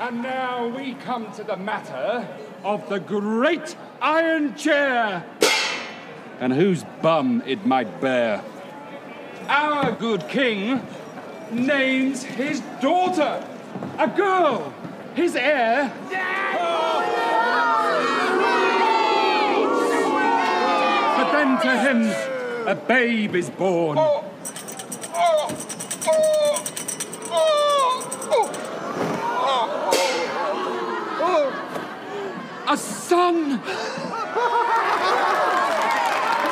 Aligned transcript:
And 0.00 0.22
now 0.22 0.68
we 0.68 0.94
come 0.94 1.32
to 1.32 1.42
the 1.42 1.56
matter 1.56 2.24
of 2.62 2.88
the 2.88 3.00
great 3.00 3.74
iron 4.00 4.54
chair 4.54 5.24
and 6.38 6.52
whose 6.52 6.84
bum 7.02 7.42
it 7.44 7.66
might 7.66 8.00
bear. 8.00 8.44
Our 9.48 9.90
good 9.90 10.28
king 10.28 10.80
names 11.50 12.22
his 12.22 12.60
daughter, 12.80 13.44
a 13.98 14.06
girl, 14.06 14.72
his 15.14 15.34
heir. 15.34 15.92
But 21.16 21.32
then 21.32 21.60
to 21.60 21.76
him, 21.80 22.68
a 22.68 22.76
babe 22.76 23.34
is 23.34 23.50
born. 23.50 23.98
A 23.98 24.27
son! 33.08 33.60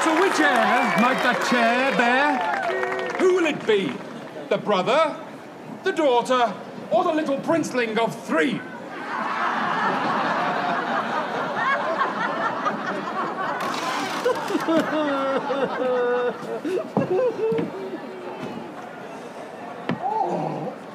So 0.03 0.21
which 0.23 0.41
heir 0.41 0.97
might 1.03 1.21
that 1.23 1.47
chair 1.51 1.93
bear? 1.99 3.19
Who 3.19 3.35
will 3.37 3.47
it 3.47 3.67
be? 3.67 3.93
The 4.49 4.57
brother, 4.57 5.17
the 5.85 5.93
daughter, 5.93 6.55
or 6.91 7.05
the 7.05 7.13
little 7.13 7.37
princeling 7.39 7.99
of 7.99 8.19
three? 8.25 8.61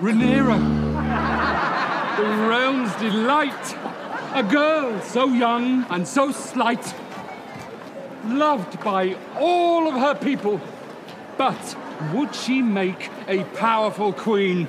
Rhaenyra, 0.02 0.57
the 2.17 2.23
realm's 2.49 2.95
delight, 2.95 3.80
a 4.33 4.43
girl 4.43 5.01
so 5.01 5.27
young 5.27 5.85
and 5.89 6.07
so 6.07 6.31
slight, 6.31 6.93
loved 8.25 8.81
by 8.83 9.17
all 9.37 9.87
of 9.87 9.95
her 9.95 10.15
people. 10.15 10.61
But 11.37 11.77
would 12.13 12.33
she 12.33 12.61
make 12.61 13.09
a 13.27 13.43
powerful 13.55 14.13
queen? 14.13 14.67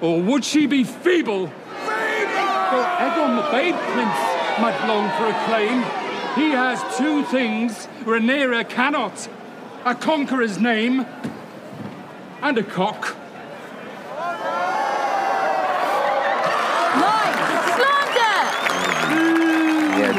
Or 0.00 0.20
would 0.20 0.44
she 0.44 0.66
be 0.66 0.84
feeble? 0.84 1.46
For 1.48 2.84
Egon 3.00 3.36
the 3.36 3.48
Babe 3.50 3.74
Prince 3.74 4.20
might 4.60 4.84
long 4.86 5.08
for 5.16 5.26
acclaim. 5.26 5.82
He 6.34 6.50
has 6.50 6.82
two 6.96 7.24
things 7.24 7.86
Rhaenyra 8.04 8.68
cannot. 8.68 9.28
A 9.84 9.94
conqueror's 9.94 10.58
name 10.58 11.06
and 12.42 12.58
a 12.58 12.62
cock. 12.62 13.17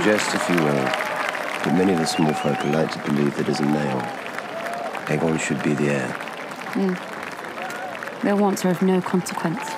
Jest 0.09 0.33
if 0.33 0.49
you 0.49 0.55
will. 0.55 0.89
But 1.63 1.73
many 1.73 1.93
of 1.93 1.99
the 1.99 2.05
small 2.05 2.33
folk 2.33 2.57
are 2.65 2.71
like 2.71 2.91
to 2.93 2.99
believe 3.11 3.37
that 3.37 3.47
as 3.47 3.59
a 3.59 3.63
male, 3.63 4.01
Aegon 5.05 5.39
should 5.39 5.61
be 5.61 5.75
the 5.75 5.89
heir. 5.89 6.07
Hmm. 6.73 6.95
Their 8.25 8.35
wants 8.35 8.65
are 8.65 8.69
of 8.69 8.81
no 8.81 9.01
consequence. 9.01 9.59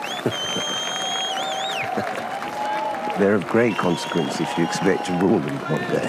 They're 3.19 3.35
of 3.35 3.45
great 3.49 3.77
consequence 3.77 4.39
if 4.39 4.57
you 4.57 4.63
expect 4.63 5.07
to 5.07 5.11
rule 5.17 5.39
them 5.39 5.57
one 5.69 5.81
day. 5.91 6.07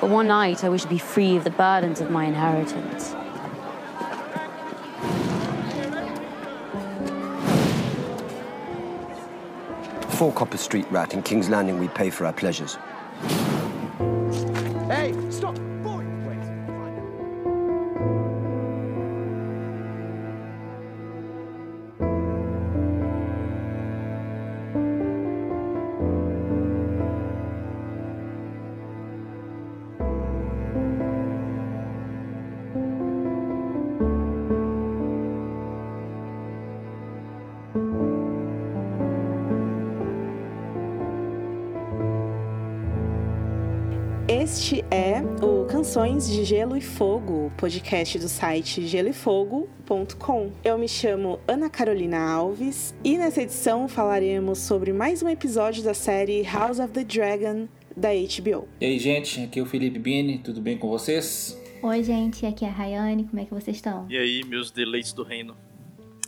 For 0.00 0.08
one 0.08 0.26
night, 0.26 0.64
I 0.64 0.68
wish 0.68 0.82
to 0.82 0.88
be 0.88 0.98
free 0.98 1.36
of 1.36 1.44
the 1.44 1.50
burdens 1.50 2.00
of 2.00 2.10
my 2.10 2.24
inheritance. 2.24 3.14
Four 10.16 10.32
Copper 10.32 10.56
Street 10.56 10.86
Rat 10.90 11.12
in 11.12 11.22
King's 11.22 11.50
Landing 11.50 11.78
we 11.78 11.88
pay 11.88 12.08
for 12.08 12.24
our 12.24 12.32
pleasures. 12.32 12.78
Este 44.46 44.84
é 44.92 45.20
o 45.44 45.66
Canções 45.66 46.30
de 46.30 46.44
Gelo 46.44 46.76
e 46.76 46.80
Fogo, 46.80 47.52
podcast 47.56 48.16
do 48.16 48.28
site 48.28 48.86
geloefogo.com. 48.86 50.52
Eu 50.62 50.78
me 50.78 50.86
chamo 50.86 51.40
Ana 51.48 51.68
Carolina 51.68 52.20
Alves 52.20 52.94
e 53.02 53.18
nessa 53.18 53.42
edição 53.42 53.88
falaremos 53.88 54.60
sobre 54.60 54.92
mais 54.92 55.20
um 55.20 55.28
episódio 55.28 55.82
da 55.82 55.92
série 55.92 56.44
House 56.44 56.78
of 56.78 56.92
the 56.92 57.02
Dragon 57.02 57.66
da 57.96 58.10
HBO. 58.10 58.68
E 58.80 58.86
aí, 58.86 59.00
gente, 59.00 59.42
aqui 59.42 59.58
é 59.58 59.62
o 59.64 59.66
Felipe 59.66 59.98
Bini, 59.98 60.38
tudo 60.38 60.60
bem 60.60 60.78
com 60.78 60.88
vocês? 60.88 61.60
Oi, 61.82 62.04
gente, 62.04 62.46
aqui 62.46 62.64
é 62.64 62.68
a 62.68 62.70
Rayane, 62.70 63.24
como 63.24 63.42
é 63.42 63.46
que 63.46 63.52
vocês 63.52 63.76
estão? 63.76 64.06
E 64.08 64.16
aí, 64.16 64.44
meus 64.44 64.70
deleites 64.70 65.12
do 65.12 65.24
reino. 65.24 65.56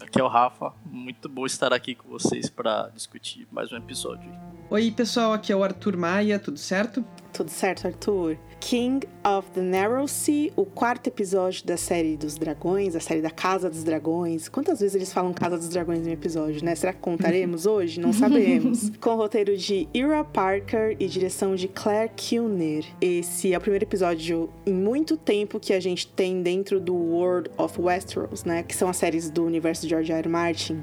Aqui 0.00 0.21
é 0.21 0.25
o 0.25 0.29
Rafa, 0.29 0.73
muito 0.91 1.28
bom 1.28 1.47
estar 1.47 1.72
aqui 1.72 1.94
com 1.94 2.09
vocês 2.09 2.49
para 2.49 2.91
discutir 2.94 3.47
mais 3.50 3.72
um 3.72 3.76
episódio. 3.76 4.31
Oi, 4.71 4.91
pessoal, 4.91 5.32
aqui 5.32 5.53
é 5.53 5.56
o 5.56 5.65
Arthur 5.65 5.97
Maia, 5.97 6.38
tudo 6.38 6.59
certo? 6.59 7.04
Tudo 7.32 7.50
certo, 7.50 7.87
Arthur? 7.87 8.37
King 8.60 9.06
of 9.25 9.49
the 9.53 9.60
Narrow 9.60 10.09
Sea, 10.09 10.50
o 10.56 10.65
quarto 10.65 11.06
episódio 11.06 11.65
da 11.65 11.76
série 11.76 12.16
dos 12.16 12.37
dragões, 12.37 12.97
a 12.97 13.00
série 13.00 13.22
da 13.22 13.31
Casa 13.31 13.71
dos 13.71 13.84
Dragões. 13.84 14.49
Quantas 14.49 14.81
vezes 14.81 14.97
eles 14.97 15.12
falam 15.12 15.32
Casa 15.32 15.56
dos 15.56 15.69
Dragões 15.69 16.00
no 16.00 16.12
episódio, 16.12 16.65
né? 16.65 16.75
Será 16.75 16.93
que 16.93 16.99
contaremos 16.99 17.65
hoje? 17.66 18.00
Não 18.00 18.12
sabemos. 18.12 18.91
Com 19.00 19.15
roteiro 19.15 19.56
de 19.56 19.88
Ira 19.94 20.25
Parker 20.25 20.97
e 20.99 21.06
direção 21.06 21.55
de 21.55 21.69
Claire 21.69 22.10
Kilner. 22.16 22.84
Esse 23.00 23.53
é 23.53 23.59
o 23.59 23.60
primeiro 23.60 23.84
episódio 23.84 24.50
em 24.66 24.75
muito 24.75 25.16
tempo 25.16 25.60
que 25.60 25.72
a 25.72 25.81
gente 25.81 26.09
tem 26.09 26.43
dentro 26.43 26.81
do 26.81 26.94
World 26.94 27.50
of 27.56 27.81
Westeros, 27.81 28.44
né? 28.44 28.62
Que 28.62 28.75
são 28.75 28.88
as 28.88 28.97
séries 28.97 29.31
do 29.31 29.44
universo 29.44 29.82
de 29.82 29.91
George 29.91 30.10
R. 30.10 30.19
R. 30.19 30.28
Martin. 30.28 30.78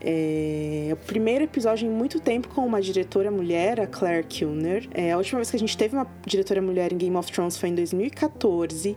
É 0.00 0.90
o 0.92 0.96
primeiro 0.96 1.42
episódio 1.44 1.86
em 1.86 1.90
muito 1.90 2.20
tempo 2.20 2.48
com 2.48 2.64
uma 2.64 2.80
diretora 2.80 3.30
mulher, 3.30 3.80
a 3.80 3.86
Claire 3.86 4.24
Kilner. 4.26 4.88
É, 4.92 5.10
a 5.10 5.16
última 5.16 5.38
vez 5.38 5.50
que 5.50 5.56
a 5.56 5.58
gente 5.58 5.76
teve 5.76 5.96
uma 5.96 6.06
diretora 6.24 6.62
mulher 6.62 6.92
em 6.92 6.96
Game 6.96 7.16
of 7.16 7.30
Thrones 7.32 7.56
foi 7.56 7.70
em 7.70 7.74
2014, 7.74 8.96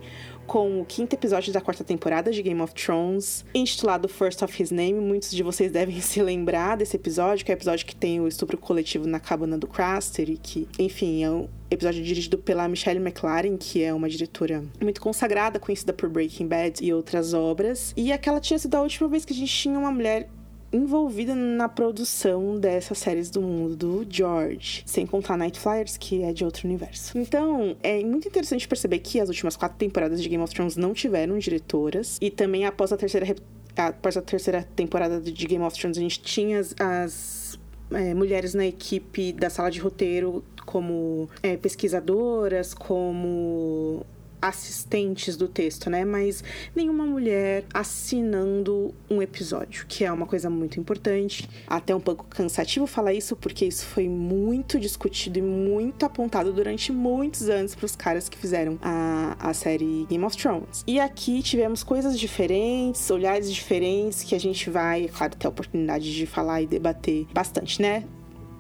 com 0.52 0.82
o 0.82 0.86
quinto 0.86 1.14
episódio 1.14 1.54
da 1.54 1.62
quarta 1.62 1.82
temporada 1.82 2.30
de 2.30 2.42
Game 2.42 2.62
of 2.62 2.74
Thrones, 2.74 3.46
intitulado 3.56 4.10
First 4.10 4.42
of 4.42 4.62
His 4.62 4.70
Name. 4.70 4.96
Muitos 4.96 5.32
de 5.32 5.42
vocês 5.42 5.72
devem 5.72 6.00
se 6.04 6.22
lembrar 6.22 6.76
desse 6.76 6.98
episódio, 6.98 7.46
que 7.46 7.54
é 7.54 7.56
o 7.56 7.58
episódio 7.58 7.86
que 7.86 7.96
tem 7.96 8.20
o 8.20 8.28
estupro 8.28 8.58
coletivo 8.58 9.08
na 9.08 9.18
cabana 9.18 9.58
do 9.58 9.66
Craster 9.66 10.30
e 10.30 10.36
que, 10.36 10.68
enfim, 10.78 11.24
é 11.24 11.32
um 11.32 11.48
episódio 11.70 12.04
dirigido 12.04 12.38
pela 12.38 12.68
Michelle 12.68 13.00
McLaren, 13.00 13.56
que 13.56 13.82
é 13.82 13.94
uma 13.94 14.10
diretora 14.10 14.62
muito 14.82 15.00
consagrada, 15.00 15.58
conhecida 15.58 15.94
por 15.94 16.10
Breaking 16.10 16.48
Bad 16.48 16.86
e 16.86 16.94
outras 16.94 17.34
obras. 17.34 17.94
E 17.96 18.12
aquela 18.12 18.42
tinha 18.42 18.60
sido 18.60 18.76
a 18.76 18.82
última 18.82 19.08
vez 19.08 19.24
que 19.24 19.32
a 19.32 19.36
gente 19.38 19.56
tinha 19.56 19.80
uma 19.80 19.90
mulher 19.90 20.28
envolvida 20.72 21.36
na 21.36 21.68
produção 21.68 22.60
dessas 22.60 22.98
séries 22.98 23.30
do 23.30 23.42
mundo 23.42 23.76
do 23.76 24.06
George, 24.10 24.84
sem 24.86 25.06
contar 25.06 25.38
Night 25.38 25.60
Flyers, 25.60 25.98
que 25.98 26.24
é 26.24 26.32
de 26.32 26.46
outro 26.46 26.68
universo. 26.68 27.18
Então, 27.18 27.76
é 27.84 28.04
muito 28.04 28.28
interessante 28.28 28.68
perceber 28.68 29.00
que 29.00 29.20
as 29.20 29.30
últimas 29.30 29.56
quatro 29.56 29.78
temporadas 29.78 30.22
de 30.22 30.30
Game 30.30 30.44
of 30.44 30.54
Thrones 30.54 30.78
não 30.78 30.94
tiveram 30.94 31.38
diretoras, 31.38 32.18
e 32.22 32.30
também 32.30 32.66
após 32.66 32.92
a 32.92 32.98
terceira, 32.98 33.36
após 33.76 34.16
a 34.16 34.22
terceira 34.22 34.68
temporada 34.76 35.20
de 35.20 35.46
Game 35.46 35.64
of 35.64 35.78
Thrones, 35.78 35.98
a 35.98 36.02
gente 36.02 36.22
tinha 36.22 36.60
as, 36.60 36.76
as 36.80 37.60
é, 37.92 38.14
mulheres 38.14 38.54
na 38.54 38.66
equipe 38.66 39.34
da 39.34 39.50
sala 39.50 39.70
de 39.70 39.80
roteiro 39.80 40.44
como 40.66 41.30
é, 41.44 41.58
pesquisadoras, 41.58 42.74
como 42.74 44.06
assistentes 44.42 45.36
do 45.36 45.48
texto, 45.48 45.90
né? 45.90 46.04
Mas 46.04 46.44
nenhuma 46.76 47.06
mulher 47.06 47.66
assinando 47.74 48.94
um 49.10 49.22
episódio, 49.22 49.86
que 49.88 50.04
é 50.04 50.12
uma 50.12 50.26
coisa 50.26 50.50
muito 50.50 50.80
importante. 50.80 51.50
Até 51.68 51.96
um 51.96 52.00
pouco 52.00 52.26
cansativo 52.26 52.88
falar 52.88 53.14
isso, 53.14 53.36
porque 53.36 53.66
isso 53.66 53.86
foi 53.86 54.08
muito 54.10 54.80
discutido 54.80 55.40
e 55.40 55.42
muito 55.42 56.06
apontado 56.06 56.52
durante 56.52 56.92
muitos 56.92 57.50
anos 57.50 57.76
para 57.76 57.86
os 57.86 57.96
caras 57.96 58.28
que 58.28 58.38
fizeram 58.38 58.78
a, 58.82 59.36
a 59.40 59.54
série 59.54 60.06
Game 60.10 60.24
of 60.24 60.36
Thrones. 60.36 60.84
E 60.88 61.00
aqui 61.00 61.42
tivemos 61.42 61.84
coisas 61.84 62.20
diferentes, 62.20 63.10
olhares 63.10 63.52
diferentes, 63.52 64.24
que 64.24 64.36
a 64.36 64.40
gente 64.40 64.70
vai, 64.70 65.06
é 65.06 65.08
claro, 65.08 65.36
ter 65.36 65.48
a 65.48 65.50
oportunidade 65.50 66.14
de 66.14 66.26
falar 66.26 66.62
e 66.62 66.68
debater 66.68 67.28
bastante, 67.34 67.82
né? 67.82 68.04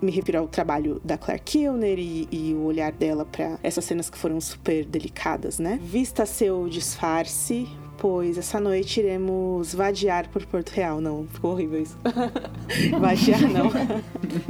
Me 0.01 0.11
refiro 0.11 0.39
ao 0.39 0.47
trabalho 0.47 0.99
da 1.03 1.17
Claire 1.17 1.41
Kilner 1.43 1.99
e, 1.99 2.27
e 2.31 2.53
o 2.53 2.63
olhar 2.63 2.91
dela 2.91 3.25
para 3.25 3.59
essas 3.61 3.85
cenas 3.85 4.09
que 4.09 4.17
foram 4.17 4.39
super 4.41 4.85
delicadas, 4.85 5.59
né? 5.59 5.79
Vista 5.81 6.25
seu 6.25 6.67
disfarce, 6.67 7.67
pois 7.97 8.37
essa 8.37 8.59
noite 8.59 8.99
iremos 8.99 9.73
vadiar 9.73 10.27
por 10.29 10.45
Porto 10.45 10.69
Real. 10.69 10.99
Não, 10.99 11.27
ficou 11.27 11.51
horrível 11.51 11.81
isso. 11.81 11.97
vadiar 12.99 13.41
não. 13.41 13.69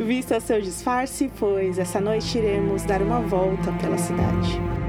Vista 0.06 0.40
seu 0.40 0.62
disfarce, 0.62 1.30
pois 1.38 1.78
essa 1.78 2.00
noite 2.00 2.38
iremos 2.38 2.84
dar 2.84 3.02
uma 3.02 3.20
volta 3.20 3.72
pela 3.74 3.98
cidade. 3.98 4.81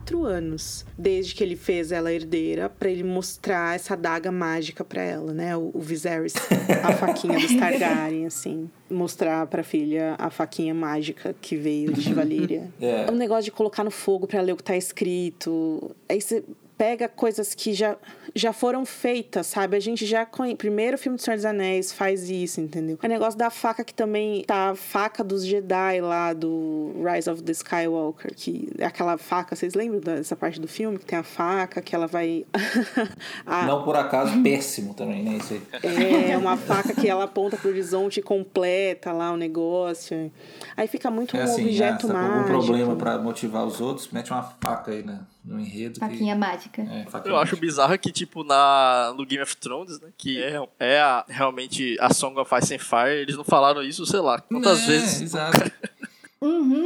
Quatro 0.00 0.24
anos 0.24 0.84
desde 0.96 1.34
que 1.34 1.44
ele 1.44 1.56
fez 1.56 1.92
ela 1.92 2.12
herdeira 2.12 2.68
pra 2.68 2.88
ele 2.88 3.04
mostrar 3.04 3.76
essa 3.76 3.94
adaga 3.94 4.32
mágica 4.32 4.82
pra 4.82 5.02
ela, 5.02 5.32
né? 5.32 5.56
O, 5.56 5.70
o 5.74 5.80
Viserys, 5.80 6.34
a 6.82 6.92
faquinha 6.92 7.38
dos 7.38 7.54
Targaryen, 7.54 8.26
assim. 8.26 8.70
Mostrar 8.90 9.46
pra 9.46 9.62
filha 9.62 10.16
a 10.18 10.30
faquinha 10.30 10.74
mágica 10.74 11.34
que 11.40 11.54
veio 11.56 11.92
de 11.92 12.12
Valyria. 12.12 12.70
É. 12.80 13.10
Um 13.10 13.14
negócio 13.14 13.44
de 13.44 13.50
colocar 13.52 13.84
no 13.84 13.90
fogo 13.90 14.26
pra 14.26 14.40
ler 14.40 14.52
o 14.52 14.56
que 14.56 14.64
tá 14.64 14.76
escrito. 14.76 15.94
Aí 16.08 16.20
você 16.20 16.42
pega 16.80 17.10
coisas 17.10 17.52
que 17.54 17.74
já, 17.74 17.94
já 18.34 18.54
foram 18.54 18.86
feitas, 18.86 19.46
sabe? 19.48 19.76
A 19.76 19.80
gente 19.80 20.06
já 20.06 20.24
conhece. 20.24 20.56
Primeiro 20.56 20.96
filme 20.96 21.18
do 21.18 21.20
Senhor 21.22 21.36
dos 21.36 21.44
Anéis 21.44 21.92
faz 21.92 22.30
isso, 22.30 22.58
entendeu? 22.58 22.98
O 23.04 23.06
negócio 23.06 23.38
da 23.38 23.50
faca 23.50 23.84
que 23.84 23.92
também 23.92 24.42
tá 24.44 24.70
a 24.70 24.74
faca 24.74 25.22
dos 25.22 25.44
Jedi 25.44 26.00
lá 26.00 26.32
do 26.32 26.92
Rise 27.04 27.28
of 27.28 27.42
the 27.42 27.52
Skywalker, 27.52 28.34
que 28.34 28.70
é 28.78 28.86
aquela 28.86 29.18
faca, 29.18 29.54
vocês 29.54 29.74
lembram 29.74 30.00
dessa 30.00 30.34
parte 30.34 30.58
do 30.58 30.66
filme? 30.66 30.98
Que 30.98 31.04
tem 31.04 31.18
a 31.18 31.22
faca 31.22 31.82
que 31.82 31.94
ela 31.94 32.06
vai. 32.06 32.46
a- 33.44 33.66
Não 33.66 33.84
por 33.84 33.94
acaso, 33.96 34.42
péssimo 34.42 34.94
também, 34.94 35.22
né? 35.22 35.36
Isso 35.36 35.52
aí. 35.52 36.30
é 36.30 36.38
uma 36.38 36.56
faca 36.56 36.94
que 36.94 37.06
ela 37.10 37.24
aponta 37.24 37.58
pro 37.58 37.68
horizonte 37.68 38.20
e 38.20 38.22
completa 38.22 39.12
lá 39.12 39.30
o 39.32 39.36
negócio. 39.36 40.32
Aí 40.74 40.88
fica 40.88 41.10
muito 41.10 41.36
É 41.36 41.40
um 41.40 41.42
assim, 41.42 41.60
ah, 41.62 41.66
objeto 41.66 42.06
algum 42.06 42.18
mágico. 42.22 42.46
problema 42.48 42.96
pra 42.96 43.18
motivar 43.18 43.66
os 43.66 43.82
outros, 43.82 44.08
mete 44.10 44.30
uma 44.32 44.42
faca 44.42 44.92
aí 44.92 45.02
né, 45.02 45.20
no 45.50 45.60
enredo. 45.60 45.94
que- 45.94 46.00
Faquinha 46.00 46.34
mágica. 46.36 46.82
É, 46.82 47.04
faquinha 47.10 47.32
Eu 47.32 47.36
acho 47.38 47.52
mágica. 47.52 47.56
bizarro 47.60 47.98
que, 47.98 48.12
tipo, 48.12 48.42
na, 48.44 49.12
no 49.16 49.26
Game 49.26 49.42
of 49.42 49.56
Thrones, 49.56 50.00
né? 50.00 50.08
Que 50.16 50.42
é, 50.42 50.60
é 50.78 51.00
a- 51.00 51.24
realmente 51.28 51.96
a 52.00 52.12
Song 52.14 52.38
of 52.40 52.54
Ice 52.56 52.74
and 52.74 52.78
Fire, 52.78 53.20
eles 53.20 53.36
não 53.36 53.44
falaram 53.44 53.82
isso, 53.82 54.04
sei 54.06 54.20
lá, 54.20 54.40
quantas 54.40 54.82
É, 54.84 54.86
vezes. 54.86 55.20
Exato. 55.22 55.58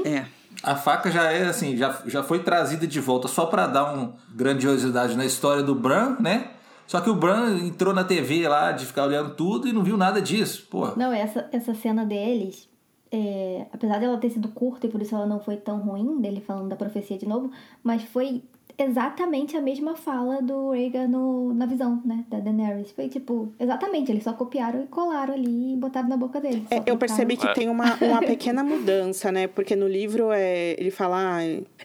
É. 0.04 0.26
A 0.62 0.74
faca 0.74 1.10
já 1.10 1.30
é 1.30 1.46
assim, 1.46 1.76
já, 1.76 2.02
já 2.06 2.22
foi 2.22 2.38
trazida 2.42 2.86
de 2.86 2.98
volta 2.98 3.28
só 3.28 3.46
pra 3.46 3.66
dar 3.66 3.92
uma 3.92 4.14
grandiosidade 4.34 5.16
na 5.16 5.24
história 5.24 5.62
do 5.62 5.74
Bran, 5.74 6.16
né? 6.20 6.50
Só 6.86 7.00
que 7.00 7.10
o 7.10 7.14
Bran 7.14 7.58
entrou 7.58 7.94
na 7.94 8.02
TV 8.04 8.48
lá 8.48 8.72
de 8.72 8.84
ficar 8.86 9.04
olhando 9.04 9.34
tudo 9.34 9.68
e 9.68 9.72
não 9.72 9.82
viu 9.82 9.96
nada 9.96 10.20
disso. 10.20 10.66
Pô, 10.70 10.88
Não, 10.96 11.12
essa, 11.12 11.48
essa 11.52 11.74
cena 11.74 12.04
deles, 12.04 12.68
é, 13.12 13.66
apesar 13.72 13.98
dela 14.00 14.16
ter 14.18 14.30
sido 14.30 14.48
curta 14.48 14.86
e 14.86 14.90
por 14.90 15.00
isso 15.02 15.14
ela 15.14 15.26
não 15.26 15.38
foi 15.38 15.56
tão 15.56 15.78
ruim, 15.80 16.20
dele 16.20 16.42
falando 16.46 16.68
da 16.68 16.76
profecia 16.76 17.18
de 17.18 17.26
novo, 17.26 17.50
mas 17.82 18.02
foi 18.04 18.42
exatamente 18.78 19.56
a 19.56 19.60
mesma 19.60 19.94
fala 19.94 20.42
do 20.42 20.70
Rhaegar 20.70 21.08
no, 21.08 21.52
na 21.54 21.66
visão, 21.66 22.00
né, 22.04 22.24
da 22.28 22.40
Daenerys. 22.40 22.90
Foi 22.92 23.08
tipo, 23.08 23.52
exatamente, 23.58 24.10
eles 24.10 24.24
só 24.24 24.32
copiaram 24.32 24.82
e 24.82 24.86
colaram 24.86 25.34
ali 25.34 25.74
e 25.74 25.76
botaram 25.76 26.08
na 26.08 26.16
boca 26.16 26.40
dele. 26.40 26.66
É, 26.70 26.82
eu 26.86 26.96
percebi 26.96 27.36
que 27.36 27.52
tem 27.54 27.68
uma, 27.68 27.94
uma 27.96 28.20
pequena 28.22 28.62
mudança, 28.64 29.30
né? 29.30 29.46
Porque 29.46 29.76
no 29.76 29.86
livro 29.86 30.30
é, 30.32 30.74
ele 30.78 30.90
fala, 30.90 31.38
ah, 31.38 31.42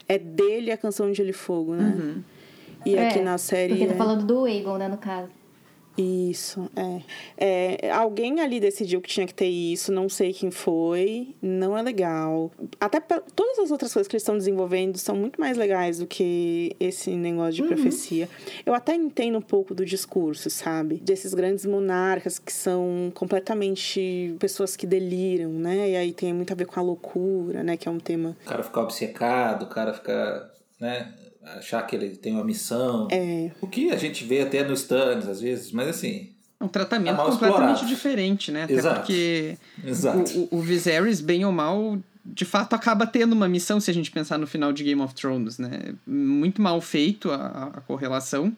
é 0.08 0.18
dele 0.18 0.70
a 0.70 0.76
canção 0.76 1.10
de 1.10 1.14
Gelo 1.16 1.30
e 1.30 1.32
Fogo, 1.34 1.74
né? 1.74 2.22
E 2.84 2.96
É, 2.96 3.08
aqui 3.08 3.20
na 3.20 3.36
série. 3.38 3.74
Porque 3.74 3.86
tá 3.86 3.94
é- 3.94 3.96
falando 3.96 4.24
do 4.24 4.44
Aegon, 4.44 4.78
né, 4.78 4.88
no 4.88 4.96
caso. 4.96 5.28
Isso, 5.96 6.70
é. 6.76 7.02
é. 7.82 7.90
Alguém 7.90 8.40
ali 8.40 8.60
decidiu 8.60 9.00
que 9.00 9.08
tinha 9.08 9.26
que 9.26 9.34
ter 9.34 9.48
isso, 9.48 9.92
não 9.92 10.08
sei 10.08 10.32
quem 10.32 10.50
foi, 10.50 11.34
não 11.42 11.76
é 11.76 11.82
legal. 11.82 12.50
Até 12.80 13.00
todas 13.00 13.58
as 13.58 13.70
outras 13.70 13.92
coisas 13.92 14.08
que 14.08 14.16
eles 14.16 14.22
estão 14.22 14.38
desenvolvendo 14.38 14.96
são 14.96 15.14
muito 15.14 15.40
mais 15.40 15.56
legais 15.56 15.98
do 15.98 16.06
que 16.06 16.74
esse 16.80 17.10
negócio 17.10 17.54
de 17.54 17.62
profecia. 17.62 18.28
Eu 18.64 18.74
até 18.74 18.94
entendo 18.94 19.38
um 19.38 19.42
pouco 19.42 19.74
do 19.74 19.84
discurso, 19.84 20.48
sabe? 20.48 20.96
Desses 20.96 21.34
grandes 21.34 21.66
monarcas 21.66 22.38
que 22.38 22.52
são 22.52 23.12
completamente 23.14 24.34
pessoas 24.38 24.76
que 24.76 24.86
deliram, 24.86 25.50
né? 25.50 25.90
E 25.90 25.96
aí 25.96 26.12
tem 26.12 26.32
muito 26.32 26.52
a 26.52 26.56
ver 26.56 26.66
com 26.66 26.78
a 26.80 26.82
loucura, 26.82 27.62
né? 27.62 27.76
Que 27.76 27.88
é 27.88 27.90
um 27.90 27.98
tema 27.98 28.36
o 28.44 28.48
cara 28.48 28.62
ficar 28.62 28.82
obcecado, 28.82 29.64
o 29.64 29.68
cara 29.68 29.92
ficar, 29.92 30.50
né? 30.78 31.12
Achar 31.58 31.82
que 31.86 31.96
ele 31.96 32.10
tem 32.10 32.32
uma 32.34 32.44
missão. 32.44 33.08
É. 33.10 33.50
O 33.60 33.66
que 33.66 33.90
a 33.90 33.96
gente 33.96 34.24
vê 34.24 34.40
até 34.40 34.62
nos 34.64 34.80
Stannis, 34.80 35.26
às 35.28 35.40
vezes, 35.40 35.72
mas 35.72 35.88
assim. 35.88 36.30
Um 36.60 36.68
tratamento 36.68 37.14
É 37.20 37.24
completamente 37.24 37.52
explorado. 37.76 37.86
diferente, 37.86 38.52
né? 38.52 38.64
Até 38.64 38.74
Exato. 38.74 38.96
porque 39.00 39.56
Exato. 39.84 40.38
o, 40.38 40.48
o, 40.56 40.58
o 40.58 40.60
Viserys, 40.60 41.20
bem 41.20 41.44
ou 41.44 41.52
mal, 41.52 41.98
de 42.24 42.44
fato 42.44 42.74
acaba 42.74 43.06
tendo 43.06 43.32
uma 43.32 43.48
missão, 43.48 43.80
se 43.80 43.90
a 43.90 43.94
gente 43.94 44.10
pensar 44.10 44.38
no 44.38 44.46
final 44.46 44.72
de 44.72 44.84
Game 44.84 45.00
of 45.00 45.14
Thrones, 45.14 45.58
né? 45.58 45.94
Muito 46.06 46.60
mal 46.60 46.80
feito 46.80 47.30
a, 47.30 47.72
a 47.76 47.80
correlação, 47.80 48.54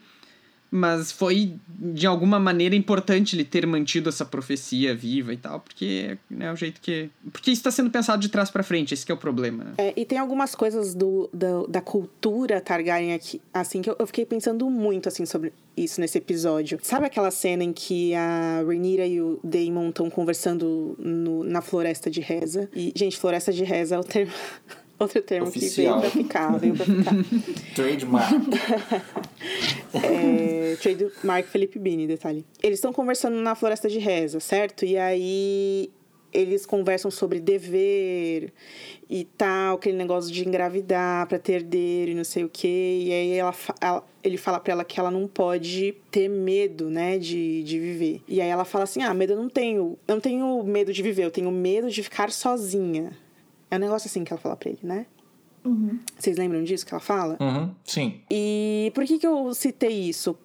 mas 0.74 1.12
foi 1.12 1.54
de 1.68 2.06
alguma 2.06 2.40
maneira 2.40 2.74
importante 2.74 3.36
ele 3.36 3.44
ter 3.44 3.66
mantido 3.66 4.08
essa 4.08 4.24
profecia 4.24 4.94
viva 4.94 5.34
e 5.34 5.36
tal, 5.36 5.60
porque 5.60 6.16
é 6.40 6.50
o 6.50 6.56
jeito 6.56 6.80
que. 6.80 7.10
Porque 7.30 7.50
isso 7.50 7.60
está 7.60 7.70
sendo 7.70 7.90
pensado 7.90 8.22
de 8.22 8.30
trás 8.30 8.50
para 8.50 8.62
frente, 8.62 8.94
esse 8.94 9.08
é 9.10 9.14
o 9.14 9.18
problema, 9.18 9.64
né? 9.64 9.72
É, 9.76 9.92
e 9.94 10.06
tem 10.06 10.16
algumas 10.16 10.54
coisas 10.54 10.94
do, 10.94 11.28
da, 11.30 11.66
da 11.68 11.80
cultura 11.82 12.58
Targaryen 12.58 13.12
aqui, 13.12 13.38
assim, 13.52 13.82
que 13.82 13.90
eu, 13.90 13.96
eu 13.98 14.06
fiquei 14.06 14.24
pensando 14.24 14.70
muito, 14.70 15.10
assim, 15.10 15.26
sobre 15.26 15.52
isso 15.76 16.00
nesse 16.00 16.16
episódio. 16.16 16.78
Sabe 16.82 17.04
aquela 17.04 17.30
cena 17.30 17.62
em 17.62 17.72
que 17.72 18.14
a 18.14 18.62
Rhaenyra 18.66 19.06
e 19.06 19.20
o 19.20 19.38
Daemon 19.44 19.90
estão 19.90 20.08
conversando 20.08 20.96
no- 20.98 21.44
na 21.44 21.60
Floresta 21.60 22.10
de 22.10 22.20
Reza? 22.22 22.70
E, 22.74 22.92
gente, 22.96 23.18
Floresta 23.18 23.52
de 23.52 23.62
Reza 23.62 23.96
é 23.96 23.98
o 23.98 24.04
termo... 24.04 24.32
Outro 25.02 25.20
termo 25.22 25.48
Oficial. 25.48 26.00
que 26.00 26.08
veio 26.08 26.12
pra 26.12 26.22
ficar, 26.22 26.58
veio 26.58 26.74
pra 26.74 26.84
ficar. 26.86 27.14
Trademark. 27.74 28.32
É, 29.94 30.76
trademark 30.80 31.46
Felipe 31.48 31.78
Bini, 31.78 32.06
detalhe. 32.06 32.44
Eles 32.62 32.78
estão 32.78 32.92
conversando 32.92 33.36
na 33.36 33.54
Floresta 33.54 33.88
de 33.88 33.98
Reza, 33.98 34.40
certo? 34.40 34.84
E 34.84 34.96
aí 34.96 35.90
eles 36.32 36.64
conversam 36.64 37.10
sobre 37.10 37.38
dever 37.40 38.52
e 39.10 39.24
tal, 39.36 39.74
aquele 39.76 39.96
negócio 39.98 40.32
de 40.32 40.48
engravidar 40.48 41.26
pra 41.26 41.38
ter 41.38 41.54
herdeiro 41.54 42.12
e 42.12 42.14
não 42.14 42.24
sei 42.24 42.44
o 42.44 42.48
quê. 42.48 43.00
E 43.02 43.12
aí 43.12 43.32
ela, 43.34 43.54
ela- 43.82 44.06
ele 44.24 44.38
fala 44.38 44.58
pra 44.58 44.72
ela 44.72 44.84
que 44.84 44.98
ela 44.98 45.10
não 45.10 45.26
pode 45.28 45.94
ter 46.10 46.28
medo, 46.28 46.88
né, 46.88 47.18
de, 47.18 47.62
de 47.62 47.78
viver. 47.78 48.22
E 48.26 48.40
aí 48.40 48.48
ela 48.48 48.64
fala 48.64 48.84
assim: 48.84 49.02
ah, 49.02 49.12
medo 49.12 49.34
eu 49.34 49.36
não 49.36 49.48
tenho. 49.50 49.98
Eu 50.08 50.14
não 50.14 50.20
tenho 50.20 50.62
medo 50.64 50.90
de 50.92 51.02
viver, 51.02 51.24
eu 51.24 51.30
tenho 51.30 51.50
medo 51.50 51.90
de 51.90 52.02
ficar 52.02 52.30
sozinha. 52.30 53.12
É 53.72 53.76
um 53.76 53.78
negócio 53.78 54.06
assim 54.06 54.22
que 54.22 54.30
ela 54.30 54.38
fala 54.38 54.54
pra 54.54 54.68
ele, 54.68 54.80
né? 54.82 55.06
Vocês 56.18 56.36
lembram 56.36 56.62
disso 56.62 56.84
que 56.84 56.92
ela 56.92 57.00
fala? 57.00 57.38
Uhum, 57.40 57.74
sim. 57.84 58.20
E 58.30 58.92
por 58.94 59.02
que, 59.06 59.18
que 59.18 59.26
eu 59.26 59.54
citei 59.54 60.10
isso? 60.10 60.36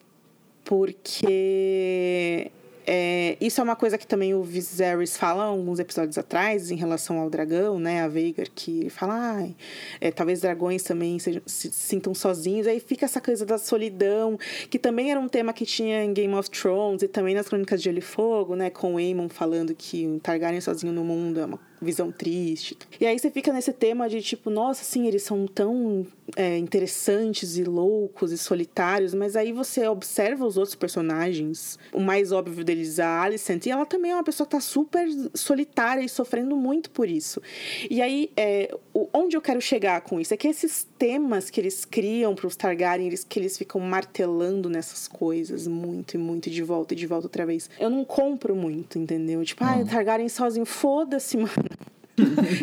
Porque 0.64 2.50
é, 2.90 3.36
isso 3.42 3.60
é 3.60 3.64
uma 3.66 3.76
coisa 3.76 3.98
que 3.98 4.08
também 4.08 4.34
o 4.34 4.42
Viserys 4.42 5.18
fala 5.18 5.44
alguns 5.44 5.78
episódios 5.78 6.18
atrás 6.18 6.72
em 6.72 6.78
relação 6.78 7.20
ao 7.20 7.30
dragão, 7.30 7.78
né? 7.78 8.02
A 8.02 8.08
Veigar, 8.08 8.48
que 8.56 8.80
ele 8.80 8.90
fala, 8.90 9.14
ai, 9.14 9.58
é, 10.00 10.10
talvez 10.10 10.40
dragões 10.40 10.84
também 10.84 11.20
sejam, 11.20 11.42
se 11.46 11.70
sintam 11.70 12.14
sozinhos. 12.14 12.66
Aí 12.66 12.80
fica 12.80 13.04
essa 13.04 13.20
coisa 13.20 13.46
da 13.46 13.58
solidão, 13.58 14.40
que 14.70 14.80
também 14.80 15.12
era 15.12 15.20
um 15.20 15.28
tema 15.28 15.52
que 15.52 15.66
tinha 15.66 16.02
em 16.02 16.14
Game 16.14 16.34
of 16.34 16.50
Thrones 16.50 17.02
e 17.02 17.10
também 17.10 17.36
nas 17.36 17.50
Crônicas 17.50 17.82
de 17.82 17.90
Gelo 17.90 17.98
e 17.98 18.02
Fogo, 18.02 18.56
né? 18.56 18.70
Com 18.70 18.94
o 18.94 18.98
Aemon 18.98 19.28
falando 19.28 19.76
que 19.76 20.08
um 20.08 20.18
Targaryen 20.18 20.62
sozinho 20.62 20.94
no 20.94 21.04
mundo 21.04 21.42
é 21.42 21.46
uma 21.46 21.60
visão 21.82 22.12
triste. 22.12 22.78
E 23.00 23.06
aí 23.06 23.18
você 23.18 23.30
fica 23.30 23.54
nesse 23.54 23.72
tema 23.74 24.10
de 24.10 24.22
tipo, 24.22 24.50
nossa, 24.50 24.82
assim, 24.82 25.08
eles 25.08 25.24
são 25.24 25.46
tão 25.46 26.06
é, 26.36 26.58
interessantes 26.58 27.58
e 27.58 27.64
loucos 27.64 28.32
e 28.32 28.38
solitários, 28.38 29.14
mas 29.14 29.36
aí 29.36 29.52
você 29.52 29.88
observa 29.88 30.46
os 30.46 30.58
outros 30.58 30.76
personagens. 30.76 31.78
O 31.94 32.00
mais 32.00 32.32
óbvio 32.32 32.64
deles, 32.64 33.00
a 33.00 33.22
Alicent, 33.22 33.66
e 33.66 33.72
ela 33.72 33.86
também 33.86 34.12
é 34.12 34.16
uma 34.16 34.24
pessoa 34.24 34.46
que 34.46 34.52
tá 34.52 34.60
super 34.60 35.08
solitária 35.34 36.02
e 36.02 36.10
sofrendo 36.10 36.56
muito 36.56 36.90
por 36.90 37.10
isso. 37.10 37.42
E 37.90 38.02
aí, 38.02 38.32
é, 38.36 38.76
onde 39.14 39.38
eu 39.38 39.42
quero 39.42 39.62
chegar 39.62 40.02
com 40.02 40.20
isso? 40.20 40.34
É 40.34 40.38
que 40.38 40.48
esses 40.48 40.86
temas 40.98 41.50
que 41.50 41.60
eles 41.60 41.86
criam 41.86 42.36
para 42.36 42.48
os 42.48 42.56
Targaryen, 42.56 43.08
eles, 43.08 43.24
que 43.24 43.40
eles 43.40 43.58
ficam 43.58 43.80
martelando 43.80 44.70
nessas 44.70 45.08
coisas 45.08 45.68
muito 45.68 46.16
e 46.16 46.18
muito, 46.18 46.50
de 46.50 46.64
volta 46.64 46.94
e 46.94 46.98
de 46.98 47.06
volta 47.06 47.28
outra 47.28 47.46
vez. 47.46 47.70
Eu 47.80 47.90
não 47.90 48.04
compro 48.04 48.56
muito, 48.56 48.98
entendeu? 48.98 49.44
Tipo, 49.44 49.64
ah, 49.64 49.84
Targaryen 49.86 50.30
sozinho, 50.30 50.66
foda-se, 50.66 51.38
mano. 51.38 51.77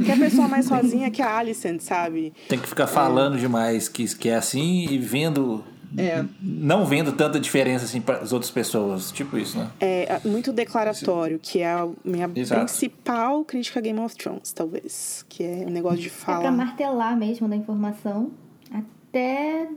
Que 0.04 0.10
a 0.10 0.16
pessoa 0.16 0.48
mais 0.48 0.66
sozinha 0.66 1.10
que 1.10 1.22
a 1.22 1.38
Alicent, 1.38 1.80
sabe? 1.80 2.32
Tem 2.48 2.58
que 2.58 2.68
ficar 2.68 2.86
falando 2.86 3.36
é. 3.36 3.40
demais 3.40 3.88
que, 3.88 4.04
que 4.16 4.28
é 4.28 4.34
assim 4.34 4.86
e 4.90 4.98
vendo 4.98 5.64
é. 5.96 6.24
Não 6.42 6.84
vendo 6.84 7.12
tanta 7.12 7.38
diferença 7.38 7.84
assim 7.84 8.00
para 8.00 8.18
as 8.18 8.32
outras 8.32 8.50
pessoas, 8.50 9.12
tipo 9.12 9.38
isso, 9.38 9.56
né? 9.58 9.70
É 9.80 10.20
muito 10.24 10.52
declaratório, 10.52 11.38
que 11.40 11.60
é 11.60 11.72
a 11.72 11.88
minha 12.04 12.28
Exato. 12.34 12.62
principal 12.62 13.44
crítica 13.44 13.78
a 13.78 13.82
Game 13.82 14.00
of 14.00 14.16
Thrones, 14.16 14.52
talvez. 14.52 15.24
Que 15.28 15.44
é 15.44 15.64
um 15.66 15.70
negócio 15.70 16.00
de 16.00 16.10
falar. 16.10 16.38
É 16.38 16.42
pra 16.42 16.50
martelar 16.50 17.16
mesmo 17.16 17.48
da 17.48 17.54
informação, 17.54 18.32
até 18.72 19.68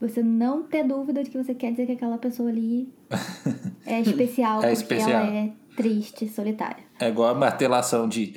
você 0.00 0.22
não 0.22 0.62
ter 0.62 0.84
dúvida 0.84 1.22
de 1.22 1.30
que 1.30 1.38
você 1.38 1.54
quer 1.54 1.70
dizer 1.70 1.86
que 1.86 1.92
aquela 1.92 2.18
pessoa 2.18 2.50
ali 2.50 2.88
é 3.86 4.00
especial, 4.00 4.58
é 4.58 4.60
porque 4.60 4.72
especial. 4.72 5.10
ela 5.10 5.34
é 5.34 5.52
triste, 5.74 6.28
solitária. 6.28 6.84
É 7.00 7.08
igual 7.08 7.30
a 7.30 7.34
martelação 7.34 8.08
de 8.08 8.34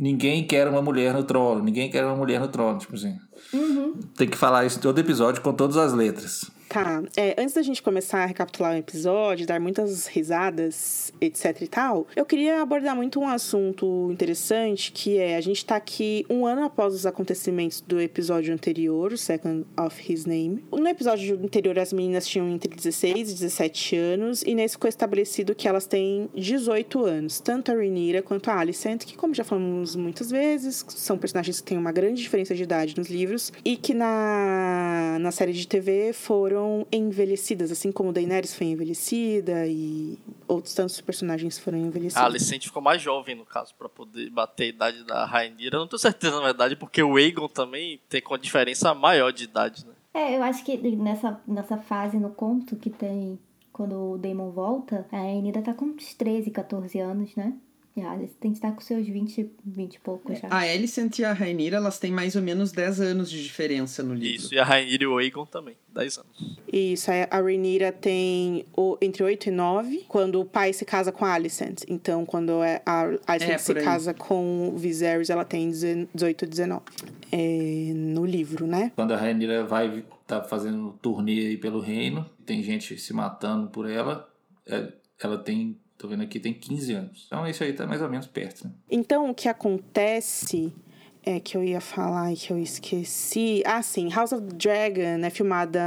ninguém 0.00 0.46
quer 0.46 0.66
uma 0.66 0.80
mulher 0.80 1.12
no 1.12 1.22
trono, 1.22 1.62
ninguém 1.62 1.90
quer 1.90 2.06
uma 2.06 2.16
mulher 2.16 2.40
no 2.40 2.48
trono, 2.48 2.78
tipo 2.78 2.94
assim. 2.94 3.18
Uhum. 3.52 4.00
Tem 4.16 4.26
que 4.26 4.36
falar 4.36 4.64
isso 4.64 4.80
todo 4.80 4.98
episódio 4.98 5.42
com 5.42 5.52
todas 5.52 5.76
as 5.76 5.92
letras. 5.92 6.50
Tá. 6.70 7.02
É, 7.16 7.34
antes 7.36 7.54
da 7.54 7.62
gente 7.62 7.82
começar 7.82 8.22
a 8.22 8.26
recapitular 8.26 8.74
o 8.74 8.76
episódio, 8.76 9.44
dar 9.44 9.58
muitas 9.58 10.06
risadas, 10.06 11.12
etc 11.20 11.62
e 11.62 11.66
tal, 11.66 12.06
eu 12.14 12.24
queria 12.24 12.62
abordar 12.62 12.94
muito 12.94 13.18
um 13.18 13.26
assunto 13.26 14.08
interessante, 14.12 14.92
que 14.92 15.18
é 15.18 15.36
a 15.36 15.40
gente 15.40 15.66
tá 15.66 15.74
aqui 15.74 16.24
um 16.30 16.46
ano 16.46 16.62
após 16.62 16.94
os 16.94 17.06
acontecimentos 17.06 17.80
do 17.80 18.00
episódio 18.00 18.54
anterior, 18.54 19.18
Second 19.18 19.66
of 19.76 20.12
His 20.12 20.26
Name. 20.26 20.64
No 20.70 20.86
episódio 20.86 21.40
anterior, 21.42 21.76
as 21.76 21.92
meninas 21.92 22.24
tinham 22.24 22.48
entre 22.48 22.72
16 22.72 23.32
e 23.32 23.34
17 23.34 23.96
anos, 23.96 24.42
e 24.42 24.54
nesse 24.54 24.74
ficou 24.74 24.88
estabelecido 24.88 25.56
que 25.56 25.66
elas 25.66 25.86
têm 25.86 26.30
18 26.36 27.04
anos, 27.04 27.40
tanto 27.40 27.72
a 27.72 27.74
Rhaenyra 27.74 28.22
quanto 28.22 28.48
a 28.48 28.56
Alicent, 28.56 29.04
que 29.04 29.16
como 29.16 29.34
já 29.34 29.42
falamos 29.42 29.96
muitas 29.96 30.30
vezes, 30.30 30.84
são 30.88 31.18
personagens 31.18 31.60
que 31.60 31.66
têm 31.66 31.78
uma 31.78 31.90
grande 31.90 32.22
diferença 32.22 32.54
de 32.54 32.62
idade 32.62 32.96
nos 32.96 33.08
livros, 33.08 33.52
e 33.64 33.76
que 33.76 33.92
na, 33.92 35.18
na 35.20 35.32
série 35.32 35.52
de 35.52 35.66
TV 35.66 36.12
foram 36.12 36.59
foram 36.60 36.86
envelhecidas, 36.92 37.72
assim 37.72 37.90
como 37.90 38.12
Daenerys 38.12 38.54
foi 38.54 38.66
envelhecida 38.66 39.66
e 39.66 40.18
outros 40.46 40.74
tantos 40.74 41.00
personagens 41.00 41.58
foram 41.58 41.78
envelhecidos. 41.78 42.22
A 42.22 42.26
Alicente 42.26 42.68
ficou 42.68 42.82
mais 42.82 43.00
jovem, 43.00 43.34
no 43.34 43.46
caso, 43.46 43.74
para 43.74 43.88
poder 43.88 44.28
bater 44.30 44.64
a 44.64 44.68
idade 44.68 45.04
da 45.04 45.24
Rainira. 45.24 45.78
Não 45.78 45.86
tenho 45.86 45.98
certeza, 45.98 46.36
na 46.36 46.42
verdade, 46.42 46.76
porque 46.76 47.02
o 47.02 47.16
Aegon 47.16 47.48
também 47.48 47.98
tem 48.08 48.20
com 48.20 48.34
a 48.34 48.38
diferença 48.38 48.94
maior 48.94 49.32
de 49.32 49.44
idade, 49.44 49.86
né? 49.86 49.92
É, 50.12 50.36
eu 50.36 50.42
acho 50.42 50.64
que 50.64 50.76
nessa, 50.96 51.40
nessa 51.46 51.78
fase 51.78 52.18
no 52.18 52.30
conto 52.30 52.76
que 52.76 52.90
tem 52.90 53.38
quando 53.72 54.12
o 54.12 54.18
Daemon 54.18 54.50
volta, 54.50 55.06
a 55.10 55.18
Aenida 55.18 55.62
tá 55.62 55.72
com 55.72 55.86
uns 55.86 56.12
13, 56.14 56.50
14 56.50 56.98
anos, 56.98 57.34
né? 57.36 57.54
Já, 57.96 58.16
tem 58.40 58.52
que 58.52 58.58
estar 58.58 58.72
com 58.72 58.80
seus 58.80 59.06
20, 59.06 59.50
20 59.64 59.94
e 59.94 59.98
poucos 59.98 60.38
já. 60.38 60.48
A 60.48 60.60
Alicent 60.60 61.18
e 61.18 61.24
a 61.24 61.32
Rainira, 61.32 61.76
elas 61.76 61.98
têm 61.98 62.12
mais 62.12 62.36
ou 62.36 62.42
menos 62.42 62.70
10 62.70 63.00
anos 63.00 63.30
de 63.30 63.42
diferença 63.42 64.02
no 64.02 64.14
livro. 64.14 64.36
Isso, 64.36 64.54
e 64.54 64.58
a 64.58 64.64
Rainira 64.64 65.02
e 65.02 65.06
o 65.06 65.18
Aegon 65.18 65.44
também, 65.44 65.76
10 65.92 66.18
anos. 66.18 66.58
Isso, 66.72 67.10
a 67.10 67.40
Rainira 67.40 67.90
tem 67.90 68.64
o, 68.76 68.96
entre 69.00 69.24
8 69.24 69.48
e 69.48 69.50
9, 69.50 70.04
quando 70.08 70.40
o 70.40 70.44
pai 70.44 70.72
se 70.72 70.84
casa 70.84 71.10
com 71.10 71.24
a 71.24 71.32
Alicent. 71.32 71.82
Então, 71.88 72.24
quando 72.24 72.62
é, 72.62 72.80
a 72.86 73.10
Alicent 73.26 73.50
é, 73.50 73.58
se 73.58 73.74
casa 73.74 74.14
com 74.14 74.68
o 74.68 74.78
Viserys, 74.78 75.28
ela 75.28 75.44
tem 75.44 75.68
18 75.68 76.44
e 76.44 76.48
19. 76.48 76.82
É, 77.32 77.92
no 77.94 78.24
livro, 78.24 78.66
né? 78.66 78.92
Quando 78.94 79.12
a 79.12 79.16
Rainira 79.16 79.64
vai 79.64 80.04
tá 80.26 80.44
fazendo 80.44 80.96
turnê 81.02 81.46
aí 81.48 81.56
pelo 81.56 81.80
reino, 81.80 82.24
tem 82.46 82.62
gente 82.62 82.96
se 82.96 83.12
matando 83.12 83.68
por 83.68 83.90
ela, 83.90 84.32
é, 84.64 84.92
ela 85.18 85.36
tem 85.36 85.76
Tô 86.00 86.08
vendo 86.08 86.22
aqui, 86.22 86.40
tem 86.40 86.54
15 86.54 86.94
anos. 86.94 87.24
Então 87.26 87.46
isso 87.46 87.62
aí 87.62 87.74
tá 87.74 87.86
mais 87.86 88.00
ou 88.00 88.08
menos 88.08 88.26
perto. 88.26 88.64
Né? 88.64 88.72
Então 88.90 89.28
o 89.28 89.34
que 89.34 89.50
acontece 89.50 90.72
é, 91.24 91.38
que 91.38 91.56
eu 91.56 91.62
ia 91.62 91.80
falar 91.80 92.32
e 92.32 92.36
que 92.36 92.52
eu 92.52 92.58
esqueci. 92.58 93.62
Ah, 93.64 93.82
sim, 93.82 94.08
House 94.10 94.32
of 94.32 94.42
Dragon 94.54 95.24
é 95.24 95.30
filmada 95.30 95.80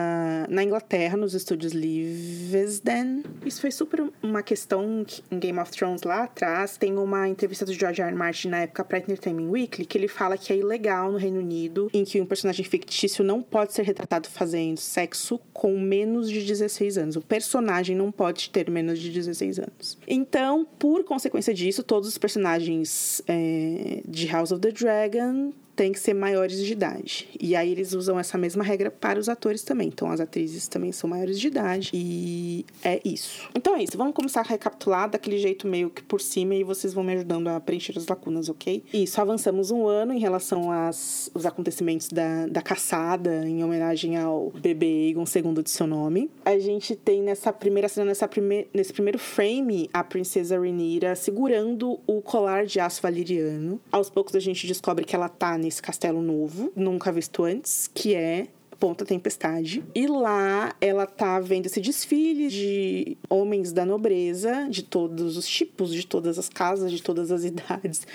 na 0.50 0.64
Inglaterra, 0.64 1.18
nos 1.18 1.34
estúdios 1.34 1.74
Leavesden. 1.74 3.24
Isso 3.46 3.62
foi 3.62 3.72
super 3.72 4.04
uma 4.22 4.44
questão 4.44 5.06
em 5.32 5.40
Game 5.40 5.60
of 5.60 5.72
Thrones 5.72 6.04
lá 6.04 6.24
atrás. 6.24 6.78
Tem 6.78 6.98
uma 6.98 7.28
entrevista 7.28 7.66
do 7.66 7.74
George 7.74 8.02
R. 8.02 8.10
R. 8.10 8.18
Martin 8.18 8.50
na 8.50 8.60
época 8.60 8.84
para 8.84 9.00
Entertainment 9.00 9.50
Weekly 9.50 9.86
que 9.86 9.98
ele 9.98 10.08
fala 10.08 10.38
que 10.38 10.54
é 10.54 10.58
ilegal 10.58 11.12
no 11.12 11.18
Reino 11.18 11.40
Unido 11.40 11.90
em 11.94 12.04
que 12.04 12.22
um 12.22 12.26
personagem 12.26 12.64
fictício 12.64 13.24
não 13.24 13.42
pode 13.42 13.74
ser 13.74 13.84
retratado 13.84 14.28
fazendo 14.30 14.78
sexo 14.78 15.40
com 15.52 15.80
menos 15.80 16.30
de 16.30 16.44
16 16.44 16.98
anos. 16.98 17.16
O 17.16 17.22
personagem 17.22 17.96
não 17.96 18.12
pode 18.12 18.50
ter 18.50 18.70
menos 18.70 19.00
de 19.00 19.10
16 19.10 19.60
anos. 19.60 19.98
Então, 20.08 20.66
por 20.78 21.04
consequência 21.04 21.54
disso, 21.54 21.84
todos 21.84 22.08
os 22.08 22.18
personagens 22.18 23.22
é, 23.28 24.02
de 24.08 24.28
House 24.28 24.52
of 24.52 24.62
the 24.62 24.72
Dragon 24.72 25.23
And. 25.24 25.63
Têm 25.76 25.92
que 25.92 26.00
ser 26.00 26.14
maiores 26.14 26.58
de 26.58 26.72
idade. 26.72 27.28
E 27.40 27.56
aí 27.56 27.72
eles 27.72 27.94
usam 27.94 28.20
essa 28.20 28.38
mesma 28.38 28.64
regra 28.64 28.92
para 28.92 29.20
os 29.20 29.30
atores 29.30 29.64
também. 29.64 29.88
Então 29.88 30.12
as 30.12 30.20
atrizes 30.20 30.68
também 30.68 30.92
são 30.92 31.10
maiores 31.10 31.40
de 31.40 31.48
idade. 31.48 31.90
E 31.94 32.66
é 32.84 33.02
isso. 33.04 33.50
Então 33.56 33.76
é 33.76 33.84
isso. 33.84 33.98
Vamos 33.98 34.14
começar 34.14 34.42
a 34.42 34.44
recapitular 34.44 35.10
daquele 35.10 35.38
jeito 35.38 35.68
meio 35.68 35.90
que 35.90 36.04
por 36.04 36.22
cima 36.22 36.56
e 36.56 36.64
vocês 36.64 36.94
vão 36.94 37.04
me 37.04 37.14
ajudando 37.14 37.48
a 37.48 37.60
preencher 37.60 37.98
as 37.98 38.08
lacunas, 38.08 38.50
ok? 38.50 38.84
Isso, 38.94 39.20
avançamos 39.20 39.72
um 39.72 39.88
ano 39.88 40.14
em 40.14 40.20
relação 40.20 40.72
aos 40.72 41.32
acontecimentos 41.46 42.10
da, 42.10 42.48
da 42.48 42.62
caçada 42.62 43.48
em 43.48 43.64
homenagem 43.64 44.18
ao 44.18 44.52
bebê 44.52 45.10
Egon, 45.10 45.26
segundo 45.26 45.64
de 45.64 45.70
seu 45.70 45.88
nome. 45.88 46.30
A 46.46 46.58
gente 46.60 46.96
tem 46.96 47.22
nessa 47.22 47.52
primeira 47.52 47.88
cena, 47.90 48.08
nessa 48.08 48.28
prime 48.28 48.68
nesse 48.74 48.94
primeiro 48.94 49.18
frame, 49.20 49.90
a 49.94 50.04
princesa 50.04 50.58
Rhaenyra 50.58 51.16
segurando 51.16 52.00
o 52.06 52.22
colar 52.22 52.66
de 52.66 52.80
aço 52.80 53.02
valeriano. 53.02 53.80
Aos 53.92 54.10
poucos 54.10 54.36
a 54.36 54.40
gente 54.40 54.68
descobre 54.68 55.06
que 55.06 55.16
ela 55.16 55.30
tá 55.30 55.58
nesse 55.64 55.82
castelo 55.82 56.22
novo, 56.22 56.72
nunca 56.76 57.12
visto 57.12 57.44
antes, 57.44 57.90
que 57.94 58.14
é 58.14 58.48
Ponta 58.84 59.06
Tempestade. 59.06 59.82
E 59.96 60.08
lá 60.08 60.76
ela 60.82 61.06
tá 61.06 61.40
vendo 61.40 61.68
esse 61.68 61.80
desfile 61.80 62.50
de 62.50 63.18
homens 63.30 63.72
da 63.72 63.86
nobreza, 63.86 64.68
de 64.70 64.84
todos 64.84 65.38
os 65.38 65.48
tipos, 65.48 65.94
de 65.94 66.06
todas 66.06 66.38
as 66.38 66.50
casas, 66.50 66.92
de 66.92 67.02
todas 67.02 67.32
as 67.32 67.46
idades, 67.46 68.06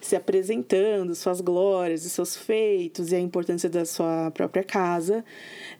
se 0.00 0.14
apresentando, 0.14 1.12
suas 1.16 1.40
glórias 1.40 2.04
e 2.04 2.10
seus 2.10 2.36
feitos 2.36 3.10
e 3.10 3.16
a 3.16 3.20
importância 3.20 3.68
da 3.68 3.84
sua 3.84 4.30
própria 4.30 4.62
casa 4.62 5.24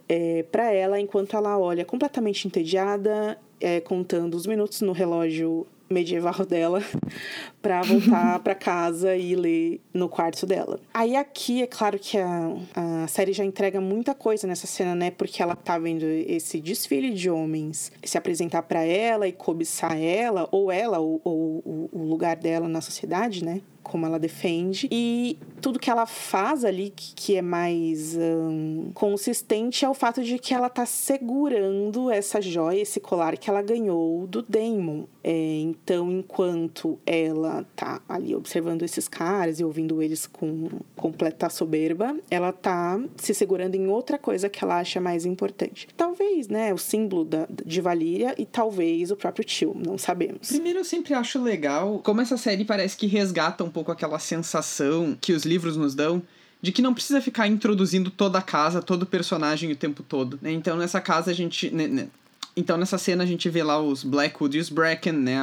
é, 0.08 0.42
para 0.50 0.72
ela, 0.72 0.98
enquanto 0.98 1.36
ela 1.36 1.56
olha 1.56 1.84
completamente 1.84 2.46
entediada, 2.46 3.38
é, 3.60 3.80
contando 3.80 4.34
os 4.34 4.44
minutos 4.44 4.80
no 4.80 4.90
relógio 4.90 5.66
medieval 5.92 6.44
dela 6.46 6.82
para 7.60 7.82
voltar 7.82 8.38
para 8.40 8.54
casa 8.54 9.14
e 9.16 9.34
ler 9.34 9.80
no 9.92 10.08
quarto 10.08 10.46
dela. 10.46 10.80
Aí 10.92 11.16
aqui 11.16 11.62
é 11.62 11.66
claro 11.66 11.98
que 11.98 12.18
a, 12.18 12.52
a 12.74 13.06
série 13.06 13.32
já 13.32 13.44
entrega 13.44 13.80
muita 13.80 14.14
coisa 14.14 14.46
nessa 14.46 14.66
cena, 14.66 14.94
né? 14.94 15.10
Porque 15.10 15.42
ela 15.42 15.54
tá 15.54 15.78
vendo 15.78 16.04
esse 16.04 16.60
desfile 16.60 17.10
de 17.10 17.30
homens 17.30 17.92
se 18.02 18.18
apresentar 18.18 18.62
para 18.62 18.82
ela 18.84 19.28
e 19.28 19.32
cobiçar 19.32 19.96
ela, 19.96 20.48
ou 20.50 20.70
ela, 20.70 20.98
ou, 20.98 21.20
ou 21.24 21.88
o 21.92 22.04
lugar 22.04 22.36
dela 22.36 22.68
na 22.68 22.80
sociedade, 22.80 23.44
né? 23.44 23.60
como 23.82 24.06
ela 24.06 24.18
defende 24.18 24.88
e 24.90 25.38
tudo 25.60 25.78
que 25.78 25.90
ela 25.90 26.06
faz 26.06 26.64
ali 26.64 26.92
que, 26.94 27.14
que 27.14 27.36
é 27.36 27.42
mais 27.42 28.16
um, 28.16 28.90
consistente 28.94 29.84
é 29.84 29.88
o 29.88 29.94
fato 29.94 30.22
de 30.22 30.38
que 30.38 30.54
ela 30.54 30.68
tá 30.68 30.86
segurando 30.86 32.10
essa 32.10 32.40
joia, 32.40 32.80
esse 32.80 33.00
colar 33.00 33.36
que 33.36 33.50
ela 33.50 33.60
ganhou 33.60 34.26
do 34.26 34.42
Damon. 34.42 35.04
É, 35.24 35.58
então, 35.60 36.10
enquanto 36.10 36.98
ela 37.06 37.64
tá 37.76 38.00
ali 38.08 38.34
observando 38.34 38.82
esses 38.82 39.06
caras 39.06 39.60
e 39.60 39.64
ouvindo 39.64 40.02
eles 40.02 40.26
com 40.26 40.68
completa 40.96 41.48
soberba, 41.48 42.16
ela 42.30 42.52
tá 42.52 43.00
se 43.16 43.32
segurando 43.32 43.74
em 43.74 43.86
outra 43.86 44.18
coisa 44.18 44.48
que 44.48 44.64
ela 44.64 44.80
acha 44.80 45.00
mais 45.00 45.24
importante. 45.24 45.88
Talvez, 45.96 46.48
né, 46.48 46.74
o 46.74 46.78
símbolo 46.78 47.24
da, 47.24 47.46
de 47.64 47.80
Valíria 47.80 48.34
e 48.36 48.44
talvez 48.44 49.10
o 49.10 49.16
próprio 49.16 49.44
tio, 49.44 49.74
não 49.74 49.96
sabemos. 49.96 50.48
Primeiro, 50.48 50.80
eu 50.80 50.84
sempre 50.84 51.14
acho 51.14 51.40
legal 51.40 52.00
como 52.02 52.20
essa 52.20 52.36
série 52.36 52.64
parece 52.64 52.96
que 52.96 53.06
resgata 53.06 53.62
um 53.62 53.70
pouco 53.70 53.92
aquela 53.92 54.18
sensação 54.18 55.16
que 55.20 55.32
os 55.32 55.44
livros 55.44 55.76
nos 55.76 55.94
dão 55.94 56.22
de 56.60 56.70
que 56.70 56.80
não 56.80 56.94
precisa 56.94 57.20
ficar 57.20 57.48
introduzindo 57.48 58.08
toda 58.08 58.38
a 58.38 58.42
casa, 58.42 58.80
todo 58.80 59.04
personagem 59.04 59.72
o 59.72 59.76
tempo 59.76 60.02
todo. 60.02 60.38
Né? 60.40 60.52
Então, 60.52 60.76
nessa 60.76 61.00
casa, 61.00 61.32
a 61.32 61.34
gente. 61.34 61.68
Né, 61.70 61.88
né, 61.88 62.08
então, 62.56 62.76
nessa 62.76 62.98
cena, 62.98 63.24
a 63.24 63.26
gente 63.26 63.48
vê 63.48 63.62
lá 63.62 63.80
os 63.80 64.04
Blackwood 64.04 64.58
e 64.58 64.60
os 64.60 64.68
Bracken, 64.68 65.12
né? 65.12 65.38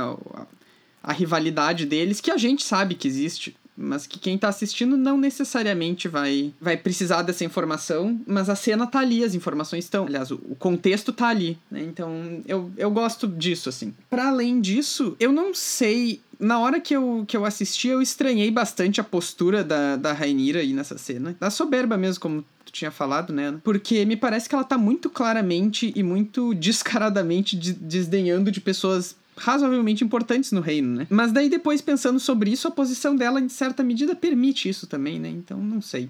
a 1.01 1.13
rivalidade 1.13 1.85
deles, 1.85 2.21
que 2.21 2.29
a 2.29 2.37
gente 2.37 2.63
sabe 2.63 2.93
que 2.95 3.07
existe, 3.07 3.55
mas 3.79 4.05
que 4.05 4.19
quem 4.19 4.37
tá 4.37 4.49
assistindo 4.49 4.97
não 4.97 5.17
necessariamente 5.17 6.07
vai 6.07 6.53
vai 6.59 6.75
precisar 6.75 7.21
dessa 7.21 7.45
informação, 7.45 8.19
mas 8.27 8.49
a 8.49 8.55
cena 8.55 8.85
tá 8.85 8.99
ali, 8.99 9.23
as 9.23 9.33
informações 9.33 9.85
estão, 9.85 10.05
aliás, 10.05 10.31
o, 10.31 10.35
o 10.49 10.55
contexto 10.55 11.13
tá 11.13 11.27
ali, 11.27 11.57
né? 11.71 11.81
Então, 11.81 12.41
eu, 12.45 12.69
eu 12.77 12.91
gosto 12.91 13.27
disso 13.27 13.69
assim. 13.69 13.93
Para 14.09 14.27
além 14.27 14.59
disso, 14.59 15.15
eu 15.19 15.31
não 15.31 15.53
sei 15.53 16.21
na 16.39 16.57
hora 16.59 16.79
que 16.79 16.95
eu, 16.95 17.25
que 17.27 17.35
eu 17.35 17.45
assisti, 17.45 17.89
eu 17.89 18.01
estranhei 18.01 18.49
bastante 18.49 19.01
a 19.01 19.03
postura 19.03 19.63
da, 19.63 19.97
da 19.97 20.13
Rainira 20.13 20.59
aí 20.59 20.71
nessa 20.71 20.97
cena. 20.97 21.35
Da 21.37 21.49
soberba 21.49 21.97
mesmo, 21.97 22.21
como 22.21 22.45
tu 22.65 22.71
tinha 22.71 22.91
falado, 22.91 23.33
né? 23.33 23.55
Porque 23.63 24.05
me 24.05 24.15
parece 24.15 24.47
que 24.47 24.55
ela 24.55 24.63
tá 24.63 24.77
muito 24.77 25.09
claramente 25.09 25.91
e 25.95 26.01
muito 26.01 26.53
descaradamente 26.53 27.57
de, 27.57 27.73
desdenhando 27.73 28.51
de 28.51 28.61
pessoas 28.61 29.15
razoavelmente 29.39 30.03
importantes 30.03 30.51
no 30.51 30.61
reino, 30.61 30.97
né? 30.97 31.07
Mas 31.09 31.31
daí 31.31 31.49
depois 31.49 31.81
pensando 31.81 32.19
sobre 32.19 32.51
isso, 32.51 32.67
a 32.67 32.71
posição 32.71 33.15
dela 33.15 33.39
em 33.39 33.49
certa 33.49 33.83
medida 33.83 34.15
permite 34.15 34.69
isso 34.69 34.85
também, 34.85 35.19
né? 35.19 35.29
Então 35.29 35.57
não 35.57 35.81
sei. 35.81 36.09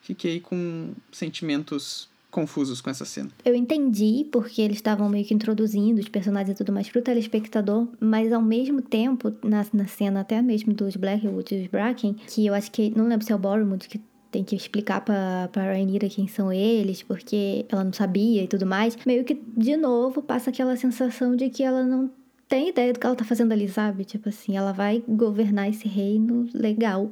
Fiquei 0.00 0.40
com 0.40 0.92
sentimentos 1.12 2.08
confusos 2.30 2.80
com 2.80 2.90
essa 2.90 3.04
cena. 3.04 3.30
Eu 3.44 3.54
entendi 3.54 4.26
porque 4.30 4.60
eles 4.60 4.76
estavam 4.76 5.08
meio 5.08 5.24
que 5.24 5.34
introduzindo 5.34 6.00
os 6.00 6.08
personagens 6.08 6.54
e 6.54 6.56
tudo 6.56 6.72
mais 6.72 6.88
pro 6.88 7.02
telespectador, 7.02 7.88
mas 8.00 8.32
ao 8.32 8.42
mesmo 8.42 8.82
tempo, 8.82 9.32
na, 9.42 9.66
na 9.72 9.86
cena 9.86 10.20
até 10.20 10.40
mesmo 10.42 10.72
dos 10.72 10.96
Blackwood 10.96 11.54
e 11.54 11.62
os 11.62 11.66
Bracken, 11.68 12.14
que 12.26 12.46
eu 12.46 12.54
acho 12.54 12.70
que, 12.70 12.92
não 12.96 13.08
lembro 13.08 13.24
se 13.24 13.32
é 13.32 13.34
o 13.34 13.38
Boromund 13.38 13.88
que 13.88 14.00
tem 14.30 14.44
que 14.44 14.54
explicar 14.54 15.00
pra, 15.00 15.48
pra 15.50 15.62
Rhaenyra 15.64 16.08
quem 16.08 16.28
são 16.28 16.52
eles, 16.52 17.02
porque 17.02 17.64
ela 17.68 17.82
não 17.82 17.92
sabia 17.92 18.44
e 18.44 18.46
tudo 18.46 18.66
mais, 18.66 18.96
meio 19.06 19.24
que, 19.24 19.40
de 19.56 19.76
novo, 19.76 20.22
passa 20.22 20.50
aquela 20.50 20.76
sensação 20.76 21.34
de 21.34 21.48
que 21.48 21.62
ela 21.62 21.82
não 21.82 22.10
tem 22.48 22.68
ideia 22.70 22.92
do 22.92 22.98
que 22.98 23.06
ela 23.06 23.16
tá 23.16 23.24
fazendo 23.24 23.52
ali, 23.52 23.68
sabe? 23.68 24.04
Tipo 24.04 24.28
assim, 24.28 24.56
ela 24.56 24.72
vai 24.72 25.02
governar 25.06 25.68
esse 25.68 25.86
reino 25.86 26.48
legal, 26.54 27.10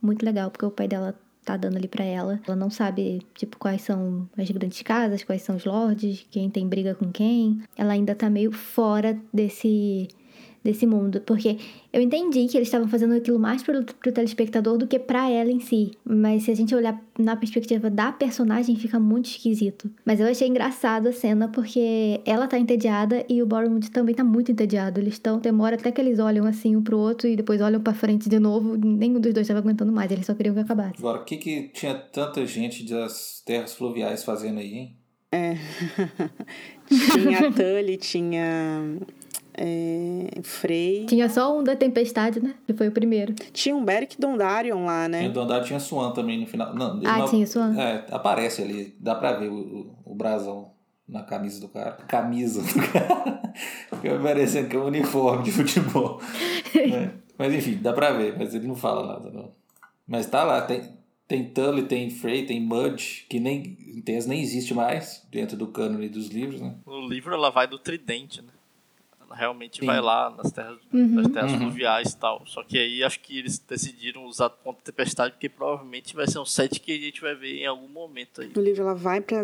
muito 0.00 0.24
legal, 0.24 0.50
porque 0.50 0.66
o 0.66 0.70
pai 0.70 0.88
dela 0.88 1.14
tá 1.44 1.56
dando 1.56 1.76
ali 1.76 1.88
para 1.88 2.04
ela. 2.04 2.40
Ela 2.46 2.56
não 2.56 2.70
sabe, 2.70 3.22
tipo, 3.34 3.58
quais 3.58 3.82
são 3.82 4.28
as 4.36 4.50
grandes 4.50 4.82
casas, 4.82 5.22
quais 5.24 5.42
são 5.42 5.56
os 5.56 5.64
lords, 5.64 6.26
quem 6.30 6.50
tem 6.50 6.68
briga 6.68 6.94
com 6.94 7.10
quem. 7.10 7.62
Ela 7.76 7.92
ainda 7.92 8.14
tá 8.14 8.28
meio 8.28 8.52
fora 8.52 9.18
desse 9.32 10.08
desse 10.62 10.86
mundo, 10.86 11.20
porque 11.26 11.58
eu 11.92 12.00
entendi 12.00 12.46
que 12.46 12.56
eles 12.56 12.68
estavam 12.68 12.88
fazendo 12.88 13.14
aquilo 13.14 13.38
mais 13.38 13.62
pro, 13.62 13.84
pro 13.84 14.12
telespectador 14.12 14.78
do 14.78 14.86
que 14.86 14.98
para 14.98 15.28
ela 15.28 15.50
em 15.50 15.60
si, 15.60 15.90
mas 16.04 16.44
se 16.44 16.50
a 16.50 16.54
gente 16.54 16.74
olhar 16.74 17.00
na 17.18 17.36
perspectiva 17.36 17.90
da 17.90 18.12
personagem 18.12 18.76
fica 18.76 18.98
muito 18.98 19.26
esquisito. 19.26 19.90
Mas 20.04 20.20
eu 20.20 20.26
achei 20.26 20.48
engraçado 20.48 21.08
a 21.08 21.12
cena 21.12 21.48
porque 21.48 22.20
ela 22.24 22.46
tá 22.46 22.58
entediada 22.58 23.24
e 23.28 23.42
o 23.42 23.46
Boromund 23.46 23.90
também 23.90 24.14
tá 24.14 24.24
muito 24.24 24.52
entediado. 24.52 25.00
Eles 25.00 25.14
estão 25.14 25.38
demora 25.38 25.76
até 25.76 25.90
que 25.90 26.00
eles 26.00 26.18
olham 26.18 26.46
assim 26.46 26.76
um 26.76 26.82
pro 26.82 26.98
outro 26.98 27.28
e 27.28 27.36
depois 27.36 27.60
olham 27.60 27.80
para 27.80 27.92
frente 27.92 28.28
de 28.28 28.38
novo, 28.38 28.76
nenhum 28.76 29.20
dos 29.20 29.34
dois 29.34 29.44
estava 29.44 29.60
aguentando 29.60 29.92
mais, 29.92 30.10
eles 30.10 30.26
só 30.26 30.34
queriam 30.34 30.54
que 30.54 30.60
acabasse. 30.60 30.94
Agora, 30.98 31.20
o 31.20 31.24
que 31.24 31.36
que 31.36 31.68
tinha 31.74 31.94
tanta 31.94 32.46
gente 32.46 32.88
das 32.88 33.42
terras 33.44 33.74
fluviais 33.74 34.24
fazendo 34.24 34.60
aí, 34.60 34.74
hein? 34.74 34.96
É. 35.32 35.56
tinha 37.14 37.48
a 37.48 37.52
Tully, 37.52 37.96
tinha 37.96 38.98
é, 39.54 40.40
Frey. 40.42 41.06
Tinha 41.06 41.28
só 41.28 41.58
um 41.58 41.62
da 41.62 41.76
Tempestade, 41.76 42.40
né? 42.40 42.54
Que 42.66 42.72
foi 42.72 42.88
o 42.88 42.92
primeiro. 42.92 43.34
Tinha 43.52 43.76
um 43.76 43.84
Beric 43.84 44.20
Dondarion 44.20 44.84
lá, 44.84 45.08
né? 45.08 45.20
Tinha 45.20 45.30
Dondarion, 45.30 45.64
tinha 45.64 45.80
Swan 45.80 46.12
também 46.12 46.40
no 46.40 46.46
final. 46.46 46.74
Não, 46.74 47.00
ah, 47.04 47.18
não, 47.18 47.28
tinha 47.28 47.46
Swan. 47.46 47.74
É, 47.78 48.06
aparece 48.10 48.62
ali, 48.62 48.94
dá 48.98 49.14
pra 49.14 49.32
ver 49.34 49.48
o, 49.48 49.54
o, 49.54 50.12
o 50.12 50.14
brasão 50.14 50.72
na 51.06 51.22
camisa 51.22 51.60
do 51.60 51.68
cara. 51.68 51.92
Camisa 51.92 52.62
do 52.62 52.74
cara. 52.92 53.52
Fica 54.00 54.18
parecendo 54.18 54.68
que 54.68 54.76
é 54.76 54.78
um 54.78 54.86
uniforme 54.86 55.44
de 55.44 55.52
futebol. 55.52 56.20
é. 56.74 57.10
Mas 57.36 57.54
enfim, 57.54 57.78
dá 57.80 57.92
pra 57.92 58.12
ver, 58.12 58.36
mas 58.38 58.54
ele 58.54 58.66
não 58.66 58.76
fala 58.76 59.06
nada, 59.06 59.30
não. 59.30 59.52
Mas 60.06 60.26
tá 60.26 60.44
lá, 60.44 60.62
tem, 60.62 60.92
tem 61.26 61.44
Tully, 61.44 61.82
tem 61.84 62.10
Frey, 62.10 62.46
tem 62.46 62.60
Mudge, 62.60 63.26
que 63.28 63.40
nem, 63.40 63.76
em 63.96 64.00
tese 64.00 64.28
nem 64.28 64.40
existe 64.40 64.74
mais 64.74 65.26
dentro 65.30 65.56
do 65.56 65.66
cânone 65.66 66.08
dos 66.08 66.28
livros, 66.28 66.60
né? 66.60 66.74
No 66.86 67.08
livro 67.08 67.34
ela 67.34 67.50
vai 67.50 67.66
do 67.66 67.78
tridente, 67.78 68.42
né? 68.42 68.52
Realmente 69.34 69.80
Sim. 69.80 69.86
vai 69.86 70.00
lá 70.00 70.30
nas 70.30 70.50
terras, 70.52 70.78
Uhum. 70.92 71.06
nas 71.08 71.28
terras 71.28 71.52
Uhum. 71.52 71.58
fluviais 71.58 72.12
e 72.12 72.16
tal. 72.16 72.42
Só 72.46 72.62
que 72.62 72.78
aí 72.78 73.02
acho 73.02 73.20
que 73.20 73.38
eles 73.38 73.58
decidiram 73.58 74.24
usar 74.26 74.50
ponto 74.50 74.78
de 74.78 74.84
tempestade, 74.84 75.32
porque 75.32 75.48
provavelmente 75.48 76.14
vai 76.14 76.26
ser 76.26 76.38
um 76.38 76.44
set 76.44 76.78
que 76.80 76.92
a 76.92 76.98
gente 76.98 77.20
vai 77.20 77.34
ver 77.34 77.60
em 77.60 77.66
algum 77.66 77.88
momento 77.88 78.40
aí. 78.40 78.50
No 78.54 78.62
livro 78.62 78.82
ela 78.82 78.94
vai 78.94 79.20
para 79.20 79.42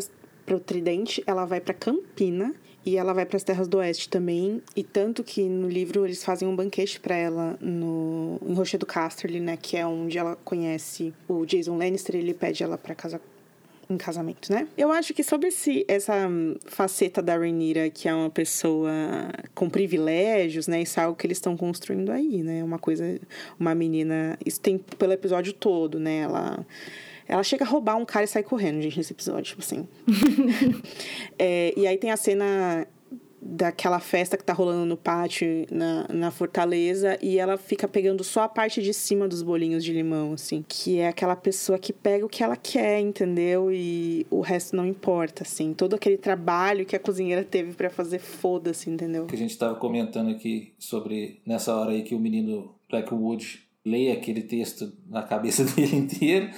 o 0.56 0.60
Tridente, 0.60 1.22
ela 1.26 1.44
vai 1.44 1.60
para 1.60 1.74
Campina 1.74 2.54
e 2.86 2.96
ela 2.96 3.12
vai 3.12 3.26
para 3.26 3.36
as 3.36 3.42
Terras 3.44 3.68
do 3.68 3.78
Oeste 3.78 4.08
também. 4.08 4.62
E 4.74 4.82
tanto 4.82 5.22
que 5.22 5.42
no 5.42 5.68
livro 5.68 6.06
eles 6.06 6.24
fazem 6.24 6.48
um 6.48 6.56
banquete 6.56 6.98
para 7.00 7.14
ela 7.14 7.58
no 7.60 8.38
em 8.42 8.54
Rochedo 8.54 8.86
Casterly, 8.86 9.40
né, 9.40 9.56
que 9.60 9.76
é 9.76 9.86
onde 9.86 10.16
ela 10.16 10.36
conhece 10.36 11.12
o 11.28 11.44
Jason 11.44 11.76
Lannister, 11.76 12.14
e 12.14 12.18
ele 12.20 12.32
pede 12.34 12.62
ela 12.62 12.78
para 12.78 12.94
casar 12.94 13.20
em 13.90 13.96
casamento, 13.96 14.52
né? 14.52 14.68
Eu 14.76 14.92
acho 14.92 15.14
que 15.14 15.22
sobre 15.22 15.48
esse, 15.48 15.84
essa 15.88 16.28
hum, 16.28 16.56
faceta 16.66 17.22
da 17.22 17.36
Rhaenyra, 17.36 17.88
que 17.88 18.08
é 18.08 18.14
uma 18.14 18.28
pessoa 18.28 18.90
com 19.54 19.70
privilégios, 19.70 20.68
né? 20.68 20.82
Isso 20.82 21.00
é 21.00 21.04
algo 21.04 21.16
que 21.16 21.26
eles 21.26 21.38
estão 21.38 21.56
construindo 21.56 22.10
aí, 22.10 22.42
né? 22.42 22.62
Uma 22.62 22.78
coisa, 22.78 23.18
uma 23.58 23.74
menina... 23.74 24.38
Isso 24.44 24.60
tem 24.60 24.78
pelo 24.78 25.12
episódio 25.12 25.52
todo, 25.52 25.98
né? 25.98 26.18
Ela... 26.20 26.66
Ela 27.26 27.42
chega 27.42 27.62
a 27.62 27.68
roubar 27.68 27.96
um 27.96 28.06
cara 28.06 28.24
e 28.24 28.28
sai 28.28 28.42
correndo, 28.42 28.80
gente, 28.80 28.96
nesse 28.96 29.12
episódio, 29.12 29.44
tipo 29.44 29.60
assim. 29.60 29.86
É, 31.38 31.72
e 31.76 31.86
aí 31.86 31.96
tem 31.98 32.10
a 32.10 32.16
cena 32.16 32.86
daquela 33.40 34.00
festa 34.00 34.36
que 34.36 34.44
tá 34.44 34.52
rolando 34.52 34.84
no 34.84 34.96
pátio, 34.96 35.66
na, 35.70 36.06
na 36.08 36.30
fortaleza, 36.30 37.18
e 37.22 37.38
ela 37.38 37.56
fica 37.56 37.86
pegando 37.86 38.24
só 38.24 38.42
a 38.42 38.48
parte 38.48 38.82
de 38.82 38.92
cima 38.92 39.28
dos 39.28 39.42
bolinhos 39.42 39.84
de 39.84 39.92
limão, 39.92 40.32
assim. 40.32 40.64
Que 40.68 40.98
é 40.98 41.08
aquela 41.08 41.36
pessoa 41.36 41.78
que 41.78 41.92
pega 41.92 42.26
o 42.26 42.28
que 42.28 42.42
ela 42.42 42.56
quer, 42.56 43.00
entendeu? 43.00 43.70
E 43.72 44.26
o 44.30 44.40
resto 44.40 44.76
não 44.76 44.86
importa, 44.86 45.42
assim. 45.42 45.72
Todo 45.72 45.94
aquele 45.94 46.16
trabalho 46.16 46.84
que 46.84 46.96
a 46.96 47.00
cozinheira 47.00 47.44
teve 47.44 47.72
para 47.72 47.90
fazer, 47.90 48.18
foda-se, 48.18 48.90
entendeu? 48.90 49.26
que 49.26 49.34
a 49.34 49.38
gente 49.38 49.50
estava 49.50 49.74
comentando 49.76 50.30
aqui 50.30 50.72
sobre 50.78 51.40
nessa 51.46 51.74
hora 51.76 51.92
aí 51.92 52.02
que 52.02 52.14
o 52.14 52.18
menino 52.18 52.74
Blackwood 52.90 53.62
lê 53.84 54.10
aquele 54.10 54.42
texto 54.42 54.92
na 55.06 55.22
cabeça 55.22 55.64
dele 55.74 55.96
inteiro. 55.96 56.50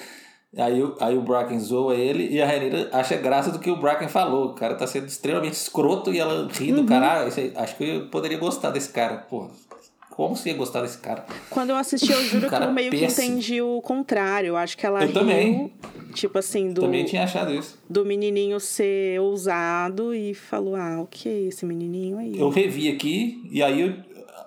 Aí, 0.56 0.82
o- 0.82 0.96
aí 1.00 1.16
o 1.16 1.22
Bracken 1.22 1.60
zoa 1.60 1.94
ele 1.94 2.28
e 2.28 2.42
a 2.42 2.46
Renira 2.46 2.88
acha 2.92 3.16
graça 3.16 3.52
do 3.52 3.58
que 3.60 3.70
o 3.70 3.76
Bracken 3.76 4.08
falou. 4.08 4.46
O 4.46 4.54
cara 4.54 4.74
tá 4.74 4.86
sendo 4.86 5.06
extremamente 5.06 5.52
escroto 5.54 6.12
e 6.12 6.18
ela 6.18 6.48
ri 6.52 6.72
do 6.72 6.84
cara. 6.84 7.26
Esse 7.28 7.40
aí- 7.40 7.52
acho 7.54 7.76
que 7.76 7.84
eu 7.88 8.06
poderia 8.08 8.36
gostar 8.36 8.70
desse 8.70 8.88
cara. 8.88 9.18
Pô, 9.30 9.48
como 10.10 10.34
você 10.34 10.50
ia 10.50 10.56
gostar 10.56 10.82
desse 10.82 10.98
cara? 10.98 11.24
Quando 11.48 11.70
eu 11.70 11.76
assisti, 11.76 12.10
eu 12.10 12.20
juro 12.24 12.46
que 12.46 12.50
Cara 12.50 12.64
eu 12.66 12.72
meio 12.72 12.90
que 12.90 12.98
péssimo. 12.98 13.26
entendi 13.28 13.62
o 13.62 13.80
contrário. 13.80 14.48
Eu 14.48 14.56
acho 14.56 14.76
que 14.76 14.84
ela 14.84 15.00
Eu 15.02 15.06
riu, 15.06 15.14
também. 15.14 15.72
tipo 16.14 16.36
assim, 16.36 16.72
do, 16.72 16.80
Também 16.80 17.04
tinha 17.04 17.22
achado 17.22 17.54
isso. 17.54 17.78
do 17.88 18.04
menininho 18.04 18.58
ser 18.58 19.20
ousado 19.20 20.12
e 20.12 20.34
falou, 20.34 20.74
ah, 20.74 21.00
ok, 21.00 21.46
esse 21.46 21.64
menininho 21.64 22.18
aí. 22.18 22.36
Eu 22.36 22.48
revi 22.48 22.88
aqui 22.88 23.40
e 23.52 23.62
aí 23.62 23.82
eu, 23.82 23.94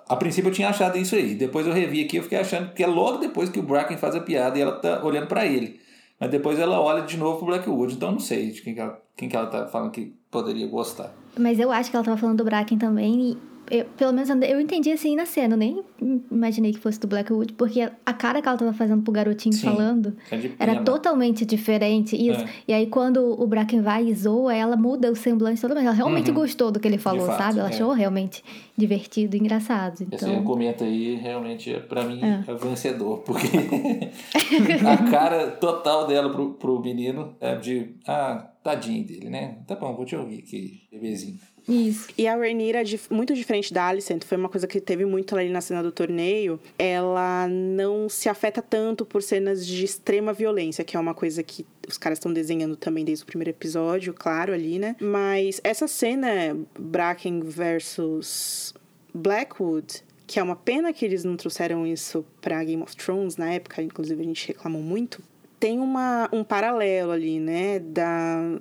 a 0.06 0.16
princípio 0.16 0.50
eu 0.50 0.54
tinha 0.54 0.68
achado 0.68 0.98
isso 0.98 1.14
aí. 1.14 1.34
Depois 1.34 1.66
eu 1.66 1.72
revi 1.72 2.04
aqui 2.04 2.16
e 2.16 2.18
eu 2.18 2.22
fiquei 2.24 2.38
achando 2.38 2.74
que 2.74 2.82
é 2.84 2.86
logo 2.86 3.16
depois 3.16 3.48
que 3.48 3.58
o 3.58 3.62
Bracken 3.62 3.96
faz 3.96 4.14
a 4.14 4.20
piada 4.20 4.58
e 4.58 4.60
ela 4.60 4.72
tá 4.72 5.02
olhando 5.02 5.28
pra 5.28 5.46
ele. 5.46 5.82
Mas 6.18 6.30
depois 6.30 6.58
ela 6.58 6.80
olha 6.80 7.02
de 7.02 7.16
novo 7.16 7.38
pro 7.38 7.46
Blackwood. 7.46 7.94
Então 7.94 8.12
não 8.12 8.20
sei 8.20 8.50
de 8.50 8.62
quem 8.62 8.74
que 8.74 8.80
ela, 8.80 9.00
quem 9.16 9.28
que 9.28 9.36
ela 9.36 9.46
tá 9.46 9.66
falando 9.66 9.90
que 9.90 10.14
poderia 10.30 10.66
gostar. 10.66 11.12
Mas 11.38 11.58
eu 11.58 11.70
acho 11.70 11.90
que 11.90 11.96
ela 11.96 12.04
tava 12.04 12.16
falando 12.16 12.38
do 12.38 12.44
Bracken 12.44 12.78
também. 12.78 13.32
E 13.32 13.38
eu- 13.70 13.84
pelo 13.96 14.12
menos 14.12 14.28
eu 14.28 14.60
entendi 14.60 14.90
assim 14.92 15.16
na 15.16 15.26
cena. 15.26 15.54
Eu 15.54 15.58
nem 15.58 15.82
imaginei 16.30 16.72
que 16.72 16.78
fosse 16.78 16.98
do 17.00 17.06
Blackwood, 17.06 17.52
porque 17.54 17.80
a 17.80 18.12
cara 18.12 18.40
que 18.42 18.48
ela 18.48 18.56
tava 18.58 18.72
fazendo 18.72 19.02
pro 19.02 19.12
garotinho 19.12 19.54
Sim. 19.54 19.62
falando 19.66 20.16
É 20.30 20.38
era 20.58 20.82
totalmente 20.82 21.44
diferente. 21.46 22.14
Isso. 22.16 22.40
É. 22.40 22.48
E 22.68 22.72
aí, 22.72 22.86
quando 22.86 23.40
o 23.40 23.46
Bracken 23.46 23.80
vai 23.82 24.06
e 24.06 24.14
zoa, 24.14 24.54
ela 24.54 24.76
muda 24.76 25.10
o 25.10 25.16
semblante 25.16 25.60
totalmente. 25.60 25.86
Ela 25.86 25.94
realmente 25.96 26.28
Uhum. 26.30 26.34
gostou 26.36 26.70
do 26.70 26.78
que 26.80 26.86
ele 26.88 26.98
falou, 26.98 27.26
fato, 27.26 27.38
sabe? 27.38 27.58
Ela 27.60 27.68
é. 27.68 27.72
achou 27.72 27.92
realmente 27.92 28.42
divertido 28.76 29.36
e 29.36 29.40
engraçado. 29.40 29.94
Esse 30.02 30.04
Então. 30.24 30.34
argumento 30.36 30.84
aí 30.84 31.14
realmente 31.16 31.72
é, 31.72 31.80
pra 31.80 32.04
mim 32.04 32.20
É. 32.22 32.44
é, 32.50 32.54
vencedor. 32.54 33.18
Porque 33.18 33.46
a 34.86 35.10
cara 35.10 35.50
total 35.52 36.06
dela 36.06 36.30
pro, 36.30 36.54
pro 36.54 36.80
menino 36.80 37.34
é 37.40 37.56
de 37.56 37.94
ah, 38.06 38.46
tadinho 38.62 39.04
dele, 39.06 39.28
né? 39.30 39.58
Tá 39.66 39.74
bom, 39.76 39.94
vou 39.94 40.04
te 40.04 40.16
ouvir 40.16 40.38
aqui, 40.40 40.82
bebezinho. 40.90 41.38
Isso. 41.68 42.08
E 42.16 42.26
a 42.26 42.36
Rhaenyra, 42.36 42.82
muito 43.10 43.34
diferente 43.34 43.72
da 43.72 43.86
Alicent, 43.86 44.24
foi 44.24 44.36
uma 44.36 44.48
coisa 44.48 44.66
que 44.66 44.80
teve 44.80 45.04
muito 45.04 45.36
ali 45.36 45.48
na 45.48 45.60
cena 45.60 45.82
do 45.82 45.90
torneio. 45.90 46.60
Ela 46.78 47.48
não 47.48 48.08
se 48.08 48.28
afeta 48.28 48.60
tanto 48.60 49.04
por 49.04 49.22
cenas 49.22 49.66
de 49.66 49.84
extrema 49.84 50.32
violência, 50.32 50.84
que 50.84 50.96
é 50.96 51.00
uma 51.00 51.14
coisa 51.14 51.42
que 51.42 51.66
os 51.88 51.98
caras 51.98 52.18
estão 52.18 52.32
desenhando 52.32 52.76
também 52.76 53.04
desde 53.04 53.24
o 53.24 53.26
primeiro 53.26 53.50
episódio, 53.50 54.12
claro, 54.14 54.52
ali, 54.52 54.78
né? 54.78 54.96
Mas 55.00 55.60
essa 55.64 55.88
cena, 55.88 56.56
Bracken 56.78 57.40
versus 57.40 58.74
Blackwood, 59.12 60.02
que 60.26 60.38
é 60.38 60.42
uma 60.42 60.56
pena 60.56 60.92
que 60.92 61.04
eles 61.04 61.24
não 61.24 61.36
trouxeram 61.36 61.86
isso 61.86 62.24
pra 62.40 62.62
Game 62.64 62.82
of 62.82 62.96
Thrones 62.96 63.36
na 63.36 63.52
época, 63.52 63.82
inclusive 63.82 64.20
a 64.20 64.24
gente 64.24 64.48
reclamou 64.48 64.82
muito. 64.82 65.22
Tem 65.64 65.80
uma, 65.80 66.28
um 66.30 66.44
paralelo 66.44 67.10
ali, 67.10 67.40
né? 67.40 67.78
Da, 67.78 68.58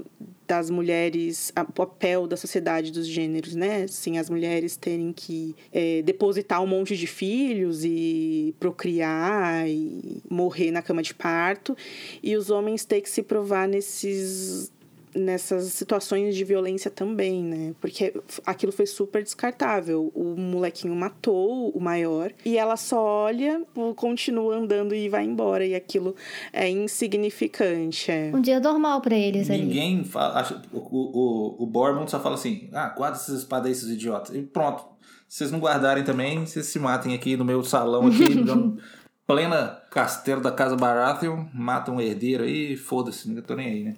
das 0.48 0.70
mulheres, 0.70 1.52
o 1.60 1.74
papel 1.74 2.26
da 2.28 2.38
sociedade 2.38 2.94
dos 2.94 3.06
gêneros, 3.06 3.56
né? 3.56 3.84
Assim, 3.84 4.18
as 4.18 4.30
mulheres 4.30 4.78
terem 4.78 5.12
que 5.12 5.54
é, 5.74 6.02
depositar 6.02 6.64
um 6.64 6.66
monte 6.66 6.96
de 6.96 7.06
filhos 7.06 7.84
e 7.84 8.56
procriar 8.58 9.68
e 9.68 10.22
morrer 10.30 10.72
na 10.72 10.82
cama 10.82 11.04
de 11.04 11.14
parto, 11.14 11.76
e 12.24 12.38
os 12.38 12.50
homens 12.50 12.86
ter 12.86 13.02
que 13.02 13.10
se 13.10 13.22
provar 13.22 13.68
nesses 13.68 14.72
nessas 15.16 15.66
situações 15.66 16.36
de 16.36 16.44
violência 16.44 16.90
também, 16.90 17.44
né? 17.44 17.76
Porque 17.80 18.14
aquilo 18.46 18.72
foi 18.72 18.86
super 18.86 19.24
descartável. 19.24 20.12
O 20.14 20.36
molequinho 20.36 20.96
matou 20.96 21.70
o 21.70 21.80
maior 21.80 22.32
e 22.46 22.58
ela 22.58 22.76
só 22.78 23.02
olha, 23.02 23.62
continua 23.96 24.56
andando 24.56 24.94
e 24.96 25.10
vai 25.10 25.24
embora. 25.24 25.66
E 25.66 25.76
aquilo 25.76 26.16
é 26.52 26.70
insignificante. 26.70 28.12
É. 28.12 28.32
Um 28.34 28.42
dia 28.42 28.60
normal 28.60 29.02
para 29.02 29.16
eles 29.16 29.50
Ninguém 29.50 29.62
ali. 29.62 29.68
Ninguém 29.68 30.04
fala. 30.04 30.40
Acha, 30.40 30.62
o, 30.72 30.80
o, 30.80 31.64
o 31.64 31.66
Bormund 31.66 32.10
só 32.10 32.20
fala 32.20 32.36
assim: 32.36 32.70
ah, 32.74 32.90
guarda 32.90 33.18
essas 33.18 33.40
espadas 33.40 33.68
aí, 33.68 33.72
esses 33.72 33.90
idiotas. 33.90 34.36
E 34.36 34.42
pronto. 34.42 34.94
Se 35.28 35.40
vocês 35.40 35.52
não 35.52 35.60
guardarem 35.60 36.04
também, 36.04 36.46
vocês 36.46 36.68
se 36.68 36.78
matem 36.78 37.16
aqui 37.16 37.36
no 37.36 37.44
meu 37.44 37.64
salão 37.64 38.06
aqui, 38.06 38.36
plena 39.26 39.82
castelo 39.90 40.42
da 40.42 40.52
Casa 40.52 40.76
Baratheon, 40.76 41.46
mata 41.54 41.92
um 41.92 42.02
herdeiro 42.02 42.44
aí, 42.44 42.76
foda-se, 42.76 43.30
não 43.30 43.42
tô 43.42 43.56
nem 43.56 43.68
aí, 43.68 43.84
né? 43.84 43.96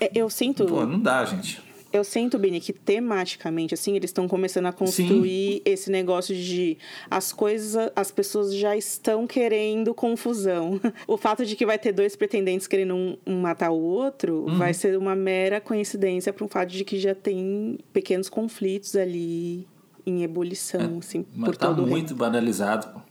É, 0.00 0.10
eu 0.14 0.28
sinto. 0.28 0.66
Pô, 0.66 0.84
não 0.84 1.00
dá, 1.00 1.24
gente. 1.24 1.68
Eu 1.90 2.04
sinto, 2.04 2.38
Bini, 2.38 2.60
que 2.60 2.72
tematicamente, 2.72 3.72
assim, 3.72 3.96
eles 3.96 4.10
estão 4.10 4.28
começando 4.28 4.66
a 4.66 4.72
construir 4.72 5.54
Sim. 5.54 5.62
esse 5.64 5.90
negócio 5.90 6.34
de 6.34 6.76
as 7.10 7.32
coisas, 7.32 7.90
as 7.96 8.10
pessoas 8.10 8.54
já 8.54 8.76
estão 8.76 9.26
querendo 9.26 9.94
confusão. 9.94 10.78
O 11.06 11.16
fato 11.16 11.46
de 11.46 11.56
que 11.56 11.64
vai 11.64 11.78
ter 11.78 11.92
dois 11.92 12.14
pretendentes 12.14 12.66
querendo 12.66 12.94
um, 12.94 13.16
um 13.26 13.40
matar 13.40 13.70
o 13.70 13.80
outro 13.80 14.44
uhum. 14.46 14.58
vai 14.58 14.74
ser 14.74 14.98
uma 14.98 15.14
mera 15.14 15.60
coincidência 15.60 16.32
para 16.32 16.44
um 16.44 16.48
fato 16.48 16.68
de 16.68 16.84
que 16.84 16.98
já 16.98 17.14
tem 17.14 17.78
pequenos 17.92 18.28
conflitos 18.28 18.94
ali 18.94 19.66
em 20.04 20.22
ebulição, 20.22 20.96
é, 20.96 20.98
assim, 20.98 21.22
por 21.22 21.56
tá 21.56 21.68
todo 21.68 21.86
muito 21.86 22.12
o 22.12 22.16
banalizado. 22.16 23.02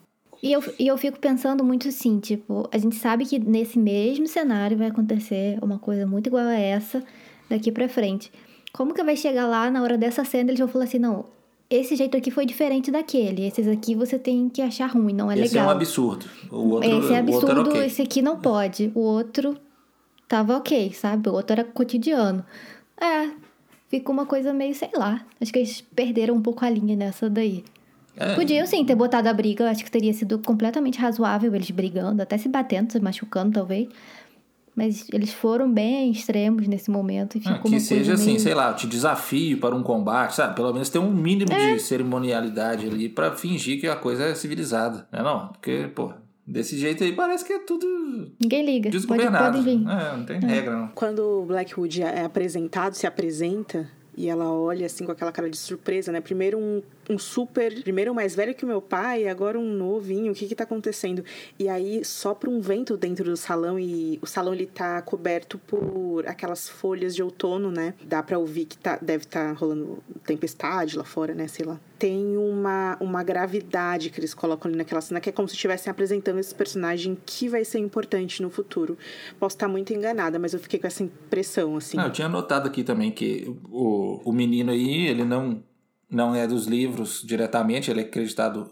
E 0.41 0.52
eu, 0.52 0.63
e 0.78 0.88
eu 0.88 0.97
fico 0.97 1.19
pensando 1.19 1.63
muito 1.63 1.88
assim, 1.88 2.19
tipo, 2.19 2.69
a 2.71 2.78
gente 2.78 2.95
sabe 2.95 3.26
que 3.26 3.39
nesse 3.39 3.80
mesmo 3.80 4.28
cenário 4.28 4.78
vai 4.78 4.88
acontecer 4.88 5.58
uma 5.62 5.80
coisa 5.80 6.06
muito 6.06 6.28
igual 6.28 6.45
a 6.45 6.54
essa 6.54 7.04
daqui 7.50 7.71
pra 7.71 7.89
frente. 7.89 8.32
Como 8.71 8.93
que 8.93 9.04
vai 9.04 9.15
chegar 9.15 9.47
lá 9.47 9.69
na 9.71 9.82
hora 9.82 9.97
dessa 9.97 10.23
cena 10.23 10.52
eles 10.52 10.60
vão 10.60 10.67
falar 10.67 10.84
assim, 10.84 11.00
não, 11.00 11.26
esse 11.69 11.95
jeito 11.95 12.15
aqui 12.15 12.30
foi 12.30 12.45
diferente 12.45 12.91
daquele, 12.91 13.45
esses 13.45 13.67
aqui 13.67 13.95
você 13.95 14.19
tem 14.19 14.47
que 14.47 14.62
achar 14.62 14.88
ruim, 14.88 15.13
não 15.13 15.32
é 15.32 15.34
esse 15.39 15.41
legal. 15.41 15.47
Esse 15.47 15.58
é 15.58 15.63
um 15.63 15.69
absurdo. 15.69 16.26
O 16.52 16.69
outro, 16.69 16.89
esse 16.89 17.13
é 17.13 17.17
absurdo, 17.17 17.69
okay. 17.69 17.86
esse 17.86 18.02
aqui 18.02 18.21
não 18.21 18.39
pode. 18.39 18.91
O 18.93 19.00
outro 19.00 19.58
tava 20.28 20.56
ok, 20.56 20.93
sabe? 20.93 21.30
O 21.30 21.34
outro 21.34 21.54
era 21.54 21.63
cotidiano. 21.63 22.45
É, 23.00 23.32
fica 23.89 24.12
uma 24.12 24.26
coisa 24.26 24.54
meio, 24.54 24.76
sei 24.76 24.91
lá. 24.95 25.26
Acho 25.41 25.52
que 25.52 25.60
eles 25.60 25.82
perderam 25.82 26.36
um 26.36 26.41
pouco 26.41 26.63
a 26.63 26.69
linha 26.69 26.95
nessa 26.95 27.30
daí. 27.30 27.63
É. 28.17 28.36
Podiam 28.36 28.65
sim 28.65 28.84
ter 28.84 28.95
botado 28.95 29.30
a 29.30 29.34
briga, 29.34 29.63
eu 29.63 29.67
acho 29.69 29.84
que 29.84 29.91
teria 29.91 30.13
sido 30.13 30.39
completamente 30.39 30.99
razoável 30.99 31.53
eles 31.53 31.69
brigando, 31.71 32.21
até 32.21 32.38
se 32.38 32.49
batendo, 32.49 32.91
se 32.91 32.99
machucando 32.99 33.53
talvez. 33.53 33.88
Mas 34.75 35.08
eles 35.12 35.34
foram 35.34 35.71
bem 35.71 36.12
extremos 36.12 36.67
nesse 36.67 36.91
momento 36.91 37.36
e 37.36 37.41
ficou 37.41 37.56
ah, 37.56 37.63
Que 37.63 37.80
seja 37.80 38.13
assim, 38.13 38.27
meio... 38.27 38.39
sei 38.39 38.53
lá, 38.53 38.71
te 38.73 38.86
desafio 38.86 39.60
para 39.60 39.75
um 39.75 39.82
combate, 39.82 40.36
sabe? 40.36 40.56
Pelo 40.56 40.71
menos 40.71 40.88
ter 40.88 40.99
um 40.99 41.12
mínimo 41.12 41.51
é. 41.51 41.73
de 41.73 41.80
cerimonialidade 41.80 42.86
ali 42.86 43.10
para 43.10 43.32
fingir 43.32 43.80
que 43.80 43.88
a 43.88 43.95
coisa 43.95 44.25
é 44.25 44.36
civilizada. 44.36 45.08
Não 45.12 45.19
é 45.19 45.23
não? 45.23 45.47
Porque, 45.47 45.89
pô, 45.95 46.13
desse 46.45 46.77
jeito 46.77 47.03
aí 47.03 47.12
parece 47.12 47.43
que 47.43 47.53
é 47.53 47.60
tudo. 47.60 47.88
Ninguém 48.39 48.63
liga. 48.63 48.91
Desgovernado. 48.91 49.58
Pode, 49.58 49.63
pode 49.63 49.77
vir. 49.77 49.89
É, 49.89 50.15
não 50.15 50.25
tem 50.25 50.38
é. 50.38 50.45
regra, 50.45 50.75
não. 50.75 50.88
Quando 50.89 51.21
o 51.21 51.45
Blackwood 51.47 52.03
é 52.03 52.23
apresentado, 52.23 52.93
se 52.93 53.08
apresenta, 53.08 53.89
e 54.15 54.30
ela 54.30 54.51
olha 54.51 54.86
assim 54.86 55.06
com 55.06 55.12
aquela 55.12 55.32
cara 55.32 55.49
de 55.49 55.58
surpresa, 55.58 56.12
né? 56.12 56.21
Primeiro 56.21 56.60
um 56.60 56.82
um 57.10 57.17
super. 57.17 57.82
Primeiro 57.82 58.13
mais 58.13 58.36
velho 58.36 58.54
que 58.54 58.63
o 58.63 58.67
meu 58.67 58.82
pai, 58.82 59.28
agora 59.28 59.58
um 59.58 59.72
novinho. 59.74 60.32
O 60.32 60.36
que 60.36 60.48
que 60.48 60.56
tá 60.56 60.63
acontecendo? 60.63 61.24
E 61.58 61.70
aí 61.70 62.04
sopra 62.04 62.50
um 62.50 62.60
vento 62.60 62.98
dentro 62.98 63.26
do 63.26 63.38
salão 63.38 63.80
e 63.80 64.20
o 64.22 64.26
salão 64.26 64.54
ele 64.54 64.65
tá 64.65 65.02
coberto 65.02 65.58
por 65.58 66.28
aquelas 66.28 66.67
folhas 66.67 67.15
de 67.15 67.24
outono, 67.24 67.72
né? 67.72 67.93
Dá 68.04 68.22
pra 68.22 68.38
ouvir 68.38 68.65
que 68.65 68.78
tá, 68.78 68.98
deve 69.02 69.24
estar 69.24 69.54
tá 69.54 69.60
rolando 69.60 70.04
tempestade 70.26 70.98
lá 70.98 71.04
fora, 71.04 71.34
né? 71.34 71.48
Sei 71.48 71.65
lá. 71.65 71.80
Tem 71.98 72.38
uma, 72.38 72.98
uma 73.00 73.24
gravidade 73.24 74.10
que 74.10 74.20
eles 74.20 74.34
colocam 74.34 74.70
ali 74.70 74.78
naquela 74.78 75.02
cena 75.02 75.20
que 75.20 75.30
é 75.30 75.32
como 75.32 75.48
se 75.48 75.56
estivessem 75.56 75.89
apresentando 75.89 76.39
esse 76.39 76.54
personagem 76.54 77.17
que 77.26 77.48
vai 77.48 77.65
ser 77.65 77.80
importante 77.80 78.41
no 78.41 78.50
futuro. 78.50 78.98
Posso 79.39 79.56
estar 79.56 79.67
muito 79.67 79.93
enganada, 79.93 80.38
mas 80.38 80.54
eu 80.54 80.60
fiquei 80.60 80.80
com 80.80 80.88
essa 80.88 81.04
impressão, 81.04 81.76
assim. 81.76 81.98
Ah, 81.98 82.06
eu 82.06 82.12
tinha 82.12 82.30
notado 82.30 82.67
aqui 82.67 82.84
também 82.84 83.12
que 83.12 83.52
o, 83.72 84.22
o 84.24 84.32
menino 84.32 84.72
aí, 84.72 85.08
ele 85.08 85.24
não 85.24 85.63
não 86.10 86.36
é 86.36 86.48
dos 86.48 86.65
livros 86.65 87.22
diretamente, 87.26 87.91
ele 87.91 88.02
é 88.02 88.04
acreditado 88.04 88.72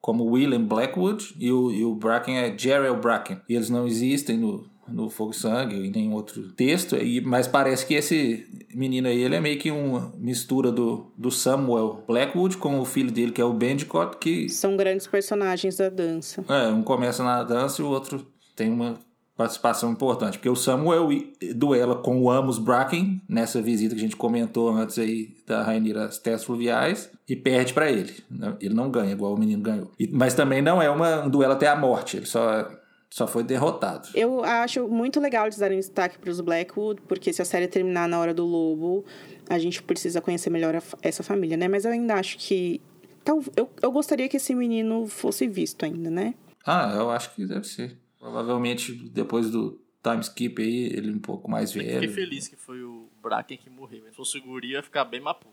como 0.00 0.24
William 0.24 0.64
Blackwood 0.64 1.34
e 1.38 1.52
o, 1.52 1.70
e 1.70 1.84
o 1.84 1.94
Bracken 1.94 2.38
é 2.38 2.56
Gerald 2.58 3.00
Bracken. 3.00 3.40
E 3.48 3.54
eles 3.54 3.70
não 3.70 3.86
existem 3.86 4.36
no, 4.36 4.68
no 4.88 5.08
Fogo 5.08 5.30
e 5.30 5.36
Sangue 5.36 5.76
e 5.76 5.90
nenhum 5.90 6.12
outro 6.12 6.52
texto, 6.52 6.96
e, 6.96 7.20
mas 7.20 7.46
parece 7.46 7.86
que 7.86 7.94
esse 7.94 8.46
menino 8.74 9.06
aí 9.06 9.22
ele 9.22 9.36
é 9.36 9.40
meio 9.40 9.58
que 9.58 9.70
uma 9.70 10.12
mistura 10.18 10.72
do, 10.72 11.12
do 11.16 11.30
Samuel 11.30 12.02
Blackwood 12.06 12.56
com 12.56 12.80
o 12.80 12.84
filho 12.84 13.12
dele, 13.12 13.30
que 13.30 13.40
é 13.40 13.44
o 13.44 13.52
Bendicott, 13.52 14.16
que... 14.18 14.48
São 14.48 14.76
grandes 14.76 15.06
personagens 15.06 15.76
da 15.76 15.88
dança. 15.88 16.44
É, 16.48 16.68
um 16.68 16.82
começa 16.82 17.22
na 17.22 17.44
dança 17.44 17.80
e 17.80 17.84
o 17.84 17.88
outro 17.88 18.26
tem 18.56 18.70
uma 18.70 18.98
participação 19.42 19.90
importante, 19.90 20.38
porque 20.38 20.48
o 20.48 20.56
Samuel 20.56 21.08
duela 21.54 21.96
com 21.96 22.20
o 22.22 22.30
Amos 22.30 22.58
Bracken 22.58 23.20
nessa 23.28 23.60
visita 23.60 23.94
que 23.94 24.00
a 24.00 24.04
gente 24.04 24.16
comentou 24.16 24.70
antes 24.70 24.98
aí 24.98 25.34
da 25.46 25.62
Rainira 25.62 26.04
às 26.04 26.18
Terras 26.18 26.44
Fluviais 26.44 27.10
e 27.28 27.34
perde 27.34 27.72
para 27.72 27.90
ele. 27.90 28.14
Ele 28.60 28.74
não 28.74 28.90
ganha 28.90 29.12
igual 29.12 29.34
o 29.34 29.38
menino 29.38 29.62
ganhou. 29.62 29.90
mas 30.12 30.34
também 30.34 30.62
não 30.62 30.80
é 30.80 30.88
uma, 30.88 31.24
um 31.24 31.30
duelo 31.30 31.52
até 31.52 31.68
a 31.68 31.76
morte, 31.76 32.18
ele 32.18 32.26
só 32.26 32.68
só 33.10 33.26
foi 33.26 33.42
derrotado. 33.42 34.08
Eu 34.14 34.42
acho 34.42 34.88
muito 34.88 35.20
legal 35.20 35.44
eles 35.44 35.58
darem 35.58 35.78
destaque 35.78 36.18
para 36.18 36.30
os 36.30 36.40
Blackwood, 36.40 37.02
porque 37.02 37.30
se 37.30 37.42
a 37.42 37.44
série 37.44 37.68
terminar 37.68 38.08
na 38.08 38.18
hora 38.18 38.32
do 38.32 38.46
lobo, 38.46 39.04
a 39.50 39.58
gente 39.58 39.82
precisa 39.82 40.18
conhecer 40.22 40.48
melhor 40.48 40.74
a, 40.74 40.82
essa 41.02 41.22
família, 41.22 41.58
né? 41.58 41.68
Mas 41.68 41.84
eu 41.84 41.90
ainda 41.90 42.14
acho 42.14 42.38
que 42.38 42.80
tal, 43.22 43.42
eu, 43.54 43.68
eu 43.82 43.92
gostaria 43.92 44.30
que 44.30 44.38
esse 44.38 44.54
menino 44.54 45.06
fosse 45.06 45.46
visto 45.46 45.84
ainda, 45.84 46.10
né? 46.10 46.34
Ah, 46.64 46.94
eu 46.96 47.10
acho 47.10 47.34
que 47.34 47.44
deve 47.44 47.66
ser. 47.66 47.98
Provavelmente 48.22 48.94
depois 48.94 49.50
do 49.50 49.80
time 50.00 50.20
skip 50.20 50.62
aí, 50.62 50.84
ele 50.84 51.10
um 51.10 51.18
pouco 51.18 51.50
mais 51.50 51.72
velho. 51.72 51.90
Eu 51.90 52.00
fiquei 52.02 52.14
feliz 52.14 52.46
que 52.46 52.54
foi 52.54 52.80
o 52.80 53.08
Bracken 53.20 53.58
que 53.58 53.68
morreu. 53.68 54.04
Se 54.10 54.14
fosse 54.14 54.38
o 54.38 54.42
Guri, 54.42 54.70
ia 54.70 54.82
ficar 54.82 55.04
bem 55.04 55.20
maputo. 55.20 55.50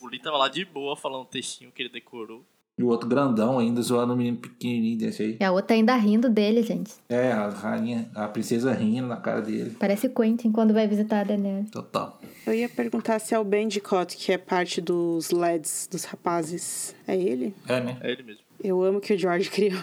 O 0.00 0.06
Lee 0.06 0.20
tava 0.20 0.36
lá 0.36 0.48
de 0.48 0.64
boa 0.64 0.96
falando 0.96 1.22
um 1.22 1.26
textinho 1.26 1.72
que 1.72 1.82
ele 1.82 1.88
decorou. 1.88 2.44
E 2.78 2.84
o 2.84 2.86
outro 2.86 3.08
grandão 3.08 3.58
ainda 3.58 3.82
zoando 3.82 4.14
o 4.14 4.16
menino 4.16 4.36
pequenininho 4.36 4.98
desse 4.98 5.22
aí. 5.22 5.36
E 5.40 5.44
a 5.44 5.50
outra 5.50 5.74
ainda 5.74 5.96
rindo 5.96 6.28
dele, 6.28 6.62
gente. 6.62 6.92
É, 7.08 7.32
a 7.32 7.48
rainha, 7.48 8.08
a 8.14 8.28
princesa 8.28 8.72
rindo 8.72 9.08
na 9.08 9.16
cara 9.16 9.42
dele. 9.42 9.76
Parece 9.78 10.08
Quentin 10.08 10.52
quando 10.52 10.72
vai 10.72 10.86
visitar 10.86 11.20
a 11.20 11.24
Daenerys. 11.24 11.70
Total. 11.70 12.20
Eu 12.46 12.54
ia 12.54 12.68
perguntar 12.68 13.18
se 13.18 13.34
é 13.34 13.38
o 13.38 13.44
Bendicott, 13.44 14.16
que 14.16 14.30
é 14.30 14.38
parte 14.38 14.80
dos 14.80 15.30
LEDs, 15.30 15.88
dos 15.90 16.04
rapazes. 16.04 16.94
É 17.08 17.16
ele? 17.16 17.54
É, 17.68 17.80
né? 17.80 17.98
É 18.00 18.12
ele 18.12 18.22
mesmo. 18.22 18.43
Eu 18.62 18.82
amo 18.82 19.00
que 19.00 19.14
o 19.14 19.18
George 19.18 19.48
criou 19.50 19.80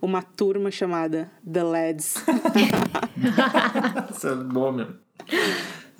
uma 0.00 0.22
turma 0.22 0.70
chamada 0.70 1.30
The 1.50 1.62
Lads. 1.62 2.24
Isso 4.14 4.28
é 4.28 4.34
bom 4.34 4.72
mesmo. 4.72 4.94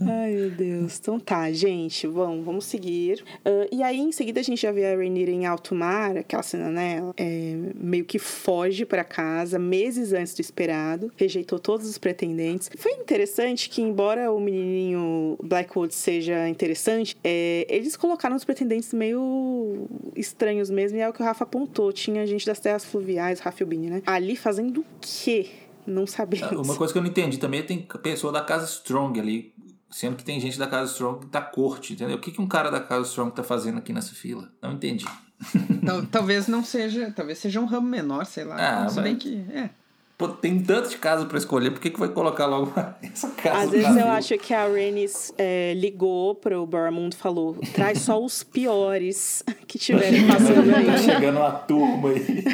Ai, 0.06 0.32
meu 0.32 0.50
Deus. 0.50 0.98
Então 1.00 1.18
tá, 1.18 1.50
gente, 1.52 2.06
bom, 2.06 2.42
vamos 2.42 2.64
seguir. 2.66 3.24
Uh, 3.44 3.68
e 3.72 3.82
aí, 3.82 3.98
em 3.98 4.12
seguida, 4.12 4.40
a 4.40 4.42
gente 4.42 4.60
já 4.60 4.72
vê 4.72 4.86
a 4.86 4.96
Rhaenyra 4.96 5.30
em 5.30 5.46
alto 5.46 5.74
mar, 5.74 6.16
aquela 6.16 6.42
cena, 6.42 6.70
né? 6.70 7.02
É, 7.16 7.56
meio 7.74 8.04
que 8.04 8.18
foge 8.18 8.84
para 8.84 9.04
casa 9.04 9.58
meses 9.58 10.12
antes 10.12 10.34
do 10.34 10.40
esperado, 10.40 11.10
rejeitou 11.16 11.58
todos 11.58 11.88
os 11.88 11.98
pretendentes. 11.98 12.70
Foi 12.76 12.92
interessante 12.92 13.68
que, 13.68 13.82
embora 13.82 14.30
o 14.32 14.40
menininho 14.40 15.36
Blackwood 15.42 15.94
seja 15.94 16.48
interessante, 16.48 17.16
é, 17.22 17.66
eles 17.68 17.96
colocaram 17.96 18.36
os 18.36 18.44
pretendentes 18.44 18.92
meio 18.92 19.86
estranhos 20.16 20.70
mesmo, 20.70 20.98
e 20.98 21.00
é 21.00 21.08
o 21.08 21.12
que 21.12 21.22
o 21.22 21.24
Rafa 21.24 21.44
apontou. 21.44 21.92
Tinha 21.92 22.26
gente 22.26 22.46
das 22.46 22.60
terras 22.60 22.84
fluviais, 22.84 23.40
Rafa 23.40 23.62
e 23.62 23.64
o 23.64 23.66
Bini, 23.66 23.88
né? 23.88 24.02
Ali 24.06 24.36
fazendo 24.36 24.80
o 24.80 24.84
quê? 25.00 25.48
Não 25.86 26.06
sabemos. 26.06 26.66
Uma 26.66 26.76
coisa 26.76 26.92
que 26.92 26.98
eu 26.98 27.02
não 27.02 27.10
entendi 27.10 27.38
também 27.38 27.62
tem 27.62 27.86
pessoa 28.02 28.32
da 28.32 28.40
casa 28.40 28.64
Strong 28.64 29.20
ali 29.20 29.52
Sendo 29.94 30.16
que 30.16 30.24
tem 30.24 30.40
gente 30.40 30.58
da 30.58 30.66
Casa 30.66 30.90
Strong 30.90 31.26
da 31.26 31.40
corte, 31.40 31.92
entendeu? 31.92 32.16
O 32.16 32.18
que, 32.18 32.32
que 32.32 32.40
um 32.40 32.48
cara 32.48 32.68
da 32.68 32.80
Casa 32.80 33.06
Strong 33.06 33.30
tá 33.30 33.44
fazendo 33.44 33.78
aqui 33.78 33.92
nessa 33.92 34.12
fila? 34.12 34.50
Não 34.60 34.72
entendi. 34.72 35.04
Tal, 35.86 36.04
talvez 36.06 36.48
não 36.48 36.64
seja. 36.64 37.12
Talvez 37.14 37.38
seja 37.38 37.60
um 37.60 37.64
ramo 37.64 37.86
menor, 37.86 38.26
sei 38.26 38.42
lá. 38.42 38.56
Ah, 38.86 38.88
se 38.88 39.00
bem 39.00 39.14
que. 39.14 39.46
É. 39.54 39.70
Pô, 40.18 40.26
tem 40.26 40.60
tanto 40.60 40.90
de 40.90 40.98
casa 40.98 41.26
para 41.26 41.38
escolher, 41.38 41.70
por 41.70 41.80
que, 41.80 41.90
que 41.90 41.98
vai 42.00 42.08
colocar 42.08 42.46
logo 42.46 42.72
essa 43.02 43.30
casa? 43.30 43.66
Às 43.66 43.70
vezes 43.70 43.96
eu 43.96 44.08
acho 44.08 44.36
que 44.36 44.52
a 44.52 44.66
Rhaenys 44.66 45.32
é, 45.38 45.74
ligou 45.74 46.34
pro 46.34 46.66
Barmund 46.66 47.14
e 47.14 47.18
falou: 47.18 47.56
traz 47.72 48.00
só 48.00 48.20
os 48.20 48.42
piores 48.42 49.44
que 49.68 49.78
tiverem 49.78 50.26
passando 50.26 50.74
aí. 50.74 50.86
Tá 50.86 50.98
chegando 50.98 51.38
uma 51.38 51.52
turma 51.52 52.08
aí. 52.08 52.44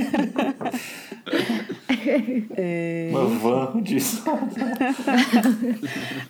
Uma 3.10 3.24
van 3.26 3.82
disso. 3.82 4.22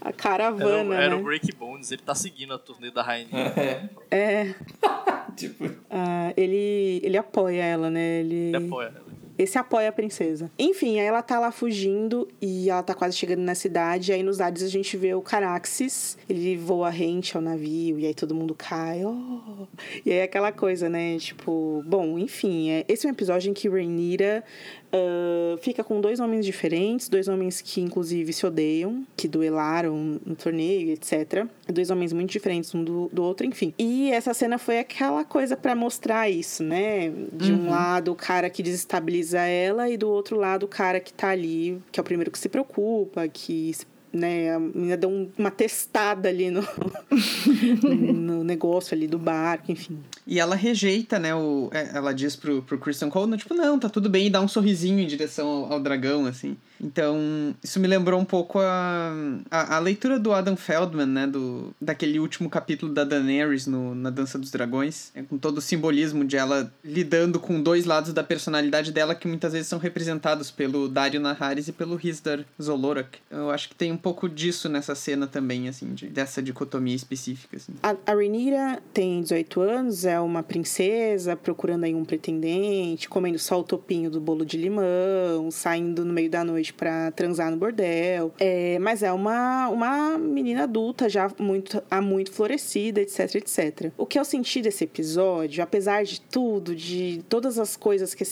A 0.01 0.09
Era, 0.09 0.13
caravana, 0.13 0.91
o- 0.91 0.93
era 0.93 1.11
né? 1.11 1.17
o 1.21 1.23
Break 1.23 1.53
Bones, 1.57 1.91
ele 1.93 2.03
tá 2.03 2.15
seguindo 2.15 2.53
a 2.55 2.59
turnê 2.59 2.91
da 2.91 3.03
Rainha. 3.03 3.29
É, 3.33 3.89
É, 4.11 4.55
tipo, 5.37 5.69
ah, 5.91 6.33
ele, 6.37 7.01
ele 7.03 7.17
apoia 7.17 7.63
ela, 7.63 7.91
né? 7.91 8.21
Ele, 8.21 8.35
Ele 8.55 8.57
apoia 8.57 8.87
ela. 8.87 9.11
Esse 9.39 9.57
apoia 9.57 9.89
a 9.89 9.93
princesa. 9.93 10.51
Enfim, 10.59 11.01
aí 11.01 11.07
ela 11.07 11.23
tá 11.23 11.39
lá 11.41 11.51
fugindo 11.51 12.29
e 12.43 12.69
ela 12.69 12.83
tá 12.83 12.93
quase 12.95 13.17
chegando 13.17 13.41
na 13.41 13.55
cidade. 13.55 14.13
Aí 14.13 14.23
nos 14.23 14.39
ares 14.39 14.63
a 14.63 14.69
gente 14.69 14.99
vê 14.99 15.15
o 15.15 15.23
Caraxes. 15.23 16.19
Ele 16.29 16.59
voa 16.59 16.91
rente 16.91 17.35
ao 17.35 17.43
navio 17.43 17.99
e 17.99 18.05
aí 18.05 18.13
todo 18.13 18.35
mundo 18.35 18.55
cai. 18.55 19.03
Oh! 19.03 19.67
E 20.05 20.13
aí 20.13 20.21
aquela 20.21 20.53
coisa, 20.53 20.91
né? 20.91 21.17
Tipo, 21.19 21.83
bom, 21.87 22.19
enfim. 22.19 22.69
É, 22.69 22.85
esse 22.87 23.07
é 23.07 23.09
um 23.09 23.13
episódio 23.15 23.51
em 23.51 23.55
que 23.55 23.67
Rhaenyra 23.67 24.45
ah, 24.93 25.57
fica 25.61 25.83
com 25.85 26.01
dois 26.01 26.21
homens 26.21 26.45
diferentes. 26.45 27.09
Dois 27.09 27.29
homens 27.29 27.61
que, 27.61 27.81
inclusive, 27.81 28.33
se 28.33 28.47
odeiam. 28.47 29.05
Que 29.17 29.29
duelaram 29.29 30.19
no 30.25 30.35
torneio, 30.35 30.91
etc. 30.93 31.47
Dois 31.69 31.91
homens 31.91 32.13
muito 32.13 32.31
diferentes 32.31 32.75
um 32.75 32.83
do, 32.83 33.09
do 33.13 33.23
outro, 33.23 33.47
enfim. 33.47 33.73
E 33.79 34.11
essa 34.11 34.33
cena 34.35 34.59
foi 34.59 34.79
aquela 34.79 35.25
coisa 35.25 35.57
pra 35.57 35.75
mostrar 35.75 36.29
isso, 36.31 36.63
né? 36.63 37.11
De 37.33 37.53
um 37.53 37.71
lado, 37.71 38.13
o 38.13 38.17
cara 38.17 38.49
que 38.51 38.63
desestabiliza 38.63 39.41
ela, 39.41 39.89
e 39.89 39.97
do 39.97 40.09
outro 40.11 40.37
lado, 40.37 40.65
o 40.65 40.69
cara 40.69 41.01
que 41.01 41.13
tá 41.13 41.29
ali, 41.31 41.81
que 41.93 41.99
é 41.99 42.03
o 42.03 42.05
primeiro 42.05 42.31
que 42.31 42.39
se 42.39 42.49
preocupa, 42.49 43.27
que 43.29 43.73
se- 43.75 43.87
né, 44.13 44.55
a 44.55 44.59
menina 44.59 44.97
deu 44.97 45.09
um- 45.11 45.31
uma 45.39 45.51
testada 45.51 46.29
ali 46.29 46.51
no, 46.51 46.63
no 48.15 48.45
negócio 48.45 48.95
ali 48.95 49.07
do 49.07 49.19
barco, 49.19 49.71
enfim. 49.73 49.99
E 50.27 50.39
ela 50.39 50.55
rejeita, 50.55 51.19
né? 51.19 51.35
O, 51.35 51.69
é, 51.73 51.91
ela 51.95 52.13
diz 52.13 52.37
pro, 52.37 52.63
pro 52.63 52.79
Christian 52.79 53.09
Cole, 53.11 53.37
tipo, 53.37 53.55
não, 53.55 53.79
tá 53.79 53.89
tudo 53.89 54.09
bem, 54.09 54.27
e 54.27 54.31
dá 54.31 54.41
um 54.41 54.49
sorrisinho 54.49 54.99
em 55.01 55.07
direção 55.07 55.49
ao, 55.49 55.73
ao 55.75 55.81
dragão, 55.81 56.27
assim. 56.27 56.57
Então, 56.83 57.55
isso 57.63 57.79
me 57.79 57.87
lembrou 57.87 58.19
um 58.19 58.25
pouco 58.25 58.59
a, 58.59 59.13
a, 59.51 59.77
a 59.77 59.79
leitura 59.79 60.19
do 60.19 60.33
Adam 60.33 60.57
Feldman, 60.57 61.07
né? 61.07 61.27
Do, 61.27 61.75
daquele 61.81 62.19
último 62.19 62.49
capítulo 62.49 62.93
da 62.93 63.05
Daenerys 63.05 63.67
no, 63.67 63.95
na 63.95 64.09
Dança 64.09 64.39
dos 64.39 64.51
Dragões. 64.51 65.11
É, 65.15 65.23
com 65.23 65.37
todo 65.37 65.59
o 65.59 65.61
simbolismo 65.61 66.25
de 66.25 66.37
ela 66.37 66.73
lidando 66.83 67.39
com 67.39 67.61
dois 67.63 67.85
lados 67.85 68.15
da 68.15 68.25
personalidade 68.25 68.93
dela 68.93 69.15
que 69.15 69.29
muitas 69.29 69.53
vezes 69.53 69.69
são 69.69 69.79
representados 69.79 70.51
pelo 70.51 70.89
Dario 70.89 71.21
Naharis 71.21 71.69
e 71.69 71.73
pelo 71.73 71.97
Risdar 71.97 72.45
Zolorak. 72.61 73.19
Eu 73.31 73.51
acho 73.51 73.69
que 73.69 73.75
tem 73.75 73.93
um 73.93 73.97
pouco 74.01 74.29
disso 74.29 74.69
nessa 74.69 74.95
cena 74.95 75.27
também, 75.27 75.69
assim, 75.69 75.93
de, 75.95 76.09
dessa 76.09 76.43
dicotomia 76.43 76.95
específica, 76.95 77.57
assim. 77.57 77.73
A, 77.83 77.97
a 78.07 78.15
Rhaenyra 78.15 78.83
tem 78.93 79.21
18 79.21 79.61
anos, 79.61 80.05
é 80.05 80.19
uma 80.19 80.43
princesa 80.43 81.37
procurando 81.37 81.85
aí 81.85 81.95
um 81.95 82.05
pretendente, 82.05 83.09
comendo 83.09 83.39
só 83.39 83.61
o 83.61 83.65
topinho 83.65 84.11
do 84.11 84.21
bolo 84.21 84.45
de 84.45 84.57
limão, 84.57 85.51
saindo 85.51 86.05
no 86.05 86.13
meio 86.13 86.31
da 86.31 86.45
noite 86.45 86.73
pra 86.73 87.11
transar 87.13 87.51
no 87.51 87.57
bordel. 87.57 88.33
É, 88.39 88.79
mas 88.79 89.03
é 89.03 89.13
uma, 89.13 89.69
uma 89.69 90.19
menina 90.19 90.65
adulta 90.65 91.09
já 91.09 91.31
muito, 91.39 91.83
há 91.91 92.01
muito 92.01 92.33
florescida, 92.33 93.01
etc, 93.01 93.35
etc. 93.37 93.93
O 93.97 94.07
que 94.07 94.19
eu 94.19 94.25
senti 94.25 94.63
desse 94.63 94.85
episódio, 94.85 95.63
apesar 95.63 96.05
de 96.05 96.21
tudo, 96.21 96.75
de 96.75 97.23
todas 97.29 97.59
as 97.59 97.77
coisas 97.77 98.15
que 98.15 98.25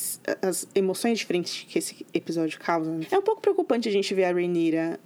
as 0.42 0.66
emoções 0.74 1.18
diferentes 1.18 1.66
que 1.68 1.78
esse 1.78 2.07
episódio 2.12 2.59
causa, 2.59 2.90
né? 2.90 3.07
é 3.11 3.18
um 3.18 3.22
pouco 3.22 3.40
preocupante 3.40 3.88
a 3.88 3.92
gente 3.92 4.14
ver 4.14 4.24
a 4.24 4.33
Rhaenyra 4.33 4.98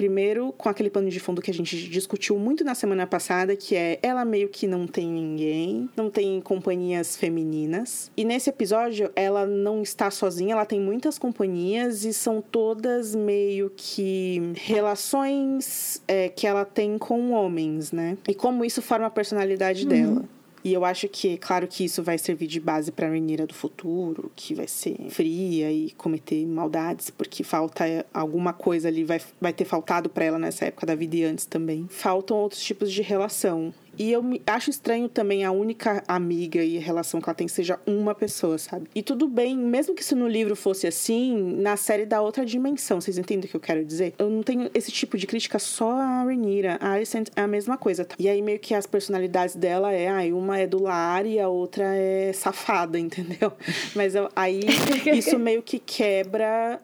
Primeiro, 0.00 0.50
com 0.56 0.66
aquele 0.66 0.88
pano 0.88 1.10
de 1.10 1.20
fundo 1.20 1.42
que 1.42 1.50
a 1.50 1.52
gente 1.52 1.76
discutiu 1.90 2.38
muito 2.38 2.64
na 2.64 2.74
semana 2.74 3.06
passada, 3.06 3.54
que 3.54 3.76
é 3.76 3.98
ela 4.02 4.24
meio 4.24 4.48
que 4.48 4.66
não 4.66 4.86
tem 4.86 5.06
ninguém, 5.06 5.90
não 5.94 6.08
tem 6.08 6.40
companhias 6.40 7.18
femininas. 7.18 8.10
E 8.16 8.24
nesse 8.24 8.48
episódio, 8.48 9.10
ela 9.14 9.44
não 9.44 9.82
está 9.82 10.10
sozinha, 10.10 10.54
ela 10.54 10.64
tem 10.64 10.80
muitas 10.80 11.18
companhias 11.18 12.06
e 12.06 12.14
são 12.14 12.40
todas 12.40 13.14
meio 13.14 13.70
que 13.76 14.54
relações 14.56 16.02
é, 16.08 16.30
que 16.30 16.46
ela 16.46 16.64
tem 16.64 16.96
com 16.96 17.32
homens, 17.32 17.92
né? 17.92 18.16
E 18.26 18.34
como 18.34 18.64
isso 18.64 18.80
forma 18.80 19.04
a 19.04 19.10
personalidade 19.10 19.86
dela. 19.86 20.24
E 20.62 20.72
eu 20.72 20.84
acho 20.84 21.08
que, 21.08 21.36
claro 21.38 21.66
que 21.66 21.84
isso 21.84 22.02
vai 22.02 22.18
servir 22.18 22.46
de 22.46 22.60
base 22.60 22.92
para 22.92 23.06
a 23.06 23.10
Renira 23.10 23.46
do 23.46 23.54
futuro, 23.54 24.30
que 24.36 24.54
vai 24.54 24.68
ser 24.68 24.96
fria 25.08 25.72
e 25.72 25.90
cometer 25.92 26.44
maldades, 26.46 27.10
porque 27.10 27.42
falta 27.42 28.06
alguma 28.12 28.52
coisa 28.52 28.88
ali, 28.88 29.04
vai, 29.04 29.20
vai 29.40 29.52
ter 29.52 29.64
faltado 29.64 30.10
para 30.10 30.24
ela 30.24 30.38
nessa 30.38 30.66
época 30.66 30.86
da 30.86 30.94
vida 30.94 31.16
e 31.16 31.24
antes 31.24 31.46
também. 31.46 31.86
Faltam 31.88 32.36
outros 32.36 32.62
tipos 32.62 32.92
de 32.92 33.02
relação. 33.02 33.72
E 34.00 34.12
eu 34.12 34.24
acho 34.46 34.70
estranho 34.70 35.10
também 35.10 35.44
a 35.44 35.52
única 35.52 36.02
amiga 36.08 36.64
e 36.64 36.78
relação 36.78 37.20
que 37.20 37.28
ela 37.28 37.34
tem 37.34 37.46
seja 37.46 37.78
uma 37.86 38.14
pessoa, 38.14 38.56
sabe? 38.56 38.88
E 38.94 39.02
tudo 39.02 39.28
bem, 39.28 39.54
mesmo 39.54 39.94
que 39.94 40.00
isso 40.00 40.16
no 40.16 40.26
livro 40.26 40.56
fosse 40.56 40.86
assim, 40.86 41.36
na 41.58 41.76
série 41.76 42.06
dá 42.06 42.22
outra 42.22 42.46
dimensão. 42.46 42.98
Vocês 42.98 43.18
entendem 43.18 43.44
o 43.46 43.50
que 43.50 43.56
eu 43.56 43.60
quero 43.60 43.84
dizer? 43.84 44.14
Eu 44.18 44.30
não 44.30 44.42
tenho 44.42 44.70
esse 44.72 44.90
tipo 44.90 45.18
de 45.18 45.26
crítica 45.26 45.58
só 45.58 45.90
a 45.90 46.22
Rhaenyra. 46.22 46.78
A 46.80 46.92
Alicent 46.92 47.28
é 47.36 47.42
a 47.42 47.46
mesma 47.46 47.76
coisa. 47.76 48.06
Tá? 48.06 48.16
E 48.18 48.26
aí 48.26 48.40
meio 48.40 48.58
que 48.58 48.72
as 48.72 48.86
personalidades 48.86 49.54
dela 49.54 49.92
é, 49.92 50.08
ah, 50.08 50.34
uma 50.34 50.58
é 50.58 50.66
do 50.66 50.82
lar 50.82 51.26
e 51.26 51.38
a 51.38 51.48
outra 51.50 51.84
é 51.94 52.32
safada, 52.32 52.96
entendeu? 52.98 53.52
Mas 53.94 54.14
eu- 54.14 54.30
aí 54.34 54.60
isso 55.14 55.38
meio 55.38 55.60
que 55.62 55.78
quebra 55.78 56.80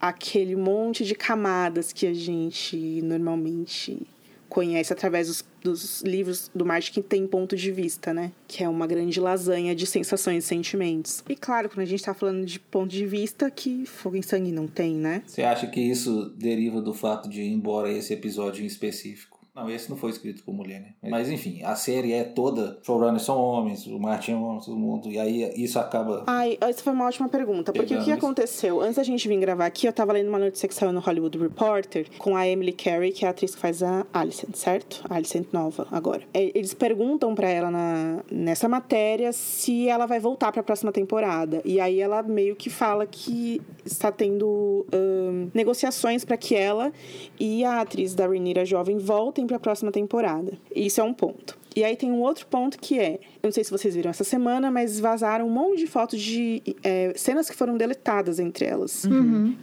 aquele 0.00 0.56
monte 0.56 1.04
de 1.04 1.14
camadas 1.14 1.92
que 1.92 2.08
a 2.08 2.12
gente 2.12 3.00
normalmente 3.04 4.04
conhece 4.50 4.92
através 4.92 5.28
dos, 5.28 5.44
dos 5.62 6.02
livros 6.02 6.50
do 6.54 6.66
Martin 6.66 6.92
que 6.92 7.02
tem 7.02 7.26
ponto 7.26 7.56
de 7.56 7.70
vista, 7.70 8.12
né? 8.12 8.32
Que 8.46 8.64
é 8.64 8.68
uma 8.68 8.86
grande 8.86 9.18
lasanha 9.20 9.74
de 9.74 9.86
sensações 9.86 10.44
e 10.44 10.46
sentimentos. 10.46 11.24
E 11.28 11.36
claro, 11.36 11.70
quando 11.70 11.80
a 11.80 11.84
gente 11.86 12.02
tá 12.02 12.12
falando 12.12 12.44
de 12.44 12.58
ponto 12.58 12.90
de 12.90 13.06
vista, 13.06 13.50
que 13.50 13.86
fogo 13.86 14.16
em 14.16 14.22
sangue 14.22 14.50
não 14.50 14.66
tem, 14.66 14.94
né? 14.96 15.22
Você 15.24 15.42
acha 15.42 15.66
que 15.68 15.80
isso 15.80 16.30
deriva 16.36 16.82
do 16.82 16.92
fato 16.92 17.28
de, 17.28 17.42
embora 17.42 17.90
esse 17.90 18.12
episódio 18.12 18.62
em 18.62 18.66
específico. 18.66 19.39
Não, 19.60 19.70
esse 19.70 19.90
não 19.90 19.96
foi 19.96 20.10
escrito 20.10 20.42
por 20.42 20.54
mulher, 20.54 20.80
né? 20.80 21.10
Mas 21.10 21.30
enfim, 21.30 21.62
a 21.62 21.74
série 21.74 22.12
é 22.12 22.24
toda. 22.24 22.78
Showrunners 22.82 23.22
são 23.22 23.38
homens, 23.38 23.86
o 23.86 23.98
Martin 23.98 24.32
é 24.32 24.36
homem, 24.36 24.60
todo 24.60 24.76
mundo. 24.76 25.10
E 25.10 25.18
aí 25.18 25.52
isso 25.56 25.78
acaba. 25.78 26.24
Ai, 26.26 26.56
essa 26.60 26.82
foi 26.82 26.92
uma 26.92 27.06
ótima 27.06 27.28
pergunta. 27.28 27.72
Porque 27.72 27.94
o 27.94 28.04
que 28.04 28.12
aconteceu? 28.12 28.80
Antes 28.80 28.96
da 28.96 29.02
gente 29.02 29.26
vir 29.28 29.38
gravar 29.38 29.66
aqui, 29.66 29.86
eu 29.86 29.92
tava 29.92 30.12
lendo 30.12 30.28
uma 30.28 30.38
notícia 30.38 30.68
que 30.68 30.74
saiu 30.74 30.92
no 30.92 31.00
Hollywood 31.00 31.38
Reporter 31.38 32.06
com 32.18 32.36
a 32.36 32.46
Emily 32.46 32.72
Carey, 32.72 33.12
que 33.12 33.24
é 33.24 33.28
a 33.28 33.30
atriz 33.30 33.54
que 33.54 33.60
faz 33.60 33.82
a 33.82 34.06
Alicent, 34.12 34.54
certo? 34.54 35.02
A 35.08 35.14
Alicent 35.16 35.46
nova, 35.52 35.86
agora. 35.90 36.22
É, 36.32 36.50
Eles 36.54 36.74
perguntam 36.74 37.34
pra 37.34 37.48
ela 37.48 37.70
na, 37.70 38.22
nessa 38.30 38.68
matéria 38.68 39.32
se 39.32 39.88
ela 39.88 40.06
vai 40.06 40.20
voltar 40.20 40.52
pra 40.52 40.62
próxima 40.62 40.92
temporada. 40.92 41.60
E 41.64 41.80
aí 41.80 42.00
ela 42.00 42.22
meio 42.22 42.56
que 42.56 42.70
fala 42.70 43.06
que 43.06 43.60
está 43.84 44.10
tendo 44.10 44.86
ahn, 44.92 45.48
negociações 45.54 46.24
pra 46.24 46.36
que 46.36 46.54
ela 46.54 46.92
e 47.38 47.64
a 47.64 47.80
atriz 47.80 48.14
da 48.14 48.26
Rhaenyra 48.26 48.64
jovem 48.64 48.98
voltem 48.98 49.46
pra 49.50 49.58
próxima 49.58 49.90
temporada. 49.90 50.52
Isso 50.74 51.00
é 51.00 51.04
um 51.04 51.12
ponto. 51.12 51.58
E 51.74 51.84
aí 51.84 51.96
tem 51.96 52.10
um 52.10 52.20
outro 52.20 52.46
ponto 52.46 52.78
que 52.78 52.98
é, 52.98 53.14
eu 53.14 53.48
não 53.48 53.52
sei 53.52 53.62
se 53.64 53.70
vocês 53.70 53.94
viram 53.94 54.10
essa 54.10 54.24
semana, 54.24 54.70
mas 54.70 54.98
vazaram 54.98 55.46
um 55.46 55.50
monte 55.50 55.80
de 55.80 55.86
fotos 55.86 56.20
de 56.20 56.62
é, 56.82 57.12
cenas 57.16 57.48
que 57.50 57.56
foram 57.56 57.76
deletadas 57.76 58.38
entre 58.38 58.64
elas. 58.64 59.04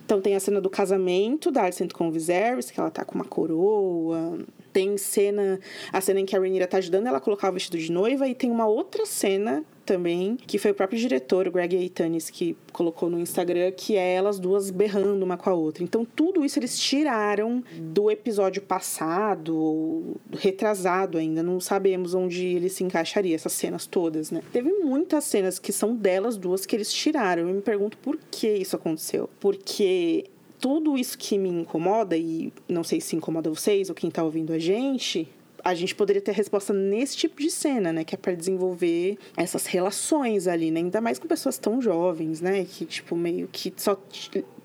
Então 0.05 0.21
tem 0.21 0.35
a 0.35 0.39
cena 0.39 0.61
do 0.61 0.69
casamento 0.69 1.51
da 1.51 1.63
Alicent 1.63 1.91
com 1.93 2.07
o 2.07 2.11
Viserys, 2.11 2.71
que 2.71 2.79
ela 2.79 2.89
tá 2.91 3.03
com 3.03 3.15
uma 3.15 3.25
coroa. 3.25 4.39
Tem 4.77 4.95
cena, 4.95 5.59
a 5.91 5.99
cena 5.99 6.19
em 6.19 6.25
que 6.27 6.35
a 6.35 6.39
Rhaenyra 6.39 6.67
tá 6.67 6.77
ajudando 6.77 7.07
ela 7.07 7.17
a 7.17 7.19
colocar 7.19 7.49
o 7.49 7.53
vestido 7.53 7.79
de 7.79 7.91
noiva. 7.91 8.27
E 8.27 8.35
tem 8.35 8.51
uma 8.51 8.67
outra 8.67 9.07
cena 9.07 9.65
também, 9.83 10.37
que 10.45 10.59
foi 10.59 10.69
o 10.69 10.75
próprio 10.75 10.99
diretor, 10.99 11.47
o 11.47 11.51
Greg 11.51 11.75
Aitanis, 11.75 12.29
que 12.29 12.55
colocou 12.71 13.09
no 13.09 13.19
Instagram, 13.19 13.71
que 13.71 13.95
é 13.95 14.13
elas 14.13 14.37
duas 14.37 14.69
berrando 14.69 15.25
uma 15.25 15.35
com 15.35 15.49
a 15.49 15.53
outra. 15.55 15.83
Então, 15.83 16.05
tudo 16.05 16.45
isso 16.45 16.59
eles 16.59 16.77
tiraram 16.77 17.63
do 17.75 18.11
episódio 18.11 18.61
passado, 18.61 19.57
ou 19.57 20.17
retrasado 20.31 21.17
ainda, 21.17 21.41
não 21.41 21.59
sabemos 21.59 22.13
onde 22.13 22.45
ele 22.45 22.69
se 22.69 22.83
encaixaria, 22.83 23.33
essas 23.33 23.53
cenas 23.53 23.87
todas, 23.87 24.29
né? 24.29 24.43
Teve 24.53 24.71
muitas 24.73 25.23
cenas 25.23 25.57
que 25.57 25.71
são 25.71 25.95
delas 25.95 26.37
duas 26.37 26.67
que 26.67 26.75
eles 26.75 26.93
tiraram. 26.93 27.49
Eu 27.49 27.55
me 27.55 27.61
pergunto 27.63 27.97
por 27.97 28.19
que 28.29 28.47
isso 28.47 28.75
aconteceu. 28.75 29.27
Porque 29.39 30.25
tudo 30.59 30.97
isso 30.97 31.17
que 31.17 31.37
me 31.37 31.49
incomoda, 31.49 32.17
e 32.17 32.51
não 32.67 32.83
sei 32.83 32.99
se 32.99 33.15
incomoda 33.15 33.49
vocês 33.49 33.89
ou 33.89 33.95
quem 33.95 34.09
tá 34.09 34.23
ouvindo 34.23 34.53
a 34.53 34.59
gente, 34.59 35.27
a 35.63 35.73
gente 35.73 35.93
poderia 35.93 36.21
ter 36.21 36.31
resposta 36.31 36.73
nesse 36.73 37.17
tipo 37.17 37.41
de 37.41 37.49
cena, 37.49 37.91
né? 37.91 38.03
Que 38.03 38.15
é 38.15 38.17
para 38.17 38.33
desenvolver 38.33 39.17
essas 39.35 39.65
relações 39.65 40.47
ali, 40.47 40.71
né? 40.71 40.79
Ainda 40.79 41.01
mais 41.01 41.19
com 41.19 41.27
pessoas 41.27 41.57
tão 41.57 41.81
jovens, 41.81 42.41
né? 42.41 42.65
Que, 42.65 42.85
tipo, 42.85 43.15
meio 43.15 43.49
que 43.51 43.73
só 43.75 43.99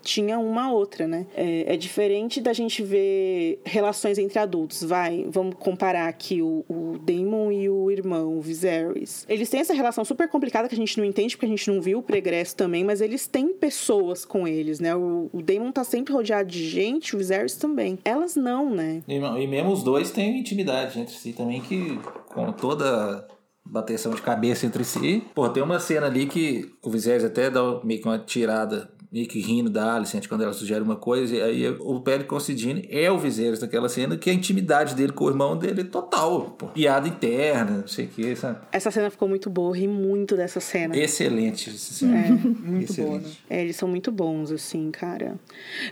tinha 0.03 0.37
uma 0.37 0.71
outra, 0.71 1.07
né? 1.07 1.25
É, 1.35 1.73
é 1.73 1.77
diferente 1.77 2.41
da 2.41 2.53
gente 2.53 2.83
ver 2.83 3.61
relações 3.63 4.17
entre 4.17 4.37
adultos. 4.37 4.83
Vai, 4.83 5.25
vamos 5.29 5.55
comparar 5.57 6.07
aqui 6.07 6.41
o, 6.41 6.65
o 6.67 6.97
Damon 6.99 7.51
e 7.51 7.69
o 7.69 7.89
irmão, 7.89 8.37
o 8.37 8.41
Viserys. 8.41 9.25
Eles 9.29 9.49
têm 9.49 9.61
essa 9.61 9.73
relação 9.73 10.03
super 10.03 10.27
complicada 10.27 10.67
que 10.67 10.75
a 10.75 10.77
gente 10.77 10.97
não 10.97 11.05
entende 11.05 11.35
porque 11.35 11.45
a 11.45 11.49
gente 11.49 11.71
não 11.71 11.81
viu 11.81 11.99
o 11.99 12.03
pregresso 12.03 12.55
também, 12.55 12.83
mas 12.83 13.01
eles 13.01 13.25
têm 13.25 13.53
pessoas 13.53 14.25
com 14.25 14.47
eles, 14.47 14.79
né? 14.79 14.95
O, 14.95 15.29
o 15.31 15.41
Damon 15.41 15.71
tá 15.71 15.83
sempre 15.83 16.13
rodeado 16.13 16.49
de 16.49 16.67
gente, 16.67 17.15
o 17.15 17.19
Viserys 17.19 17.55
também. 17.55 17.97
Elas 18.03 18.35
não, 18.35 18.69
né? 18.69 19.01
E, 19.07 19.15
e 19.15 19.47
mesmo 19.47 19.71
os 19.71 19.83
dois 19.83 20.11
têm 20.11 20.39
intimidade 20.39 20.99
entre 20.99 21.15
si 21.15 21.33
também, 21.33 21.61
que 21.61 21.97
com 22.27 22.51
toda 22.51 23.27
bateção 23.65 24.13
de 24.13 24.21
cabeça 24.21 24.65
entre 24.65 24.83
si. 24.83 25.23
Pô, 25.33 25.47
tem 25.49 25.63
uma 25.63 25.79
cena 25.79 26.07
ali 26.07 26.25
que 26.25 26.71
o 26.81 26.89
Viserys 26.89 27.23
até 27.23 27.49
dá 27.49 27.79
meio 27.83 28.01
que 28.01 28.07
uma 28.07 28.19
tirada 28.19 28.91
meio 29.13 29.27
que 29.27 29.39
rindo 29.39 29.69
da 29.69 29.93
Alicent 29.93 30.27
quando 30.27 30.41
ela 30.41 30.53
sugere 30.53 30.81
uma 30.83 30.95
coisa, 30.95 31.35
e 31.35 31.41
aí 31.41 31.69
o 31.79 31.99
Perry 31.99 32.23
Considine 32.23 32.87
é 32.89 33.11
o 33.11 33.19
Viserys 33.19 33.59
naquela 33.59 33.87
cena, 33.87 34.17
que 34.17 34.27
a 34.27 34.33
intimidade 34.33 34.95
dele 34.95 35.13
com 35.13 35.25
o 35.25 35.29
irmão 35.29 35.55
dele 35.55 35.81
é 35.81 35.83
total, 35.83 36.55
pô. 36.57 36.65
Piada 36.69 37.07
interna, 37.07 37.77
não 37.81 37.87
sei 37.87 38.05
o 38.05 38.07
que, 38.07 38.35
sabe? 38.35 38.57
Essa 38.71 38.89
cena 38.89 39.11
ficou 39.11 39.29
muito 39.29 39.51
boa, 39.51 39.69
eu 39.69 39.81
ri 39.81 39.87
muito 39.87 40.35
dessa 40.35 40.59
cena. 40.59 40.97
Excelente 40.97 41.69
essa 41.69 41.93
cena. 41.93 42.17
É, 42.17 42.29
muito 42.31 42.91
Excelente. 42.91 43.07
boa, 43.07 43.19
né? 43.19 43.29
É, 43.51 43.61
eles 43.61 43.75
são 43.75 43.87
muito 43.87 44.11
bons, 44.11 44.51
assim, 44.51 44.89
cara. 44.89 45.35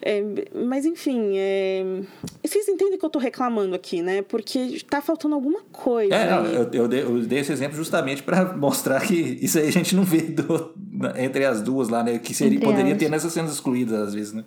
É, 0.02 0.24
mas 0.66 0.86
enfim, 0.88 1.34
é... 1.36 2.02
vocês 2.44 2.68
entendem 2.68 2.98
que 2.98 3.06
eu 3.06 3.10
tô 3.10 3.20
reclamando 3.20 3.76
aqui, 3.76 4.02
né? 4.02 4.24
Porque 4.24 4.82
tá 4.90 5.00
faltando 5.00 5.36
alguma 5.36 5.60
coisa. 5.72 6.16
É, 6.16 6.28
não, 6.28 6.46
eu, 6.48 6.70
eu, 6.74 6.88
dei, 6.88 7.04
eu 7.04 7.20
dei 7.22 7.40
esse 7.40 7.52
exemplo 7.52 7.78
justamente 7.78 8.24
pra 8.24 8.58
mostrar 8.58 9.00
que 9.06 9.14
isso 9.14 9.60
aí 9.60 9.68
a 9.68 9.72
gente 9.72 9.96
não 9.96 10.04
vê 10.04 10.22
do- 10.22 10.74
entre 11.18 11.46
as 11.46 11.62
duas 11.62 11.90
lá, 11.90 12.04
né? 12.04 12.18
Que 12.20 12.34
seria, 12.34 12.56
Entre 12.56 12.66
poderia 12.66 12.90
elas. 12.92 13.00
ter 13.00 13.10
nessas 13.10 13.34
cenas 13.34 13.52
excluídas 13.54 14.00
às 14.08 14.14
vezes, 14.14 14.34
né? 14.34 14.44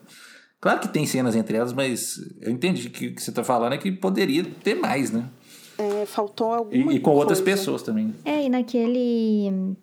Claro 0.60 0.80
que 0.80 0.88
tem 0.88 1.04
cenas 1.06 1.36
entre 1.36 1.56
elas, 1.56 1.72
mas 1.72 2.18
eu 2.40 2.50
entendi 2.50 2.88
que 2.88 3.08
o 3.08 3.14
que 3.14 3.22
você 3.22 3.30
tá 3.32 3.44
falando 3.44 3.74
é 3.74 3.78
que 3.78 3.92
poderia 3.92 4.44
ter 4.62 4.74
mais, 4.74 5.10
né? 5.10 5.24
É, 5.76 6.06
faltou 6.06 6.54
alguma 6.54 6.92
E, 6.92 6.96
e 6.96 7.00
com 7.00 7.10
outras 7.10 7.40
coisa. 7.40 7.56
pessoas 7.58 7.82
também. 7.82 8.14
É, 8.24 8.44
e 8.44 8.48
naquele. 8.48 9.74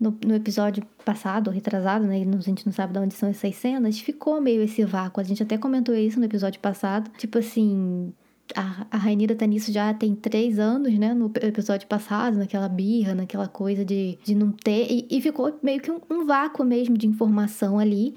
No, 0.00 0.16
no 0.26 0.34
episódio 0.34 0.82
passado, 1.04 1.50
retrasado, 1.50 2.04
né? 2.06 2.16
A 2.16 2.40
gente 2.40 2.66
não 2.66 2.72
sabe 2.72 2.92
de 2.92 2.98
onde 2.98 3.14
são 3.14 3.28
essas 3.28 3.54
cenas, 3.56 3.98
ficou 4.00 4.40
meio 4.40 4.62
esse 4.62 4.84
vácuo. 4.84 5.20
A 5.20 5.24
gente 5.24 5.42
até 5.42 5.56
comentou 5.58 5.94
isso 5.94 6.18
no 6.18 6.24
episódio 6.24 6.60
passado. 6.60 7.10
Tipo 7.18 7.38
assim. 7.38 8.12
A, 8.54 8.86
a 8.90 8.96
Rainira 8.96 9.34
tá 9.34 9.46
nisso 9.46 9.72
já 9.72 9.92
tem 9.94 10.14
três 10.14 10.58
anos, 10.58 10.98
né? 10.98 11.14
No 11.14 11.30
episódio 11.40 11.86
passado, 11.86 12.38
naquela 12.38 12.68
birra, 12.68 13.14
naquela 13.14 13.48
coisa 13.48 13.84
de, 13.84 14.18
de 14.24 14.34
não 14.34 14.52
ter. 14.52 14.86
E, 14.90 15.06
e 15.10 15.20
ficou 15.20 15.58
meio 15.62 15.80
que 15.80 15.90
um, 15.90 16.00
um 16.10 16.26
vácuo 16.26 16.64
mesmo 16.64 16.96
de 16.96 17.06
informação 17.06 17.78
ali. 17.78 18.14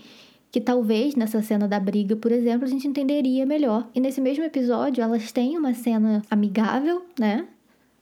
Que 0.51 0.61
talvez 0.61 1.15
nessa 1.15 1.41
cena 1.41 1.67
da 1.67 1.79
briga, 1.79 2.15
por 2.15 2.31
exemplo, 2.31 2.65
a 2.65 2.69
gente 2.69 2.87
entenderia 2.87 3.45
melhor. 3.45 3.89
E 3.93 3.99
nesse 3.99 4.21
mesmo 4.21 4.43
episódio, 4.43 5.03
elas 5.03 5.31
têm 5.31 5.57
uma 5.57 5.73
cena 5.73 6.21
amigável, 6.29 7.05
né? 7.19 7.47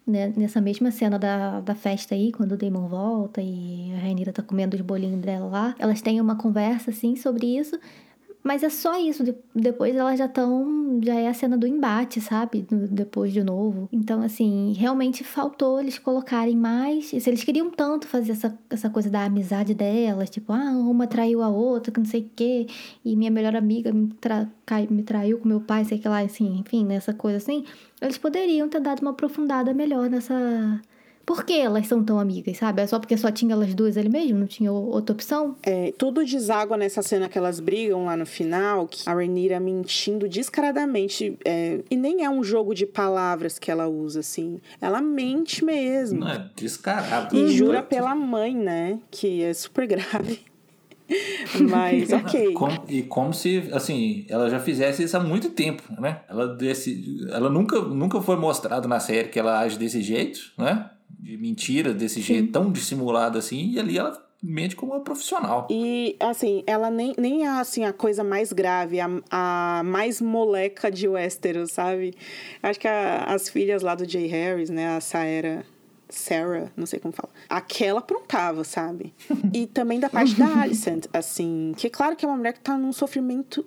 né, 0.05 0.33
nessa 0.35 0.59
mesma 0.59 0.91
cena 0.91 1.17
da, 1.17 1.61
da 1.61 1.75
festa 1.75 2.13
aí, 2.13 2.31
quando 2.31 2.53
o 2.53 2.57
Damon 2.57 2.87
volta 2.87 3.41
e 3.41 3.93
a 3.95 3.99
Rainira 3.99 4.33
tá 4.33 4.43
comendo 4.43 4.75
os 4.75 4.81
bolinhos 4.81 5.21
dela 5.21 5.47
lá, 5.47 5.75
elas 5.79 6.01
têm 6.01 6.19
uma 6.19 6.35
conversa, 6.35 6.91
assim, 6.91 7.15
sobre 7.15 7.57
isso. 7.57 7.79
Mas 8.43 8.61
é 8.61 8.69
só 8.69 8.99
isso. 8.99 9.23
de- 9.23 9.35
Depois 9.55 9.95
elas 9.95 10.19
já 10.19 10.25
estão. 10.25 10.99
Já 11.01 11.15
é 11.15 11.27
a 11.29 11.33
cena 11.33 11.57
do 11.57 11.65
embate, 11.65 12.19
sabe? 12.19 12.65
Depois 12.69 13.31
de 13.31 13.41
novo. 13.43 13.87
Então, 13.91 14.21
assim, 14.21 14.73
realmente 14.77 15.23
faltou 15.23 15.79
eles 15.79 15.97
colocarem 15.97 16.55
mais. 16.57 17.05
Se 17.05 17.29
eles 17.29 17.43
queriam 17.43 17.69
tanto 17.71 18.05
fazer 18.07 18.33
essa, 18.33 18.57
essa 18.69 18.89
coisa 18.89 19.09
da 19.09 19.23
amizade 19.23 19.73
delas, 19.73 20.29
tipo, 20.29 20.51
ah, 20.51 20.71
uma 20.71 21.07
traiu 21.07 21.41
a 21.41 21.47
outra, 21.49 21.91
que 21.91 21.99
não 21.99 22.05
sei 22.05 22.21
o 22.21 22.29
quê, 22.35 22.67
e 23.03 23.15
minha 23.15 23.31
melhor 23.31 23.55
amiga 23.55 23.91
me, 23.93 24.07
tra- 24.19 24.49
me 24.89 25.03
traiu 25.03 25.39
com 25.39 25.47
meu 25.47 25.61
pai, 25.61 25.85
sei 25.85 25.97
que 25.97 26.07
lá, 26.07 26.19
assim, 26.19 26.59
enfim, 26.59 26.85
nessa 26.85 27.13
coisa 27.13 27.37
assim, 27.37 27.63
eles 28.01 28.17
poderiam 28.17 28.67
ter 28.67 28.81
dado 28.81 29.01
uma 29.01 29.11
aprofundada 29.11 29.73
melhor 29.73 30.09
nessa. 30.09 30.81
Por 31.25 31.45
que 31.45 31.53
elas 31.53 31.87
são 31.87 32.03
tão 32.03 32.19
amigas, 32.19 32.57
sabe? 32.57 32.81
É 32.81 32.87
só 32.87 32.99
porque 32.99 33.15
só 33.15 33.31
tinha 33.31 33.53
elas 33.53 33.73
duas 33.73 33.95
ali 33.97 34.09
mesmo? 34.09 34.39
Não 34.39 34.47
tinha 34.47 34.71
outra 34.71 35.13
opção? 35.13 35.55
É, 35.63 35.93
tudo 35.97 36.23
deságua 36.23 36.75
nessa 36.75 37.01
cena 37.01 37.29
que 37.29 37.37
elas 37.37 37.61
brigam 37.61 38.03
lá 38.05 38.17
no 38.17 38.25
final, 38.25 38.87
que 38.87 39.07
a 39.09 39.13
Rhaenyra 39.13 39.57
mentindo 39.59 40.27
descaradamente. 40.27 41.37
é, 41.45 41.79
e 41.89 41.95
nem 41.95 42.25
é 42.25 42.29
um 42.29 42.43
jogo 42.43 42.75
de 42.75 42.85
palavras 42.85 43.57
que 43.57 43.71
ela 43.71 43.87
usa, 43.87 44.19
assim. 44.19 44.59
Ela 44.81 45.01
mente 45.01 45.63
mesmo. 45.63 46.19
Não 46.19 46.27
é 46.29 46.49
descarado. 46.57 47.35
E 47.37 47.47
jura 47.55 47.81
pela 47.81 48.13
mãe, 48.13 48.53
né? 48.55 48.99
Que 49.09 49.43
é 49.43 49.53
super 49.53 49.87
grave. 49.87 50.39
Mas, 51.69 52.11
ok. 52.11 52.53
Como- 52.53 52.83
e 52.89 53.03
como 53.03 53.33
se, 53.33 53.69
assim, 53.71 54.25
ela 54.29 54.49
já 54.49 54.59
fizesse 54.59 55.03
isso 55.03 55.15
há 55.15 55.19
muito 55.19 55.49
tempo, 55.51 55.83
né? 56.01 56.21
Ela, 56.29 56.47
desse, 56.55 57.25
ela 57.29 57.49
nunca, 57.49 57.79
nunca 57.81 58.21
foi 58.21 58.35
mostrado 58.37 58.87
na 58.87 58.99
série 58.99 59.27
que 59.29 59.39
ela 59.39 59.59
age 59.59 59.77
desse 59.77 60.01
jeito, 60.01 60.39
né? 60.57 60.89
De 61.23 61.37
mentira, 61.37 61.93
desse 61.93 62.19
jeito 62.21 62.51
tão 62.51 62.71
dissimulado 62.71 63.37
assim, 63.37 63.69
e 63.71 63.79
ali 63.79 63.97
ela 63.97 64.21
mente 64.41 64.75
como 64.75 64.91
uma 64.91 64.99
profissional. 64.99 65.67
E, 65.71 66.17
assim, 66.19 66.63
ela 66.67 66.91
nem, 66.91 67.13
nem 67.17 67.45
é, 67.45 67.49
assim, 67.49 67.85
a 67.85 67.93
coisa 67.93 68.25
mais 68.25 68.51
grave, 68.51 68.99
a, 68.99 69.09
a 69.31 69.81
mais 69.85 70.19
moleca 70.19 70.91
de 70.91 71.07
Westeros, 71.07 71.71
sabe? 71.71 72.13
Acho 72.61 72.77
que 72.77 72.87
a- 72.89 73.23
as 73.23 73.47
filhas 73.47 73.81
lá 73.81 73.95
do 73.95 74.03
Jay 74.09 74.27
Harris, 74.27 74.69
né? 74.69 74.97
A 74.97 74.99
Saera... 74.99 75.65
Sarah, 76.09 76.71
não 76.77 76.85
sei 76.85 76.99
como 76.99 77.11
fala. 77.13 77.29
Aquela 77.49 77.99
aprontava, 77.99 78.63
sabe? 78.65 79.13
E 79.53 79.65
também 79.65 79.99
da 79.99 80.09
parte 80.09 80.35
da 80.35 80.61
Alicent, 80.61 81.05
assim... 81.13 81.73
Que 81.77 81.89
claro 81.89 82.15
que 82.15 82.23
é 82.25 82.27
uma 82.27 82.37
mulher 82.37 82.53
que 82.53 82.59
tá 82.59 82.77
num 82.77 82.91
sofrimento 82.93 83.65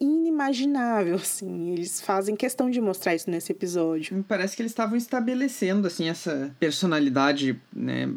inimaginável, 0.00 1.16
assim. 1.16 1.70
Eles 1.70 2.00
fazem 2.00 2.36
questão 2.36 2.70
de 2.70 2.80
mostrar 2.80 3.14
isso 3.14 3.30
nesse 3.30 3.52
episódio. 3.52 4.16
Me 4.16 4.22
parece 4.22 4.56
que 4.56 4.62
eles 4.62 4.72
estavam 4.72 4.96
estabelecendo, 4.96 5.86
assim, 5.86 6.08
essa 6.08 6.54
personalidade, 6.58 7.60
né, 7.74 8.08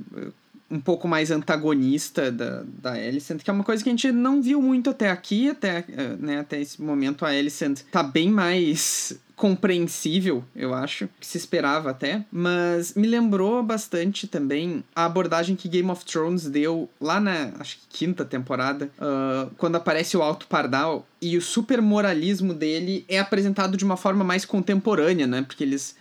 um 0.69 0.79
pouco 0.79 1.07
mais 1.07 1.31
antagonista 1.31 2.31
da, 2.31 2.63
da 2.65 2.91
Alicent, 2.91 3.41
que 3.41 3.49
é 3.49 3.53
uma 3.53 3.63
coisa 3.63 3.83
que 3.83 3.89
a 3.89 3.93
gente 3.93 4.11
não 4.11 4.41
viu 4.41 4.61
muito 4.61 4.89
até 4.89 5.09
aqui, 5.09 5.49
até, 5.49 5.85
eh, 5.87 6.15
né, 6.19 6.39
até 6.39 6.59
esse 6.59 6.81
momento 6.81 7.25
a 7.25 7.29
Alicent 7.29 7.81
tá 7.89 8.03
bem 8.03 8.29
mais 8.29 9.17
compreensível, 9.37 10.43
eu 10.55 10.73
acho, 10.73 11.07
que 11.19 11.27
se 11.27 11.37
esperava 11.37 11.91
até, 11.91 12.25
mas 12.31 12.95
me 12.95 13.07
lembrou 13.07 13.61
bastante 13.61 14.27
também 14.27 14.83
a 14.95 15.05
abordagem 15.05 15.55
que 15.55 15.69
Game 15.69 15.89
of 15.91 16.03
Thrones 16.03 16.49
deu 16.49 16.89
lá 16.99 17.19
na, 17.19 17.53
acho 17.59 17.77
que 17.77 17.99
quinta 17.99 18.25
temporada, 18.25 18.89
ah, 18.99 19.47
quando 19.55 19.75
aparece 19.75 20.17
o 20.17 20.23
Alto 20.23 20.47
Pardal 20.47 21.05
e 21.21 21.37
o 21.37 21.41
super 21.41 21.83
moralismo 21.83 22.51
dele 22.51 23.05
é 23.07 23.19
apresentado 23.19 23.77
de 23.77 23.85
uma 23.85 23.95
forma 23.95 24.23
mais 24.23 24.43
contemporânea, 24.43 25.27
né, 25.27 25.43
porque 25.43 25.63
eles 25.63 25.95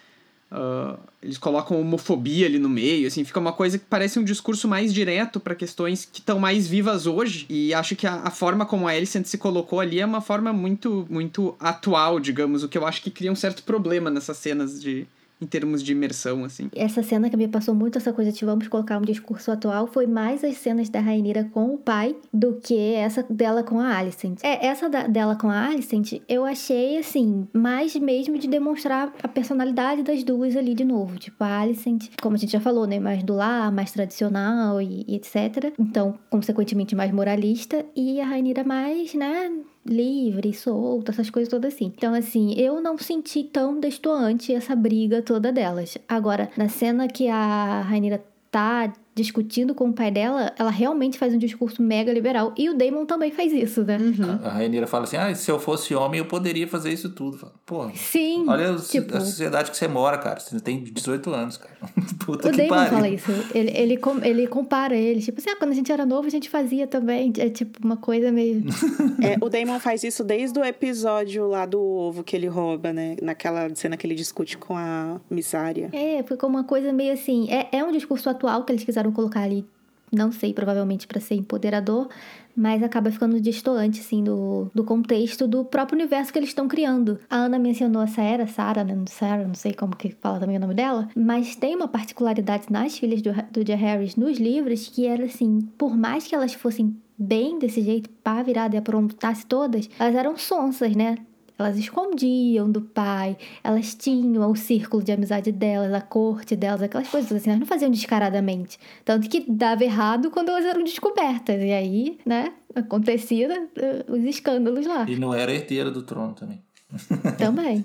ah, 0.51 0.97
eles 1.23 1.39
colocam 1.39 1.81
homofobia 1.81 2.47
ali 2.47 2.59
no 2.59 2.69
meio, 2.69 3.07
assim, 3.07 3.25
fica 3.25 3.41
uma 3.41 3.53
coisa 3.53 3.79
que 3.79 3.85
parece 3.85 4.19
um 4.19 4.25
discurso 4.25 4.69
mais 4.69 4.95
direto 4.95 5.41
para 5.41 5.55
questões 5.55 6.09
que 6.11 6.21
estão 6.21 6.39
mais 6.39 6.69
vivas 6.69 7.07
hoje. 7.07 7.47
E 7.49 7.75
acho 7.75 7.97
que 7.97 8.07
a, 8.07 8.15
a 8.23 8.31
forma 8.31 8.65
como 8.65 8.87
a 8.87 8.93
Alicent 8.93 9.27
se 9.27 9.39
colocou 9.39 9.81
ali 9.81 10.01
é 10.01 10.07
uma 10.07 10.21
forma 10.21 10.53
muito, 10.53 11.07
muito 11.11 11.57
atual, 11.59 12.21
digamos, 12.21 12.63
o 12.63 12.69
que 12.69 12.79
eu 12.79 12.87
acho 12.87 13.03
que 13.03 13.11
cria 13.11 13.33
um 13.33 13.37
certo 13.37 13.63
problema 13.65 14.11
nessas 14.11 14.37
cenas 14.37 14.81
de 14.81 15.07
em 15.40 15.46
termos 15.46 15.83
de 15.83 15.92
imersão, 15.92 16.44
assim. 16.44 16.68
Essa 16.75 17.03
cena 17.03 17.29
que 17.29 17.37
me 17.37 17.49
passou 17.49 17.75
muito 17.75 17.99
essa 17.99 18.12
coisa 18.12 18.33
de 18.33 18.44
vamos 18.44 18.68
colocar 18.68 18.99
um 18.99 19.03
discurso 19.03 19.51
atual 19.51 19.87
foi 19.87 20.07
mais 20.07 20.42
as 20.44 20.57
cenas 20.57 20.88
da 20.88 21.01
Rainira 21.01 21.44
com 21.53 21.75
o 21.75 21.79
pai 21.79 22.16
do 22.33 22.55
que 22.55 22.94
essa 22.94 23.22
dela 23.29 23.62
com 23.62 23.79
a 23.81 23.96
Alicent. 23.96 24.38
É, 24.42 24.66
essa 24.66 24.88
da- 24.88 25.07
dela 25.07 25.37
com 25.37 25.51
a 25.51 25.66
Alicent 25.66 26.20
eu 26.29 26.44
achei, 26.44 26.99
assim, 26.99 27.46
mais 27.53 27.94
mesmo 27.96 28.38
de 28.38 28.49
demonstrar 28.49 29.12
a 29.22 29.29
personalidade 29.29 30.03
das 30.03 30.22
duas 30.25 30.57
ali 30.57 30.75
de 30.75 30.85
novo. 30.85 31.18
Tipo, 31.18 31.44
a 31.44 31.61
Alicent, 31.61 32.09
como 32.22 32.37
a 32.37 32.38
gente 32.38 32.53
já 32.53 32.61
falou, 32.61 32.87
né, 32.87 32.99
mais 32.99 33.22
do 33.22 33.35
lar, 33.35 33.70
mais 33.72 33.92
tradicional 33.92 34.81
e, 34.81 35.05
e 35.07 35.16
etc. 35.16 35.72
Então, 35.79 36.18
consequentemente, 36.31 36.94
mais 36.94 37.12
moralista. 37.12 37.85
E 37.94 38.20
a 38.20 38.27
Rainira 38.27 38.64
mais, 38.64 39.12
né, 39.14 39.51
livre, 39.87 40.53
solta, 40.53 41.12
essas 41.12 41.31
coisas 41.31 41.51
todas 41.51 41.75
assim. 41.75 41.92
Então, 41.96 42.14
assim, 42.14 42.55
eu 42.55 42.81
não 42.81 42.99
senti 42.99 43.44
tão 43.44 43.79
destoante 43.79 44.53
essa 44.53 44.75
briga 44.75 45.22
toda 45.22 45.53
delas. 45.53 45.96
Agora, 46.09 46.51
na 46.57 46.68
cena 46.68 47.09
que 47.09 47.29
a 47.29 47.83
Rainira 47.83 48.22
tá 48.51 48.92
discutindo 49.16 49.74
com 49.74 49.88
o 49.88 49.92
pai 49.94 50.11
dela, 50.11 50.52
ela 50.59 50.70
realmente 50.70 51.18
faz 51.18 51.33
um 51.33 51.38
discurso 51.38 51.83
mega 51.83 52.12
liberal. 52.12 52.52
E 52.57 52.68
o 52.68 52.74
Damon 52.76 53.07
também 53.07 53.31
faz 53.31 53.50
isso, 53.50 53.83
né? 53.83 53.98
A 54.44 54.50
Rainira 54.50 54.87
fala 54.87 55.05
assim: 55.05 55.16
ah, 55.16 55.35
se 55.35 55.50
eu 55.50 55.59
fosse 55.59 55.94
homem, 55.94 56.18
eu 56.18 56.26
poderia 56.26 56.68
fazer 56.68 56.92
isso 56.92 57.09
tudo. 57.11 57.38
Fala, 57.38 57.52
Pô, 57.64 57.90
Sim, 57.94 58.44
olha 58.46 58.76
tipo... 58.76 59.16
a 59.16 59.20
sociedade 59.20 59.70
que 59.70 59.76
você 59.76 59.88
mora, 59.88 60.18
cara. 60.18 60.38
Você 60.38 60.61
tem 60.61 60.85
18 60.85 61.31
anos, 61.31 61.57
cara. 61.57 61.74
Puta 62.24 62.48
O 62.48 62.50
que 62.52 62.59
Damon 62.59 62.68
pariu. 62.68 62.90
fala 62.92 63.09
isso. 63.09 63.31
Ele, 63.55 63.70
ele, 63.74 63.96
com- 63.96 64.22
ele 64.22 64.46
compara 64.46 64.94
ele. 64.94 65.20
Tipo 65.22 65.40
assim, 65.40 65.50
ah, 65.50 65.57
quando 65.57 65.70
a 65.70 65.74
gente 65.74 65.90
era 65.90 66.05
novo, 66.05 66.26
a 66.26 66.31
gente 66.31 66.50
fazia 66.50 66.87
também. 66.87 67.33
É 67.38 67.48
tipo 67.48 67.79
uma 67.85 67.96
coisa 67.96 68.31
meio. 68.31 68.62
É, 69.22 69.38
o 69.40 69.48
Damon 69.48 69.81
faz 69.81 70.05
isso 70.05 70.22
desde 70.22 70.59
o 70.59 70.64
episódio 70.64 71.48
lá 71.48 71.64
do 71.64 71.81
ovo 71.81 72.22
que 72.22 72.37
ele 72.37 72.46
rouba, 72.48 72.92
né? 72.92 73.16
Naquela 73.22 73.74
cena 73.74 73.96
que 73.96 74.07
ele 74.07 74.14
discute 74.14 74.59
com 74.59 74.76
a 74.76 75.18
missária. 75.31 75.88
É, 75.92 76.22
ficou 76.22 76.48
uma 76.50 76.64
coisa 76.64 76.92
meio 76.92 77.14
assim. 77.14 77.48
É, 77.50 77.68
é 77.79 77.83
um 77.83 77.90
discurso 77.90 78.29
atual 78.29 78.62
que 78.64 78.72
eles 78.72 78.85
quiseram 78.85 79.06
colocar 79.12 79.42
ali, 79.42 79.66
não 80.12 80.31
sei, 80.31 80.53
provavelmente 80.53 81.07
para 81.07 81.21
ser 81.21 81.35
empoderador, 81.35 82.09
mas 82.57 82.83
acaba 82.83 83.11
ficando 83.11 83.40
distoante, 83.40 84.01
assim, 84.01 84.25
do, 84.25 84.71
do 84.75 84.83
contexto 84.83 85.47
do 85.47 85.64
próprio 85.64 85.99
universo 85.99 86.33
que 86.33 86.38
eles 86.38 86.49
estão 86.49 86.66
criando. 86.66 87.19
A 87.29 87.37
Ana 87.37 87.59
mencionou 87.59 88.01
a 88.01 88.07
Sarah, 88.07 88.47
Sarah, 88.47 88.83
né? 88.83 88.97
Sarah, 89.09 89.47
não 89.47 89.55
sei 89.55 89.75
como 89.75 89.95
que 89.95 90.11
fala 90.11 90.40
também 90.40 90.57
o 90.57 90.61
nome 90.61 90.75
dela, 90.75 91.09
mas 91.14 91.55
tem 91.55 91.77
uma 91.77 91.88
particularidade 91.88 92.66
nas 92.71 92.99
filhas 92.99 93.21
do, 93.21 93.33
do 93.53 93.62
J. 93.62 93.75
Harris 93.75 94.16
nos 94.16 94.38
livros 94.38 94.88
que 94.88 95.07
era 95.07 95.25
assim, 95.25 95.61
por 95.77 95.97
mais 95.97 96.27
que 96.27 96.35
elas 96.35 96.55
fossem 96.55 96.97
bem 97.19 97.59
desse 97.59 97.83
jeito, 97.83 98.09
pá 98.23 98.42
virada 98.42 98.75
e 98.75 98.79
aprontasse 98.79 99.45
todas, 99.47 99.88
elas 99.99 100.14
eram 100.14 100.37
sonsas, 100.37 100.95
né? 100.95 101.16
Elas 101.59 101.79
escondiam 101.79 102.71
do 102.71 102.83
pai, 102.83 103.37
elas 103.64 103.95
tinham 103.95 104.51
o 104.51 104.57
círculo 104.57 105.03
de 105.03 105.12
amizade 105.12 105.51
delas, 105.53 105.92
a 105.92 106.01
corte 106.01 106.54
delas, 106.54 106.83
aquelas 106.83 107.09
coisas 107.09 107.33
assim, 107.33 107.50
elas 107.50 107.61
não 107.61 107.67
faziam 107.67 107.90
descaradamente. 107.90 108.79
Tanto 109.04 109.29
que 109.29 109.44
dava 109.48 109.85
errado 109.85 110.31
quando 110.31 110.50
elas 110.50 110.65
eram 110.65 110.85
descobertas. 110.85 111.61
E 111.61 111.73
aí, 111.73 112.19
né, 112.27 112.52
acontecia 112.75 113.69
eh, 113.77 114.04
os 114.09 114.23
escândalos 114.25 114.87
lá. 114.87 115.07
E 115.09 115.17
não 115.17 115.33
era 115.33 115.52
herdeira 115.52 115.90
do 115.90 116.02
trono 116.02 116.35
também. 116.35 116.63
Também. 117.37 117.85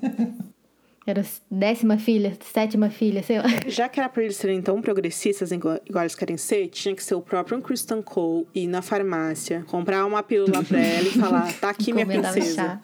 Era 1.07 1.25
décima 1.49 1.97
filha, 1.97 2.37
sétima 2.53 2.91
filha, 2.91 3.23
sei 3.23 3.39
lá. 3.39 3.45
Já 3.67 3.89
que 3.89 3.99
era 3.99 4.07
pra 4.07 4.21
eles 4.21 4.35
serem 4.35 4.61
tão 4.61 4.79
progressistas 4.79 5.51
igual, 5.51 5.79
eles 5.95 6.13
querem 6.13 6.37
ser, 6.37 6.67
tinha 6.67 6.95
que 6.95 7.03
ser 7.03 7.15
o 7.15 7.21
próprio 7.21 7.59
Kristen 7.61 8.03
Cole 8.03 8.47
ir 8.53 8.67
na 8.67 8.83
farmácia, 8.83 9.63
comprar 9.65 10.05
uma 10.05 10.21
pílula 10.21 10.63
pra 10.63 10.79
ela 10.79 11.07
e 11.07 11.11
falar: 11.11 11.51
tá 11.59 11.71
aqui 11.71 11.91
minha 11.91 12.05
princesa. 12.05 12.53
chá. 12.53 12.81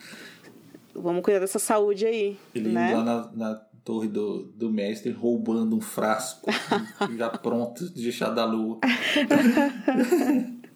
Vamos 0.97 1.23
cuidar 1.23 1.39
dessa 1.39 1.59
saúde 1.59 2.05
aí. 2.05 2.37
Ele 2.53 2.69
né? 2.69 2.95
lá 2.95 3.03
na, 3.03 3.31
na 3.33 3.55
torre 3.83 4.07
do, 4.07 4.43
do 4.55 4.69
mestre 4.69 5.11
roubando 5.11 5.75
um 5.75 5.81
frasco 5.81 6.51
já 7.17 7.29
pronto 7.29 7.89
de 7.93 8.11
chá 8.11 8.29
da 8.29 8.43
lua. 8.43 8.79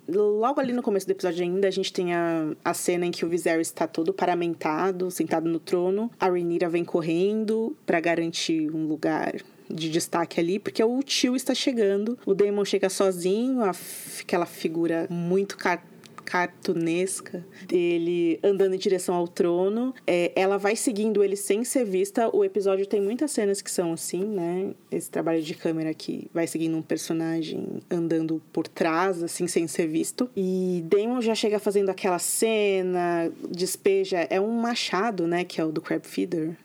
Logo 0.07 0.59
ali 0.59 0.73
no 0.73 0.81
começo 0.81 1.05
do 1.05 1.11
episódio 1.11 1.43
ainda, 1.43 1.67
a 1.67 1.71
gente 1.71 1.93
tem 1.93 2.13
a, 2.13 2.53
a 2.65 2.73
cena 2.73 3.05
em 3.05 3.11
que 3.11 3.25
o 3.25 3.29
Viserys 3.29 3.67
está 3.67 3.87
todo 3.87 4.13
paramentado, 4.13 5.09
sentado 5.11 5.47
no 5.47 5.59
trono. 5.59 6.11
A 6.19 6.27
Rhaenyra 6.27 6.69
vem 6.69 6.83
correndo 6.83 7.75
pra 7.85 7.99
garantir 7.99 8.69
um 8.73 8.87
lugar 8.87 9.35
de 9.69 9.89
destaque 9.89 10.39
ali, 10.39 10.59
porque 10.59 10.83
o 10.83 11.01
tio 11.01 11.35
está 11.35 11.53
chegando. 11.53 12.17
O 12.25 12.33
Daemon 12.33 12.65
chega 12.65 12.89
sozinho, 12.89 13.63
a 13.63 13.71
aquela 14.19 14.45
figura 14.45 15.07
muito 15.09 15.57
car 15.57 15.83
cartunesca 16.31 17.45
dele 17.67 18.39
andando 18.41 18.73
em 18.73 18.77
direção 18.77 19.13
ao 19.13 19.27
trono. 19.27 19.93
É, 20.07 20.31
ela 20.33 20.57
vai 20.57 20.77
seguindo 20.77 21.21
ele 21.21 21.35
sem 21.35 21.65
ser 21.65 21.83
vista. 21.83 22.33
O 22.33 22.45
episódio 22.45 22.85
tem 22.85 23.01
muitas 23.01 23.31
cenas 23.31 23.61
que 23.61 23.69
são 23.69 23.91
assim, 23.91 24.23
né? 24.23 24.73
Esse 24.89 25.11
trabalho 25.11 25.41
de 25.41 25.53
câmera 25.53 25.93
que 25.93 26.29
vai 26.33 26.47
seguindo 26.47 26.77
um 26.77 26.81
personagem 26.81 27.81
andando 27.89 28.41
por 28.53 28.65
trás, 28.65 29.21
assim, 29.21 29.45
sem 29.45 29.67
ser 29.67 29.87
visto. 29.87 30.29
E 30.33 30.85
Damon 30.85 31.19
já 31.19 31.35
chega 31.35 31.59
fazendo 31.59 31.89
aquela 31.89 32.17
cena, 32.17 33.29
despeja. 33.49 34.25
É 34.29 34.39
um 34.39 34.53
machado, 34.53 35.27
né? 35.27 35.43
Que 35.43 35.59
é 35.59 35.65
o 35.65 35.71
do 35.71 35.81
Crab 35.81 36.07
Feeder. 36.07 36.55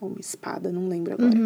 Ou 0.00 0.10
uma 0.10 0.20
espada, 0.20 0.70
não 0.70 0.88
lembro 0.88 1.14
agora 1.14 1.36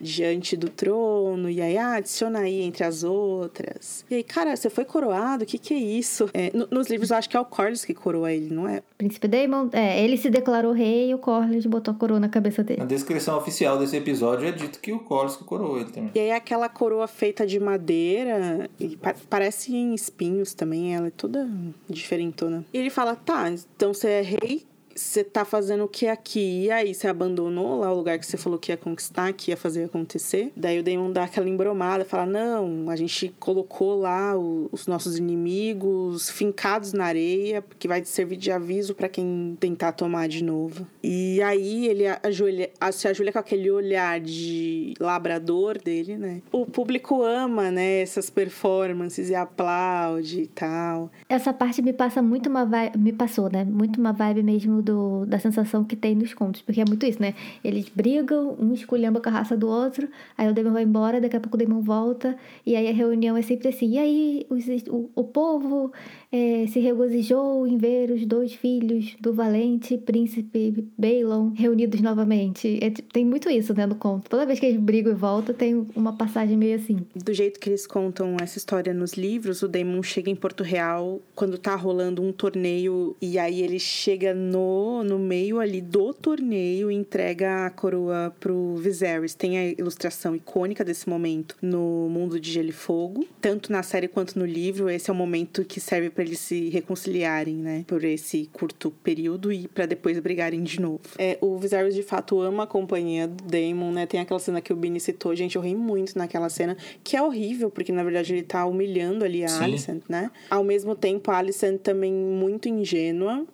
diante 0.00 0.56
do 0.56 0.68
trono, 0.68 1.48
e 1.50 1.60
aí, 1.60 1.76
ah, 1.76 1.94
adiciona 1.94 2.40
aí 2.40 2.62
entre 2.62 2.84
as 2.84 3.02
outras. 3.04 4.04
E 4.10 4.14
aí, 4.16 4.22
cara, 4.22 4.54
você 4.56 4.68
foi 4.70 4.84
coroado? 4.84 5.44
O 5.44 5.46
que 5.46 5.58
que 5.58 5.74
é 5.74 5.78
isso? 5.78 6.28
É, 6.32 6.50
no- 6.54 6.68
nos 6.70 6.88
livros 6.88 7.10
eu 7.10 7.16
acho 7.16 7.28
que 7.28 7.36
é 7.36 7.40
o 7.40 7.44
Corlys 7.44 7.84
que 7.84 7.94
coroa 7.94 8.32
ele, 8.32 8.54
não 8.54 8.68
é? 8.68 8.82
Príncipe 8.96 9.28
Daemon, 9.28 9.68
é, 9.72 10.02
ele 10.02 10.16
se 10.16 10.30
declarou 10.30 10.72
rei 10.72 11.10
e 11.10 11.14
o 11.14 11.18
Corlys 11.18 11.66
botou 11.66 11.92
a 11.92 11.96
coroa 11.96 12.20
na 12.20 12.28
cabeça 12.28 12.62
dele. 12.64 12.80
Na 12.80 12.86
descrição 12.86 13.36
oficial 13.36 13.78
desse 13.78 13.96
episódio 13.96 14.46
é 14.48 14.52
dito 14.52 14.80
que 14.80 14.92
o 14.92 15.00
Corlys 15.00 15.36
que 15.36 15.44
coroou 15.44 15.78
ele 15.80 15.90
também. 15.90 16.10
E 16.14 16.18
aí 16.18 16.30
aquela 16.32 16.68
coroa 16.68 17.06
feita 17.08 17.46
de 17.46 17.58
madeira, 17.60 18.68
e 18.78 18.96
pa- 18.96 19.14
parece 19.28 19.74
em 19.74 19.94
espinhos 19.94 20.54
também, 20.54 20.94
ela 20.94 21.08
é 21.08 21.10
toda 21.10 21.48
diferentona. 21.88 22.64
E 22.72 22.78
ele 22.78 22.90
fala, 22.90 23.16
tá, 23.16 23.50
então 23.50 23.92
você 23.94 24.08
é 24.08 24.20
rei, 24.22 24.66
você 24.98 25.22
tá 25.22 25.44
fazendo 25.44 25.84
o 25.84 25.88
que 25.88 26.06
aqui? 26.08 26.64
E 26.64 26.70
aí, 26.70 26.94
você 26.94 27.06
abandonou 27.06 27.78
lá 27.78 27.92
o 27.92 27.96
lugar 27.96 28.18
que 28.18 28.26
você 28.26 28.36
falou 28.36 28.58
que 28.58 28.72
ia 28.72 28.76
conquistar, 28.76 29.32
que 29.32 29.50
ia 29.50 29.56
fazer 29.56 29.84
acontecer? 29.84 30.52
Daí 30.56 30.78
o 30.80 30.82
Daemon 30.82 31.12
dá 31.12 31.24
aquela 31.24 31.48
embromada, 31.48 32.04
fala, 32.04 32.26
não, 32.26 32.90
a 32.90 32.96
gente 32.96 33.34
colocou 33.38 33.98
lá 34.00 34.36
os 34.36 34.86
nossos 34.86 35.16
inimigos 35.16 36.28
fincados 36.30 36.92
na 36.92 37.04
areia, 37.04 37.62
porque 37.62 37.86
vai 37.86 38.04
servir 38.04 38.36
de 38.36 38.50
aviso 38.50 38.94
pra 38.94 39.08
quem 39.08 39.56
tentar 39.60 39.92
tomar 39.92 40.28
de 40.28 40.42
novo. 40.42 40.86
E 41.02 41.40
aí 41.42 41.86
ele 41.86 42.04
ajoelha, 42.22 42.70
se 42.92 43.06
ajoelha 43.06 43.32
com 43.32 43.38
aquele 43.38 43.70
olhar 43.70 44.20
de 44.20 44.94
labrador 44.98 45.78
dele, 45.78 46.16
né? 46.16 46.42
O 46.50 46.66
público 46.66 47.22
ama, 47.22 47.70
né, 47.70 48.00
essas 48.00 48.28
performances 48.30 49.30
e 49.30 49.34
aplaude 49.34 50.42
e 50.42 50.46
tal. 50.48 51.10
Essa 51.28 51.52
parte 51.52 51.80
me 51.82 51.92
passa 51.92 52.20
muito 52.20 52.48
uma 52.48 52.64
vibe, 52.64 52.98
me 52.98 53.12
passou, 53.12 53.50
né? 53.50 53.64
Muito 53.64 54.00
uma 54.00 54.12
vibe 54.12 54.42
mesmo 54.42 54.82
do, 54.88 55.26
da 55.26 55.38
sensação 55.38 55.84
que 55.84 55.94
tem 55.94 56.14
nos 56.14 56.32
contos, 56.32 56.62
porque 56.62 56.80
é 56.80 56.84
muito 56.86 57.04
isso, 57.04 57.20
né? 57.20 57.34
Eles 57.62 57.90
brigam, 57.94 58.56
um 58.58 58.72
esculhamba 58.72 59.20
com 59.20 59.28
a 59.28 59.32
raça 59.32 59.54
do 59.54 59.68
outro, 59.68 60.08
aí 60.36 60.48
o 60.48 60.54
Demon 60.54 60.72
vai 60.72 60.84
embora, 60.84 61.20
daqui 61.20 61.36
a 61.36 61.40
pouco 61.40 61.56
o 61.56 61.58
Demon 61.58 61.82
volta, 61.82 62.36
e 62.64 62.74
aí 62.74 62.88
a 62.88 62.92
reunião 62.92 63.36
é 63.36 63.42
sempre 63.42 63.68
assim, 63.68 63.90
e 63.90 63.98
aí 63.98 64.46
os, 64.48 64.64
o, 64.88 65.10
o 65.14 65.24
povo 65.24 65.92
eh, 66.30 66.66
se 66.68 66.80
regozijou 66.80 67.66
em 67.66 67.78
ver 67.78 68.10
os 68.10 68.24
dois 68.26 68.52
filhos 68.52 69.16
do 69.20 69.32
valente 69.32 69.96
príncipe 69.96 70.86
Balon 70.96 71.52
reunidos 71.54 72.00
novamente. 72.00 72.78
É, 72.82 72.90
tipo, 72.90 73.12
tem 73.12 73.24
muito 73.24 73.48
isso, 73.48 73.74
né, 73.74 73.86
no 73.86 73.94
conto. 73.94 74.28
Toda 74.28 74.46
vez 74.46 74.60
que 74.60 74.66
eles 74.66 74.80
brigam 74.80 75.12
e 75.12 75.16
voltam, 75.16 75.54
tem 75.54 75.86
uma 75.94 76.12
passagem 76.12 76.56
meio 76.56 76.76
assim. 76.76 76.98
Do 77.14 77.32
jeito 77.32 77.58
que 77.58 77.70
eles 77.70 77.86
contam 77.86 78.36
essa 78.40 78.58
história 78.58 78.92
nos 78.92 79.14
livros, 79.14 79.62
o 79.62 79.68
Daemon 79.68 80.02
chega 80.02 80.30
em 80.30 80.36
Porto 80.36 80.62
Real 80.62 81.20
quando 81.34 81.56
tá 81.56 81.74
rolando 81.74 82.22
um 82.22 82.32
torneio 82.32 83.16
e 83.20 83.38
aí 83.38 83.62
ele 83.62 83.78
chega 83.78 84.34
no, 84.34 85.02
no 85.02 85.18
meio 85.18 85.58
ali 85.58 85.80
do 85.80 86.12
torneio 86.12 86.90
e 86.90 86.94
entrega 86.94 87.66
a 87.66 87.70
coroa 87.70 88.34
pro 88.38 88.76
Viserys. 88.76 89.34
Tem 89.34 89.58
a 89.58 89.68
ilustração 89.70 90.36
icônica 90.36 90.84
desse 90.84 91.08
momento 91.08 91.56
no 91.62 92.08
Mundo 92.10 92.38
de 92.38 92.50
Gelo 92.50 92.68
e 92.68 92.72
Fogo, 92.72 93.26
tanto 93.40 93.72
na 93.72 93.82
série 93.82 94.08
quanto 94.08 94.38
no 94.38 94.44
livro. 94.44 94.90
Esse 94.90 95.10
é 95.10 95.12
o 95.12 95.16
momento 95.16 95.64
que 95.64 95.80
serve 95.80 96.10
para 96.18 96.24
eles 96.24 96.40
se 96.40 96.68
reconciliarem, 96.70 97.54
né, 97.54 97.84
por 97.86 98.02
esse 98.02 98.50
curto 98.52 98.90
período 98.90 99.52
e 99.52 99.68
para 99.68 99.86
depois 99.86 100.18
brigarem 100.18 100.64
de 100.64 100.80
novo. 100.80 100.98
É, 101.16 101.38
o 101.40 101.56
Viserys 101.56 101.94
de 101.94 102.02
fato 102.02 102.40
ama 102.40 102.64
a 102.64 102.66
companhia 102.66 103.28
do 103.28 103.44
Daemon, 103.44 103.92
né? 103.92 104.04
Tem 104.04 104.18
aquela 104.18 104.40
cena 104.40 104.60
que 104.60 104.72
o 104.72 104.76
Bini 104.76 104.98
citou, 104.98 105.32
gente, 105.36 105.54
eu 105.54 105.62
ri 105.62 105.76
muito 105.76 106.18
naquela 106.18 106.48
cena, 106.48 106.76
que 107.04 107.16
é 107.16 107.22
horrível, 107.22 107.70
porque 107.70 107.92
na 107.92 108.02
verdade 108.02 108.34
ele 108.34 108.42
tá 108.42 108.66
humilhando 108.66 109.24
ali 109.24 109.44
a 109.44 109.48
Sim. 109.48 109.62
Alicent, 109.62 110.02
né? 110.08 110.28
Ao 110.50 110.64
mesmo 110.64 110.96
tempo, 110.96 111.30
a 111.30 111.36
Alicent 111.36 111.82
também 111.82 112.12
muito 112.12 112.68
ingênua. 112.68 113.46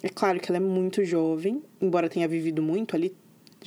É 0.00 0.08
claro 0.08 0.38
que 0.38 0.48
ela 0.48 0.58
é 0.58 0.60
muito 0.60 1.04
jovem, 1.04 1.60
embora 1.80 2.08
tenha 2.08 2.28
vivido 2.28 2.62
muito 2.62 2.94
ali, 2.94 3.12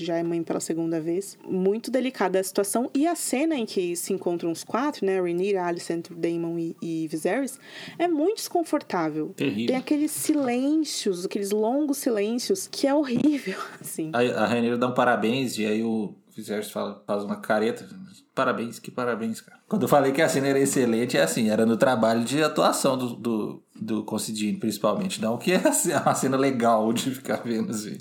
já 0.04 0.18
é 0.18 0.24
mãe 0.24 0.44
pela 0.44 0.60
segunda 0.60 1.00
vez. 1.00 1.38
Muito 1.48 1.92
delicada 1.92 2.40
a 2.40 2.44
situação. 2.44 2.90
E 2.94 3.08
a 3.08 3.16
cena 3.16 3.56
em 3.56 3.66
que 3.66 3.96
se 3.96 4.14
encontram 4.14 4.52
os 4.52 4.64
quatro, 4.64 5.06
né? 5.06 5.20
Rhaenyra, 5.20 5.64
Alicent, 5.64 6.10
Daemon 6.12 6.58
e, 6.58 6.76
e 6.82 7.08
Viserys, 7.08 7.60
é 7.98 8.08
muito 8.08 8.38
desconfortável. 8.38 9.34
Terrível. 9.36 9.68
Tem 9.68 9.76
aqueles 9.76 10.12
silêncios, 10.12 11.26
aqueles 11.26 11.52
longos 11.52 11.98
silêncios, 11.98 12.68
que 12.68 12.88
é 12.88 12.94
horrível, 12.94 13.60
assim. 13.80 14.12
Aí 14.14 14.32
a 14.32 14.46
Rainha 14.46 14.78
dá 14.78 14.88
um 14.88 14.94
parabéns 14.94 15.58
e 15.58 15.66
aí 15.66 15.84
o 15.84 16.14
Viserys 16.36 16.72
fala, 16.72 17.04
faz 17.06 17.24
uma 17.24 17.38
careta. 17.38 17.88
Parabéns, 18.34 18.80
que 18.80 18.92
parabéns, 18.92 19.40
cara. 19.40 19.60
Quando 19.68 19.84
eu 19.84 19.88
falei 19.88 20.12
que 20.12 20.22
a 20.22 20.28
cena 20.28 20.48
era 20.48 20.60
excelente, 20.60 21.18
é 21.18 21.24
assim, 21.24 21.50
era 21.50 21.66
no 21.66 21.78
trabalho 21.78 22.26
de 22.26 22.44
atuação 22.44 22.98
do, 22.98 23.16
do, 23.16 23.64
do 23.80 24.04
Considine, 24.04 24.58
principalmente. 24.58 25.22
Não 25.22 25.38
que 25.38 25.52
é 25.52 25.68
assim, 25.68 25.92
é 25.92 25.98
uma 25.98 26.16
cena 26.16 26.38
legal 26.38 26.92
de 26.94 27.12
ficar 27.12 27.38
vendo 27.44 27.72
assim, 27.72 27.98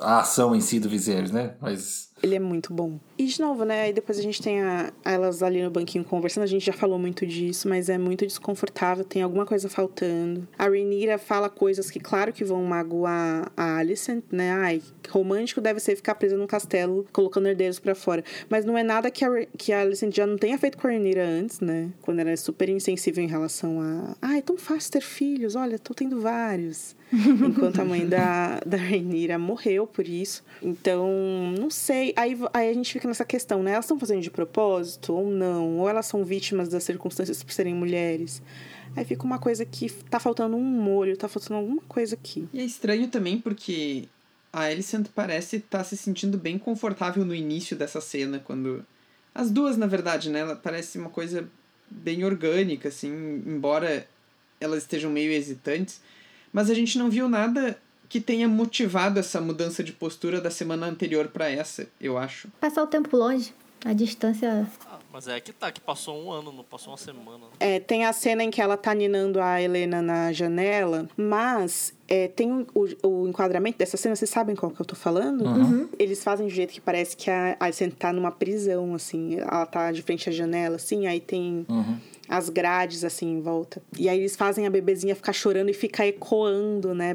a 0.00 0.20
ação 0.20 0.54
em 0.54 0.60
si 0.60 0.78
do 0.78 0.88
Viserys, 0.88 1.30
né? 1.30 1.54
Mas 1.60 2.11
Ele 2.22 2.36
é 2.36 2.38
muito 2.38 2.72
bom. 2.72 3.00
E 3.18 3.24
de 3.24 3.40
novo, 3.40 3.64
né? 3.64 3.82
Aí 3.82 3.92
depois 3.92 4.16
a 4.18 4.22
gente 4.22 4.40
tem 4.40 4.62
a, 4.62 4.92
elas 5.04 5.42
ali 5.42 5.60
no 5.60 5.70
banquinho 5.70 6.04
conversando. 6.04 6.44
A 6.44 6.46
gente 6.46 6.64
já 6.64 6.72
falou 6.72 6.98
muito 6.98 7.26
disso, 7.26 7.68
mas 7.68 7.88
é 7.88 7.98
muito 7.98 8.24
desconfortável. 8.24 9.04
Tem 9.04 9.22
alguma 9.22 9.44
coisa 9.44 9.68
faltando. 9.68 10.46
A 10.56 10.64
Rhaenyra 10.68 11.18
fala 11.18 11.50
coisas 11.50 11.90
que, 11.90 11.98
claro, 11.98 12.32
que 12.32 12.44
vão 12.44 12.62
magoar 12.62 13.50
a 13.56 13.78
Alicent, 13.78 14.22
né? 14.30 14.52
Ai, 14.52 14.82
romântico 15.08 15.60
deve 15.60 15.80
ser 15.80 15.96
ficar 15.96 16.14
presa 16.14 16.36
num 16.36 16.46
castelo 16.46 17.04
colocando 17.12 17.48
herdeiros 17.48 17.80
pra 17.80 17.94
fora. 17.94 18.22
Mas 18.48 18.64
não 18.64 18.78
é 18.78 18.84
nada 18.84 19.10
que 19.10 19.24
a, 19.24 19.46
que 19.58 19.72
a 19.72 19.80
Alicent 19.80 20.14
já 20.14 20.26
não 20.26 20.38
tenha 20.38 20.56
feito 20.56 20.78
com 20.78 20.86
a 20.86 20.90
Rhaenyra 20.90 21.26
antes, 21.26 21.58
né? 21.58 21.90
Quando 22.00 22.20
ela 22.20 22.30
é 22.30 22.36
super 22.36 22.68
insensível 22.68 23.22
em 23.24 23.28
relação 23.28 23.80
a... 23.80 24.16
Ah, 24.22 24.38
é 24.38 24.42
tão 24.42 24.56
fácil 24.56 24.92
ter 24.92 25.02
filhos. 25.02 25.56
Olha, 25.56 25.76
tô 25.76 25.92
tendo 25.92 26.20
vários. 26.20 26.94
Enquanto 27.46 27.80
a 27.80 27.84
mãe 27.84 28.08
da, 28.08 28.58
da 28.64 28.76
Rhaenyra 28.76 29.38
morreu 29.38 29.86
por 29.86 30.08
isso. 30.08 30.42
Então, 30.62 31.08
não 31.58 31.68
sei. 31.70 32.14
Aí, 32.16 32.36
aí 32.54 32.70
a 32.70 32.72
gente 32.72 32.92
fica 32.92 33.06
nessa 33.06 33.24
questão, 33.24 33.62
né? 33.62 33.72
Elas 33.72 33.84
estão 33.84 33.98
fazendo 33.98 34.22
de 34.22 34.30
propósito 34.30 35.12
ou 35.12 35.30
não? 35.30 35.78
Ou 35.78 35.88
elas 35.88 36.06
são 36.06 36.24
vítimas 36.24 36.70
das 36.70 36.84
circunstâncias 36.84 37.42
por 37.42 37.52
serem 37.52 37.74
mulheres? 37.74 38.42
Aí 38.96 39.04
fica 39.04 39.24
uma 39.24 39.38
coisa 39.38 39.64
que 39.64 39.90
tá 39.90 40.18
faltando 40.18 40.56
um 40.56 40.62
molho, 40.62 41.16
tá 41.16 41.28
faltando 41.28 41.60
alguma 41.60 41.82
coisa 41.82 42.14
aqui. 42.14 42.48
E 42.52 42.60
é 42.60 42.64
estranho 42.64 43.08
também 43.08 43.38
porque 43.38 44.08
a 44.52 44.62
Alicent 44.62 45.08
parece 45.14 45.56
estar 45.56 45.84
se 45.84 45.96
sentindo 45.96 46.38
bem 46.38 46.58
confortável 46.58 47.24
no 47.24 47.34
início 47.34 47.76
dessa 47.76 48.00
cena, 48.00 48.38
quando. 48.38 48.84
As 49.34 49.50
duas, 49.50 49.78
na 49.78 49.86
verdade, 49.86 50.28
né? 50.28 50.40
Ela 50.40 50.56
parece 50.56 50.98
uma 50.98 51.08
coisa 51.08 51.48
bem 51.90 52.24
orgânica, 52.24 52.88
assim, 52.88 53.10
embora 53.46 54.06
elas 54.60 54.82
estejam 54.82 55.10
meio 55.10 55.32
hesitantes. 55.32 56.00
Mas 56.52 56.70
a 56.70 56.74
gente 56.74 56.98
não 56.98 57.08
viu 57.08 57.28
nada 57.28 57.78
que 58.08 58.20
tenha 58.20 58.46
motivado 58.46 59.18
essa 59.18 59.40
mudança 59.40 59.82
de 59.82 59.92
postura 59.92 60.40
da 60.40 60.50
semana 60.50 60.86
anterior 60.86 61.28
pra 61.28 61.50
essa, 61.50 61.88
eu 61.98 62.18
acho. 62.18 62.48
Passar 62.60 62.82
o 62.82 62.86
tempo 62.86 63.16
longe. 63.16 63.54
A 63.84 63.92
distância. 63.92 64.64
Ah, 64.86 64.98
mas 65.12 65.26
é 65.26 65.40
que 65.40 65.52
tá, 65.52 65.72
que 65.72 65.80
passou 65.80 66.22
um 66.22 66.30
ano, 66.30 66.52
não 66.52 66.62
passou 66.62 66.92
uma 66.92 66.96
semana. 66.96 67.46
É, 67.58 67.80
tem 67.80 68.04
a 68.04 68.12
cena 68.12 68.44
em 68.44 68.50
que 68.50 68.60
ela 68.60 68.76
tá 68.76 68.94
ninando 68.94 69.40
a 69.40 69.60
Helena 69.60 70.00
na 70.00 70.32
janela, 70.32 71.08
mas 71.16 71.92
é, 72.06 72.28
tem 72.28 72.64
o, 72.74 72.88
o 73.02 73.26
enquadramento 73.26 73.78
dessa 73.78 73.96
cena, 73.96 74.14
vocês 74.14 74.30
sabem 74.30 74.54
qual 74.54 74.70
que 74.70 74.80
eu 74.80 74.86
tô 74.86 74.94
falando? 74.94 75.88
Eles 75.98 76.22
fazem 76.22 76.46
de 76.46 76.54
jeito 76.54 76.72
que 76.72 76.80
parece 76.80 77.16
que 77.16 77.28
a 77.28 77.56
Alicent 77.58 77.94
tá 77.94 78.12
numa 78.12 78.30
prisão, 78.30 78.94
assim. 78.94 79.40
Ela 79.40 79.66
tá 79.66 79.90
de 79.90 80.00
frente 80.02 80.28
à 80.28 80.32
janela, 80.32 80.76
assim, 80.76 81.08
aí 81.08 81.18
tem 81.18 81.66
as 82.32 82.48
grades, 82.48 83.04
assim, 83.04 83.30
em 83.30 83.40
volta. 83.42 83.82
E 83.98 84.08
aí 84.08 84.18
eles 84.18 84.34
fazem 84.34 84.66
a 84.66 84.70
bebezinha 84.70 85.14
ficar 85.14 85.34
chorando 85.34 85.68
e 85.68 85.74
ficar 85.74 86.06
ecoando, 86.06 86.94
né, 86.94 87.14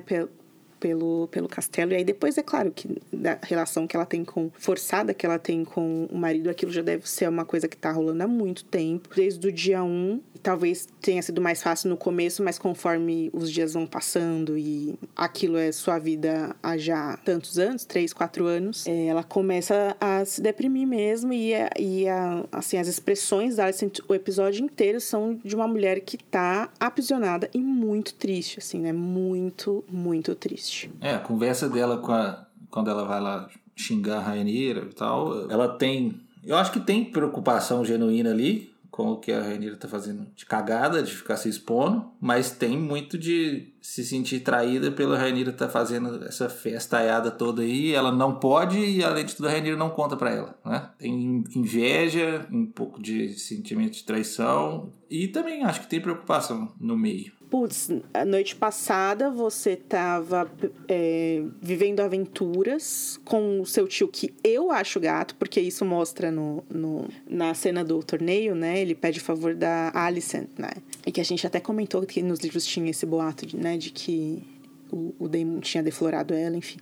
pelo, 0.80 1.28
pelo 1.30 1.48
castelo. 1.48 1.92
E 1.92 1.96
aí 1.96 2.04
depois, 2.04 2.38
é 2.38 2.44
claro, 2.44 2.72
que 2.72 2.88
da 3.12 3.38
relação 3.44 3.88
que 3.88 3.96
ela 3.96 4.06
tem 4.06 4.24
com... 4.24 4.50
Forçada 4.54 5.14
que 5.14 5.26
ela 5.26 5.40
tem 5.40 5.64
com 5.66 6.06
o 6.12 6.18
marido, 6.18 6.50
aquilo 6.50 6.72
já 6.72 6.82
deve 6.82 7.10
ser 7.10 7.28
uma 7.30 7.46
coisa 7.46 7.68
que 7.68 7.78
tá 7.78 7.92
rolando 7.92 8.24
há 8.24 8.28
muito 8.28 8.64
tempo. 8.66 9.10
Desde 9.16 9.48
o 9.48 9.52
dia 9.52 9.84
1. 9.84 10.22
Talvez 10.44 10.88
tenha 11.02 11.22
sido 11.22 11.42
mais 11.42 11.62
fácil 11.64 11.90
no 11.90 11.98
começo, 11.98 12.44
mas 12.44 12.60
conforme 12.60 13.30
os 13.34 13.52
dias 13.52 13.74
vão 13.74 13.88
passando 13.88 14.56
e 14.58 14.96
aquilo 15.16 15.58
é 15.58 15.72
sua 15.72 15.98
vida 15.98 16.56
há 16.62 16.78
já 16.78 17.18
tantos 17.26 17.58
anos, 17.58 17.84
três, 17.86 18.14
quatro 18.14 18.46
anos, 18.46 18.86
é, 18.86 19.08
ela 19.08 19.24
começa 19.24 19.98
a 20.00 20.24
se 20.24 20.40
deprimir 20.40 20.88
mesmo 20.88 21.34
e, 21.34 21.54
a- 21.56 21.70
e 21.78 22.08
a- 22.08 22.46
assim, 22.52 22.78
as 22.78 22.88
expressões 22.88 23.56
da 23.56 23.66
Alicent 23.66 24.00
o 24.08 24.14
episódio 24.14 24.64
inteiro 24.64 25.02
são 25.02 25.40
de 25.44 25.56
uma 25.56 25.68
mulher 25.68 26.00
que 26.02 26.18
tá 26.18 26.70
aprisionada 26.80 27.50
e 27.54 27.58
muito 27.60 28.14
triste, 28.14 28.60
assim, 28.60 28.80
né? 28.80 28.94
Muito, 28.94 29.84
muito 29.90 30.36
triste. 30.36 30.67
É, 31.02 31.16
a 31.16 31.20
conversa 31.20 31.70
dela 31.70 31.98
com 31.98 32.12
a, 32.12 32.46
quando 32.70 32.90
ela 32.90 33.06
vai 33.06 33.22
lá 33.22 33.50
xingar 33.76 34.18
a 34.18 34.22
Rainira 34.22 34.82
e 34.82 34.94
tal, 34.94 35.50
ela 35.50 35.68
tem. 35.68 36.20
Eu 36.44 36.58
acho 36.58 36.72
que 36.72 36.80
tem 36.80 37.06
preocupação 37.06 37.86
genuína 37.86 38.32
ali 38.32 38.76
com 38.98 39.12
o 39.12 39.18
que 39.18 39.32
a 39.32 39.44
Rainira 39.44 39.76
tá 39.76 39.88
fazendo 39.88 40.26
de 40.36 40.44
cagada, 40.44 41.04
de 41.04 41.14
ficar 41.14 41.38
se 41.38 41.48
expondo, 41.48 42.08
mas 42.20 42.50
tem 42.50 42.76
muito 42.76 43.16
de 43.16 43.72
se 43.80 44.04
sentir 44.04 44.40
traída 44.40 44.92
pela 44.92 45.20
Rainira 45.20 45.52
tá 45.54 45.70
fazendo 45.70 46.26
essa 46.26 46.50
festaiada 46.50 47.30
toda 47.30 47.62
aí, 47.62 47.94
ela 47.94 48.12
não 48.12 48.40
pode 48.40 48.80
e 48.80 49.04
além 49.04 49.24
de 49.24 49.36
tudo 49.36 49.50
a 49.50 49.52
Rainira 49.52 49.78
não 49.78 49.92
conta 49.92 50.18
pra 50.18 50.32
ela, 50.32 50.58
né? 50.66 50.90
Tem 50.98 51.44
inveja, 51.56 52.48
um 52.52 52.66
pouco 52.66 53.00
de 53.00 53.38
sentimento 53.38 53.94
de 53.94 54.04
traição 54.04 54.92
e 55.08 55.28
também 55.28 55.64
acho 55.64 55.82
que 55.82 55.88
tem 55.88 56.02
preocupação 56.02 56.74
no 56.80 56.98
meio. 56.98 57.37
Putz, 57.50 57.90
a 58.14 58.26
noite 58.26 58.56
passada 58.58 59.32
você 59.32 59.78
tava 59.78 60.52
é, 60.86 61.42
vivendo 61.62 62.02
aventuras 62.02 63.18
com 63.24 63.62
o 63.62 63.66
seu 63.66 63.88
tio, 63.88 64.10
que 64.10 64.34
eu 64.44 64.70
acho 64.70 65.00
gato, 65.00 65.34
porque 65.36 65.62
isso 65.62 65.86
mostra 65.86 66.30
no, 66.30 66.62
no, 66.70 67.08
na 67.26 67.54
cena 67.54 67.86
do 67.86 68.04
torneio, 68.04 68.54
né? 68.54 68.82
Ele 68.82 68.94
pede 68.94 69.20
o 69.20 69.22
favor 69.22 69.56
da 69.56 69.92
Alicent, 69.94 70.50
né? 70.58 70.72
E 71.06 71.12
que 71.12 71.22
a 71.22 71.24
gente 71.24 71.48
até 71.48 71.62
comentou 71.62 72.02
que 72.02 72.22
nos 72.22 72.40
livros 72.40 72.66
tinha 72.66 72.90
esse 72.90 73.06
boato, 73.06 73.46
de, 73.46 73.56
né? 73.56 73.78
De 73.78 73.92
que 73.92 74.44
o, 74.92 75.16
o 75.18 75.30
Daemon 75.30 75.62
tinha 75.62 75.82
deflorado 75.82 76.34
ela, 76.34 76.58
enfim. 76.58 76.80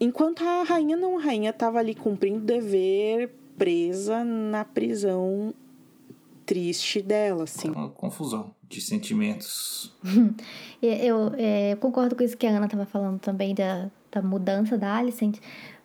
Enquanto 0.00 0.42
a 0.42 0.62
rainha 0.62 0.96
não, 0.96 1.18
a 1.18 1.22
rainha 1.22 1.52
tava 1.52 1.78
ali 1.78 1.94
cumprindo 1.94 2.40
dever, 2.40 3.30
presa 3.58 4.24
na 4.24 4.64
prisão 4.64 5.52
triste 6.46 7.00
dela, 7.02 7.44
assim. 7.44 7.70
Uma 7.70 7.90
confusão 7.90 8.54
de 8.72 8.80
sentimentos. 8.80 9.92
Eu 10.82 11.32
é, 11.36 11.76
concordo 11.76 12.16
com 12.16 12.22
isso 12.22 12.36
que 12.36 12.46
a 12.46 12.50
Ana 12.50 12.66
estava 12.66 12.86
falando 12.86 13.20
também 13.20 13.54
da, 13.54 13.90
da 14.10 14.22
mudança 14.22 14.76
da 14.76 14.96
Alicent, 14.96 15.38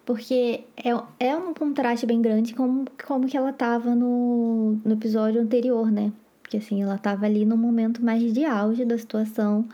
porque 0.05 0.63
é, 0.77 0.89
é 1.19 1.35
um 1.35 1.53
contraste 1.53 2.05
bem 2.05 2.21
grande 2.21 2.53
com 2.53 2.85
como 3.05 3.27
que 3.27 3.38
ela 3.38 3.49
estava 3.49 3.93
no, 3.93 4.79
no 4.83 4.93
episódio 4.93 5.41
anterior, 5.41 5.91
né? 5.91 6.11
Porque 6.41 6.57
assim, 6.57 6.81
ela 6.81 6.95
estava 6.95 7.25
ali 7.25 7.45
no 7.45 7.57
momento 7.57 8.03
mais 8.03 8.33
de 8.33 8.45
auge 8.45 8.85
da 8.85 8.97
situação, 8.97 9.67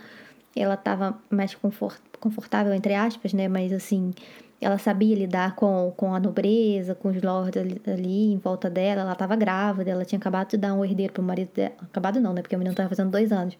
ela 0.55 0.74
estava 0.74 1.18
mais 1.30 1.53
confort, 1.53 2.01
confortável, 2.20 2.74
entre 2.74 2.95
aspas, 2.95 3.32
né? 3.32 3.47
Mas 3.47 3.72
assim, 3.72 4.11
ela 4.64 4.78
sabia 4.78 5.16
lidar 5.16 5.55
com, 5.55 5.93
com 5.95 6.14
a 6.14 6.20
nobreza, 6.20 6.95
com 6.95 7.09
os 7.09 7.22
lords 7.22 7.61
ali, 7.61 7.82
ali 7.86 8.34
em 8.34 8.38
volta 8.38 8.70
dela, 8.70 9.01
ela 9.01 9.14
estava 9.14 9.36
grávida, 9.36 9.91
ela 9.91 10.05
tinha 10.05 10.20
acabado 10.20 10.51
de 10.51 10.57
dar 10.57 10.74
um 10.74 10.84
herdeiro 10.84 11.14
pro 11.14 11.24
marido 11.24 11.49
dela. 11.53 11.74
Acabado 11.82 12.20
não, 12.20 12.34
né? 12.34 12.41
Porque 12.41 12.55
a 12.55 12.57
menina 12.57 12.74
estava 12.74 12.89
fazendo 12.89 13.11
dois 13.11 13.32
anos. 13.32 13.57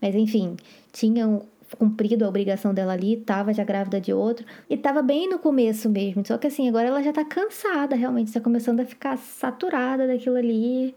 Mas 0.00 0.14
enfim, 0.14 0.56
tinham 0.92 1.42
cumprido 1.78 2.24
a 2.24 2.28
obrigação 2.28 2.74
dela 2.74 2.92
ali, 2.92 3.16
tava 3.16 3.52
já 3.52 3.64
grávida 3.64 4.00
de 4.00 4.12
outro. 4.12 4.44
E 4.68 4.76
tava 4.76 5.02
bem 5.02 5.28
no 5.28 5.38
começo 5.38 5.88
mesmo. 5.88 6.24
Só 6.26 6.38
que 6.38 6.46
assim, 6.46 6.68
agora 6.68 6.88
ela 6.88 7.02
já 7.02 7.12
tá 7.12 7.24
cansada, 7.24 7.96
realmente. 7.96 8.32
Tá 8.32 8.40
começando 8.40 8.80
a 8.80 8.84
ficar 8.84 9.16
saturada 9.16 10.06
daquilo 10.06 10.36
ali. 10.36 10.94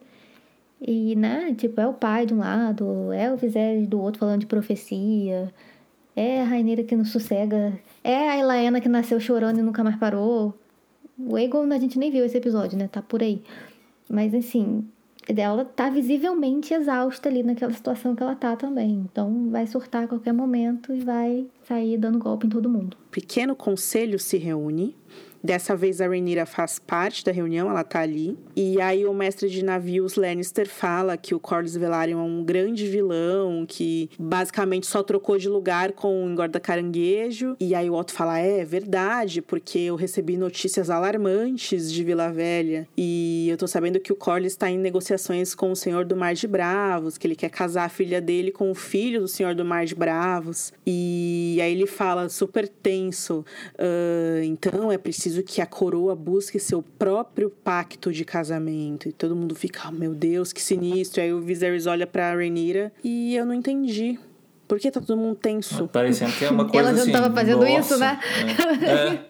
E, 0.82 1.16
né, 1.16 1.54
tipo, 1.58 1.80
é 1.80 1.88
o 1.88 1.94
pai 1.94 2.26
de 2.26 2.34
um 2.34 2.40
lado, 2.40 3.12
é 3.14 3.32
o 3.32 3.38
Viserys 3.38 3.88
do 3.88 4.00
outro 4.00 4.20
falando 4.20 4.42
de 4.42 4.46
profecia. 4.46 5.54
É 6.16 6.42
a 6.42 6.46
Raineira 6.46 6.84
que 6.84 6.96
não 6.96 7.06
sossega. 7.06 7.74
É 8.06 8.30
a 8.30 8.38
Elaena 8.38 8.80
que 8.80 8.88
nasceu 8.88 9.20
chorando 9.20 9.58
e 9.58 9.64
nunca 9.64 9.84
mais 9.84 9.96
parou. 9.96 10.54
O 11.18 11.36
Aegon 11.36 11.64
a 11.74 11.80
gente 11.80 11.98
nem 11.98 12.12
viu 12.12 12.24
esse 12.24 12.38
episódio, 12.38 12.78
né? 12.78 12.88
Tá 12.88 13.02
por 13.02 13.24
aí. 13.24 13.42
Mas 14.08 14.32
assim, 14.36 14.88
ela 15.36 15.66
tá 15.66 15.90
visivelmente 15.90 16.72
exausta 16.72 17.28
ali 17.28 17.42
naquela 17.42 17.74
situação 17.74 18.16
que 18.16 18.22
ela 18.22 18.36
tá 18.36 18.56
também. 18.56 19.08
Então 19.12 19.50
vai 19.50 19.66
surtar 19.66 20.04
a 20.04 20.08
qualquer 20.08 20.34
momento 20.34 20.94
e 20.94 21.00
vai 21.00 21.48
sair 21.68 21.98
dando 21.98 22.20
golpe 22.20 22.46
em 22.46 22.50
todo 22.52 22.70
mundo. 22.70 22.96
pequeno 23.10 23.56
conselho 23.56 24.20
se 24.20 24.38
reúne. 24.38 24.96
Dessa 25.46 25.76
vez 25.76 26.02
a 26.02 26.08
Rhaenyra 26.08 26.44
faz 26.44 26.80
parte 26.80 27.24
da 27.24 27.32
reunião, 27.32 27.70
ela 27.70 27.84
tá 27.84 28.00
ali. 28.00 28.36
E 28.56 28.82
aí 28.82 29.06
o 29.06 29.14
mestre 29.14 29.48
de 29.48 29.64
navios 29.64 30.16
Lannister 30.16 30.68
fala 30.68 31.16
que 31.16 31.36
o 31.36 31.40
Corlys 31.40 31.78
Velaryon 31.78 32.20
é 32.20 32.24
um 32.24 32.44
grande 32.44 32.88
vilão, 32.88 33.64
que 33.68 34.10
basicamente 34.18 34.88
só 34.88 35.04
trocou 35.04 35.38
de 35.38 35.48
lugar 35.48 35.92
com 35.92 36.26
o 36.26 36.32
engorda 36.32 36.60
caranguejo. 36.60 37.56
E 37.60 37.76
aí 37.76 37.88
o 37.88 37.94
Otto 37.94 38.12
fala: 38.12 38.40
"É 38.40 38.66
verdade, 38.66 39.40
porque 39.40 39.78
eu 39.78 39.96
recebi 39.96 40.36
notícias 40.36 40.90
alarmantes 40.90 41.94
de 41.94 42.04
Vila 42.04 42.32
Velha 42.32 42.88
e 42.98 43.48
eu 43.48 43.56
tô 43.56 43.68
sabendo 43.68 44.00
que 44.00 44.12
o 44.12 44.16
Corlys 44.16 44.54
está 44.54 44.72
em 44.72 44.80
negociações 44.80 45.54
com 45.54 45.72
o 45.72 45.76
Senhor 45.76 46.06
do 46.06 46.16
Mar 46.16 46.34
de 46.34 46.48
Bravos, 46.48 47.20
que 47.20 47.28
ele 47.28 47.36
quer 47.36 47.50
casar 47.52 47.86
a 47.86 47.90
filha 47.90 48.20
dele 48.20 48.52
com 48.52 48.72
o 48.72 48.76
filho 48.76 49.22
do 49.22 49.28
Senhor 49.28 49.54
do 49.54 49.64
Mar 49.64 49.86
de 49.86 49.94
Bravos. 49.94 50.74
E 50.88 51.60
aí 51.62 51.72
ele 51.72 51.86
fala 51.86 52.30
super 52.30 52.68
tenso: 52.68 53.46
"Ah, 53.78 54.44
então 54.44 54.92
é 54.92 54.98
preciso 54.98 55.35
que 55.44 55.62
a 55.62 55.66
coroa 55.66 56.16
busque 56.16 56.60
seu 56.60 56.82
próprio 56.82 57.50
pacto 57.50 58.12
de 58.12 58.24
casamento. 58.26 59.10
E 59.10 59.12
todo 59.12 59.36
mundo 59.36 59.56
fica, 59.56 59.88
oh, 59.88 59.92
meu 59.92 60.14
Deus, 60.14 60.54
que 60.54 60.62
sinistro. 60.62 61.22
Aí 61.22 61.34
o 61.34 61.42
Viserys 61.42 61.86
olha 61.86 62.06
pra 62.06 62.34
Rhaenyra 62.34 62.92
e 63.04 63.36
eu 63.36 63.46
não 63.46 63.54
entendi. 63.54 64.20
Por 64.68 64.80
que 64.80 64.90
tá 64.90 65.00
todo 65.00 65.18
mundo 65.18 65.36
tenso? 65.36 65.88
Parecendo 65.88 66.32
que 66.34 66.46
é 66.46 66.50
uma 66.50 66.66
coisa 66.70 66.90
Ela 66.90 66.96
já 66.98 67.04
assim. 67.04 67.12
tava 67.12 67.34
fazendo 67.34 67.60
nossa, 67.66 67.80
isso, 67.80 67.98
né? 67.98 68.20
É, 68.82 68.92
é. 68.92 69.26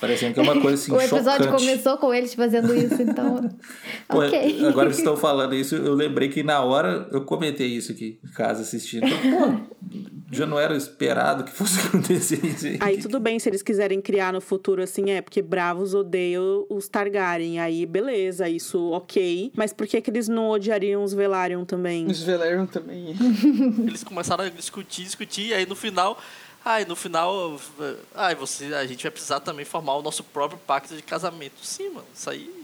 parecendo 0.00 0.34
que 0.34 0.40
é 0.40 0.42
uma 0.42 0.60
coisa 0.60 0.74
assim 0.74 0.92
o 0.94 1.00
episódio 1.00 1.44
chocante. 1.44 1.64
começou 1.64 1.98
com 1.98 2.14
eles 2.14 2.34
fazendo 2.34 2.74
isso, 2.74 3.02
então. 3.02 3.50
Pô, 4.08 4.24
ok. 4.24 4.66
Agora 4.66 4.88
que 4.88 4.94
vocês 4.94 4.98
estão 4.98 5.16
falando 5.16 5.54
isso, 5.54 5.74
eu 5.74 5.94
lembrei 5.94 6.28
que 6.28 6.42
na 6.42 6.62
hora 6.62 7.08
eu 7.10 7.24
comentei 7.24 7.66
isso 7.66 7.90
aqui 7.90 8.20
em 8.24 8.30
casa 8.30 8.62
assistindo. 8.62 9.06
Pô, 9.08 10.17
já 10.30 10.46
não 10.46 10.58
era 10.58 10.76
esperado 10.76 11.44
que 11.44 11.52
fosse 11.52 11.80
acontecer 11.86 12.44
isso 12.44 12.66
aí. 12.66 12.78
Aí 12.80 12.98
tudo 12.98 13.18
bem 13.18 13.38
se 13.38 13.48
eles 13.48 13.62
quiserem 13.62 14.00
criar 14.00 14.32
no 14.32 14.40
futuro 14.40 14.82
assim, 14.82 15.10
é 15.10 15.22
porque 15.22 15.40
bravos 15.40 15.94
odeiam 15.94 16.66
os 16.68 16.88
Targaryen. 16.88 17.60
Aí 17.60 17.86
beleza, 17.86 18.48
isso 18.48 18.90
ok. 18.90 19.52
Mas 19.56 19.72
por 19.72 19.86
que, 19.86 20.00
que 20.00 20.10
eles 20.10 20.28
não 20.28 20.50
odiariam 20.50 21.02
os 21.02 21.14
Velaryon 21.14 21.64
também? 21.64 22.06
Os 22.06 22.22
Velaryon 22.22 22.66
também. 22.66 23.16
Eles 23.86 24.04
começaram 24.04 24.44
a 24.44 24.48
discutir, 24.48 25.04
discutir, 25.04 25.48
e 25.48 25.54
aí 25.54 25.66
no 25.66 25.76
final. 25.76 26.20
Ai, 26.64 26.84
no 26.84 26.94
final. 26.94 27.58
Ai, 28.14 28.34
você, 28.34 28.66
a 28.74 28.86
gente 28.86 29.02
vai 29.02 29.10
precisar 29.10 29.40
também 29.40 29.64
formar 29.64 29.94
o 29.94 30.02
nosso 30.02 30.22
próprio 30.22 30.58
pacto 30.66 30.94
de 30.94 31.02
casamento. 31.02 31.54
Sim, 31.62 31.90
mano. 31.90 32.06
Isso 32.12 32.28
aí 32.28 32.57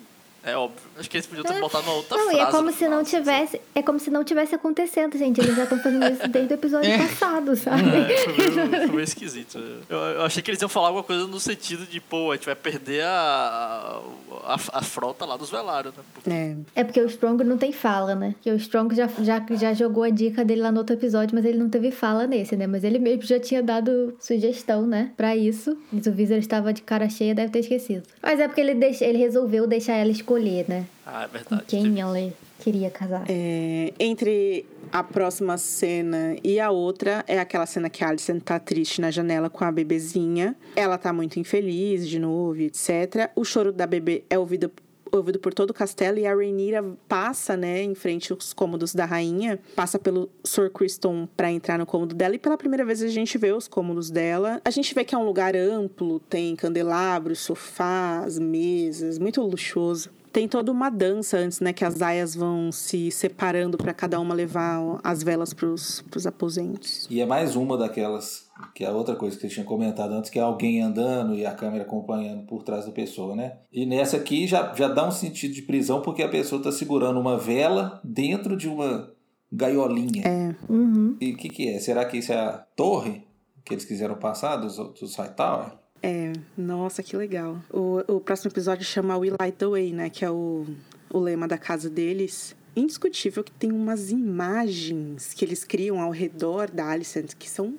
é 0.45 0.57
óbvio. 0.57 0.81
Acho 0.99 1.09
que 1.11 1.17
eles 1.17 1.27
podiam 1.27 1.45
ter 1.45 1.61
botado 1.61 1.85
uma 1.85 1.95
outra 1.95 2.17
Não, 2.17 2.25
frase. 2.27 2.39
e 2.39 2.43
é 2.43 2.47
como 2.51 2.71
se 2.71 2.77
final, 2.79 2.91
não 2.93 2.99
assim, 3.01 3.17
tivesse. 3.17 3.61
É 3.75 3.83
como 3.83 3.99
se 3.99 4.11
não 4.11 4.25
tivesse 4.25 4.55
acontecendo, 4.55 5.17
gente. 5.19 5.41
Eles 5.41 5.57
já 5.57 5.65
estão 5.65 5.79
fazendo 5.81 6.05
isso 6.13 6.29
desde 6.29 6.53
o 6.53 6.57
episódio 6.57 6.91
É. 6.93 6.99
passado, 6.99 7.57
sabe? 7.57 7.83
É, 7.89 8.17
foi 8.19 8.33
meio, 8.37 8.53
foi 8.71 8.87
meio 8.89 9.01
esquisito. 9.01 9.59
Eu, 9.89 9.99
eu 9.99 10.23
achei 10.23 10.43
que 10.43 10.51
eles 10.51 10.61
iam 10.61 10.69
falar 10.69 10.89
alguma 10.89 11.05
coisa 11.05 11.27
no 11.27 11.41
sentido 11.41 11.87
de, 11.87 12.01
pô, 12.01 12.31
a 12.31 12.37
gente 12.37 12.47
vai 12.47 12.55
perder 12.55 13.05
a, 13.05 14.01
a, 14.45 14.55
a 14.73 14.83
frota 14.83 15.25
lá 15.25 15.37
dos 15.37 15.51
Velários, 15.51 15.95
né? 15.97 16.03
Porque 16.13 16.31
É. 16.31 16.57
É 16.77 16.85
porque 16.85 17.01
o 17.01 17.07
Strong 17.07 17.43
não 17.45 17.57
tem 17.57 17.73
fala, 17.73 18.15
né? 18.15 18.35
Que 18.41 18.51
o 18.51 18.57
Strong 18.57 18.95
já, 18.95 19.09
já, 19.23 19.45
já 19.51 19.73
jogou 19.73 20.03
a 20.05 20.11
dica 20.11 20.45
dele 20.45 20.61
lá 20.63 20.71
no 20.73 20.79
outro 20.79 20.95
episódio, 20.95 21.35
mas 21.35 21.45
ele 21.45 21.59
não 21.59 21.69
teve 21.69 21.91
fala 21.91 22.27
nesse, 22.27 22.57
né? 22.57 22.67
Mas 22.67 22.85
ele 22.85 22.99
mesmo 22.99 23.23
já 23.23 23.41
tinha 23.41 23.63
dado 23.63 24.15
sugestão, 24.21 24.87
né? 24.87 25.11
Pra 25.17 25.35
isso. 25.37 25.77
Mas 25.93 26.07
o 26.07 26.13
Visor 26.13 26.39
estava 26.39 26.73
de 26.73 26.83
cara 26.83 27.09
cheia, 27.09 27.35
deve 27.35 27.51
ter 27.51 27.61
esquecido. 27.61 28.03
Mas 28.23 28.39
é 28.41 28.47
porque 28.47 28.61
ele, 28.61 28.75
deixa, 28.75 29.05
ele 29.05 29.19
resolveu 29.19 29.67
deixar 29.67 29.95
ela 29.95 30.11
escolher, 30.11 30.34
né? 30.69 30.87
Ah, 31.07 31.25
é 31.25 31.27
Com 31.27 31.33
verdade. 31.33 31.65
quem 31.67 32.01
ela 32.01 32.33
queria 32.59 32.91
casar. 32.91 33.25
É, 33.29 33.93
entre 33.99 34.67
a 34.91 35.03
próxima 35.03 35.59
cena 35.59 36.37
e 36.43 36.59
a 36.59 36.71
outra 36.71 37.25
é 37.27 37.39
aquela 37.39 37.67
cena 37.67 37.91
que 37.91 38.03
a 38.03 38.09
Alicent 38.09 38.43
tá 38.43 38.59
triste 38.59 39.01
na 39.01 39.11
janela 39.11 39.51
com 39.51 39.65
a 39.65 39.73
bebezinha. 39.73 40.57
Ela 40.75 40.97
tá 40.97 41.13
muito 41.13 41.39
infeliz 41.39 42.09
de 42.09 42.19
novo, 42.19 42.61
etc. 42.61 43.31
O 43.37 43.45
choro 43.45 43.73
da 43.73 43.87
bebê 43.87 44.25
é 44.31 44.39
ouvido, 44.39 44.71
ouvido 45.13 45.39
por 45.39 45.53
todo 45.53 45.71
o 45.71 45.75
castelo 45.75 46.19
e 46.19 46.27
a 46.27 46.35
Rhaenyra 46.35 46.83
passa, 47.09 47.57
né, 47.57 47.83
em 47.83 47.95
frente 47.95 48.33
aos 48.33 48.53
cômodos 48.53 48.95
da 48.95 49.05
rainha, 49.05 49.59
passa 49.77 49.99
pelo 49.99 50.31
Sir 50.43 50.71
Criston 50.71 51.29
para 51.37 51.51
entrar 51.51 51.79
no 51.79 51.87
cômodo 51.87 52.15
dela 52.15 52.35
e 52.35 52.39
pela 52.39 52.57
primeira 52.57 52.85
vez 52.85 53.03
a 53.03 53.09
gente 53.09 53.37
vê 53.37 53.53
os 53.53 53.69
cômodos 53.69 54.11
dela. 54.11 54.61
A 54.65 54.71
gente 54.71 54.95
vê 54.95 55.05
que 55.05 55.15
é 55.15 55.19
um 55.19 55.25
lugar 55.25 55.55
amplo, 55.57 56.19
tem 56.19 56.57
candelabros, 56.57 57.41
sofás, 57.41 58.39
mesas, 58.39 59.19
muito 59.19 59.41
luxuoso 59.43 60.11
tem 60.35 60.49
toda 60.49 60.73
uma 60.73 60.91
dança 60.91 61.39
antes, 61.39 61.61
né? 61.61 61.73
Que 61.73 61.85
as 61.85 62.03
aias 62.03 62.35
vão 62.35 62.73
se 62.73 63.09
separando 63.13 63.79
para 63.79 63.95
cada 63.95 64.19
uma 64.19 64.35
levar 64.35 64.99
as 65.05 65.23
velas 65.23 65.55
pros, 65.55 66.03
pros 66.11 66.27
aposentos. 66.27 67.07
E 67.09 67.21
é 67.21 67.25
mais 67.25 67.55
uma 67.55 67.79
daquelas, 67.79 68.51
que 68.75 68.85
é 68.85 68.91
outra 68.91 69.15
coisa 69.15 69.39
que 69.39 69.47
eu 69.47 69.51
tinha 69.51 69.65
comentado 69.65 70.11
antes, 70.13 70.31
que 70.31 70.39
é 70.41 70.43
alguém 70.43 70.83
andando 70.83 71.37
e 71.37 71.47
a 71.47 71.55
câmera 71.55 71.85
acompanhando 71.85 72.45
por 72.47 72.65
trás 72.65 72.85
da 72.85 72.91
pessoa, 72.91 73.37
né? 73.37 73.59
E 73.73 73.87
nessa 73.87 74.17
aqui 74.17 74.45
já, 74.49 74.75
já 74.75 74.89
dá 74.89 75.07
um 75.07 75.13
sentido 75.13 75.55
de 75.55 75.63
prisão, 75.63 76.03
porque 76.03 76.25
a 76.25 76.29
pessoa 76.29 76.61
tá 76.61 76.73
segurando 76.73 77.21
uma 77.21 77.39
vela 77.39 78.01
dentro 78.03 78.57
de 78.57 78.69
uma 78.69 79.13
gaiolinha. 79.53 80.25
É. 80.27 80.57
Uhum. 80.69 81.17
E 81.21 81.31
o 81.31 81.37
que, 81.37 81.49
que 81.49 81.69
é? 81.69 81.79
Será 81.79 82.05
que 82.05 82.19
isso 82.19 82.33
é 82.33 82.41
a 82.41 82.55
torre 82.75 83.25
que 83.65 83.73
eles 83.73 83.85
quiseram 83.85 84.17
passar 84.17 84.57
dos, 84.57 84.77
dos 84.77 85.15
Hightower? 85.15 85.84
É, 86.07 86.35
nossa, 86.55 87.03
que 87.03 87.17
legal. 87.17 87.59
O, 87.73 88.17
o 88.17 88.21
próximo 88.21 88.51
episódio 88.51 88.85
chama 88.85 89.17
We 89.17 89.31
Light 89.41 89.57
the 89.57 89.67
Way, 89.67 89.93
né? 89.95 90.11
Que 90.11 90.23
é 90.23 90.31
o, 90.31 90.67
o 91.11 91.19
lema 91.19 91.49
da 91.49 91.57
casa 91.57 91.89
deles. 91.89 92.55
Indiscutível 92.77 93.43
que 93.43 93.51
tem 93.51 93.73
umas 93.73 94.11
imagens 94.11 95.33
que 95.33 95.43
eles 95.43 95.65
criam 95.65 95.99
ao 96.03 96.11
redor 96.11 96.71
da 96.71 96.91
Alicent 96.91 97.33
que 97.39 97.49
são 97.49 97.79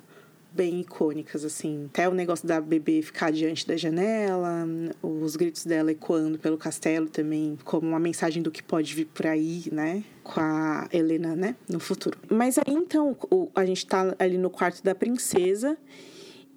bem 0.51 0.79
icônicas, 0.79 1.45
assim. 1.45 1.85
Até 1.85 2.09
o 2.09 2.15
negócio 2.15 2.47
da 2.47 2.59
bebê 2.59 2.99
ficar 3.03 3.31
diante 3.31 3.67
da 3.67 3.77
janela, 3.77 4.67
os 5.03 5.35
gritos 5.35 5.63
dela 5.63 5.91
ecoando 5.91 6.39
pelo 6.39 6.57
castelo 6.57 7.07
também, 7.07 7.59
como 7.63 7.87
uma 7.87 7.99
mensagem 7.99 8.41
do 8.41 8.49
que 8.49 8.63
pode 8.63 8.95
vir 8.95 9.05
por 9.05 9.27
aí, 9.27 9.65
né? 9.71 10.03
Com 10.23 10.39
a 10.39 10.87
Helena, 10.91 11.35
né? 11.35 11.55
No 11.69 11.79
futuro. 11.79 12.17
Mas 12.27 12.57
aí, 12.57 12.73
então, 12.73 13.15
a 13.53 13.63
gente 13.63 13.85
tá 13.85 14.15
ali 14.17 14.39
no 14.39 14.49
quarto 14.49 14.83
da 14.83 14.95
princesa 14.95 15.77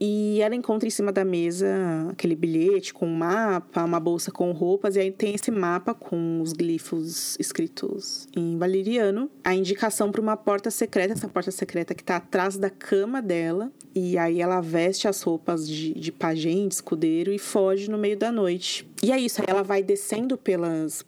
e 0.00 0.40
ela 0.40 0.54
encontra 0.54 0.86
em 0.86 0.90
cima 0.90 1.10
da 1.10 1.24
mesa 1.24 1.66
aquele 2.10 2.36
bilhete 2.36 2.94
com 2.94 3.06
um 3.06 3.14
mapa, 3.14 3.84
uma 3.84 3.98
bolsa 3.98 4.30
com 4.30 4.52
roupas, 4.52 4.96
e 4.96 5.00
aí 5.00 5.10
tem 5.10 5.34
esse 5.34 5.50
mapa 5.50 5.92
com 5.92 6.40
os 6.40 6.52
glifos 6.52 7.36
escritos 7.38 8.28
em 8.36 8.56
valeriano. 8.56 9.30
A 9.42 9.54
indicação 9.54 10.12
para 10.12 10.20
uma 10.20 10.36
porta 10.36 10.70
secreta, 10.70 11.14
essa 11.14 11.28
porta 11.28 11.50
secreta 11.50 11.94
que 11.94 12.02
está 12.02 12.16
atrás 12.16 12.56
da 12.56 12.70
cama 12.70 13.20
dela. 13.20 13.72
E 13.94 14.16
aí 14.16 14.40
ela 14.40 14.60
veste 14.60 15.08
as 15.08 15.20
roupas 15.22 15.68
de, 15.68 15.92
de 15.94 16.12
pajem, 16.12 16.68
de 16.68 16.74
escudeiro, 16.74 17.32
e 17.32 17.38
foge 17.38 17.90
no 17.90 17.98
meio 17.98 18.16
da 18.16 18.30
noite. 18.30 18.88
E 19.02 19.10
é 19.10 19.18
isso, 19.18 19.40
aí 19.40 19.46
ela 19.48 19.62
vai 19.62 19.82
descendo 19.82 20.38
pelas, 20.38 21.04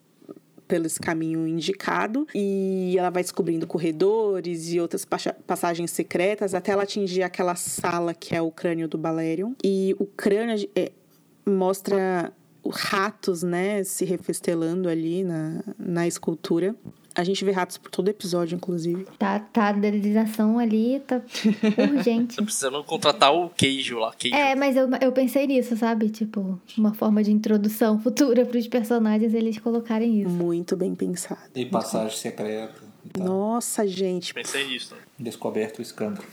pelo 0.70 0.86
esse 0.86 1.00
caminho 1.00 1.48
indicado 1.48 2.28
e 2.32 2.94
ela 2.96 3.10
vai 3.10 3.24
descobrindo 3.24 3.66
corredores 3.66 4.72
e 4.72 4.78
outras 4.78 5.04
passagens 5.04 5.90
secretas 5.90 6.54
até 6.54 6.70
ela 6.70 6.84
atingir 6.84 7.24
aquela 7.24 7.56
sala 7.56 8.14
que 8.14 8.36
é 8.36 8.40
o 8.40 8.52
crânio 8.52 8.86
do 8.86 8.96
Balerion. 8.96 9.52
E 9.64 9.96
o 9.98 10.06
crânio 10.06 10.70
é, 10.76 10.92
mostra 11.44 12.32
ratos, 12.72 13.42
né, 13.42 13.82
se 13.82 14.04
refestelando 14.04 14.88
ali 14.88 15.24
na, 15.24 15.60
na 15.76 16.06
escultura. 16.06 16.76
A 17.20 17.24
gente 17.24 17.44
vê 17.44 17.50
ratos 17.50 17.76
por 17.76 17.90
todo 17.90 18.08
episódio, 18.08 18.56
inclusive. 18.56 19.04
Tá, 19.18 19.38
tá, 19.38 19.68
a 19.68 19.72
dedilização 19.72 20.58
ali 20.58 21.00
tá 21.00 21.20
urgente. 21.92 22.36
Tô 22.36 22.44
precisando 22.44 22.82
contratar 22.82 23.30
o 23.34 23.50
queijo 23.50 23.98
lá. 23.98 24.10
Queijo. 24.16 24.34
É, 24.34 24.54
mas 24.54 24.74
eu, 24.74 24.88
eu 25.02 25.12
pensei 25.12 25.46
nisso, 25.46 25.76
sabe? 25.76 26.08
Tipo, 26.08 26.58
uma 26.78 26.94
forma 26.94 27.22
de 27.22 27.30
introdução 27.30 28.00
futura 28.00 28.46
pros 28.46 28.66
personagens 28.66 29.34
eles 29.34 29.58
colocarem 29.58 30.22
isso. 30.22 30.30
Muito 30.30 30.74
bem 30.76 30.94
pensado. 30.94 31.42
E 31.54 31.66
passagem 31.66 32.16
secreta. 32.16 32.72
tal. 33.12 33.26
Nossa, 33.26 33.86
gente. 33.86 34.32
Pensei 34.32 34.66
nisso. 34.66 34.94
né? 34.94 35.00
Descoberto 35.18 35.80
o 35.80 35.82
escândalo. 35.82 36.24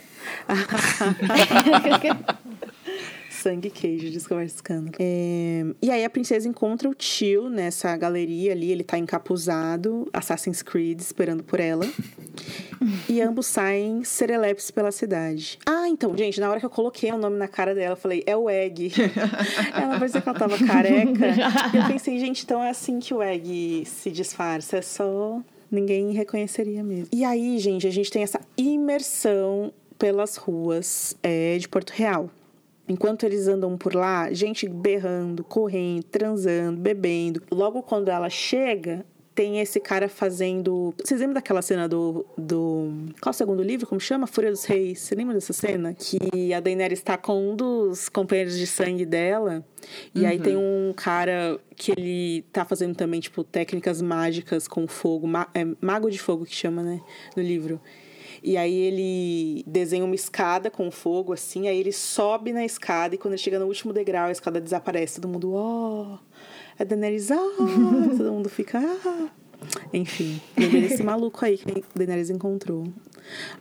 Sangue 3.42 3.68
e 3.68 3.72
queijo, 3.72 4.10
descoberta 4.10 4.54
escândalo. 4.54 4.96
É, 5.00 5.66
E 5.82 5.92
aí 5.92 6.04
a 6.04 6.10
princesa 6.10 6.48
encontra 6.48 6.90
o 6.90 6.94
tio 6.94 7.50
nessa 7.50 7.96
galeria 7.96 8.52
ali, 8.52 8.72
ele 8.72 8.84
tá 8.84 8.98
encapuzado, 8.98 10.08
Assassin's 10.12 10.62
Creed, 10.62 11.00
esperando 11.00 11.44
por 11.44 11.60
ela. 11.60 11.86
e 13.08 13.22
ambos 13.22 13.46
saem 13.46 14.04
serelepes 14.04 14.72
pela 14.72 14.92
cidade. 14.92 15.60
Ah, 15.66 15.88
então, 15.88 16.16
gente, 16.18 16.40
na 16.40 16.50
hora 16.50 16.60
que 16.60 16.66
eu 16.66 16.70
coloquei 16.70 17.12
o 17.12 17.18
nome 17.18 17.38
na 17.38 17.48
cara 17.48 17.74
dela, 17.74 17.94
eu 17.94 17.98
falei, 17.98 18.24
é 18.26 18.36
o 18.36 18.50
Egg. 18.50 18.92
ela 19.74 19.98
parecia 20.00 20.22
que 20.22 20.30
ela 20.30 20.38
tava 20.38 20.58
careca. 20.66 21.28
E 21.74 21.78
eu 21.78 21.88
pensei, 21.88 22.20
gente, 22.20 22.44
então 22.44 22.64
é 22.64 22.70
assim 22.70 23.00
que 23.00 23.14
o 23.14 23.22
Egg 23.22 23.84
se 23.86 24.12
disfarça, 24.12 24.78
é 24.78 24.82
só 24.82 25.42
ninguém 25.72 26.12
reconheceria 26.12 26.84
mesmo. 26.84 27.08
E 27.12 27.24
aí, 27.24 27.60
gente, 27.60 27.86
a 27.88 27.92
gente 27.92 28.10
tem 28.10 28.24
essa 28.24 28.40
imersão 28.58 29.72
pelas 29.98 30.38
ruas 30.38 31.16
é, 31.24 31.58
de 31.58 31.68
Porto 31.68 31.92
Real. 31.92 32.30
Enquanto 32.88 33.24
eles 33.26 33.48
andam 33.48 33.78
por 33.78 33.94
lá, 33.94 34.32
gente 34.32 34.68
berrando, 34.68 35.44
correndo, 35.44 36.04
transando, 36.04 36.80
bebendo. 36.80 37.42
Logo 37.52 37.84
quando 37.84 38.10
ela 38.10 38.30
chega, 38.30 39.06
tem 39.36 39.60
esse 39.60 39.80
cara 39.80 40.10
fazendo. 40.10 40.94
Vocês 41.04 41.20
lembram 41.20 41.36
daquela 41.36 41.62
cena 41.62 41.88
do. 41.88 42.26
do... 42.38 42.92
Qual 43.22 43.30
é 43.30 43.30
o 43.30 43.34
segundo 43.34 43.62
livro? 43.62 43.86
Como 43.86 44.02
chama? 44.02 44.26
Fúria 44.26 44.50
dos 44.50 44.64
Reis. 44.66 45.00
Você 45.02 45.14
lembra 45.14 45.36
dessa 45.36 45.54
cena? 45.54 45.94
Que 45.94 46.54
a 46.54 46.60
Daenerys 46.60 46.98
está 47.00 47.18
com 47.18 47.52
um 47.52 47.56
dos 47.56 48.10
companheiros 48.10 48.58
de 48.58 48.66
sangue 48.66 49.06
dela. 49.06 49.64
E 50.16 50.26
aí 50.26 50.40
tem 50.40 50.58
um 50.58 50.92
cara 50.96 51.60
que 51.76 51.92
ele 51.92 52.46
tá 52.52 52.66
fazendo 52.66 52.96
também, 52.96 53.20
tipo, 53.20 53.44
técnicas 53.44 54.02
mágicas 54.02 54.68
com 54.68 54.88
fogo. 54.88 55.28
Ma- 55.28 55.48
é, 55.54 55.64
mago 55.80 56.10
de 56.10 56.18
fogo 56.18 56.44
que 56.46 56.56
chama, 56.56 56.82
né? 56.82 57.00
No 57.36 57.44
livro. 57.44 57.80
E 58.48 58.56
aí 58.56 58.74
ele 58.74 59.62
desenha 59.68 60.06
uma 60.06 60.16
escada 60.16 60.72
com 60.72 60.90
fogo, 60.90 61.34
assim, 61.34 61.68
aí 61.68 61.78
ele 61.78 61.92
sobe 61.92 62.54
na 62.54 62.64
escada 62.64 63.14
e 63.14 63.18
quando 63.18 63.34
ele 63.34 63.42
chega 63.42 63.60
no 63.60 63.66
último 63.66 63.92
degrau, 63.92 64.30
a 64.30 64.32
escada 64.32 64.62
desaparece. 64.62 65.20
Todo 65.20 65.30
mundo, 65.30 65.54
ó, 65.54 66.14
oh, 66.14 66.18
é 66.80 66.86
Daenerys, 66.86 67.30
ah! 67.30 67.36
Todo 68.16 68.32
mundo 68.32 68.48
fica, 68.48 68.80
ah! 68.80 69.28
Enfim, 69.92 70.40
lembrei 70.58 70.84
desse 70.84 71.04
maluco 71.04 71.44
aí 71.44 71.58
que 71.58 71.70
a 71.70 71.84
Daenerys 71.94 72.30
encontrou. 72.30 72.88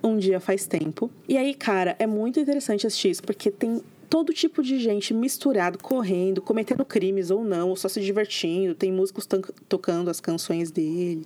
Um 0.00 0.16
dia 0.16 0.38
faz 0.38 0.68
tempo. 0.68 1.10
E 1.28 1.36
aí, 1.36 1.52
cara, 1.52 1.96
é 1.98 2.06
muito 2.06 2.38
interessante 2.38 2.86
assistir 2.86 3.10
isso, 3.10 3.24
porque 3.24 3.50
tem 3.50 3.82
todo 4.08 4.32
tipo 4.32 4.62
de 4.62 4.78
gente 4.78 5.12
misturado, 5.12 5.78
correndo, 5.78 6.40
cometendo 6.40 6.84
crimes 6.84 7.30
ou 7.30 7.44
não, 7.44 7.70
ou 7.70 7.76
só 7.76 7.88
se 7.88 8.00
divertindo. 8.00 8.74
Tem 8.74 8.92
músicos 8.92 9.26
tocando 9.68 10.10
as 10.10 10.20
canções 10.20 10.70
dele. 10.70 11.24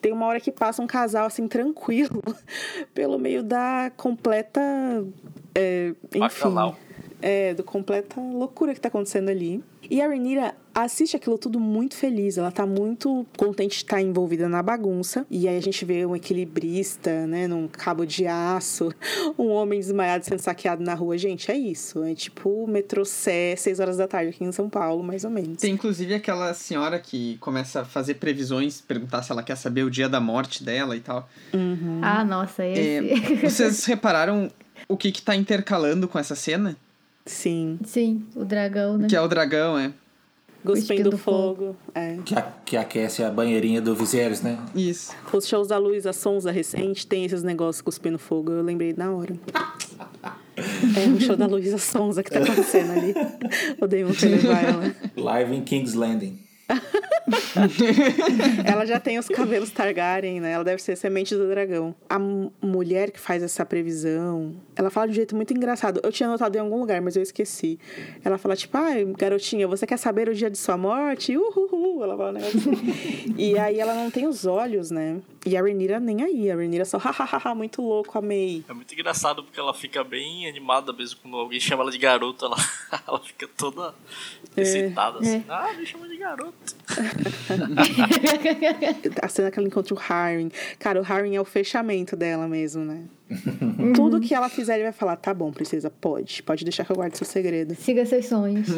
Tem 0.00 0.12
uma 0.12 0.26
hora 0.26 0.40
que 0.40 0.50
passa 0.50 0.82
um 0.82 0.86
casal 0.86 1.26
assim 1.26 1.46
tranquilo 1.48 2.22
pelo 2.94 3.18
meio 3.18 3.42
da 3.42 3.92
completa. 3.96 4.60
É, 5.54 5.94
enfim. 6.14 6.18
Bacanal. 6.18 6.76
É, 7.22 7.54
do 7.54 7.62
completa 7.62 8.20
loucura 8.20 8.74
que 8.74 8.80
tá 8.80 8.88
acontecendo 8.88 9.28
ali. 9.28 9.62
E 9.88 10.00
a 10.00 10.08
Renira 10.08 10.54
assiste 10.74 11.16
aquilo 11.16 11.38
tudo 11.38 11.60
muito 11.60 11.94
feliz. 11.94 12.36
Ela 12.36 12.50
tá 12.50 12.66
muito 12.66 13.24
contente 13.36 13.70
de 13.70 13.84
estar 13.84 14.00
envolvida 14.00 14.48
na 14.48 14.62
bagunça. 14.62 15.24
E 15.30 15.46
aí 15.46 15.56
a 15.56 15.60
gente 15.62 15.84
vê 15.84 16.04
um 16.04 16.16
equilibrista, 16.16 17.26
né, 17.26 17.46
num 17.46 17.68
cabo 17.68 18.04
de 18.04 18.26
aço, 18.26 18.92
um 19.38 19.48
homem 19.50 19.78
desmaiado 19.78 20.24
sendo 20.24 20.40
saqueado 20.40 20.82
na 20.82 20.94
rua. 20.94 21.16
Gente, 21.16 21.50
é 21.50 21.56
isso. 21.56 22.02
É 22.02 22.14
tipo 22.14 22.48
o 22.64 22.66
metrô 22.66 23.04
Sé, 23.04 23.54
6 23.56 23.80
horas 23.80 23.96
da 23.96 24.08
tarde 24.08 24.30
aqui 24.30 24.44
em 24.44 24.52
São 24.52 24.68
Paulo, 24.68 25.02
mais 25.02 25.24
ou 25.24 25.30
menos. 25.30 25.58
Tem 25.58 25.72
inclusive 25.72 26.14
aquela 26.14 26.52
senhora 26.54 26.98
que 26.98 27.36
começa 27.38 27.82
a 27.82 27.84
fazer 27.84 28.14
previsões, 28.14 28.80
perguntar 28.80 29.22
se 29.22 29.30
ela 29.30 29.42
quer 29.42 29.56
saber 29.56 29.84
o 29.84 29.90
dia 29.90 30.08
da 30.08 30.20
morte 30.20 30.64
dela 30.64 30.96
e 30.96 31.00
tal. 31.00 31.28
Ah, 32.02 32.24
nossa, 32.24 32.64
É, 32.64 33.04
esse. 33.04 33.36
vocês 33.36 33.84
repararam 33.84 34.50
o 34.88 34.96
que 34.96 35.12
que 35.12 35.22
tá 35.22 35.36
intercalando 35.36 36.08
com 36.08 36.18
essa 36.18 36.34
cena? 36.34 36.76
Sim. 37.24 37.78
Sim, 37.84 38.24
o 38.34 38.44
dragão, 38.44 38.98
né? 38.98 39.08
Que 39.08 39.16
é 39.16 39.20
o 39.20 39.28
dragão, 39.28 39.78
é. 39.78 39.92
Cuspindo 40.64 41.10
Cuspindo 41.10 41.18
fogo. 41.18 41.76
É. 41.94 42.18
Que, 42.24 42.34
a- 42.36 42.52
que 42.64 42.76
aquece 42.76 43.22
a 43.24 43.30
banheirinha 43.30 43.80
do 43.82 43.94
Viserys, 43.96 44.42
né? 44.42 44.58
Isso. 44.74 45.12
Os 45.32 45.46
shows 45.48 45.66
da 45.68 45.76
Luísa 45.76 46.12
Sonza 46.12 46.52
recente 46.52 47.04
tem 47.06 47.24
esses 47.24 47.42
negócios 47.42 47.80
cuspindo 47.82 48.16
fogo. 48.18 48.52
Eu 48.52 48.62
lembrei 48.62 48.94
na 48.96 49.10
hora. 49.12 49.34
É 50.54 51.08
o 51.08 51.18
show 51.18 51.34
da 51.34 51.46
Luísa 51.46 51.78
Sonza 51.78 52.22
que 52.22 52.30
tá 52.30 52.40
acontecendo 52.40 52.92
ali. 52.92 53.14
O 53.80 53.86
Damon 53.86 54.12
foi 54.12 54.28
levar 54.28 54.62
ela. 54.62 54.94
Live 55.16 55.54
em 55.56 55.62
King's 55.64 55.94
Landing. 55.94 56.38
Ela 58.64 58.84
já 58.86 58.98
tem 58.98 59.18
os 59.18 59.28
cabelos 59.28 59.70
Targaryen, 59.70 60.40
né? 60.40 60.52
Ela 60.52 60.64
deve 60.64 60.82
ser 60.82 60.96
semente 60.96 61.34
do 61.34 61.48
dragão. 61.48 61.94
A 62.08 62.18
mulher 62.18 63.10
que 63.10 63.20
faz 63.20 63.42
essa 63.42 63.64
previsão, 63.64 64.54
ela 64.74 64.90
fala 64.90 65.06
de 65.06 65.12
um 65.12 65.14
jeito 65.16 65.36
muito 65.36 65.52
engraçado. 65.52 66.00
Eu 66.02 66.12
tinha 66.12 66.28
notado 66.28 66.56
em 66.56 66.58
algum 66.58 66.78
lugar, 66.78 67.00
mas 67.00 67.16
eu 67.16 67.22
esqueci. 67.22 67.78
Ela 68.24 68.38
fala, 68.38 68.56
tipo, 68.56 68.76
ai, 68.76 69.04
garotinha, 69.16 69.66
você 69.68 69.86
quer 69.86 69.98
saber 69.98 70.28
o 70.28 70.34
dia 70.34 70.50
de 70.50 70.58
sua 70.58 70.76
morte? 70.76 71.36
Uhul! 71.36 72.02
Ela 72.02 72.16
fala 72.16 72.30
um 72.30 72.32
negócio 72.32 72.58
assim. 72.58 73.34
E 73.36 73.58
aí 73.58 73.78
ela 73.78 73.94
não 73.94 74.10
tem 74.10 74.26
os 74.26 74.46
olhos, 74.46 74.90
né? 74.90 75.20
E 75.44 75.56
a 75.56 75.60
Rhaenyra 75.60 75.98
nem 75.98 76.22
aí, 76.22 76.50
a 76.50 76.54
Rhaenyra 76.54 76.84
só, 76.84 76.98
hahaha, 76.98 77.54
muito 77.54 77.82
louco, 77.82 78.16
amei. 78.16 78.64
É 78.68 78.72
muito 78.72 78.94
engraçado 78.94 79.42
porque 79.42 79.58
ela 79.58 79.74
fica 79.74 80.04
bem 80.04 80.48
animada 80.48 80.92
mesmo 80.92 81.18
quando 81.20 81.36
alguém 81.36 81.58
chama 81.58 81.82
ela 81.82 81.90
de 81.90 81.98
garota, 81.98 82.46
ela, 82.46 82.56
ela 83.06 83.20
fica 83.20 83.48
toda 83.56 83.94
excitada 84.56 85.18
assim. 85.18 85.44
Ah, 85.48 85.72
me 85.72 85.84
chama 85.84 86.08
de 86.08 86.16
garota. 86.16 86.52
A 89.20 89.28
cena 89.28 89.50
que 89.50 89.58
ela 89.58 89.66
encontra 89.66 89.94
o 89.94 89.98
Harry. 89.98 90.52
Cara, 90.78 91.00
o 91.00 91.02
Harry 91.02 91.34
é 91.34 91.40
o 91.40 91.44
fechamento 91.44 92.14
dela 92.14 92.46
mesmo, 92.46 92.84
né? 92.84 93.04
Tudo 93.94 94.20
que 94.20 94.34
ela 94.34 94.48
fizer, 94.48 94.74
ele 94.74 94.84
vai 94.84 94.92
falar: 94.92 95.16
tá 95.16 95.34
bom, 95.34 95.52
princesa, 95.52 95.90
pode. 95.90 96.42
Pode 96.42 96.64
deixar 96.64 96.84
que 96.84 96.92
eu 96.92 96.96
guarde 96.96 97.16
seu 97.16 97.26
segredo. 97.26 97.74
Siga 97.74 98.06
seus 98.06 98.26
sonhos. 98.26 98.68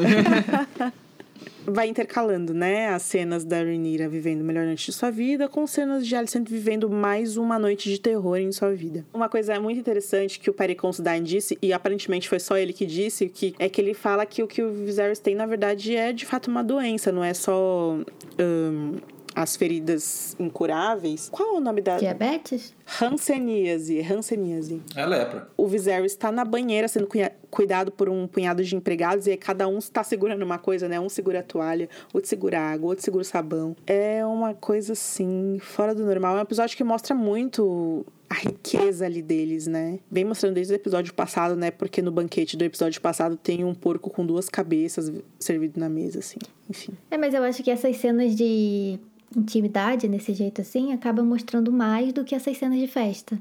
Vai 1.66 1.88
intercalando, 1.88 2.52
né, 2.52 2.88
as 2.88 3.02
cenas 3.02 3.44
da 3.44 3.56
Rhaenyra 3.58 4.08
vivendo 4.08 4.42
o 4.42 4.44
melhor 4.44 4.66
noite 4.66 4.86
de 4.86 4.92
sua 4.92 5.10
vida 5.10 5.48
com 5.48 5.66
cenas 5.66 6.06
de 6.06 6.14
Alicent 6.14 6.48
vivendo 6.48 6.88
mais 6.90 7.36
uma 7.36 7.58
noite 7.58 7.90
de 7.90 7.98
terror 7.98 8.36
em 8.36 8.52
sua 8.52 8.72
vida. 8.72 9.04
Uma 9.12 9.28
coisa 9.28 9.58
muito 9.60 9.78
interessante 9.78 10.38
que 10.38 10.50
o 10.50 10.52
Perry 10.52 10.74
Considine 10.74 11.20
disse, 11.20 11.58
e 11.60 11.72
aparentemente 11.72 12.28
foi 12.28 12.38
só 12.38 12.56
ele 12.56 12.72
que 12.72 12.86
disse, 12.86 13.28
que 13.28 13.54
é 13.58 13.68
que 13.68 13.80
ele 13.80 13.94
fala 13.94 14.26
que 14.26 14.42
o 14.42 14.46
que 14.46 14.62
o 14.62 14.72
Viserys 14.72 15.18
tem, 15.18 15.34
na 15.34 15.46
verdade, 15.46 15.94
é 15.96 16.12
de 16.12 16.26
fato 16.26 16.50
uma 16.50 16.62
doença, 16.62 17.10
não 17.10 17.24
é 17.24 17.34
só... 17.34 17.98
Um, 18.38 19.13
as 19.34 19.56
feridas 19.56 20.36
incuráveis. 20.38 21.28
Qual 21.30 21.54
é 21.54 21.58
o 21.58 21.60
nome 21.60 21.80
da. 21.80 21.96
Diabetes? 21.98 22.74
Hanseníase. 23.00 24.00
Hanseníase. 24.00 24.82
É 24.94 25.04
lepra. 25.04 25.48
O 25.56 25.66
Viserys 25.66 26.12
está 26.12 26.30
na 26.30 26.44
banheira 26.44 26.86
sendo 26.86 27.08
cuidado 27.50 27.90
por 27.92 28.08
um 28.08 28.26
punhado 28.26 28.62
de 28.62 28.76
empregados 28.76 29.26
e 29.26 29.30
aí 29.30 29.36
cada 29.36 29.66
um 29.66 29.78
está 29.78 30.02
segurando 30.04 30.42
uma 30.42 30.58
coisa, 30.58 30.88
né? 30.88 31.00
Um 31.00 31.08
segura 31.08 31.40
a 31.40 31.42
toalha, 31.42 31.88
outro 32.12 32.28
segura 32.28 32.60
água, 32.60 32.90
outro 32.90 33.04
segura 33.04 33.22
o 33.22 33.24
sabão. 33.24 33.76
É 33.86 34.24
uma 34.24 34.54
coisa 34.54 34.92
assim, 34.92 35.58
fora 35.60 35.94
do 35.94 36.04
normal. 36.04 36.36
É 36.36 36.38
um 36.40 36.42
episódio 36.42 36.76
que 36.76 36.84
mostra 36.84 37.14
muito 37.14 38.04
a 38.28 38.34
riqueza 38.34 39.04
ali 39.04 39.22
deles, 39.22 39.66
né? 39.66 39.98
Vem 40.10 40.24
mostrando 40.24 40.54
desde 40.54 40.72
o 40.72 40.76
episódio 40.76 41.14
passado, 41.14 41.54
né? 41.54 41.70
Porque 41.70 42.02
no 42.02 42.10
banquete 42.10 42.56
do 42.56 42.64
episódio 42.64 43.00
passado 43.00 43.36
tem 43.36 43.64
um 43.64 43.74
porco 43.74 44.10
com 44.10 44.26
duas 44.26 44.48
cabeças 44.48 45.12
servido 45.38 45.78
na 45.78 45.88
mesa, 45.88 46.18
assim. 46.18 46.38
Enfim. 46.68 46.92
É, 47.10 47.16
mas 47.16 47.34
eu 47.34 47.42
acho 47.42 47.62
que 47.62 47.70
essas 47.70 47.96
cenas 47.96 48.34
de 48.34 48.98
intimidade 49.36 50.08
nesse 50.08 50.32
jeito 50.32 50.60
assim 50.60 50.92
acaba 50.92 51.22
mostrando 51.22 51.72
mais 51.72 52.12
do 52.12 52.24
que 52.24 52.34
essas 52.34 52.56
cenas 52.56 52.78
de 52.78 52.86
festa. 52.86 53.38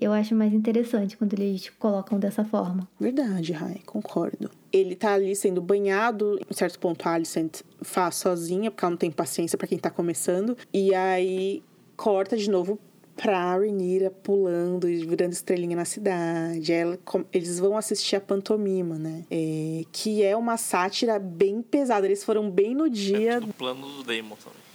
Eu 0.00 0.12
acho 0.12 0.32
mais 0.32 0.52
interessante 0.52 1.16
quando 1.16 1.34
eles 1.34 1.70
colocam 1.70 2.20
dessa 2.20 2.44
forma. 2.44 2.88
Verdade, 3.00 3.52
Rai, 3.52 3.80
concordo. 3.84 4.48
Ele 4.72 4.94
tá 4.94 5.14
ali 5.14 5.34
sendo 5.34 5.60
banhado, 5.60 6.38
em 6.48 6.54
certo 6.54 6.78
ponto 6.78 7.08
a 7.08 7.14
Alicent 7.14 7.62
faz 7.82 8.14
sozinha, 8.14 8.70
porque 8.70 8.84
ela 8.84 8.90
não 8.90 8.96
tem 8.96 9.10
paciência 9.10 9.58
para 9.58 9.66
quem 9.66 9.76
tá 9.76 9.90
começando. 9.90 10.56
E 10.72 10.94
aí 10.94 11.64
corta 11.96 12.36
de 12.36 12.48
novo 12.48 12.78
pra 13.16 13.56
Rhaenyra 13.56 14.10
pulando 14.10 14.88
e 14.88 15.04
virando 15.04 15.32
estrelinha 15.32 15.74
na 15.74 15.84
cidade. 15.84 16.72
Ela, 16.72 16.96
eles 17.32 17.58
vão 17.58 17.76
assistir 17.76 18.14
a 18.14 18.20
pantomima, 18.20 18.96
né? 18.96 19.24
É, 19.28 19.82
que 19.90 20.22
é 20.22 20.36
uma 20.36 20.56
sátira 20.56 21.18
bem 21.18 21.60
pesada. 21.60 22.06
Eles 22.06 22.22
foram 22.22 22.48
bem 22.48 22.72
no 22.72 22.88
dia... 22.88 23.32
É 23.32 23.40
do 23.40 23.52
plano 23.52 23.84
do 23.88 24.04
Damon 24.04 24.36
também. 24.36 24.67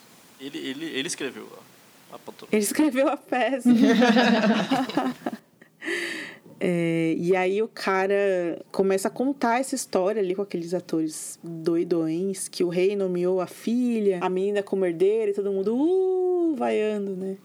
Ele, 0.46 0.58
ele, 0.58 0.86
ele 0.86 1.08
escreveu 1.08 1.48
a, 2.12 2.16
a. 2.16 2.48
Ele 2.52 2.62
escreveu 2.64 3.08
a 3.08 3.16
peça. 3.16 3.70
É, 6.66 7.14
e 7.18 7.36
aí 7.36 7.62
o 7.62 7.68
cara 7.68 8.64
começa 8.72 9.10
a 9.10 9.12
contar 9.12 9.60
essa 9.60 9.76
história 9.76 10.22
ali 10.22 10.34
com 10.34 10.42
aqueles 10.42 10.74
atores 10.74 11.38
doidões, 11.44 12.48
que 12.48 12.64
o 12.64 12.70
rei 12.70 12.96
nomeou 12.96 13.42
a 13.42 13.48
filha, 13.48 14.20
a 14.22 14.30
menina 14.30 14.64
como 14.64 14.86
herdeira 14.86 15.32
e 15.32 15.34
todo 15.34 15.52
mundo, 15.52 15.76
uh, 15.76 16.56
vaiando, 16.56 17.18
né? 17.18 17.36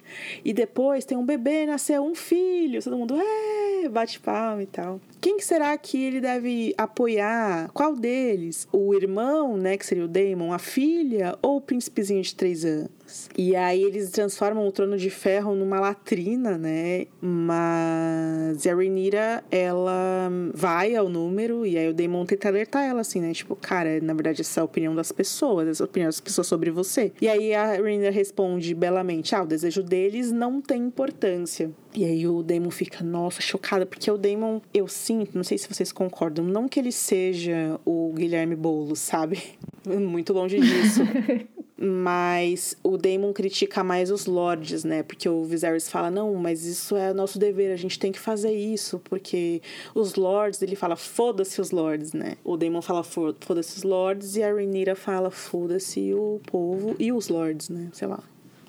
E 0.45 0.53
depois 0.53 1.05
tem 1.05 1.19
um 1.19 1.27
bebê, 1.27 1.67
nasceu 1.67 2.05
um 2.05 2.15
filho, 2.15 2.81
todo 2.81 2.97
mundo, 2.97 3.17
é, 3.21 3.89
bate 3.89 4.21
palma 4.21 4.63
e 4.63 4.67
tal. 4.67 5.01
Quem 5.21 5.41
será 5.41 5.77
que 5.77 6.01
ele 6.01 6.21
deve 6.21 6.73
apoiar? 6.79 7.73
Qual 7.75 7.97
deles? 7.97 8.69
O 8.71 8.95
irmão, 8.95 9.57
né, 9.57 9.77
que 9.77 9.85
seria 9.85 10.05
o 10.05 10.09
Damon, 10.09 10.53
a 10.53 10.61
filha 10.61 11.37
ou 11.43 11.57
o 11.57 11.61
príncipezinho 11.61 12.23
de 12.23 12.37
três 12.37 12.65
anos? 12.65 12.98
E 13.37 13.55
aí 13.57 13.83
eles 13.83 14.11
transformam 14.11 14.67
o 14.67 14.73
trono 14.73 14.97
de 14.97 15.11
ferro 15.11 15.55
numa 15.55 15.81
latrina, 15.81 16.59
né? 16.59 17.07
Mas 17.21 18.67
a 18.67 18.75
Rhaenyra, 18.75 19.45
ela 19.51 20.31
vai 20.55 20.95
ao 20.95 21.09
número 21.09 21.67
e 21.67 21.79
aí 21.79 21.89
o 21.89 21.95
Damon 21.95 22.27
tenta 22.27 22.49
alertar 22.49 22.85
ela 22.85 23.01
assim, 23.01 23.21
né? 23.21 23.33
Tipo, 23.33 23.57
cara, 23.57 24.01
na 24.01 24.15
verdade 24.15 24.41
essa 24.41 24.61
é 24.61 24.63
a 24.63 24.65
opinião 24.65 24.95
das 24.95 25.13
pessoas, 25.13 25.69
essa 25.69 25.83
é 25.83 25.85
a 25.85 25.89
opinião 25.89 26.09
das 26.09 26.21
pessoas 26.21 26.47
sobre 26.47 26.71
você. 26.71 27.13
E 27.21 27.29
aí 27.29 27.55
a 27.55 27.77
Rhaenyra 27.77 28.11
responde 28.11 28.75
belamente, 28.75 29.35
ah, 29.35 29.43
o 29.43 29.47
desejo 29.47 29.83
deles 29.83 30.33
não 30.33 30.61
tem 30.61 30.83
importância. 30.83 31.71
E 31.95 32.05
aí 32.05 32.27
o 32.27 32.43
Damon 32.43 32.71
fica, 32.71 33.03
nossa, 33.03 33.41
chocada, 33.41 33.87
porque 33.87 34.11
o 34.11 34.19
Damon, 34.19 34.61
eu 34.73 34.87
sinto, 34.87 35.35
não 35.35 35.43
sei 35.43 35.59
se 35.59 35.69
vocês 35.69 35.91
concordam, 35.91 36.45
não 36.45 36.69
que 36.69 36.79
ele 36.79 36.93
seja 36.93 37.81
o 37.85 38.13
Guilherme 38.15 38.55
Boulos, 38.55 39.01
sabe? 39.01 39.43
Muito 39.87 40.33
longe 40.33 40.61
disso. 40.61 41.03
mas 41.81 42.77
o 42.83 42.97
Damon 42.97 43.33
critica 43.33 43.85
mais 43.85 44.11
os 44.11 44.27
lords, 44.27 44.85
né? 44.85 45.03
Porque 45.03 45.29
o 45.29 45.45
Viserys 45.45 45.89
fala: 45.89 46.11
"Não, 46.11 46.35
mas 46.35 46.65
isso 46.65 46.97
é 46.97 47.13
nosso 47.13 47.39
dever, 47.39 47.73
a 47.73 47.77
gente 47.77 47.99
tem 47.99 48.11
que 48.11 48.19
fazer 48.19 48.53
isso, 48.53 48.99
porque 49.05 49.63
os 49.95 50.15
lords", 50.15 50.61
ele 50.63 50.75
fala: 50.75 50.97
"Foda-se 50.97 51.61
os 51.61 51.71
lords", 51.71 52.13
né? 52.13 52.37
O 52.45 52.57
Damon 52.57 52.83
fala: 52.83 53.03
"Foda-se 53.05 53.77
os 53.77 53.83
lords" 53.83 54.37
e 54.37 54.43
a 54.43 54.53
Rhaenyra 54.53 54.97
fala: 54.97 55.31
"Foda-se 55.31 56.13
o 56.15 56.41
povo 56.47 56.97
e 56.99 57.13
os 57.13 57.29
lords", 57.29 57.69
né? 57.69 57.89
Sei 57.93 58.09
lá 58.09 58.23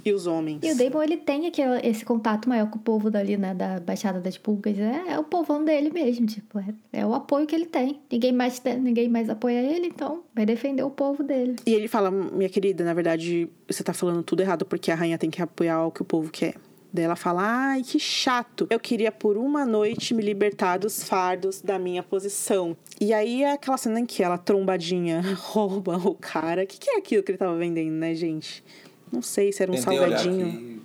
e 0.10 0.14
os 0.14 0.28
homens. 0.28 0.60
E 0.64 0.72
o 0.72 0.76
Damon, 0.76 1.04
ele 1.04 1.18
tem 1.18 1.48
aquele, 1.48 1.80
esse 1.88 2.04
contato 2.04 2.50
maior 2.50 2.70
com 2.70 2.78
o 2.78 2.82
povo 2.82 3.10
dali, 3.10 3.38
né, 3.38 3.54
da 3.54 3.80
Baixada 3.80 4.20
das 4.20 4.38
Pulgas. 4.38 4.78
É, 4.78 5.14
é 5.14 5.20
o 5.20 5.24
povão 5.24 5.64
dele 5.64 5.90
mesmo, 5.90 6.26
tipo, 6.26 6.60
é, 6.60 6.74
é, 6.92 7.06
o 7.06 7.14
apoio 7.14 7.46
que 7.46 7.56
ele 7.56 7.66
tem. 7.66 8.00
Ninguém 8.12 8.32
mais, 8.32 8.62
ninguém 8.82 9.08
mais 9.08 9.30
apoia 9.30 9.62
ele, 9.62 9.88
então 9.88 10.24
vai 10.36 10.46
defender 10.46 10.84
o 10.84 10.90
povo 10.90 11.24
dele. 11.24 11.56
E 11.66 11.74
ele 11.74 11.88
fala, 11.88 12.12
minha 12.12 12.50
querida, 12.50 12.84
na 12.84 12.94
verdade, 12.94 13.50
você 13.68 13.84
tá 13.84 13.94
falando 13.94 14.24
tudo 14.24 14.42
errado, 14.42 14.66
porque 14.66 14.92
a 14.92 14.96
rainha 14.96 15.18
tem 15.18 15.30
que 15.30 15.42
apoiar 15.42 15.86
o 15.86 15.92
que 15.92 16.02
o 16.02 16.06
povo 16.06 16.30
quer. 16.32 16.56
Daí 16.92 17.06
ela 17.06 17.16
fala: 17.16 17.44
Ai, 17.44 17.84
que 17.84 18.00
chato. 18.00 18.68
Eu 18.70 18.80
queria 18.80 19.12
por 19.12 19.38
uma 19.38 19.66
noite 19.66 20.14
me 20.14 20.24
libertar 20.24 20.78
dos 20.78 21.04
fardos 21.04 21.62
da 21.62 21.78
minha 21.78 22.02
posição. 22.02 22.76
E 23.00 23.14
aí 23.14 23.44
é 23.44 23.54
aquela 23.54 23.78
cena 23.78 24.00
em 24.00 24.06
que 24.06 24.24
ela, 24.24 24.38
trombadinha, 24.38 25.22
rouba 25.38 25.98
o 25.98 26.16
cara. 26.16 26.64
O 26.64 26.68
que, 26.68 26.80
que 26.80 26.90
é 26.90 26.98
aquilo 26.98 27.24
que 27.24 27.32
ele 27.32 27.38
tava 27.38 27.56
vendendo, 27.56 27.94
né, 27.94 28.16
gente? 28.16 28.64
Não 29.12 29.22
sei 29.22 29.52
se 29.52 29.64
era 29.64 29.72
um 29.72 29.76
Tentei 29.76 29.98
salgadinho. 29.98 30.48
Aqui, 30.48 30.82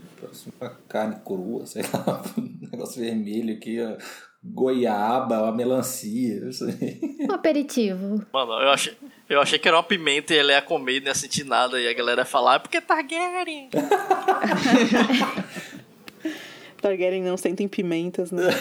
uma 0.60 0.70
carne 0.88 1.16
crua, 1.24 1.66
sei 1.66 1.82
lá, 1.82 2.22
um 2.38 2.68
negócio 2.70 3.00
vermelho 3.00 3.54
aqui, 3.54 3.80
ó, 3.80 3.96
goiaba, 4.42 5.42
uma 5.42 5.52
melancia, 5.52 6.48
isso 6.48 6.64
aí. 6.64 6.98
Um 7.28 7.32
aperitivo. 7.32 8.24
Mano, 8.32 8.52
eu 8.52 8.70
achei, 8.70 8.94
eu 9.28 9.40
achei 9.40 9.58
que 9.58 9.66
era 9.66 9.76
uma 9.76 9.82
pimenta 9.82 10.34
e 10.34 10.38
ela 10.38 10.52
ia 10.52 10.62
comer 10.62 10.96
e 10.96 11.00
não 11.00 11.08
ia 11.08 11.14
sentir 11.14 11.44
nada. 11.44 11.80
E 11.80 11.88
a 11.88 11.92
galera 11.94 12.22
ia 12.22 12.26
falar, 12.26 12.56
é 12.56 12.58
porque 12.58 12.80
Targaryen. 12.80 13.70
Targaryen 16.80 17.22
não 17.22 17.36
sentem 17.36 17.66
pimentas, 17.66 18.30
né? 18.30 18.42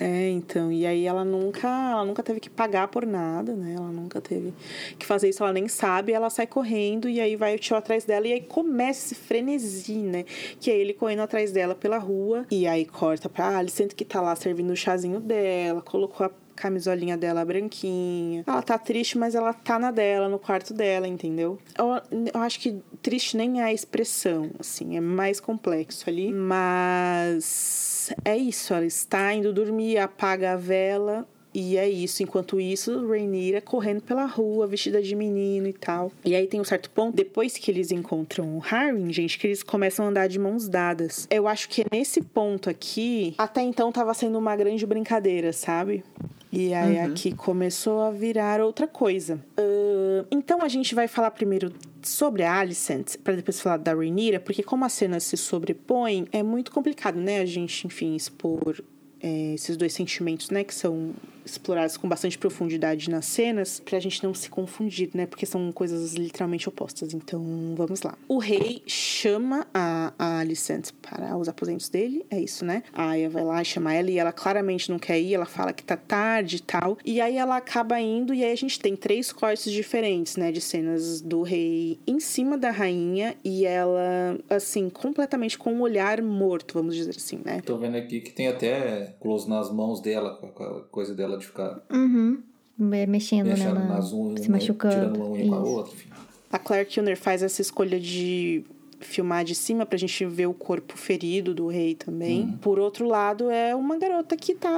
É, 0.00 0.30
então, 0.30 0.72
e 0.72 0.86
aí 0.86 1.04
ela 1.04 1.22
nunca, 1.26 1.68
ela 1.68 2.06
nunca 2.06 2.22
teve 2.22 2.40
que 2.40 2.48
pagar 2.48 2.88
por 2.88 3.04
nada, 3.04 3.54
né? 3.54 3.74
Ela 3.76 3.92
nunca 3.92 4.18
teve 4.18 4.54
que 4.98 5.04
fazer 5.04 5.28
isso, 5.28 5.42
ela 5.42 5.52
nem 5.52 5.68
sabe, 5.68 6.12
ela 6.12 6.30
sai 6.30 6.46
correndo 6.46 7.06
e 7.06 7.20
aí 7.20 7.36
vai 7.36 7.54
o 7.54 7.58
tio 7.58 7.76
atrás 7.76 8.04
dela 8.06 8.26
e 8.26 8.32
aí 8.32 8.40
começa 8.40 9.04
esse 9.04 9.14
frenesi, 9.14 9.98
né? 9.98 10.24
Que 10.58 10.70
é 10.70 10.74
ele 10.74 10.94
correndo 10.94 11.20
atrás 11.20 11.52
dela 11.52 11.74
pela 11.74 11.98
rua 11.98 12.46
e 12.50 12.66
aí 12.66 12.86
corta 12.86 13.28
pra 13.28 13.58
Alicent 13.58 13.92
que 13.92 14.06
tá 14.06 14.22
lá 14.22 14.34
servindo 14.34 14.70
o 14.70 14.76
chazinho 14.76 15.20
dela, 15.20 15.82
colocou 15.82 16.24
a 16.24 16.30
camisolinha 16.56 17.16
dela 17.16 17.44
branquinha. 17.44 18.42
Ela 18.46 18.62
tá 18.62 18.78
triste, 18.78 19.18
mas 19.18 19.34
ela 19.34 19.52
tá 19.52 19.78
na 19.78 19.90
dela, 19.90 20.30
no 20.30 20.38
quarto 20.38 20.72
dela, 20.72 21.06
entendeu? 21.06 21.58
Eu, 21.76 21.86
eu 22.32 22.40
acho 22.40 22.58
que 22.60 22.80
triste 23.02 23.36
nem 23.36 23.60
é 23.60 23.64
a 23.64 23.72
expressão, 23.72 24.50
assim, 24.58 24.96
é 24.96 25.00
mais 25.00 25.40
complexo 25.40 26.08
ali, 26.08 26.32
mas 26.32 27.89
é 28.24 28.36
isso, 28.36 28.74
ela 28.74 28.84
está 28.84 29.32
indo 29.32 29.52
dormir, 29.52 29.98
apaga 29.98 30.52
a 30.52 30.56
vela 30.56 31.28
e 31.52 31.76
é 31.76 31.88
isso. 31.88 32.22
Enquanto 32.22 32.60
isso, 32.60 33.06
Rainira 33.06 33.60
correndo 33.60 34.02
pela 34.02 34.24
rua, 34.24 34.66
vestida 34.66 35.02
de 35.02 35.14
menino 35.14 35.66
e 35.66 35.72
tal. 35.72 36.12
E 36.24 36.34
aí 36.34 36.46
tem 36.46 36.60
um 36.60 36.64
certo 36.64 36.90
ponto, 36.90 37.16
depois 37.16 37.56
que 37.56 37.70
eles 37.70 37.90
encontram 37.90 38.56
o 38.56 38.58
Harry, 38.60 39.12
gente, 39.12 39.38
que 39.38 39.46
eles 39.46 39.62
começam 39.62 40.06
a 40.06 40.08
andar 40.08 40.28
de 40.28 40.38
mãos 40.38 40.68
dadas. 40.68 41.26
Eu 41.30 41.48
acho 41.48 41.68
que 41.68 41.84
nesse 41.90 42.22
ponto 42.22 42.70
aqui, 42.70 43.34
até 43.38 43.62
então 43.62 43.90
tava 43.90 44.14
sendo 44.14 44.38
uma 44.38 44.54
grande 44.56 44.86
brincadeira, 44.86 45.52
sabe? 45.52 46.04
E 46.52 46.74
aí 46.74 46.96
uhum. 46.96 47.06
aqui 47.06 47.32
começou 47.32 48.00
a 48.00 48.10
virar 48.10 48.60
outra 48.60 48.88
coisa. 48.88 49.36
Uh, 49.58 50.26
então 50.30 50.62
a 50.62 50.68
gente 50.68 50.94
vai 50.94 51.06
falar 51.06 51.30
primeiro 51.30 51.72
sobre 52.02 52.42
a 52.42 52.58
Alicent, 52.58 53.16
para 53.22 53.36
depois 53.36 53.60
falar 53.60 53.76
da 53.76 53.94
Rhaenyra, 53.94 54.40
porque 54.40 54.62
como 54.62 54.84
as 54.84 54.92
cenas 54.92 55.22
se 55.22 55.36
sobrepõem, 55.36 56.26
é 56.32 56.42
muito 56.42 56.72
complicado, 56.72 57.20
né? 57.20 57.40
A 57.40 57.46
gente, 57.46 57.86
enfim, 57.86 58.16
expor 58.16 58.82
é, 59.20 59.54
esses 59.54 59.76
dois 59.76 59.92
sentimentos, 59.92 60.50
né? 60.50 60.64
Que 60.64 60.74
são 60.74 61.12
exploradas 61.44 61.96
com 61.96 62.08
bastante 62.08 62.38
profundidade 62.38 63.10
nas 63.10 63.26
cenas, 63.26 63.80
pra 63.80 63.98
gente 64.00 64.22
não 64.22 64.34
se 64.34 64.48
confundir, 64.48 65.10
né? 65.14 65.26
Porque 65.26 65.46
são 65.46 65.70
coisas 65.72 66.14
literalmente 66.14 66.68
opostas. 66.68 67.14
Então, 67.14 67.74
vamos 67.76 68.02
lá. 68.02 68.16
O 68.28 68.38
rei 68.38 68.82
chama 68.86 69.66
a, 69.72 70.12
a 70.18 70.38
Alicent 70.40 70.90
para 71.00 71.36
os 71.36 71.48
aposentos 71.48 71.88
dele, 71.88 72.24
é 72.30 72.40
isso, 72.40 72.64
né? 72.64 72.82
A 72.92 73.10
Aya 73.10 73.28
vai 73.28 73.44
lá 73.44 73.62
e 73.62 73.64
chama 73.64 73.94
ela 73.94 74.10
e 74.10 74.18
ela 74.18 74.32
claramente 74.32 74.90
não 74.90 74.98
quer 74.98 75.20
ir, 75.20 75.34
ela 75.34 75.46
fala 75.46 75.72
que 75.72 75.82
tá 75.82 75.96
tarde 75.96 76.56
e 76.56 76.60
tal. 76.60 76.98
E 77.04 77.20
aí 77.20 77.36
ela 77.36 77.56
acaba 77.56 78.00
indo 78.00 78.32
e 78.34 78.44
aí 78.44 78.52
a 78.52 78.56
gente 78.56 78.78
tem 78.78 78.96
três 78.96 79.32
cortes 79.32 79.72
diferentes, 79.72 80.36
né? 80.36 80.52
De 80.52 80.60
cenas 80.60 81.20
do 81.20 81.42
rei 81.42 81.98
em 82.06 82.20
cima 82.20 82.56
da 82.56 82.70
rainha 82.70 83.36
e 83.44 83.66
ela, 83.66 84.38
assim, 84.48 84.88
completamente 84.88 85.58
com 85.58 85.72
um 85.72 85.80
olhar 85.82 86.22
morto, 86.22 86.74
vamos 86.74 86.94
dizer 86.94 87.16
assim, 87.16 87.40
né? 87.44 87.60
Tô 87.64 87.76
vendo 87.76 87.96
aqui 87.96 88.20
que 88.20 88.32
tem 88.32 88.48
até 88.48 89.14
close 89.20 89.48
nas 89.48 89.70
mãos 89.70 90.00
dela, 90.00 90.36
com 90.36 90.62
a 90.62 90.82
coisa 90.84 91.14
dela 91.14 91.29
de 91.38 91.46
ficar 91.46 91.80
Uhum. 91.92 92.42
Mexendo, 92.78 93.46
né? 93.46 93.52
mexendo 93.52 93.74
na- 93.74 93.84
nas 93.88 94.12
unhas, 94.12 94.40
se 94.40 94.50
machucando. 94.50 94.94
tirando 94.94 95.16
uma 95.16 95.26
unha 95.28 95.48
com 95.48 95.54
a 95.54 95.60
outra, 95.60 95.92
enfim. 95.94 96.08
A 96.50 96.58
Claire 96.58 96.88
Kilner 96.88 97.16
faz 97.16 97.42
essa 97.42 97.60
escolha 97.60 98.00
de 98.00 98.64
filmar 99.00 99.44
de 99.44 99.54
cima 99.54 99.84
pra 99.86 99.98
gente 99.98 100.24
ver 100.26 100.46
o 100.46 100.54
corpo 100.54 100.96
ferido 100.96 101.54
do 101.54 101.66
rei 101.66 101.94
também. 101.94 102.58
Por 102.60 102.78
outro 102.78 103.06
lado, 103.06 103.50
é 103.50 103.74
uma 103.74 103.98
garota 103.98 104.36
que 104.36 104.54
tá 104.54 104.70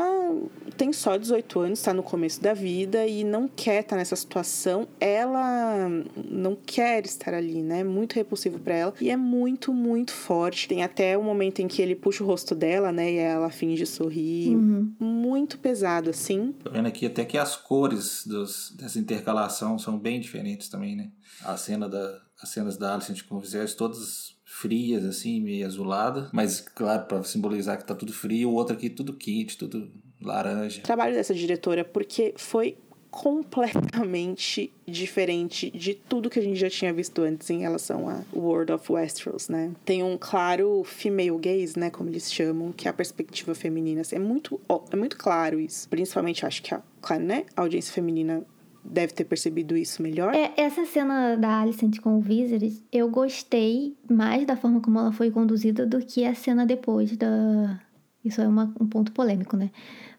tem 0.76 0.92
só 0.92 1.16
18 1.16 1.60
anos, 1.60 1.82
tá 1.82 1.92
no 1.92 2.02
começo 2.02 2.40
da 2.40 2.54
vida 2.54 3.06
e 3.06 3.24
não 3.24 3.48
quer 3.48 3.82
estar 3.82 3.96
nessa 3.96 4.16
situação. 4.16 4.86
Ela 5.00 5.88
não 6.28 6.56
quer 6.56 7.04
estar 7.04 7.34
ali, 7.34 7.62
né? 7.62 7.84
Muito 7.84 8.14
repulsivo 8.14 8.58
pra 8.58 8.74
ela 8.74 8.94
e 9.00 9.10
é 9.10 9.16
muito, 9.16 9.72
muito 9.72 10.12
forte. 10.12 10.68
Tem 10.68 10.82
até 10.82 11.16
o 11.16 11.22
momento 11.22 11.60
em 11.60 11.68
que 11.68 11.82
ele 11.82 11.94
puxa 11.94 12.24
o 12.24 12.26
rosto 12.26 12.54
dela, 12.54 12.92
né, 12.92 13.12
e 13.12 13.16
ela 13.16 13.50
finge 13.50 13.86
sorrir. 13.86 14.56
Muito 14.98 15.58
pesado 15.58 16.10
assim. 16.10 16.52
Tô 16.62 16.70
vendo 16.70 16.86
aqui 16.86 17.06
até 17.06 17.24
que 17.24 17.38
as 17.38 17.56
cores 17.56 18.26
dos, 18.26 18.74
dessa 18.76 18.98
intercalação 18.98 19.78
são 19.78 19.98
bem 19.98 20.20
diferentes 20.20 20.68
também, 20.68 20.96
né? 20.96 21.10
A 21.44 21.56
cena 21.56 21.88
da, 21.88 22.20
as 22.42 22.48
cenas 22.48 22.76
da 22.76 22.94
Alicent 22.94 23.22
com 23.22 23.38
Viserys 23.38 23.74
todas 23.74 24.36
frias, 24.44 25.04
assim, 25.04 25.40
meio 25.40 25.66
azulada. 25.66 26.28
Mas, 26.32 26.60
claro, 26.60 27.06
pra 27.06 27.22
simbolizar 27.24 27.78
que 27.78 27.84
tá 27.86 27.94
tudo 27.94 28.12
frio. 28.12 28.50
O 28.50 28.54
outro 28.54 28.74
aqui 28.74 28.90
tudo 28.90 29.14
quente, 29.14 29.56
tudo 29.56 29.90
laranja. 30.20 30.82
trabalho 30.82 31.14
dessa 31.14 31.34
diretora 31.34 31.84
porque 31.84 32.34
foi 32.36 32.76
completamente 33.12 34.72
diferente 34.86 35.70
de 35.70 35.92
tudo 35.92 36.30
que 36.30 36.38
a 36.38 36.42
gente 36.42 36.58
já 36.58 36.70
tinha 36.70 36.90
visto 36.94 37.20
antes 37.20 37.50
em 37.50 37.58
relação 37.58 38.08
a 38.08 38.22
World 38.34 38.72
of 38.72 38.90
Westeros, 38.90 39.50
né? 39.50 39.70
Tem 39.84 40.02
um 40.02 40.16
claro 40.18 40.82
female 40.82 41.36
gaze, 41.38 41.78
né, 41.78 41.90
como 41.90 42.08
eles 42.08 42.32
chamam, 42.32 42.72
que 42.72 42.88
é 42.88 42.90
a 42.90 42.94
perspectiva 42.94 43.54
feminina. 43.54 44.00
É 44.10 44.18
muito, 44.18 44.58
é 44.90 44.96
muito 44.96 45.18
claro 45.18 45.60
isso. 45.60 45.86
Principalmente, 45.90 46.46
acho 46.46 46.62
que, 46.62 46.74
a, 46.74 46.82
claro, 47.02 47.22
né, 47.22 47.44
a 47.54 47.60
audiência 47.60 47.92
feminina 47.92 48.46
deve 48.84 49.12
ter 49.12 49.24
percebido 49.24 49.76
isso 49.76 50.02
melhor. 50.02 50.34
É, 50.34 50.52
essa 50.56 50.84
cena 50.84 51.36
da 51.36 51.60
Alicent 51.60 52.00
com 52.00 52.16
o 52.18 52.20
Viserys, 52.20 52.82
eu 52.92 53.08
gostei 53.08 53.96
mais 54.10 54.46
da 54.46 54.56
forma 54.56 54.80
como 54.80 54.98
ela 54.98 55.12
foi 55.12 55.30
conduzida 55.30 55.86
do 55.86 55.98
que 56.00 56.24
a 56.24 56.34
cena 56.34 56.66
depois 56.66 57.16
da... 57.16 57.80
Isso 58.24 58.40
é 58.40 58.46
uma- 58.46 58.72
um 58.80 58.86
ponto 58.86 59.10
polêmico, 59.12 59.56
né? 59.56 59.70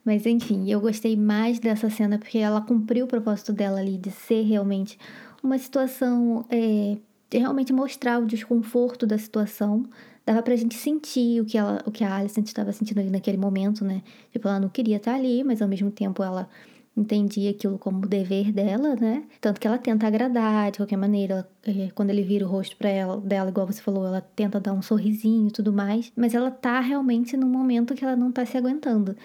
Mas 0.04 0.26
enfim, 0.26 0.70
eu 0.70 0.82
gostei 0.82 1.16
mais 1.16 1.60
dessa 1.60 1.90
cena 1.90 2.18
porque 2.18 2.38
ela 2.38 2.60
cumpriu 2.62 3.06
o 3.06 3.08
propósito 3.08 3.54
dela 3.54 3.80
ali 3.80 3.98
de 3.98 4.12
ser 4.12 4.44
realmente 4.44 4.98
uma 5.42 5.58
situação... 5.58 6.46
É, 6.50 6.98
de 7.30 7.40
realmente 7.40 7.74
mostrar 7.74 8.20
o 8.20 8.26
desconforto 8.28 9.08
da 9.08 9.18
situação. 9.18 9.86
Dava 10.24 10.44
pra 10.44 10.56
gente 10.56 10.76
sentir 10.76 11.42
o 11.42 11.46
que, 11.46 11.58
ela, 11.58 11.82
o 11.86 11.92
que 11.92 12.04
a 12.04 12.16
Alicent 12.18 12.46
estava 12.46 12.72
sentindo 12.72 13.00
ali 13.00 13.10
naquele 13.10 13.38
momento, 13.38 13.84
né? 13.84 14.04
Tipo, 14.32 14.48
ela 14.48 14.60
não 14.60 14.70
queria 14.70 14.98
estar 14.98 15.16
ali, 15.16 15.44
mas 15.44 15.60
ao 15.60 15.68
mesmo 15.68 15.90
tempo 15.90 16.22
ela 16.22 16.48
entendia 16.96 17.52
aquilo 17.52 17.78
como 17.78 18.08
dever 18.08 18.52
dela, 18.52 18.96
né? 18.96 19.24
Tanto 19.42 19.60
que 19.60 19.68
ela 19.68 19.78
tenta 19.78 20.08
agradar 20.08 20.72
de 20.72 20.78
qualquer 20.78 20.98
maneira. 20.98 21.48
Eh, 21.66 21.90
quando 21.96 22.12
ele 22.12 22.22
vira 22.24 22.46
o 22.46 22.50
rosto 22.50 22.78
para 22.78 22.90
ela, 22.90 23.20
dela, 23.20 23.50
igual 23.50 23.66
você 23.66 23.82
falou, 23.82 24.06
ela 24.06 24.22
tenta 24.22 24.60
dar 24.60 24.74
um 24.74 24.82
sorrisinho 24.82 25.48
e 25.48 25.52
tudo 25.52 25.74
mais. 25.74 26.12
Mas 26.16 26.36
ela 26.36 26.52
tá 26.52 26.80
realmente 26.80 27.36
num 27.36 27.48
momento 27.48 27.96
que 27.96 28.04
ela 28.06 28.16
não 28.16 28.32
tá 28.32 28.46
se 28.46 28.58
aguentando. 28.58 29.16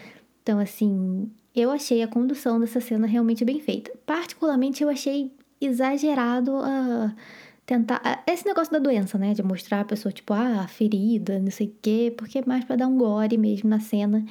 Então, 0.42 0.58
assim, 0.58 1.30
eu 1.54 1.70
achei 1.70 2.02
a 2.02 2.08
condução 2.08 2.58
dessa 2.58 2.80
cena 2.80 3.06
realmente 3.06 3.44
bem 3.44 3.60
feita. 3.60 3.92
Particularmente, 4.06 4.82
eu 4.82 4.88
achei 4.88 5.30
exagerado 5.60 6.56
a 6.56 7.14
tentar. 7.66 8.24
Esse 8.26 8.46
negócio 8.46 8.72
da 8.72 8.78
doença, 8.78 9.18
né? 9.18 9.34
De 9.34 9.42
mostrar 9.42 9.80
a 9.80 9.84
pessoa, 9.84 10.10
tipo, 10.10 10.32
ah, 10.32 10.66
ferida, 10.68 11.38
não 11.38 11.50
sei 11.50 11.66
o 11.66 11.74
quê, 11.82 12.14
porque 12.16 12.38
é 12.38 12.44
mais 12.46 12.64
pra 12.64 12.76
dar 12.76 12.86
um 12.86 12.96
gore 12.96 13.36
mesmo 13.36 13.68
na 13.68 13.78
cena 13.78 14.24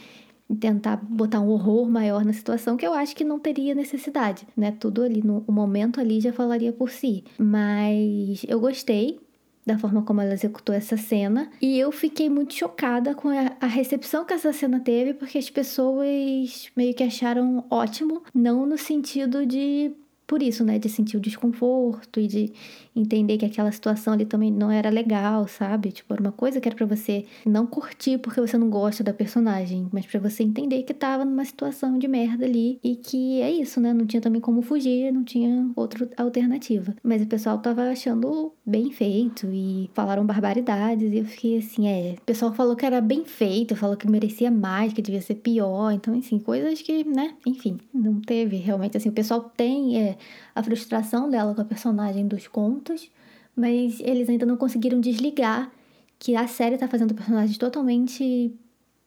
tentar 0.60 0.98
botar 0.98 1.42
um 1.42 1.50
horror 1.50 1.90
maior 1.90 2.24
na 2.24 2.34
situação, 2.34 2.78
que 2.78 2.88
eu 2.88 2.94
acho 2.94 3.16
que 3.16 3.24
não 3.24 3.40
teria 3.40 3.76
necessidade, 3.76 4.48
né? 4.56 4.72
Tudo 4.72 5.04
ali, 5.04 5.22
no 5.22 5.44
momento 5.48 6.00
ali 6.00 6.22
já 6.22 6.32
falaria 6.32 6.72
por 6.72 6.90
si. 6.90 7.24
Mas 7.38 8.44
eu 8.48 8.60
gostei 8.60 9.20
da 9.68 9.78
forma 9.78 10.02
como 10.02 10.22
ela 10.22 10.34
executou 10.34 10.74
essa 10.74 10.96
cena. 10.96 11.52
E 11.62 11.78
eu 11.78 11.92
fiquei 11.92 12.30
muito 12.30 12.54
chocada 12.54 13.14
com 13.14 13.28
a 13.28 13.68
recepção 13.68 14.24
que 14.24 14.34
essa 14.34 14.54
cena 14.54 14.80
teve, 14.80 15.14
porque 15.14 15.38
as 15.38 15.50
pessoas 15.50 16.70
meio 16.74 16.94
que 16.94 17.04
acharam 17.04 17.66
ótimo, 17.70 18.24
não 18.34 18.66
no 18.66 18.78
sentido 18.78 19.46
de. 19.46 19.92
Por 20.26 20.42
isso, 20.42 20.64
né? 20.64 20.80
De 20.80 20.88
sentir 20.88 21.18
o 21.18 21.22
desconforto 21.22 22.20
e 22.20 22.28
de 22.28 22.54
entender 23.00 23.38
que 23.38 23.46
aquela 23.46 23.72
situação 23.72 24.14
ali 24.14 24.26
também 24.26 24.52
não 24.52 24.72
era 24.72 24.90
legal, 24.90 25.48
sabe? 25.48 25.92
Tipo, 25.92 26.14
era 26.14 26.22
uma 26.22 26.32
coisa 26.32 26.60
que 26.60 26.68
era 26.68 26.76
pra 26.76 26.86
você 26.86 27.26
não 27.46 27.66
curtir 27.66 28.18
porque 28.18 28.42
você 28.42 28.58
não 28.58 28.70
gosta 28.70 29.04
da 29.04 29.14
personagem, 29.14 29.88
mas 29.92 30.06
pra 30.06 30.20
você 30.20 30.44
entender 30.44 30.84
que 30.84 30.94
tava 30.94 31.26
numa 31.26 31.46
situação 31.46 31.98
de 31.98 32.08
merda 32.08 32.46
ali 32.46 32.80
e 32.84 32.96
que 32.96 33.42
é 33.42 33.52
isso, 33.52 33.80
né? 33.80 33.94
Não 33.94 34.06
tinha 34.06 34.22
também 34.22 34.42
como 34.42 34.62
fugir, 34.62 35.12
não 35.12 35.24
tinha 35.24 35.70
outra 35.76 36.10
alternativa. 36.18 36.96
Mas 37.04 37.22
o 37.22 37.28
pessoal 37.28 37.58
tava 37.60 37.90
achando 37.90 38.54
bem 38.66 38.92
feito 38.92 39.48
e 39.52 39.90
falaram 39.94 40.26
barbaridades 40.26 41.12
e 41.12 41.18
eu 41.18 41.26
fiquei 41.26 41.58
assim, 41.58 41.88
é. 41.88 42.16
O 42.18 42.26
pessoal 42.26 42.54
falou 42.54 42.76
que 42.76 42.86
era 42.86 43.00
bem 43.02 43.26
feito, 43.26 43.76
falou 43.76 43.96
que 43.96 44.10
merecia 44.10 44.52
mais, 44.52 44.94
que 44.94 45.02
devia 45.02 45.22
ser 45.22 45.36
pior. 45.36 45.92
Então, 45.92 46.18
assim, 46.18 46.40
coisas 46.40 46.82
que, 46.82 47.04
né? 47.04 47.34
Enfim, 47.46 47.78
não 47.94 48.20
teve 48.20 48.58
realmente. 48.58 48.98
Assim, 48.98 49.10
o 49.10 49.14
pessoal 49.14 49.42
tem 49.42 50.00
é, 50.02 50.18
a 50.58 50.64
frustração 50.64 51.30
dela 51.30 51.54
com 51.54 51.62
a 51.62 51.66
personagem 51.66 52.28
dos 52.28 52.48
contos, 52.48 53.12
mas 53.56 54.00
eles 54.00 54.28
ainda 54.28 54.46
não 54.46 54.58
conseguiram 54.58 55.00
desligar 55.00 55.72
que 56.18 56.36
a 56.36 56.48
série 56.48 56.78
tá 56.78 56.88
fazendo 56.88 57.14
personagens 57.14 57.58
totalmente 57.58 58.52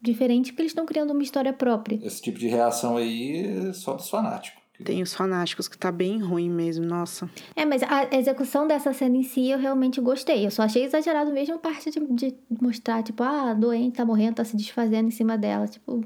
diferentes 0.01 0.53
porque 0.53 0.63
eles 0.63 0.71
estão 0.71 0.87
criando 0.87 1.11
uma 1.11 1.23
história 1.23 1.53
própria. 1.53 1.99
Esse 2.03 2.23
tipo 2.23 2.39
de 2.39 2.47
reação 2.47 2.97
aí 2.97 3.69
é 3.69 3.73
só 3.73 3.95
dos 3.95 4.09
fanáticos. 4.09 4.61
Tem 4.85 5.03
os 5.03 5.13
fanáticos 5.13 5.69
que 5.69 5.77
tá 5.77 5.93
bem 5.93 6.19
ruim 6.23 6.49
mesmo, 6.49 6.87
nossa. 6.87 7.29
É, 7.55 7.67
mas 7.67 7.83
a 7.83 8.09
execução 8.17 8.67
dessa 8.67 8.93
cena 8.95 9.17
em 9.17 9.23
si 9.23 9.51
eu 9.51 9.59
realmente 9.59 10.01
gostei. 10.01 10.47
Eu 10.47 10.51
só 10.51 10.63
achei 10.63 10.85
exagerado 10.85 11.33
mesmo 11.33 11.57
a 11.57 11.59
parte 11.59 11.91
de, 11.91 12.01
de 12.01 12.35
mostrar, 12.63 13.03
tipo, 13.03 13.23
ah, 13.23 13.53
doente, 13.53 13.97
tá 13.97 14.07
morrendo, 14.07 14.37
tá 14.37 14.45
se 14.45 14.57
desfazendo 14.57 15.09
em 15.09 15.11
cima 15.11 15.37
dela. 15.37 15.67
Tipo, 15.67 16.03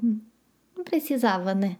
não 0.75 0.83
precisava, 0.83 1.55
né? 1.55 1.77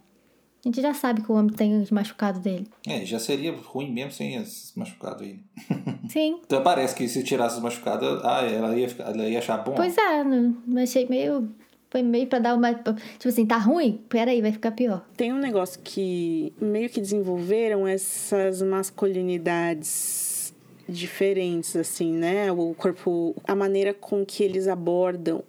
A 0.66 0.68
gente 0.68 0.82
já 0.82 0.92
sabe 0.92 1.22
que 1.22 1.30
o 1.30 1.36
homem 1.36 1.52
tem 1.54 1.80
os 1.80 1.92
machucados 1.92 2.40
dele. 2.40 2.66
É, 2.84 3.04
já 3.04 3.20
seria 3.20 3.52
ruim 3.52 3.88
mesmo 3.92 4.10
sem 4.10 4.34
esses 4.34 4.74
machucados 4.74 5.22
aí. 5.22 5.38
Sim. 6.10 6.40
Então 6.44 6.60
parece 6.60 6.92
que 6.92 7.06
se 7.06 7.22
tirasse 7.22 7.58
os 7.58 7.62
machucados, 7.62 8.20
ah, 8.24 8.42
ela 8.42 8.76
ia, 8.76 8.88
ficar, 8.88 9.04
ela 9.04 9.28
ia 9.28 9.38
achar 9.38 9.58
bom. 9.58 9.76
Pois 9.76 9.96
é, 9.96 10.24
não, 10.24 10.56
não 10.66 10.82
achei 10.82 11.06
meio. 11.08 11.48
Foi 11.88 12.02
meio 12.02 12.26
pra 12.26 12.40
dar 12.40 12.56
uma. 12.56 12.74
Tipo 12.74 13.28
assim, 13.28 13.46
tá 13.46 13.58
ruim? 13.58 14.00
Peraí, 14.08 14.42
vai 14.42 14.50
ficar 14.50 14.72
pior. 14.72 15.06
Tem 15.16 15.32
um 15.32 15.38
negócio 15.38 15.80
que 15.84 16.52
meio 16.60 16.90
que 16.90 17.00
desenvolveram 17.00 17.86
essas 17.86 18.60
masculinidades 18.60 20.52
diferentes, 20.88 21.76
assim, 21.76 22.12
né? 22.12 22.50
O 22.50 22.74
corpo, 22.74 23.36
a 23.46 23.54
maneira 23.54 23.94
com 23.94 24.26
que 24.26 24.42
eles 24.42 24.66
abordam 24.66 25.44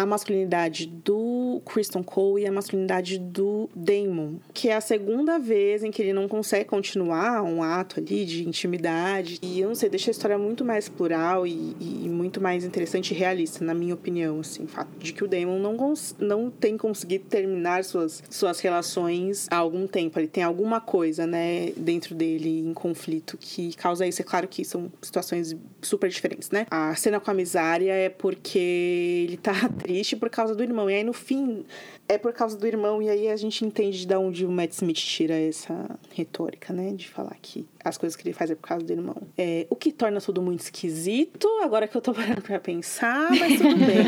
a 0.00 0.06
masculinidade 0.06 0.86
do 0.86 1.60
Kristen 1.66 2.02
Cole 2.02 2.42
e 2.42 2.46
a 2.46 2.52
masculinidade 2.52 3.18
do 3.18 3.68
Damon, 3.74 4.36
que 4.54 4.70
é 4.70 4.74
a 4.74 4.80
segunda 4.80 5.38
vez 5.38 5.84
em 5.84 5.90
que 5.90 6.00
ele 6.00 6.14
não 6.14 6.26
consegue 6.26 6.64
continuar 6.64 7.42
um 7.42 7.62
ato 7.62 8.00
ali 8.00 8.24
de 8.24 8.48
intimidade. 8.48 9.38
E 9.42 9.60
eu 9.60 9.68
não 9.68 9.74
sei, 9.74 9.90
deixa 9.90 10.10
a 10.10 10.12
história 10.12 10.38
muito 10.38 10.64
mais 10.64 10.88
plural 10.88 11.46
e, 11.46 11.76
e 11.78 12.08
muito 12.08 12.40
mais 12.40 12.64
interessante 12.64 13.12
e 13.12 13.16
realista, 13.16 13.62
na 13.62 13.74
minha 13.74 13.94
opinião, 13.94 14.40
assim, 14.40 14.64
o 14.64 14.68
fato 14.68 14.88
de 14.98 15.12
que 15.12 15.22
o 15.22 15.28
Damon 15.28 15.58
não, 15.58 15.94
não 16.18 16.50
tem 16.50 16.78
conseguido 16.78 17.26
terminar 17.26 17.84
suas, 17.84 18.22
suas 18.30 18.58
relações 18.60 19.46
há 19.50 19.56
algum 19.56 19.86
tempo. 19.86 20.18
Ele 20.18 20.28
tem 20.28 20.42
alguma 20.42 20.80
coisa, 20.80 21.26
né, 21.26 21.72
dentro 21.76 22.14
dele 22.14 22.60
em 22.60 22.72
conflito 22.72 23.36
que 23.36 23.76
causa 23.76 24.06
isso. 24.06 24.22
É 24.22 24.24
claro 24.24 24.48
que 24.48 24.64
são 24.64 24.90
situações 25.02 25.54
super 25.82 26.08
diferentes, 26.08 26.50
né? 26.50 26.66
A 26.70 26.94
cena 26.94 27.20
com 27.20 27.30
a 27.30 27.34
misária 27.34 27.92
é 27.92 28.08
porque 28.08 29.26
ele 29.28 29.36
tá 29.36 29.68
triste 29.78 29.89
por 30.16 30.30
causa 30.30 30.54
do 30.54 30.62
irmão. 30.62 30.90
E 30.90 30.94
aí, 30.94 31.04
no 31.04 31.12
fim, 31.12 31.64
é 32.10 32.18
por 32.18 32.32
causa 32.32 32.56
do 32.58 32.66
irmão, 32.66 33.00
e 33.00 33.08
aí 33.08 33.28
a 33.28 33.36
gente 33.36 33.64
entende 33.64 34.04
de 34.04 34.14
onde 34.16 34.44
o 34.44 34.50
Matt 34.50 34.72
Smith 34.72 34.96
tira 34.96 35.34
essa 35.38 35.88
retórica, 36.12 36.72
né? 36.72 36.90
De 36.92 37.08
falar 37.08 37.36
que 37.40 37.64
as 37.84 37.96
coisas 37.96 38.16
que 38.16 38.26
ele 38.26 38.34
faz 38.34 38.50
é 38.50 38.54
por 38.56 38.66
causa 38.66 38.84
do 38.84 38.92
irmão. 38.92 39.16
É, 39.38 39.66
o 39.70 39.76
que 39.76 39.92
torna 39.92 40.20
tudo 40.20 40.42
muito 40.42 40.60
esquisito, 40.60 41.46
agora 41.62 41.86
que 41.86 41.96
eu 41.96 42.00
tô 42.00 42.12
parando 42.14 42.42
pra 42.42 42.58
pensar, 42.58 43.30
mas 43.30 43.56
tudo 43.58 43.76
bem. 43.76 44.00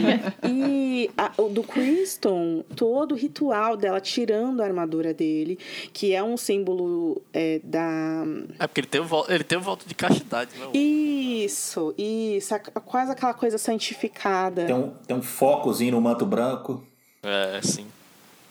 E 0.53 1.11
a, 1.17 1.33
o 1.39 1.49
do 1.49 1.63
Criston, 1.63 2.65
todo 2.77 3.13
o 3.13 3.15
ritual 3.17 3.77
dela 3.77 4.01
tirando 4.01 4.61
a 4.61 4.65
armadura 4.65 5.15
dele, 5.15 5.59
que 5.93 6.13
é 6.13 6.23
um 6.23 6.37
símbolo 6.37 7.23
é, 7.33 7.61
da. 7.65 8.25
É 8.59 8.67
porque 8.67 8.81
ele 8.81 8.87
tem, 8.89 9.01
o, 9.01 9.25
ele 9.29 9.45
tem 9.45 9.59
o 9.59 9.61
voto 9.61 9.87
de 9.87 9.95
castidade, 9.95 10.51
né? 10.59 10.67
Isso, 10.75 11.95
isso, 11.97 12.55
a- 12.55 12.59
quase 12.59 13.13
aquela 13.13 13.35
coisa 13.35 13.59
santificada. 13.59 14.67
Tem 14.67 14.75
um, 14.75 14.91
tem 15.07 15.17
um 15.17 15.23
focozinho 15.23 15.93
no 15.93 16.01
manto 16.01 16.27
branco. 16.27 16.83
É, 17.23 17.61
sim. 17.63 17.87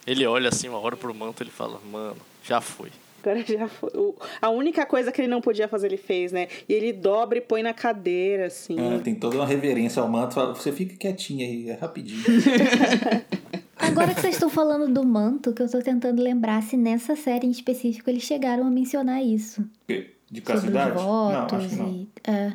Ele 0.07 0.25
olha 0.25 0.49
assim, 0.49 0.67
uma 0.69 0.79
hora 0.79 0.95
pro 0.97 1.13
manto, 1.13 1.43
ele 1.43 1.49
fala, 1.51 1.79
mano, 1.91 2.17
já 2.43 2.59
foi. 2.61 2.89
Agora 3.23 3.43
já 3.45 3.67
foi. 3.67 3.89
O- 3.93 4.15
A 4.41 4.49
única 4.49 4.83
coisa 4.85 5.11
que 5.11 5.21
ele 5.21 5.27
não 5.27 5.41
podia 5.41 5.67
fazer, 5.67 5.87
ele 5.87 5.97
fez, 5.97 6.31
né? 6.31 6.47
E 6.67 6.73
ele 6.73 6.91
dobra 6.91 7.37
e 7.37 7.41
põe 7.41 7.61
na 7.61 7.73
cadeira, 7.73 8.47
assim. 8.47 8.75
É, 8.79 8.97
tem 8.99 9.13
toda 9.13 9.35
uma 9.35 9.45
reverência 9.45 10.01
ao 10.01 10.07
manto. 10.09 10.33
Fala, 10.33 10.55
Você 10.55 10.71
fica 10.71 10.95
quietinho 10.95 11.45
aí, 11.45 11.69
é 11.69 11.73
rapidinho. 11.73 12.23
Agora 13.77 14.13
que 14.13 14.21
vocês 14.21 14.35
estão 14.35 14.49
falando 14.49 14.91
do 14.91 15.05
manto, 15.05 15.53
que 15.53 15.61
eu 15.61 15.69
tô 15.69 15.79
tentando 15.81 16.21
lembrar 16.21 16.61
se 16.63 16.77
nessa 16.77 17.15
série 17.15 17.45
em 17.47 17.51
específico 17.51 18.09
eles 18.09 18.23
chegaram 18.23 18.65
a 18.65 18.69
mencionar 18.71 19.21
isso. 19.23 19.63
De 19.87 20.39
Sobre 20.39 20.41
castidade? 20.41 20.91
os 20.97 21.03
Não, 21.03 21.31
votos 21.41 21.57
acho 21.59 21.69
que 21.69 21.75
não. 21.75 21.89
e. 21.89 22.09
É. 22.23 22.53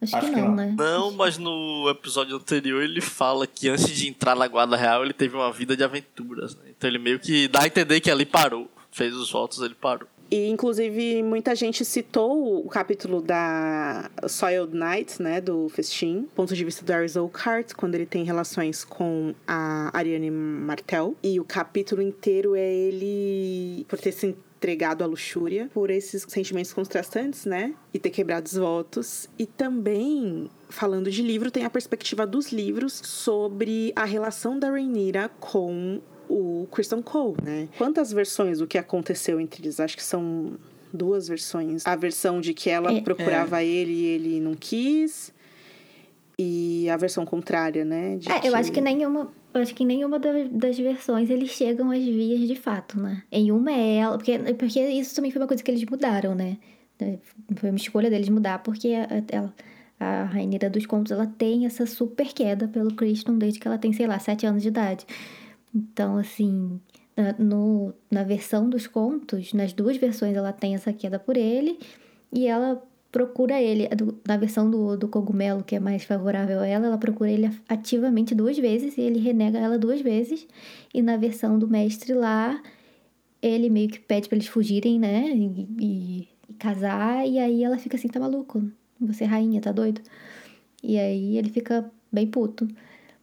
Acho, 0.00 0.16
Acho 0.16 0.26
que, 0.26 0.34
que 0.34 0.40
não, 0.40 0.48
não. 0.48 0.54
né? 0.54 0.74
Não, 0.76 1.10
mas 1.12 1.38
no 1.38 1.88
episódio 1.90 2.36
anterior 2.36 2.82
ele 2.82 3.00
fala 3.00 3.46
que 3.46 3.68
antes 3.68 3.88
de 3.88 4.08
entrar 4.08 4.36
na 4.36 4.46
Guarda 4.46 4.76
Real 4.76 5.04
ele 5.04 5.12
teve 5.12 5.34
uma 5.34 5.52
vida 5.52 5.76
de 5.76 5.82
aventuras, 5.82 6.54
né? 6.54 6.62
Então 6.76 6.88
ele 6.88 6.98
meio 6.98 7.18
que 7.18 7.48
dá 7.48 7.62
a 7.62 7.66
entender 7.66 8.00
que 8.00 8.10
ali 8.10 8.24
parou. 8.24 8.70
Fez 8.90 9.14
os 9.14 9.30
votos, 9.30 9.60
ele 9.60 9.74
parou. 9.74 10.08
E, 10.30 10.48
inclusive, 10.48 11.22
muita 11.22 11.54
gente 11.54 11.84
citou 11.84 12.64
o 12.64 12.68
capítulo 12.68 13.22
da 13.22 14.10
Soiled 14.28 14.74
Night, 14.76 15.22
né? 15.22 15.40
Do 15.40 15.68
Festim. 15.70 16.28
Ponto 16.34 16.54
de 16.54 16.64
vista 16.64 16.84
do 16.84 16.90
Aris 16.90 17.16
Oakhart, 17.16 17.72
quando 17.74 17.94
ele 17.94 18.04
tem 18.04 18.24
relações 18.24 18.84
com 18.84 19.34
a 19.46 19.90
Ariane 19.96 20.30
Martel. 20.30 21.16
E 21.22 21.40
o 21.40 21.44
capítulo 21.44 22.02
inteiro 22.02 22.54
é 22.54 22.70
ele... 22.70 23.86
Por 23.88 23.98
ter 23.98 24.12
se 24.12 24.36
entregado 24.58 25.02
à 25.02 25.06
luxúria. 25.06 25.70
Por 25.72 25.88
esses 25.88 26.24
sentimentos 26.28 26.72
contrastantes, 26.72 27.44
né? 27.46 27.74
E 27.94 27.98
ter 27.98 28.10
quebrado 28.10 28.46
os 28.46 28.54
votos. 28.56 29.28
E 29.38 29.46
também... 29.46 30.50
Falando 30.68 31.10
de 31.10 31.22
livro, 31.22 31.50
tem 31.50 31.64
a 31.64 31.70
perspectiva 31.70 32.26
dos 32.26 32.52
livros 32.52 32.92
sobre 32.92 33.90
a 33.96 34.04
relação 34.04 34.58
da 34.58 34.68
Rhaenyra 34.70 35.30
com 35.40 35.98
o 36.28 36.68
Kristen 36.70 37.00
Cole, 37.00 37.36
né? 37.42 37.68
Quantas 37.78 38.12
versões 38.12 38.58
do 38.58 38.66
que 38.66 38.76
aconteceu 38.76 39.40
entre 39.40 39.62
eles? 39.62 39.80
Acho 39.80 39.96
que 39.96 40.04
são 40.04 40.58
duas 40.92 41.26
versões. 41.26 41.86
A 41.86 41.96
versão 41.96 42.38
de 42.38 42.52
que 42.52 42.68
ela 42.68 42.92
É. 42.92 43.00
procurava 43.00 43.64
ele 43.64 43.92
e 43.92 44.04
ele 44.06 44.40
não 44.40 44.52
quis. 44.54 45.32
E 46.38 46.88
a 46.90 46.96
versão 46.98 47.24
contrária, 47.24 47.84
né? 47.84 48.18
É, 48.42 48.46
eu 48.46 48.54
acho 48.54 48.70
que 48.70 48.80
nenhuma. 48.80 49.32
Eu 49.58 49.62
acho 49.62 49.74
que 49.74 49.82
em 49.82 49.86
nenhuma 49.86 50.18
da- 50.18 50.32
das 50.50 50.78
versões 50.78 51.28
eles 51.30 51.50
chegam 51.50 51.90
às 51.90 52.02
vias 52.02 52.46
de 52.46 52.54
fato, 52.54 52.98
né? 53.00 53.22
Em 53.30 53.50
uma 53.50 53.70
é 53.72 53.96
ela. 53.96 54.16
Porque, 54.16 54.38
porque 54.54 54.80
isso 54.80 55.14
também 55.14 55.30
foi 55.30 55.40
uma 55.42 55.48
coisa 55.48 55.62
que 55.62 55.70
eles 55.70 55.84
mudaram, 55.84 56.34
né? 56.34 56.56
Foi 57.56 57.70
uma 57.70 57.76
escolha 57.76 58.10
deles 58.10 58.28
mudar, 58.28 58.60
porque 58.60 58.88
a, 58.94 59.22
ela, 59.30 59.54
a 60.00 60.24
Rainha 60.24 60.58
dos 60.70 60.86
Contos 60.86 61.12
ela 61.12 61.26
tem 61.26 61.66
essa 61.66 61.86
super 61.86 62.32
queda 62.32 62.66
pelo 62.68 62.94
Christian 62.94 63.36
desde 63.36 63.58
que 63.60 63.68
ela 63.68 63.78
tem, 63.78 63.92
sei 63.92 64.06
lá, 64.06 64.18
sete 64.18 64.46
anos 64.46 64.62
de 64.62 64.68
idade. 64.68 65.04
Então, 65.74 66.16
assim, 66.16 66.80
na, 67.16 67.32
no, 67.38 67.92
na 68.10 68.22
versão 68.22 68.68
dos 68.68 68.86
contos, 68.86 69.52
nas 69.52 69.72
duas 69.72 69.96
versões 69.96 70.36
ela 70.36 70.52
tem 70.52 70.74
essa 70.74 70.92
queda 70.92 71.18
por 71.18 71.36
ele 71.36 71.78
e 72.32 72.46
ela 72.46 72.82
procura 73.10 73.60
ele. 73.60 73.88
do- 73.88 74.18
Na 74.26 74.36
versão 74.36 74.70
do, 74.70 74.96
do 74.96 75.08
cogumelo, 75.08 75.62
que 75.64 75.76
é 75.76 75.80
mais 75.80 76.04
favorável 76.04 76.60
a 76.60 76.66
ela, 76.66 76.86
ela 76.86 76.98
procura 76.98 77.30
ele 77.30 77.50
ativamente 77.68 78.34
duas 78.34 78.58
vezes 78.58 78.96
e 78.96 79.00
ele 79.00 79.18
renega 79.18 79.58
ela 79.58 79.78
duas 79.78 80.00
vezes. 80.00 80.46
E 80.92 81.02
na 81.02 81.16
versão 81.16 81.58
do 81.58 81.68
mestre 81.68 82.12
lá, 82.14 82.62
ele 83.42 83.70
meio 83.70 83.88
que 83.88 83.98
pede 84.00 84.28
pra 84.28 84.36
eles 84.36 84.48
fugirem, 84.48 84.98
né? 84.98 85.30
E, 85.30 85.68
e- 85.80 86.28
e 86.50 86.54
casar, 86.58 87.26
e 87.26 87.38
aí 87.38 87.62
ela 87.64 87.78
fica 87.78 87.96
assim: 87.96 88.08
tá 88.08 88.18
maluco? 88.20 88.62
Você 89.00 89.24
é 89.24 89.26
rainha, 89.26 89.60
tá 89.60 89.70
doido? 89.72 90.00
E 90.82 90.98
aí 90.98 91.36
ele 91.38 91.50
fica 91.50 91.90
bem 92.12 92.26
puto. 92.26 92.66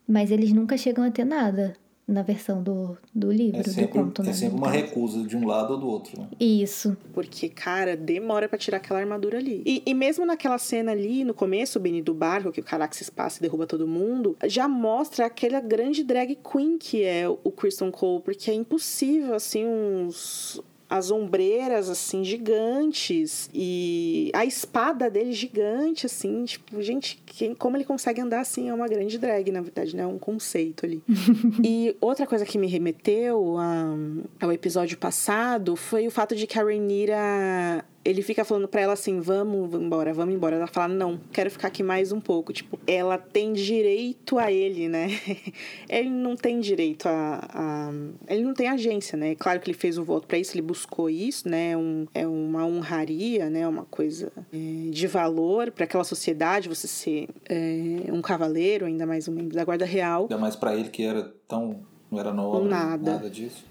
Mas 0.08 0.30
eles 0.30 0.52
nunca 0.52 0.76
chegam 0.76 1.04
a 1.04 1.10
ter 1.10 1.24
nada 1.24 1.74
na 2.06 2.22
versão 2.22 2.62
do, 2.62 2.96
do 3.12 3.32
livro, 3.32 3.58
É 3.58 3.62
do 3.64 3.70
sempre, 3.70 3.88
conto, 4.00 4.22
né? 4.22 4.30
é 4.30 4.32
sempre 4.32 4.56
uma 4.56 4.70
recusa 4.70 5.24
de 5.24 5.36
um 5.36 5.44
lado 5.44 5.72
ou 5.72 5.78
do 5.80 5.88
outro. 5.88 6.20
Né? 6.20 6.28
Isso. 6.38 6.96
Porque, 7.12 7.48
cara, 7.48 7.96
demora 7.96 8.48
pra 8.48 8.56
tirar 8.56 8.76
aquela 8.76 9.00
armadura 9.00 9.38
ali. 9.38 9.60
E, 9.66 9.82
e 9.84 9.92
mesmo 9.92 10.24
naquela 10.24 10.56
cena 10.58 10.92
ali, 10.92 11.24
no 11.24 11.34
começo, 11.34 11.78
o 11.78 11.82
Benny 11.82 12.00
do 12.00 12.14
barco, 12.14 12.52
que 12.52 12.60
o 12.60 12.64
Caraxes 12.64 13.10
passa 13.10 13.38
e 13.38 13.42
derruba 13.42 13.66
todo 13.66 13.88
mundo, 13.88 14.36
já 14.44 14.68
mostra 14.68 15.26
aquela 15.26 15.60
grande 15.60 16.04
drag 16.04 16.36
queen 16.36 16.78
que 16.78 17.02
é 17.02 17.28
o 17.28 17.50
Kristen 17.50 17.90
Cole, 17.90 18.22
porque 18.22 18.50
é 18.50 18.54
impossível, 18.54 19.34
assim, 19.34 19.64
uns. 19.66 20.62
As 20.88 21.10
ombreiras, 21.10 21.88
assim, 21.90 22.22
gigantes. 22.24 23.50
E 23.52 24.30
a 24.34 24.44
espada 24.44 25.10
dele 25.10 25.32
gigante, 25.32 26.06
assim. 26.06 26.44
Tipo, 26.44 26.80
gente, 26.80 27.20
quem, 27.26 27.54
como 27.54 27.76
ele 27.76 27.84
consegue 27.84 28.20
andar 28.20 28.40
assim 28.40 28.68
é 28.68 28.74
uma 28.74 28.86
grande 28.86 29.18
drag, 29.18 29.50
na 29.50 29.60
verdade, 29.60 29.96
né? 29.96 30.02
É 30.02 30.06
um 30.06 30.18
conceito 30.18 30.86
ali. 30.86 31.02
E 31.64 31.96
outra 32.00 32.26
coisa 32.26 32.44
que 32.44 32.56
me 32.58 32.66
remeteu 32.66 33.56
a- 33.58 33.96
ao 34.40 34.52
episódio 34.52 34.96
passado 34.98 35.74
foi 35.74 36.06
o 36.06 36.10
fato 36.10 36.36
de 36.36 36.46
que 36.46 36.58
a 36.58 36.62
Rhaenyra... 36.62 37.84
Ele 38.06 38.22
fica 38.22 38.44
falando 38.44 38.68
pra 38.68 38.80
ela 38.80 38.92
assim, 38.92 39.20
vamos 39.20 39.74
embora, 39.74 40.14
vamos 40.14 40.34
embora. 40.34 40.54
Ela 40.56 40.66
fala, 40.68 40.94
não, 40.94 41.18
quero 41.32 41.50
ficar 41.50 41.68
aqui 41.68 41.82
mais 41.82 42.12
um 42.12 42.20
pouco. 42.20 42.52
Tipo, 42.52 42.78
ela 42.86 43.18
tem 43.18 43.52
direito 43.52 44.38
a 44.38 44.52
ele, 44.52 44.88
né? 44.88 45.08
ele 45.88 46.08
não 46.10 46.36
tem 46.36 46.60
direito 46.60 47.06
a, 47.08 47.40
a- 47.52 47.92
Ele 48.28 48.44
não 48.44 48.54
tem 48.54 48.68
agência, 48.68 49.16
né? 49.18 49.34
Claro 49.34 49.58
que 49.58 49.68
ele 49.70 49.76
fez 49.76 49.98
o 49.98 50.04
voto 50.04 50.26
pra 50.26 50.38
isso, 50.38 50.54
ele 50.54 50.62
buscou 50.62 51.10
isso, 51.10 51.48
né? 51.48 51.72
É 51.72 51.76
um, 51.76 52.06
é 52.14 52.26
uma 52.26 52.64
honraria, 52.64 53.50
né? 53.50 53.66
Uma 53.66 53.84
coisa 53.84 54.32
é, 54.52 54.90
de 54.90 55.06
valor 55.08 55.70
pra 55.72 55.84
aquela 55.84 56.04
sociedade, 56.04 56.68
você 56.68 56.86
ser 56.86 57.28
é, 57.48 58.12
um 58.12 58.22
cavaleiro, 58.22 58.86
ainda 58.86 59.04
mais 59.04 59.26
um 59.26 59.32
membro 59.32 59.56
da 59.56 59.64
Guarda 59.64 59.84
Real. 59.84 60.22
Ainda 60.22 60.38
mais 60.38 60.54
pra 60.54 60.76
ele 60.76 60.90
que 60.90 61.02
era 61.02 61.32
tão. 61.48 61.80
Não 62.08 62.20
era 62.20 62.32
nobre, 62.32 62.68
Nada. 62.68 63.12
nada 63.14 63.28
disso. 63.28 63.64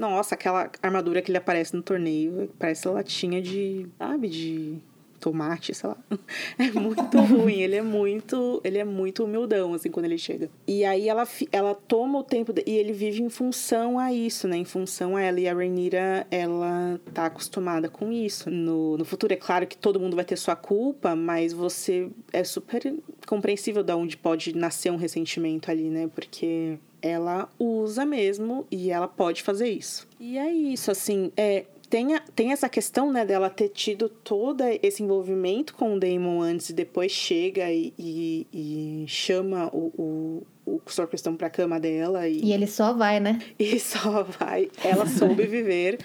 Nossa, 0.00 0.34
aquela 0.34 0.70
armadura 0.82 1.20
que 1.20 1.30
ele 1.30 1.36
aparece 1.38 1.76
no 1.76 1.82
torneio 1.82 2.48
parece 2.58 2.88
latinha 2.88 3.42
de, 3.42 3.86
sabe, 3.98 4.28
de 4.28 4.78
tomate, 5.20 5.74
sei 5.74 5.90
lá. 5.90 5.96
É 6.58 6.70
muito 6.72 7.18
ruim, 7.20 7.60
ele 7.60 7.76
é 7.76 7.82
muito, 7.82 8.58
ele 8.64 8.78
é 8.78 8.84
muito 8.84 9.22
humildão 9.24 9.74
assim 9.74 9.90
quando 9.90 10.06
ele 10.06 10.16
chega. 10.16 10.48
E 10.66 10.82
aí 10.86 11.06
ela 11.06 11.28
ela 11.52 11.74
toma 11.74 12.18
o 12.20 12.24
tempo 12.24 12.50
de- 12.54 12.64
e 12.66 12.70
ele 12.78 12.94
vive 12.94 13.22
em 13.22 13.28
função 13.28 13.98
a 13.98 14.10
isso, 14.10 14.48
né? 14.48 14.56
Em 14.56 14.64
função 14.64 15.16
a 15.16 15.20
ela 15.20 15.38
e 15.38 15.46
a 15.46 15.52
Rhaenyra, 15.52 16.26
ela 16.30 16.98
tá 17.12 17.26
acostumada 17.26 17.90
com 17.90 18.10
isso. 18.10 18.50
No, 18.50 18.96
no 18.96 19.04
futuro 19.04 19.34
é 19.34 19.36
claro 19.36 19.66
que 19.66 19.76
todo 19.76 20.00
mundo 20.00 20.16
vai 20.16 20.24
ter 20.24 20.36
sua 20.38 20.56
culpa, 20.56 21.14
mas 21.14 21.52
você 21.52 22.08
é 22.32 22.42
super 22.42 22.94
compreensível 23.26 23.82
de 23.82 23.92
onde 23.92 24.16
pode 24.16 24.56
nascer 24.56 24.90
um 24.90 24.96
ressentimento 24.96 25.70
ali, 25.70 25.90
né? 25.90 26.08
Porque 26.14 26.78
ela 27.02 27.48
usa 27.58 28.04
mesmo 28.04 28.66
e 28.70 28.90
ela 28.90 29.08
pode 29.08 29.42
fazer 29.42 29.68
isso. 29.68 30.06
E 30.18 30.36
é 30.38 30.50
isso, 30.52 30.90
assim, 30.90 31.32
é, 31.36 31.64
tem, 31.88 32.14
a- 32.14 32.22
tem 32.36 32.52
essa 32.52 32.68
questão, 32.68 33.10
né, 33.12 33.24
dela 33.24 33.50
ter 33.50 33.68
tido 33.70 34.08
todo 34.08 34.62
esse 34.82 35.02
envolvimento 35.02 35.74
com 35.74 35.94
o 35.94 35.98
Damon 36.00 36.40
antes 36.40 36.70
e 36.70 36.72
depois 36.72 37.10
chega 37.10 37.70
e, 37.70 37.92
e- 37.98 38.46
e 38.52 39.04
chama 39.08 39.68
o, 39.72 40.42
o, 40.66 40.72
o 40.76 40.80
Sr. 40.86 41.06
Questão 41.08 41.34
pra 41.36 41.50
cama 41.50 41.80
dela 41.80 42.28
e, 42.28 42.44
E 42.44 42.52
ele 42.52 42.66
só 42.66 42.92
vai, 42.92 43.18
né? 43.18 43.40
e 43.58 43.78
só 43.80 44.22
vai. 44.22 44.70
Ela 44.84 45.06
soube 45.06 45.46
viver, 45.46 45.98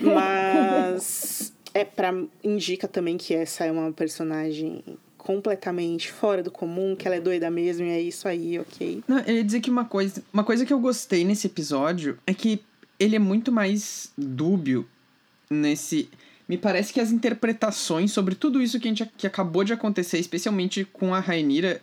mas 0.00 1.52
é 1.74 1.84
para 1.84 2.14
indica 2.42 2.88
também 2.88 3.16
que 3.16 3.34
essa 3.34 3.64
é 3.64 3.72
uma 3.72 3.92
personagem 3.92 4.82
completamente 5.26 6.12
fora 6.12 6.40
do 6.40 6.52
comum, 6.52 6.94
que 6.94 7.04
ela 7.04 7.16
é 7.16 7.20
doida 7.20 7.50
mesmo 7.50 7.84
e 7.84 7.90
é 7.90 8.00
isso 8.00 8.28
aí, 8.28 8.60
ok? 8.60 9.02
Não, 9.08 9.18
eu 9.18 9.34
ia 9.34 9.42
dizer 9.42 9.60
que 9.60 9.68
uma 9.68 9.84
coisa, 9.84 10.22
uma 10.32 10.44
coisa 10.44 10.64
que 10.64 10.72
eu 10.72 10.78
gostei 10.78 11.24
nesse 11.24 11.48
episódio 11.48 12.16
é 12.24 12.32
que 12.32 12.62
ele 12.96 13.16
é 13.16 13.18
muito 13.18 13.50
mais 13.50 14.12
dúbio 14.16 14.86
nesse. 15.50 16.08
Me 16.48 16.56
parece 16.56 16.92
que 16.92 17.00
as 17.00 17.10
interpretações 17.10 18.12
sobre 18.12 18.36
tudo 18.36 18.62
isso 18.62 18.78
que, 18.78 18.86
a 18.86 18.90
gente, 18.92 19.10
que 19.18 19.26
acabou 19.26 19.64
de 19.64 19.72
acontecer, 19.72 20.20
especialmente 20.20 20.84
com 20.84 21.12
a 21.12 21.18
Rainira, 21.18 21.82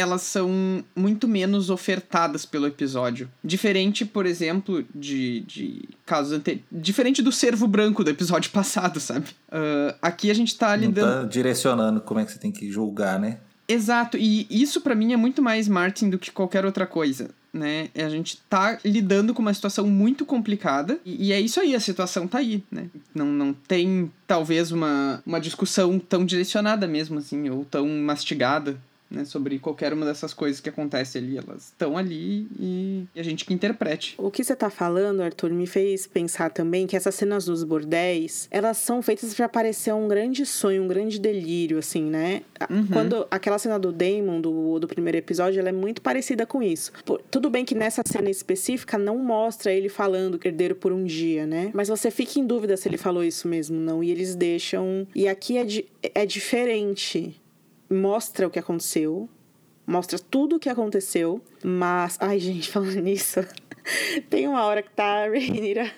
elas 0.00 0.22
são 0.22 0.82
muito 0.96 1.28
menos 1.28 1.70
ofertadas 1.70 2.44
pelo 2.46 2.66
episódio. 2.66 3.28
Diferente, 3.44 4.04
por 4.04 4.26
exemplo, 4.26 4.84
de, 4.94 5.40
de 5.40 5.88
casos 6.04 6.32
anteriores. 6.32 6.64
Diferente 6.72 7.22
do 7.22 7.30
servo 7.30 7.66
branco 7.66 8.02
do 8.02 8.10
episódio 8.10 8.50
passado, 8.52 8.98
sabe? 8.98 9.26
Ah, 9.50 9.94
aqui 10.02 10.30
a 10.30 10.34
gente 10.34 10.56
tá 10.56 10.76
Não 10.76 10.84
lidando. 10.86 11.22
tá 11.22 11.28
direcionando 11.28 12.00
como 12.00 12.20
é 12.20 12.24
que 12.24 12.32
você 12.32 12.38
tem 12.38 12.50
que 12.52 12.70
julgar, 12.70 13.18
né? 13.20 13.38
Exato, 13.68 14.16
e 14.16 14.48
isso 14.50 14.80
pra 14.80 14.96
mim 14.96 15.12
é 15.12 15.16
muito 15.16 15.40
mais 15.40 15.68
Martin 15.68 16.10
do 16.10 16.18
que 16.18 16.32
qualquer 16.32 16.64
outra 16.64 16.88
coisa. 16.88 17.30
né? 17.52 17.88
A 17.94 18.08
gente 18.08 18.36
tá 18.48 18.78
lidando 18.84 19.32
com 19.32 19.40
uma 19.42 19.54
situação 19.54 19.86
muito 19.86 20.24
complicada 20.26 20.98
e, 21.06 21.28
e, 21.28 21.32
é 21.32 21.40
isso 21.40 21.60
aí, 21.60 21.74
a 21.76 21.80
situação 21.80 22.26
tá 22.26 22.38
aí, 22.38 22.64
né? 22.70 22.86
Não, 23.14 23.26
não 23.26 23.52
tem 23.52 24.10
talvez 24.26 24.72
uma, 24.72 25.22
uma 25.24 25.40
discussão 25.40 26.00
tão 26.00 26.24
direcionada 26.24 26.88
mesmo, 26.88 27.18
assim, 27.18 27.48
ou 27.48 27.64
tão 27.64 27.86
mastigada 27.88 28.76
né, 29.10 29.24
sobre 29.24 29.58
qualquer 29.58 29.92
uma 29.92 30.06
dessas 30.06 30.32
coisas 30.32 30.60
que 30.60 30.68
acontece 30.68 31.18
ali. 31.18 31.36
Elas 31.36 31.66
estão 31.66 31.96
ali 31.96 32.46
e, 32.58 33.06
e, 33.14 33.20
a 33.20 33.22
gente 33.22 33.44
que 33.44 33.52
interprete. 33.52 34.14
O 34.16 34.30
que 34.30 34.44
você 34.44 34.54
tá 34.54 34.70
falando, 34.70 35.22
Arthur, 35.22 35.50
me 35.50 35.66
fez 35.66 36.06
pensar 36.06 36.50
também 36.50 36.86
que 36.86 36.96
essas 36.96 37.14
cenas 37.14 37.44
dos 37.44 37.64
bordéis, 37.64 38.46
elas 38.50 38.76
são 38.78 39.02
feitas 39.02 39.34
para 39.34 39.48
parecer 39.48 39.92
um 39.92 40.06
grande 40.06 40.46
sonho, 40.46 40.84
um 40.84 40.88
grande 40.88 41.18
delírio, 41.18 41.78
assim, 41.78 42.04
né? 42.04 42.42
Uhum. 42.68 42.86
Quando 42.86 43.26
aquela 43.30 43.58
cena 43.58 43.78
do 43.78 43.90
Damon, 43.90 44.40
do, 44.40 44.78
do 44.78 44.86
primeiro 44.86 45.18
episódio, 45.18 45.58
ela 45.58 45.70
é 45.70 45.72
muito 45.72 46.00
parecida 46.00 46.46
com 46.46 46.62
isso. 46.62 46.92
Por, 47.04 47.20
tudo 47.30 47.50
bem 47.50 47.64
que 47.64 47.74
nessa 47.74 48.02
cena 48.06 48.30
específica 48.30 48.96
não 48.96 49.18
mostra 49.18 49.72
ele 49.72 49.88
falando 49.88 50.38
herdeiro 50.44 50.74
por 50.74 50.92
um 50.92 51.04
dia, 51.04 51.46
né? 51.46 51.70
Mas 51.74 51.88
você 51.88 52.10
fica 52.10 52.38
em 52.38 52.46
dúvida 52.46 52.76
se 52.76 52.88
ele 52.88 52.96
falou 52.96 53.24
isso 53.24 53.48
mesmo, 53.48 53.78
não. 53.78 54.02
E 54.02 54.10
eles 54.10 54.34
deixam. 54.34 55.06
E 55.14 55.26
aqui 55.28 55.56
é, 55.56 55.64
di... 55.64 55.86
é 56.14 56.24
diferente 56.26 57.40
mostra 57.90 58.46
o 58.46 58.50
que 58.50 58.58
aconteceu, 58.58 59.28
mostra 59.86 60.18
tudo 60.18 60.56
o 60.56 60.60
que 60.60 60.68
aconteceu, 60.68 61.40
mas. 61.62 62.16
Ai, 62.20 62.38
gente, 62.38 62.70
falando 62.72 63.00
nisso. 63.00 63.40
Tem 64.28 64.46
uma 64.46 64.64
hora 64.64 64.82
que 64.82 64.90
tá 64.90 65.24
a 65.24 65.28
Rainira. 65.28 65.90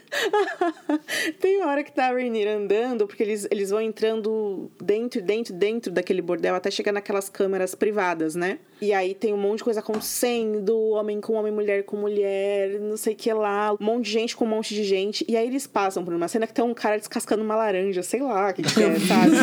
Tem 1.41 1.59
uma 1.59 1.71
hora 1.71 1.83
que 1.85 1.93
tá 1.93 2.07
a 2.07 2.13
Rainira 2.13 2.57
andando, 2.57 3.07
porque 3.07 3.23
eles, 3.23 3.47
eles 3.51 3.71
vão 3.71 3.81
entrando 3.81 4.71
dentro, 4.81 5.21
dentro, 5.21 5.53
dentro 5.53 5.93
daquele 5.93 6.23
bordel 6.23 6.55
até 6.55 6.71
chegar 6.71 6.93
naquelas 6.93 7.29
câmeras 7.29 7.75
privadas, 7.75 8.35
né? 8.35 8.59
E 8.83 8.93
aí 8.93 9.15
tem 9.15 9.33
um 9.33 9.37
monte 9.37 9.59
de 9.59 9.65
coisa 9.65 9.79
acontecendo, 9.79 10.77
homem 10.91 11.21
com 11.21 11.35
homem, 11.35 11.53
mulher 11.53 11.85
com 11.85 11.97
mulher, 11.97 12.81
não 12.81 12.97
sei 12.97 13.13
o 13.13 13.17
que 13.17 13.33
lá, 13.33 13.73
um 13.81 13.85
monte 13.85 14.07
de 14.07 14.11
gente 14.11 14.37
com 14.37 14.45
um 14.45 14.49
monte 14.49 14.75
de 14.75 14.83
gente. 14.83 15.25
E 15.29 15.37
aí 15.37 15.47
eles 15.47 15.69
passam 15.69 16.05
por 16.05 16.13
uma 16.13 16.27
cena 16.27 16.49
que 16.49 16.53
tem 16.53 16.65
um 16.65 16.75
cara 16.75 16.99
descascando 16.99 17.45
uma 17.45 17.55
laranja, 17.55 18.03
sei 18.03 18.21
lá 18.21 18.51
o 18.51 18.55
que, 18.55 18.63
que 18.63 18.83
é, 18.83 18.99
sabe? 18.99 19.37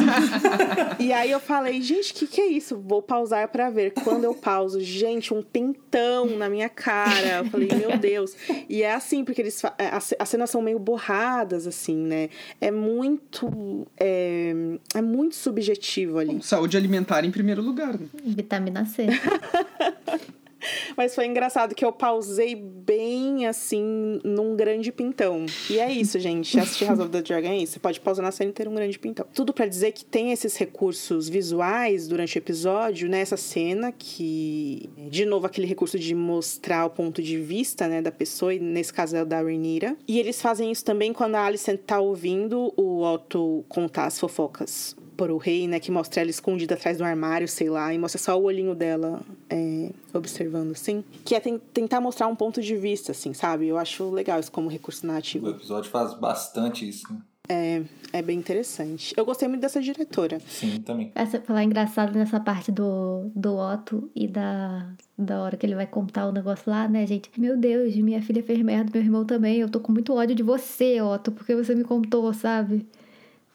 e 1.00 1.14
aí 1.14 1.32
eu 1.32 1.40
falei, 1.40 1.82
gente, 1.82 2.12
o 2.12 2.16
que, 2.16 2.28
que 2.28 2.42
é 2.42 2.48
isso? 2.48 2.78
Vou 2.78 3.02
pausar 3.02 3.48
para 3.48 3.70
ver. 3.70 3.94
Quando 4.04 4.26
eu 4.26 4.36
pauso, 4.36 4.82
gente, 4.82 5.34
um 5.34 5.42
pintão 5.42 6.38
na 6.38 6.50
minha 6.50 6.68
cara. 6.68 7.38
Eu 7.38 7.46
falei, 7.46 7.70
meu 7.74 7.98
Deus. 7.98 8.36
E 8.68 8.84
é 8.84 8.94
assim, 8.94 9.24
porque 9.24 9.42
eles 9.42 9.64
é, 9.78 9.90
as 10.20 10.30
cenas 10.30 10.50
são 10.50 10.62
meio 10.62 10.80
borradas, 10.80 11.66
assim, 11.66 11.96
né? 11.96 12.30
É 12.60 12.72
muito. 12.72 13.88
É, 13.98 14.54
é 14.96 15.02
muito 15.02 15.36
subjetivo 15.36 16.18
ali. 16.18 16.44
Saúde 16.44 16.76
alimentar 16.76 17.24
em 17.24 17.32
primeiro 17.32 17.62
lugar. 17.62 17.98
Né? 17.98 18.08
Vitamina 18.26 18.86
C. 18.86 19.08
Mas 20.96 21.16
foi 21.16 21.26
engraçado 21.26 21.74
que 21.74 21.84
eu 21.86 21.92
pausei 21.92 22.56
bem 22.56 23.48
assim 23.48 24.20
num 24.24 24.56
grande 24.56 24.92
pintão. 24.92 25.46
E 25.70 25.80
é 25.80 25.92
isso, 25.92 26.20
gente. 26.20 26.60
Assistir 26.60 26.86
House 26.86 27.00
of 27.00 27.10
the 27.10 27.22
Dragon 27.22 27.48
é 27.48 27.58
isso. 27.58 27.74
Você 27.74 27.80
pode 27.80 28.00
pausar 28.00 28.24
na 28.24 28.32
cena 28.32 28.50
e 28.50 28.54
ter 28.54 28.68
um 28.68 28.76
grande 28.76 29.00
pintão. 29.00 29.26
Tudo 29.34 29.54
para 29.54 29.66
dizer 29.66 29.92
que 29.92 30.04
tem 30.04 30.32
esses 30.32 30.58
recursos 30.58 31.30
visuais 31.30 32.08
durante 32.08 32.38
o 32.38 32.40
episódio, 32.40 33.10
nessa 33.10 33.38
cena, 33.38 33.92
que. 33.92 34.90
De 35.10 35.26
novo, 35.26 35.46
aquele 35.46 35.68
recurso 35.68 35.98
de 35.98 36.14
mostrar 36.14 36.86
o 36.86 36.90
ponto 36.90 37.22
de 37.22 37.38
vista, 37.38 37.88
né, 37.88 38.02
da 38.02 38.12
pessoa, 38.12 38.54
e 38.54 38.60
nesse 38.60 38.94
caso 38.94 39.16
é 39.16 39.22
o 39.22 39.26
da 39.26 39.42
Rhaenyra. 39.42 39.96
E 40.08 40.20
eles 40.20 40.42
fazem 40.42 40.72
isso 40.72 40.84
também 40.84 41.14
quando 41.14 41.36
a 41.36 41.46
Alicent 41.46 41.80
tá 41.86 42.00
ouvindo 42.00 42.74
o 42.76 43.04
Otto 43.04 43.64
contar 43.68 44.06
as 44.06 44.20
fofocas 44.20 44.96
por 45.20 45.30
o 45.30 45.38
rei, 45.38 45.68
né? 45.68 45.82
Que 45.82 45.92
mostra 45.92 46.22
ela 46.22 46.30
escondida 46.30 46.76
atrás 46.76 46.98
do 46.98 47.04
armário, 47.04 47.46
sei 47.46 47.70
lá, 47.70 47.94
e 47.94 48.00
mostra 48.00 48.18
só 48.18 48.40
o 48.40 48.44
olhinho 48.44 48.74
dela 48.74 49.20
é, 49.50 49.90
observando, 50.14 50.72
assim. 50.72 51.04
Que 51.26 51.36
é 51.36 51.42
tentar 51.42 52.00
mostrar 52.00 52.28
um 52.28 52.36
ponto 52.38 52.62
de 52.62 52.78
vista, 52.78 53.12
assim, 53.12 53.34
sabe? 53.34 53.68
Eu 53.68 53.78
acho 53.78 54.10
legal 54.12 54.40
isso 54.40 54.50
como 54.50 54.70
recurso 54.70 55.06
narrativo. 55.06 55.48
O 55.48 55.50
episódio 55.50 55.92
faz 55.92 56.14
bastante 56.14 56.88
isso, 56.88 57.12
né? 57.12 57.20
É, 57.52 57.82
é 58.14 58.22
bem 58.22 58.38
interessante. 58.38 59.14
Eu 59.18 59.26
gostei 59.26 59.50
muito 59.50 59.60
dessa 59.60 59.82
diretora. 59.82 60.40
Sim, 60.48 60.80
também. 60.82 61.12
Essa, 61.16 61.42
falar 61.42 61.64
engraçado 61.64 62.18
nessa 62.18 62.40
parte 62.40 62.72
do, 62.72 63.30
do 63.36 63.58
Otto 63.58 64.10
e 64.16 64.28
da, 64.28 64.88
da 65.18 65.42
hora 65.42 65.58
que 65.58 65.66
ele 65.66 65.76
vai 65.76 65.88
contar 65.88 66.28
o 66.28 66.32
negócio 66.32 66.72
lá, 66.72 66.88
né, 66.88 67.06
gente? 67.06 67.30
Meu 67.38 67.58
Deus, 67.58 67.94
minha 67.96 68.22
filha 68.22 68.42
fez 68.44 68.62
merda, 68.62 68.92
meu 68.94 69.02
irmão 69.02 69.26
também. 69.26 69.58
Eu 69.58 69.70
tô 69.70 69.80
com 69.82 69.92
muito 69.92 70.14
ódio 70.14 70.36
de 70.36 70.44
você, 70.44 71.02
Otto, 71.02 71.32
porque 71.32 71.56
você 71.56 71.76
me 71.76 71.84
contou, 71.84 72.32
sabe? 72.34 72.88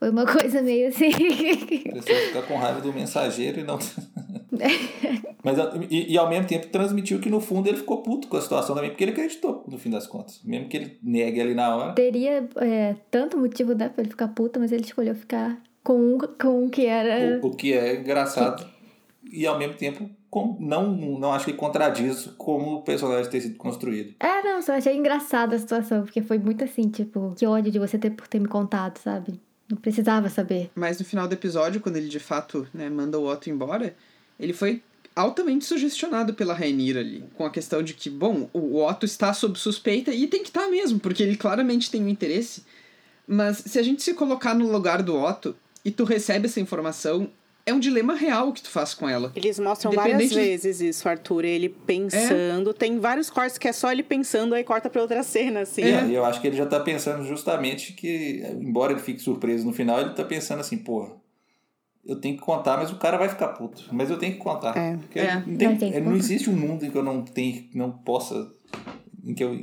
Foi 0.04 0.10
uma 0.10 0.26
coisa 0.26 0.60
meio 0.60 0.88
assim. 0.88 1.10
Parecia 1.10 2.26
ficar 2.26 2.42
com 2.42 2.58
raiva 2.58 2.78
do 2.82 2.92
mensageiro 2.92 3.60
e 3.60 3.64
não. 3.64 3.78
Mas, 5.42 5.56
e, 5.90 6.12
e, 6.12 6.18
ao 6.18 6.28
mesmo 6.28 6.46
tempo 6.46 6.66
transmitiu 6.66 7.20
que 7.20 7.30
no 7.30 7.40
fundo 7.40 7.70
ele 7.70 7.78
ficou 7.78 8.02
puto 8.02 8.28
com 8.28 8.36
a 8.36 8.40
situação 8.42 8.74
também, 8.74 8.90
porque 8.90 9.02
ele 9.02 9.12
acreditou, 9.12 9.64
no 9.66 9.78
fim 9.78 9.88
das 9.88 10.06
contas. 10.06 10.42
Mesmo 10.44 10.68
que 10.68 10.76
ele 10.76 10.98
negue 11.02 11.40
ali 11.40 11.54
na 11.54 11.74
hora. 11.74 11.92
Teria 11.94 12.46
é, 12.56 12.96
tanto 13.10 13.38
motivo 13.38 13.74
né, 13.74 13.88
pra 13.88 14.02
ele 14.02 14.10
ficar 14.10 14.28
puto, 14.28 14.60
mas 14.60 14.72
ele 14.72 14.84
escolheu 14.84 15.14
ficar 15.14 15.58
com 15.82 15.98
um, 15.98 16.18
com 16.18 16.64
um 16.64 16.68
que 16.68 16.84
era. 16.84 17.40
O, 17.42 17.46
o 17.46 17.56
que 17.56 17.72
é 17.72 17.96
engraçado. 17.96 18.68
E 19.32 19.46
ao 19.46 19.58
mesmo 19.58 19.72
tempo 19.72 20.10
não, 20.60 20.92
não 20.92 21.32
acho 21.32 21.46
que 21.46 21.54
contradiz 21.54 22.26
como 22.36 22.74
o 22.74 22.82
personagem 22.82 23.30
ter 23.30 23.40
sido 23.40 23.56
construído. 23.56 24.14
É, 24.20 24.42
não, 24.42 24.60
só 24.60 24.74
achei 24.74 24.94
engraçada 24.94 25.56
a 25.56 25.58
situação, 25.58 26.02
porque 26.02 26.20
foi 26.20 26.36
muito 26.36 26.62
assim, 26.62 26.90
tipo, 26.90 27.34
que 27.38 27.46
ódio 27.46 27.72
de 27.72 27.78
você 27.78 27.96
ter 27.96 28.10
por 28.10 28.28
ter 28.28 28.38
me 28.38 28.48
contado, 28.48 28.98
sabe? 28.98 29.40
Não 29.74 29.80
precisava 29.80 30.30
saber. 30.30 30.70
Mas 30.74 31.00
no 31.00 31.04
final 31.04 31.26
do 31.26 31.32
episódio, 31.32 31.80
quando 31.80 31.96
ele 31.96 32.08
de 32.08 32.20
fato 32.20 32.66
né, 32.72 32.88
manda 32.88 33.18
o 33.18 33.26
Otto 33.26 33.50
embora, 33.50 33.96
ele 34.38 34.52
foi 34.52 34.80
altamente 35.16 35.64
sugestionado 35.64 36.32
pela 36.34 36.54
Rainira 36.54 37.00
ali, 37.00 37.24
com 37.34 37.44
a 37.44 37.50
questão 37.50 37.82
de 37.82 37.92
que, 37.92 38.08
bom, 38.08 38.48
o 38.52 38.80
Otto 38.84 39.04
está 39.04 39.32
sob 39.34 39.58
suspeita 39.58 40.12
e 40.12 40.28
tem 40.28 40.42
que 40.42 40.48
estar 40.48 40.62
tá 40.62 40.70
mesmo, 40.70 41.00
porque 41.00 41.24
ele 41.24 41.36
claramente 41.36 41.90
tem 41.90 42.02
um 42.02 42.08
interesse. 42.08 42.64
Mas 43.26 43.58
se 43.58 43.78
a 43.78 43.82
gente 43.82 44.02
se 44.02 44.14
colocar 44.14 44.54
no 44.54 44.70
lugar 44.70 45.02
do 45.02 45.16
Otto 45.16 45.56
e 45.84 45.90
tu 45.90 46.04
recebe 46.04 46.46
essa 46.46 46.60
informação, 46.60 47.28
é 47.66 47.72
um 47.72 47.80
dilema 47.80 48.14
real 48.14 48.52
que 48.52 48.62
tu 48.62 48.68
faz 48.68 48.92
com 48.92 49.08
ela. 49.08 49.32
Eles 49.34 49.58
mostram 49.58 49.92
várias 49.92 50.32
vezes 50.32 50.80
isso, 50.80 51.08
Arthur. 51.08 51.44
Ele 51.44 51.68
pensando. 51.68 52.70
É. 52.70 52.72
Tem 52.74 52.98
vários 52.98 53.30
cortes 53.30 53.56
que 53.56 53.66
é 53.66 53.72
só 53.72 53.90
ele 53.90 54.02
pensando, 54.02 54.54
aí 54.54 54.62
corta 54.62 54.90
pra 54.90 55.00
outra 55.00 55.22
cena, 55.22 55.60
assim. 55.60 55.82
É, 55.82 56.06
e 56.06 56.14
eu 56.14 56.24
acho 56.24 56.40
que 56.40 56.46
ele 56.46 56.56
já 56.56 56.66
tá 56.66 56.78
pensando 56.80 57.24
justamente 57.24 57.92
que, 57.94 58.42
embora 58.60 58.92
ele 58.92 59.00
fique 59.00 59.20
surpreso 59.20 59.64
no 59.66 59.72
final, 59.72 60.00
ele 60.00 60.10
tá 60.10 60.24
pensando 60.24 60.60
assim, 60.60 60.76
porra. 60.76 61.12
Eu 62.04 62.20
tenho 62.20 62.36
que 62.36 62.42
contar, 62.42 62.76
mas 62.76 62.92
o 62.92 62.96
cara 62.96 63.16
vai 63.16 63.30
ficar 63.30 63.48
puto. 63.48 63.88
Mas 63.90 64.10
eu 64.10 64.18
tenho 64.18 64.34
que 64.34 64.38
contar. 64.38 64.76
É. 64.76 64.96
Porque 64.98 65.18
é. 65.18 65.36
Não, 65.36 65.76
tem, 65.76 66.00
não, 66.02 66.14
existe 66.14 66.50
um 66.50 66.56
mundo 66.56 66.84
em 66.84 66.90
que 66.90 66.98
eu 66.98 67.02
não 67.02 67.22
tenho, 67.22 67.66
não 67.74 67.90
possa. 67.90 68.52
Em 69.24 69.32
que 69.32 69.42
eu 69.42 69.58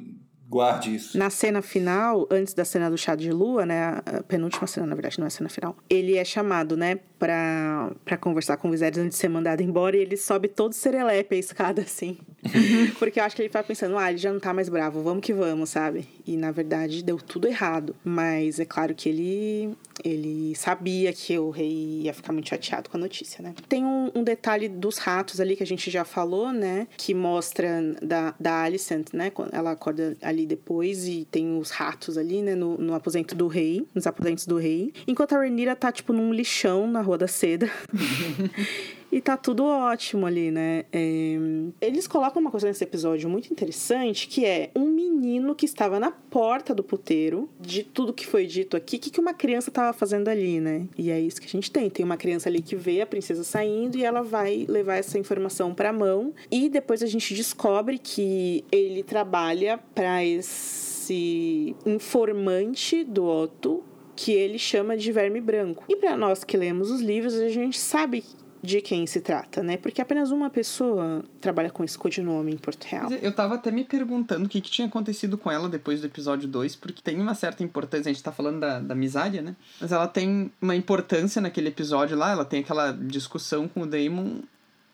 guarde 0.49 0.95
isso. 0.95 1.17
Na 1.19 1.29
cena 1.29 1.61
final, 1.61 2.27
antes 2.31 2.55
da 2.55 2.65
cena 2.65 2.89
do 2.89 2.97
chá 2.97 3.13
de 3.13 3.31
lua, 3.31 3.63
né? 3.63 4.01
A 4.05 4.23
penúltima 4.23 4.65
cena, 4.65 4.87
na 4.87 4.95
verdade, 4.95 5.19
não 5.19 5.25
é 5.25 5.27
a 5.27 5.29
cena 5.29 5.49
final. 5.49 5.77
Ele 5.87 6.17
é 6.17 6.25
chamado, 6.25 6.75
né, 6.75 6.99
pra, 7.21 7.91
pra 8.03 8.17
conversar 8.17 8.57
com 8.57 8.67
o 8.67 8.71
Viserys 8.71 8.97
antes 8.97 9.11
de 9.11 9.21
ser 9.21 9.29
mandado 9.29 9.61
embora 9.61 9.95
e 9.95 9.99
ele 9.99 10.17
sobe 10.17 10.47
todo 10.47 10.73
serelepe 10.73 11.35
a 11.35 11.37
escada, 11.37 11.83
assim. 11.83 12.17
Porque 12.97 13.19
eu 13.19 13.23
acho 13.23 13.35
que 13.35 13.43
ele 13.43 13.49
tá 13.49 13.61
pensando, 13.61 13.95
ah, 13.95 14.09
ele 14.09 14.17
já 14.17 14.33
não 14.33 14.39
tá 14.39 14.51
mais 14.51 14.67
bravo, 14.67 15.03
vamos 15.03 15.23
que 15.23 15.31
vamos, 15.31 15.69
sabe? 15.69 16.07
E 16.25 16.35
na 16.35 16.49
verdade 16.49 17.03
deu 17.03 17.17
tudo 17.17 17.47
errado. 17.47 17.95
Mas 18.03 18.59
é 18.59 18.65
claro 18.65 18.95
que 18.95 19.07
ele 19.07 19.77
ele 20.03 20.55
sabia 20.55 21.13
que 21.13 21.37
o 21.37 21.51
rei 21.51 22.01
ia 22.03 22.13
ficar 22.13 22.33
muito 22.33 22.49
chateado 22.49 22.89
com 22.89 22.97
a 22.97 22.99
notícia, 22.99 23.43
né? 23.43 23.53
Tem 23.69 23.85
um, 23.85 24.11
um 24.15 24.23
detalhe 24.23 24.67
dos 24.67 24.97
ratos 24.97 25.39
ali 25.39 25.55
que 25.55 25.61
a 25.61 25.67
gente 25.67 25.91
já 25.91 26.03
falou, 26.03 26.51
né? 26.51 26.87
Que 26.97 27.13
mostra 27.13 27.81
da, 28.01 28.33
da 28.39 28.63
Alicent, 28.63 29.13
né? 29.13 29.31
Ela 29.51 29.71
acorda 29.71 30.17
ali 30.21 30.47
depois 30.47 31.07
e 31.07 31.27
tem 31.29 31.57
os 31.57 31.69
ratos 31.69 32.17
ali, 32.17 32.41
né? 32.41 32.55
No, 32.55 32.77
no 32.77 32.95
aposento 32.95 33.35
do 33.35 33.47
rei, 33.47 33.85
nos 33.93 34.07
aposentos 34.07 34.47
do 34.47 34.57
rei. 34.57 34.91
Enquanto 35.07 35.33
a 35.33 35.37
Rhaenyra 35.37 35.75
tá, 35.75 35.91
tipo, 35.91 36.13
num 36.13 36.33
lixão 36.33 36.87
na 36.87 37.01
Rua 37.01 37.10
da 37.17 37.27
Seda. 37.27 37.69
E 39.11 39.19
tá 39.19 39.35
tudo 39.35 39.65
ótimo 39.65 40.25
ali, 40.25 40.51
né? 40.51 40.85
É... 40.91 41.35
Eles 41.81 42.07
colocam 42.07 42.41
uma 42.41 42.49
coisa 42.49 42.67
nesse 42.67 42.83
episódio 42.83 43.29
muito 43.29 43.51
interessante, 43.51 44.27
que 44.27 44.45
é 44.45 44.71
um 44.73 44.85
menino 44.85 45.53
que 45.53 45.65
estava 45.65 45.99
na 45.99 46.11
porta 46.11 46.73
do 46.73 46.81
puteiro, 46.81 47.49
de 47.59 47.83
tudo 47.83 48.13
que 48.13 48.25
foi 48.25 48.45
dito 48.45 48.77
aqui, 48.77 48.95
o 48.95 48.99
que, 48.99 49.09
que 49.09 49.19
uma 49.19 49.33
criança 49.33 49.69
estava 49.69 49.91
fazendo 49.91 50.29
ali, 50.29 50.61
né? 50.61 50.87
E 50.97 51.11
é 51.11 51.19
isso 51.19 51.41
que 51.41 51.47
a 51.47 51.49
gente 51.49 51.69
tem. 51.69 51.89
Tem 51.89 52.05
uma 52.05 52.15
criança 52.15 52.47
ali 52.47 52.61
que 52.61 52.75
vê 52.75 53.01
a 53.01 53.05
princesa 53.05 53.43
saindo 53.43 53.97
e 53.97 54.05
ela 54.05 54.21
vai 54.21 54.65
levar 54.69 54.95
essa 54.95 55.19
informação 55.19 55.73
pra 55.73 55.91
mão. 55.91 56.33
E 56.49 56.69
depois 56.69 57.03
a 57.03 57.07
gente 57.07 57.33
descobre 57.33 57.99
que 57.99 58.63
ele 58.71 59.03
trabalha 59.03 59.77
para 59.93 60.23
esse 60.23 61.75
informante 61.85 63.03
do 63.03 63.25
Otto, 63.25 63.83
que 64.15 64.31
ele 64.31 64.59
chama 64.59 64.97
de 64.97 65.11
verme 65.11 65.41
branco. 65.41 65.83
E 65.87 65.95
para 65.95 66.15
nós 66.17 66.43
que 66.43 66.57
lemos 66.57 66.91
os 66.91 67.01
livros, 67.01 67.35
a 67.35 67.49
gente 67.49 67.79
sabe 67.79 68.23
de 68.63 68.79
quem 68.79 69.07
se 69.07 69.21
trata, 69.21 69.63
né? 69.63 69.75
Porque 69.75 70.01
apenas 70.01 70.29
uma 70.29 70.49
pessoa 70.49 71.23
trabalha 71.39 71.69
com 71.71 71.83
esse 71.83 71.97
codinome 71.97 72.53
em 72.53 72.57
Porto 72.57 72.83
Real. 72.85 73.11
Eu 73.11 73.31
tava 73.31 73.55
até 73.55 73.71
me 73.71 73.83
perguntando 73.83 74.45
o 74.45 74.49
que, 74.49 74.61
que 74.61 74.69
tinha 74.69 74.87
acontecido 74.87 75.37
com 75.37 75.49
ela 75.49 75.67
depois 75.67 75.99
do 75.99 76.07
episódio 76.07 76.47
2, 76.47 76.75
porque 76.75 77.01
tem 77.01 77.19
uma 77.19 77.33
certa 77.33 77.63
importância, 77.63 78.09
a 78.09 78.13
gente 78.13 78.23
tá 78.23 78.31
falando 78.31 78.59
da, 78.59 78.79
da 78.79 78.93
Misária, 78.93 79.41
né? 79.41 79.55
Mas 79.79 79.91
ela 79.91 80.07
tem 80.07 80.51
uma 80.61 80.75
importância 80.75 81.41
naquele 81.41 81.69
episódio 81.69 82.15
lá, 82.15 82.31
ela 82.31 82.45
tem 82.45 82.59
aquela 82.59 82.91
discussão 82.91 83.67
com 83.67 83.81
o 83.81 83.87
Damon 83.87 84.41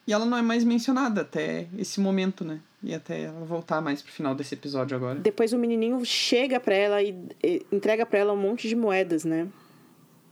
E 0.07 0.13
ela 0.13 0.25
não 0.25 0.37
é 0.37 0.41
mais 0.41 0.63
mencionada 0.63 1.21
até 1.21 1.67
esse 1.77 1.99
momento, 1.99 2.45
né? 2.45 2.61
E 2.81 2.95
até 2.95 3.23
ela 3.23 3.41
voltar 3.41 3.81
mais 3.81 4.01
pro 4.01 4.11
final 4.11 4.33
desse 4.33 4.55
episódio 4.55 4.95
agora. 4.95 5.19
Depois 5.19 5.51
o 5.51 5.57
menininho 5.57 6.03
chega 6.05 6.59
pra 6.59 6.73
ela 6.73 7.03
e, 7.03 7.13
e 7.43 7.65
entrega 7.71 8.05
pra 8.05 8.19
ela 8.19 8.31
um 8.31 8.37
monte 8.37 8.69
de 8.69 8.75
moedas, 8.75 9.25
né? 9.25 9.47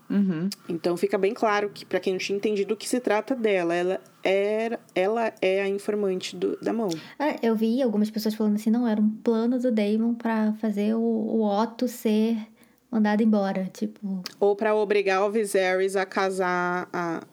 Uhum. 0.10 0.50
Então 0.70 0.96
fica 0.96 1.18
bem 1.18 1.34
claro 1.34 1.70
que 1.74 1.86
pra 1.86 2.00
quem 2.00 2.14
não 2.14 2.20
tinha 2.20 2.38
entendido 2.38 2.74
o 2.74 2.78
que 2.78 2.88
se 2.88 3.00
trata 3.00 3.36
dela, 3.36 3.74
ela 3.74 4.02
era, 4.24 4.80
ela 4.94 5.34
é 5.42 5.62
a 5.62 5.68
informante 5.68 6.36
do, 6.36 6.56
da 6.62 6.72
mão. 6.72 6.90
É, 7.20 7.46
eu 7.46 7.56
vi 7.56 7.82
algumas 7.82 8.10
pessoas 8.10 8.36
falando 8.36 8.56
assim, 8.56 8.70
não, 8.70 8.88
era 8.88 9.02
um 9.02 9.10
plano 9.10 9.60
do 9.60 9.72
Damon 9.72 10.14
pra 10.14 10.54
fazer 10.54 10.96
o, 10.96 11.00
o 11.00 11.44
Otto 11.44 11.88
ser 11.88 12.38
mandado 12.90 13.24
embora, 13.24 13.70
tipo... 13.74 14.22
Ou 14.40 14.56
pra 14.56 14.76
obrigar 14.76 15.24
o 15.26 15.32
Viserys 15.32 15.96
a 15.96 16.06
casar 16.06 16.88
a, 16.94 17.24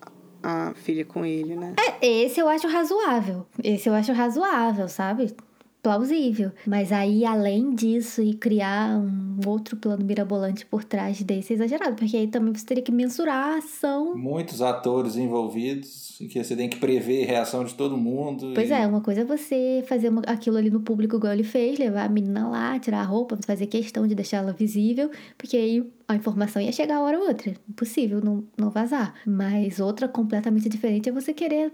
a 0.43 0.73
filha 0.75 1.05
com 1.05 1.25
ele, 1.25 1.55
né? 1.55 1.75
É, 1.79 2.07
esse 2.07 2.41
eu 2.41 2.49
acho 2.49 2.67
razoável. 2.69 3.47
Esse 3.63 3.89
eu 3.89 3.95
acho 3.95 4.13
razoável, 4.13 4.89
sabe? 4.89 5.35
Plausível. 5.83 6.53
Mas 6.67 6.93
aí, 6.93 7.25
além 7.25 7.75
disso, 7.75 8.23
e 8.23 8.35
criar 8.35 8.99
um 8.99 9.41
outro 9.47 9.77
plano 9.77 10.05
mirabolante 10.05 10.65
por 10.65 10.85
trás 10.85 11.21
desse 11.23 11.53
é 11.53 11.57
exagerado. 11.57 11.97
Porque 11.97 12.17
aí 12.17 12.29
também 12.29 12.55
você 12.55 12.65
teria 12.65 12.85
que 12.85 12.93
mensurar 12.93 13.55
a 13.55 13.59
ação. 13.59 14.17
Muitos 14.17 14.63
atores 14.63 15.17
envolvidos, 15.17 16.21
e 16.21 16.29
que 16.29 16.43
você 16.43 16.55
tem 16.55 16.69
que 16.69 16.77
prever 16.79 17.25
a 17.25 17.27
reação 17.27 17.65
de 17.65 17.75
todo 17.75 17.97
mundo. 17.97 18.53
Pois 18.55 18.71
e- 18.71 18.73
é, 18.73 18.87
uma 18.87 19.01
coisa 19.01 19.23
é 19.23 19.25
você 19.25 19.83
fazer 19.89 20.09
uma- 20.09 20.23
aquilo 20.27 20.57
ali 20.57 20.71
no 20.71 20.81
público 20.81 21.17
igual 21.17 21.33
ele 21.33 21.43
fez, 21.43 21.79
levar 21.79 22.05
a 22.05 22.09
menina 22.09 22.49
lá, 22.49 22.79
tirar 22.79 23.01
a 23.01 23.05
roupa, 23.05 23.37
fazer 23.45 23.67
questão 23.67 24.07
de 24.07 24.15
deixar 24.15 24.37
ela 24.39 24.53
visível, 24.53 25.11
porque 25.37 25.57
aí 25.57 25.85
a 26.07 26.15
informação 26.15 26.63
ia 26.63 26.71
chegar 26.71 26.99
a 26.99 27.01
hora 27.03 27.19
ou 27.19 27.27
outra. 27.27 27.55
Impossível 27.69 28.21
não, 28.23 28.45
não 28.57 28.71
vazar. 28.71 29.15
Mas 29.27 29.81
outra 29.81 30.07
completamente 30.07 30.69
diferente 30.69 31.09
é 31.09 31.13
você 31.13 31.33
querer 31.35 31.73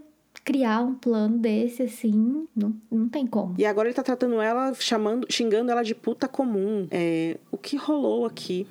criar 0.49 0.81
um 0.81 0.95
plano 0.95 1.37
desse, 1.37 1.83
assim, 1.83 2.49
não, 2.57 2.75
não 2.91 3.07
tem 3.07 3.27
como. 3.27 3.55
E 3.59 3.67
agora 3.67 3.87
ele 3.87 3.95
tá 3.95 4.03
tratando 4.03 4.41
ela, 4.41 4.73
chamando, 4.73 5.27
xingando 5.31 5.71
ela 5.71 5.83
de 5.83 5.95
puta 5.95 6.27
comum. 6.27 6.89
É, 6.91 7.37
o 7.53 7.59
que 7.59 7.77
rolou 7.77 8.25
aqui? 8.25 8.67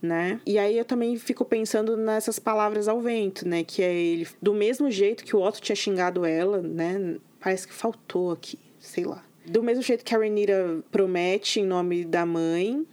Né? 0.00 0.40
E 0.46 0.58
aí 0.58 0.78
eu 0.78 0.86
também 0.86 1.14
fico 1.18 1.44
pensando 1.44 1.98
nessas 1.98 2.38
palavras 2.38 2.88
ao 2.88 2.98
vento, 2.98 3.46
né? 3.46 3.62
Que 3.62 3.82
é 3.82 3.94
ele, 3.94 4.26
do 4.40 4.54
mesmo 4.54 4.90
jeito 4.90 5.22
que 5.22 5.36
o 5.36 5.42
Otto 5.42 5.60
tinha 5.60 5.76
xingado 5.76 6.24
ela, 6.24 6.62
né? 6.62 7.18
Parece 7.38 7.68
que 7.68 7.74
faltou 7.74 8.32
aqui, 8.32 8.58
sei 8.80 9.04
lá. 9.04 9.22
Do 9.46 9.62
mesmo 9.62 9.82
jeito 9.82 10.02
que 10.02 10.14
a 10.14 10.18
Renira 10.18 10.82
promete 10.90 11.60
em 11.60 11.66
nome 11.66 12.06
da 12.06 12.24
mãe, 12.24 12.86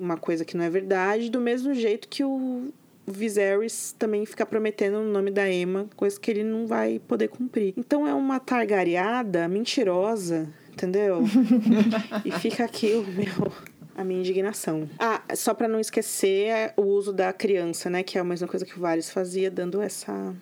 uma 0.00 0.16
coisa 0.16 0.42
que 0.42 0.56
não 0.56 0.64
é 0.64 0.70
verdade, 0.70 1.30
do 1.30 1.40
mesmo 1.40 1.74
jeito 1.74 2.08
que 2.08 2.24
o 2.24 2.72
Viserys 3.06 3.94
também 3.98 4.26
fica 4.26 4.44
prometendo 4.44 5.00
no 5.00 5.12
nome 5.12 5.30
da 5.30 5.50
Emma, 5.50 5.88
coisa 5.94 6.18
que 6.18 6.30
ele 6.30 6.42
não 6.42 6.66
vai 6.66 6.98
poder 6.98 7.28
cumprir. 7.28 7.72
Então 7.76 8.06
é 8.06 8.12
uma 8.12 8.40
targareada 8.40 9.46
mentirosa, 9.48 10.48
entendeu? 10.72 11.22
e 12.24 12.32
fica 12.32 12.64
aqui 12.64 12.92
o 12.94 13.04
meu 13.04 13.52
a 13.96 14.04
minha 14.04 14.20
indignação. 14.20 14.88
Ah, 14.98 15.22
só 15.34 15.54
pra 15.54 15.66
não 15.66 15.80
esquecer 15.80 16.48
é 16.48 16.74
o 16.76 16.82
uso 16.82 17.12
da 17.12 17.32
criança, 17.32 17.88
né, 17.88 18.02
que 18.02 18.18
é 18.18 18.20
a 18.20 18.24
mesma 18.24 18.46
coisa 18.46 18.66
que 18.66 18.76
o 18.76 18.80
Varys 18.80 19.08
fazia, 19.08 19.50
dando 19.50 19.80
essa 19.80 20.34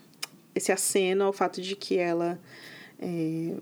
esse 0.55 0.71
aceno 0.71 1.25
ao 1.25 1.33
fato 1.33 1.61
de 1.61 1.75
que 1.75 1.99
ela 1.99 2.39
é, 2.99 3.55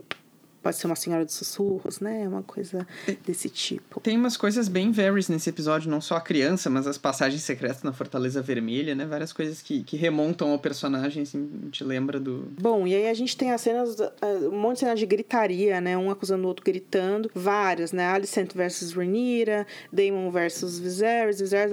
pode 0.62 0.76
ser 0.76 0.86
uma 0.86 0.97
senhora 0.97 1.24
de 1.24 1.32
sussurros, 1.32 2.01
né? 2.01 2.26
Uma 2.26 2.43
coisa 2.43 2.86
desse 3.26 3.48
tipo. 3.48 4.01
Tem 4.01 4.16
umas 4.16 4.36
coisas 4.36 4.68
bem 4.68 4.93
Varys 4.93 5.28
nesse 5.28 5.51
episódio, 5.51 5.90
não 5.90 6.01
só 6.01 6.16
a 6.16 6.20
criança, 6.20 6.70
mas 6.70 6.86
as 6.86 6.97
passagens 6.97 7.43
secretas 7.43 7.82
na 7.82 7.93
Fortaleza 7.93 8.40
Vermelha, 8.40 8.94
né? 8.94 9.05
Várias 9.05 9.32
coisas 9.32 9.60
que, 9.60 9.82
que 9.82 9.97
remontam 9.97 10.51
ao 10.51 10.59
personagem, 10.59 11.22
assim, 11.22 11.51
a 11.60 11.64
gente 11.66 11.84
lembra 11.84 12.20
do... 12.20 12.48
Bom, 12.60 12.86
e 12.86 12.94
aí 12.94 13.09
a 13.09 13.14
gente 13.14 13.36
tem 13.36 13.52
as 13.52 13.60
cenas, 13.60 14.01
ah, 14.01 14.10
um 14.51 14.59
monte 14.59 14.74
de 14.74 14.80
cenas 14.80 14.98
de 14.98 15.06
gritaria, 15.06 15.80
né? 15.80 15.97
Um 15.97 16.10
acusando 16.10 16.44
o 16.44 16.48
outro 16.48 16.64
gritando. 16.64 17.30
Várias, 17.34 17.93
né? 17.93 18.06
Alicent 18.06 18.52
versus 18.55 18.93
Rhaenyra, 18.93 19.66
Daemon 19.93 20.30
versus 20.30 20.78
Viserys, 20.78 21.40
Viserys 21.40 21.72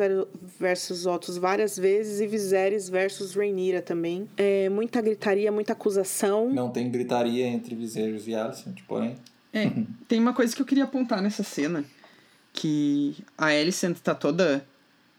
versus 0.60 1.06
Ottos 1.06 1.38
várias 1.38 1.78
vezes 1.78 2.20
e 2.20 2.28
Viserys 2.28 2.90
versus 2.90 3.34
Rhaenyra 3.34 3.82
também. 3.82 4.28
É, 4.38 4.70
muita 4.70 5.02
gritaria, 5.02 5.52
muita 5.52 5.74
acusação. 5.74 6.50
Não 6.50 6.70
tem 6.70 6.90
gritaria 6.90 7.46
entre 7.48 7.76
Viserys 7.76 8.28
e 8.28 8.36
Alicent, 8.36 8.79
porém. 8.88 9.16
É, 9.54 9.72
tem 10.08 10.20
uma 10.20 10.34
coisa 10.34 10.56
que 10.56 10.62
eu 10.62 10.66
queria 10.66 10.84
apontar 10.84 11.22
nessa 11.22 11.44
cena, 11.44 11.84
que 12.54 13.18
a 13.38 13.48
Alicent 13.48 13.98
tá 13.98 14.14
toda... 14.16 14.66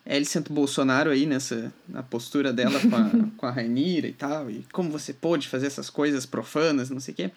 Alicent 0.06 0.48
Bolsonaro 0.48 1.10
aí 1.10 1.26
nessa 1.26 1.72
na 1.86 2.02
postura 2.02 2.52
dela 2.52 2.80
com 2.80 2.96
a, 2.96 3.10
com 3.36 3.46
a 3.46 3.50
Rainira 3.50 4.08
e 4.08 4.12
tal, 4.12 4.50
e 4.50 4.64
como 4.72 4.90
você 4.90 5.12
pôde 5.12 5.46
fazer 5.46 5.66
essas 5.66 5.90
coisas 5.90 6.24
profanas, 6.24 6.90
não 6.90 6.98
sei 6.98 7.12
o 7.12 7.16
quê. 7.16 7.30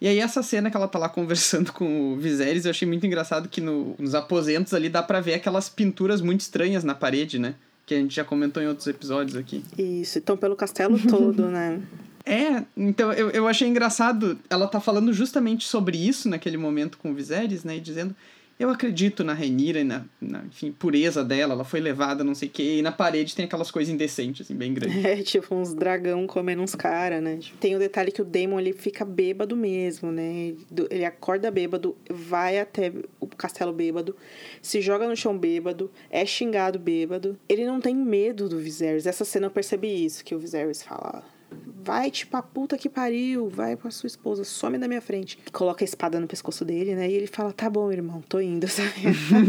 E 0.00 0.06
aí 0.06 0.18
essa 0.18 0.42
cena 0.42 0.70
que 0.70 0.76
ela 0.76 0.88
tá 0.88 0.98
lá 0.98 1.08
conversando 1.08 1.72
com 1.72 2.12
o 2.12 2.16
Viserys, 2.16 2.64
eu 2.64 2.70
achei 2.70 2.86
muito 2.86 3.06
engraçado 3.06 3.48
que 3.48 3.60
no, 3.60 3.94
nos 3.98 4.14
aposentos 4.14 4.74
ali 4.74 4.88
dá 4.88 5.02
pra 5.02 5.20
ver 5.20 5.34
aquelas 5.34 5.68
pinturas 5.68 6.20
muito 6.20 6.42
estranhas 6.42 6.84
na 6.84 6.94
parede, 6.94 7.38
né? 7.38 7.54
Que 7.84 7.94
a 7.94 7.98
gente 7.98 8.14
já 8.14 8.24
comentou 8.24 8.62
em 8.62 8.66
outros 8.66 8.86
episódios 8.86 9.36
aqui. 9.36 9.64
Isso, 9.78 10.18
então 10.18 10.36
pelo 10.36 10.56
castelo 10.56 10.98
todo, 10.98 11.46
né? 11.46 11.80
É, 12.26 12.64
então 12.76 13.12
eu, 13.12 13.30
eu 13.30 13.46
achei 13.46 13.68
engraçado, 13.68 14.36
ela 14.50 14.66
tá 14.66 14.80
falando 14.80 15.12
justamente 15.12 15.64
sobre 15.64 15.96
isso 15.96 16.28
naquele 16.28 16.56
momento 16.56 16.98
com 16.98 17.12
o 17.12 17.14
Viserys, 17.14 17.62
né, 17.62 17.78
dizendo, 17.78 18.16
eu 18.58 18.70
acredito 18.70 19.22
na 19.22 19.34
Rhaenyra 19.34 19.80
e 19.80 19.84
na, 19.84 20.04
na 20.20 20.42
enfim, 20.44 20.72
pureza 20.72 21.22
dela, 21.22 21.52
ela 21.52 21.64
foi 21.64 21.78
levada, 21.78 22.24
não 22.24 22.34
sei 22.34 22.48
o 22.48 22.50
quê, 22.50 22.78
e 22.78 22.82
na 22.82 22.90
parede 22.90 23.36
tem 23.36 23.44
aquelas 23.44 23.70
coisas 23.70 23.92
indecentes, 23.92 24.46
assim, 24.46 24.54
bem 24.56 24.72
grandes. 24.72 24.96
É, 25.06 25.22
tipo, 25.22 25.54
uns 25.54 25.74
dragão 25.74 26.26
comendo 26.26 26.62
uns 26.62 26.74
caras, 26.74 27.22
né? 27.22 27.38
Tem 27.60 27.76
o 27.76 27.78
detalhe 27.78 28.10
que 28.10 28.22
o 28.22 28.24
Daemon, 28.24 28.58
ele 28.58 28.72
fica 28.72 29.04
bêbado 29.04 29.54
mesmo, 29.54 30.10
né? 30.10 30.54
Ele 30.90 31.04
acorda 31.04 31.50
bêbado, 31.50 31.94
vai 32.08 32.58
até 32.58 32.92
o 33.20 33.26
castelo 33.26 33.72
bêbado, 33.72 34.16
se 34.62 34.80
joga 34.80 35.06
no 35.06 35.14
chão 35.14 35.36
bêbado, 35.36 35.90
é 36.10 36.24
xingado 36.24 36.78
bêbado. 36.78 37.38
Ele 37.48 37.66
não 37.66 37.78
tem 37.78 37.94
medo 37.94 38.48
do 38.48 38.58
Viserys. 38.58 39.06
Essa 39.06 39.24
cena 39.24 39.46
eu 39.46 39.50
percebi 39.50 40.04
isso, 40.04 40.24
que 40.24 40.34
o 40.34 40.38
Viserys 40.38 40.82
fala... 40.82 41.35
Vai, 41.84 42.10
tipo, 42.10 42.36
a 42.36 42.42
puta 42.42 42.76
que 42.76 42.88
pariu, 42.88 43.48
vai 43.48 43.76
pra 43.76 43.92
sua 43.92 44.08
esposa, 44.08 44.42
some 44.42 44.76
da 44.76 44.88
minha 44.88 45.00
frente. 45.00 45.38
Coloca 45.52 45.84
a 45.84 45.86
espada 45.86 46.18
no 46.18 46.26
pescoço 46.26 46.64
dele, 46.64 46.96
né? 46.96 47.08
E 47.08 47.12
ele 47.14 47.28
fala, 47.28 47.52
tá 47.52 47.70
bom, 47.70 47.92
irmão, 47.92 48.20
tô 48.28 48.40
indo, 48.40 48.66
sabe? 48.68 48.90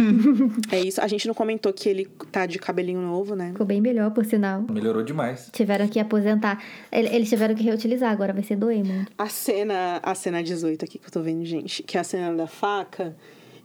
é 0.71 0.79
isso. 0.79 1.01
A 1.01 1.07
gente 1.07 1.27
não 1.27 1.33
comentou 1.33 1.73
que 1.73 1.89
ele 1.89 2.05
tá 2.31 2.45
de 2.45 2.59
cabelinho 2.59 3.01
novo, 3.01 3.35
né? 3.35 3.49
Ficou 3.53 3.65
bem 3.65 3.81
melhor, 3.81 4.11
por 4.11 4.23
sinal. 4.23 4.63
Melhorou 4.71 5.01
demais. 5.03 5.49
Tiveram 5.51 5.87
que 5.87 5.99
aposentar. 5.99 6.63
Ele- 6.91 7.07
Eles 7.09 7.27
tiveram 7.27 7.55
que 7.55 7.63
reutilizar, 7.63 8.11
agora 8.11 8.33
vai 8.33 8.43
ser 8.43 8.55
do 8.55 8.67
Aemon. 8.67 9.05
A 9.17 9.27
cena, 9.29 9.99
a 10.03 10.13
cena 10.13 10.43
18 10.43 10.85
aqui 10.85 10.99
que 10.99 11.07
eu 11.07 11.11
tô 11.11 11.21
vendo, 11.23 11.43
gente, 11.43 11.81
que 11.81 11.97
é 11.97 12.01
a 12.01 12.03
cena 12.03 12.35
da 12.35 12.45
faca. 12.45 13.15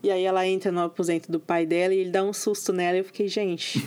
E 0.02 0.10
aí 0.10 0.24
ela 0.24 0.44
entra 0.46 0.72
no 0.72 0.80
aposento 0.80 1.30
do 1.30 1.38
pai 1.38 1.64
dela 1.66 1.94
e 1.94 1.98
ele 1.98 2.10
dá 2.10 2.24
um 2.24 2.32
susto 2.32 2.72
nela 2.72 2.96
e 2.96 3.00
eu 3.00 3.04
fiquei, 3.04 3.28
gente. 3.28 3.84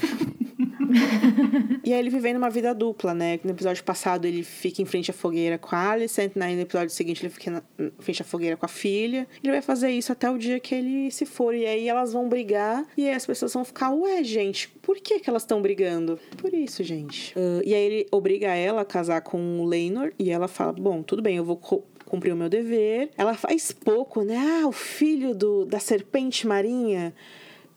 E 1.84 1.94
aí 1.94 2.00
ele 2.00 2.10
vivendo 2.10 2.38
uma 2.38 2.50
vida 2.50 2.74
dupla, 2.74 3.14
né? 3.14 3.40
No 3.44 3.52
episódio 3.52 3.84
passado 3.84 4.26
ele 4.26 4.44
fica 4.44 4.82
em 4.82 4.86
frente 4.86 5.12
à 5.12 5.14
fogueira 5.14 5.58
com 5.58 5.76
a 5.76 5.92
Alicent, 5.92 6.36
né? 6.36 6.54
no 6.56 6.62
episódio 6.62 6.90
seguinte 6.90 7.24
ele 7.24 7.30
fica 7.30 7.64
em 7.80 7.92
frente 8.00 8.22
à 8.22 8.26
fogueira 8.26 8.58
com 8.58 8.66
a 8.66 8.70
filha. 8.70 9.28
Ele 9.44 9.52
vai 9.52 9.62
fazer 9.62 9.92
isso 9.92 10.12
até 10.12 10.30
o 10.30 10.38
dia 10.38 10.60
que 10.60 10.74
ele 10.74 11.12
se 11.12 11.26
for. 11.26 11.54
E 11.54 11.66
aí 11.66 11.88
elas 11.88 12.14
vão 12.14 12.28
brigar 12.28 12.86
e 12.98 13.08
aí 13.08 13.16
as 13.16 13.26
pessoas 13.26 13.54
vão 13.54 13.64
ficar, 13.66 13.92
ué, 13.92 14.24
gente, 14.24 14.70
por 14.82 14.98
que, 14.98 15.20
que 15.20 15.30
elas 15.30 15.44
estão 15.44 15.62
brigando? 15.62 16.20
Por 16.38 16.54
isso, 16.54 16.84
gente. 16.84 17.34
Ah, 17.36 17.62
e 17.66 17.74
aí 17.74 17.82
ele 17.82 18.08
obriga 18.12 18.48
ela 18.48 18.82
a 18.82 18.86
casar 18.86 19.22
com 19.22 19.60
o 19.60 19.66
Leinor 19.66 20.12
e 20.18 20.30
ela 20.30 20.48
fala: 20.48 20.74
Bom, 20.74 21.02
tudo 21.02 21.22
bem, 21.22 21.38
eu 21.38 21.44
vou 21.44 21.58
cumprir 22.06 22.32
o 22.32 22.38
meu 22.38 22.50
dever. 22.50 23.10
Ela 23.18 23.34
faz 23.34 23.72
pouco, 23.72 24.22
né? 24.22 24.38
Ah, 24.38 24.68
o 24.68 24.72
filho 24.72 25.34
do, 25.34 25.66
da 25.66 25.80
serpente 25.80 26.48
marinha. 26.48 27.14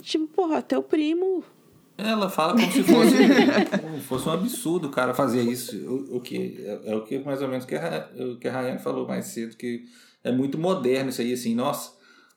Tipo, 0.03 0.27
porra, 0.27 0.63
teu 0.63 0.83
primo. 0.83 1.43
Ela 1.99 2.31
fala 2.31 2.53
como 2.53 2.71
se 2.71 2.85
fosse, 2.85 3.17
como 3.83 4.01
fosse 4.01 4.29
um 4.29 4.33
absurdo 4.33 4.87
o 4.87 4.91
cara 4.91 5.13
fazer 5.13 5.43
isso. 5.43 5.77
O, 5.79 6.19
o 6.19 6.21
que, 6.21 6.65
é, 6.65 6.93
é 6.93 6.95
o 6.95 7.03
que 7.03 7.19
mais 7.19 7.43
ou 7.43 7.49
menos 7.49 7.65
que 7.65 7.75
a, 7.75 8.09
o 8.17 8.39
que 8.39 8.47
a 8.47 8.53
Rayane 8.53 8.79
falou 8.79 9.07
mais 9.07 9.27
cedo, 9.27 9.57
que 9.57 9.83
é 10.23 10.31
muito 10.31 10.57
moderno 10.57 11.11
isso 11.11 11.21
aí, 11.21 11.33
assim, 11.33 11.57
nossa, 11.57 11.91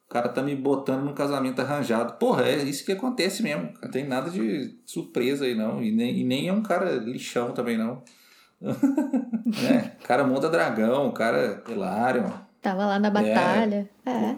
o 0.08 0.10
cara 0.10 0.30
tá 0.30 0.42
me 0.42 0.56
botando 0.56 1.04
num 1.04 1.14
casamento 1.14 1.62
arranjado. 1.62 2.14
Porra, 2.14 2.48
é 2.48 2.56
isso 2.64 2.84
que 2.84 2.92
acontece 2.92 3.44
mesmo. 3.44 3.72
Não 3.80 3.92
tem 3.92 4.04
nada 4.08 4.32
de 4.32 4.80
surpresa 4.84 5.46
aí, 5.46 5.54
não. 5.54 5.82
E 5.82 5.92
nem, 5.92 6.20
e 6.20 6.24
nem 6.24 6.48
é 6.48 6.54
um 6.54 6.64
cara 6.64 6.96
lixão 6.96 7.52
também, 7.52 7.78
não. 7.78 8.02
né? 8.60 9.92
O 10.04 10.08
cara 10.08 10.24
monta 10.26 10.50
dragão, 10.50 11.08
o 11.08 11.14
cara 11.14 11.64
é 11.68 11.72
hilário. 11.72 12.34
Tava 12.62 12.86
lá 12.86 13.00
na 13.00 13.12
batalha. 13.12 13.88
É. 14.06 14.36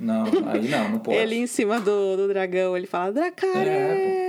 Não, 0.00 0.24
aí 0.24 0.68
não, 0.68 0.88
não 0.90 0.98
pode. 0.98 1.16
Ele 1.16 1.36
em 1.36 1.46
cima 1.46 1.78
do, 1.78 2.16
do 2.16 2.28
dragão, 2.28 2.76
ele 2.76 2.86
fala: 2.86 3.12
Dracarys! 3.12 4.25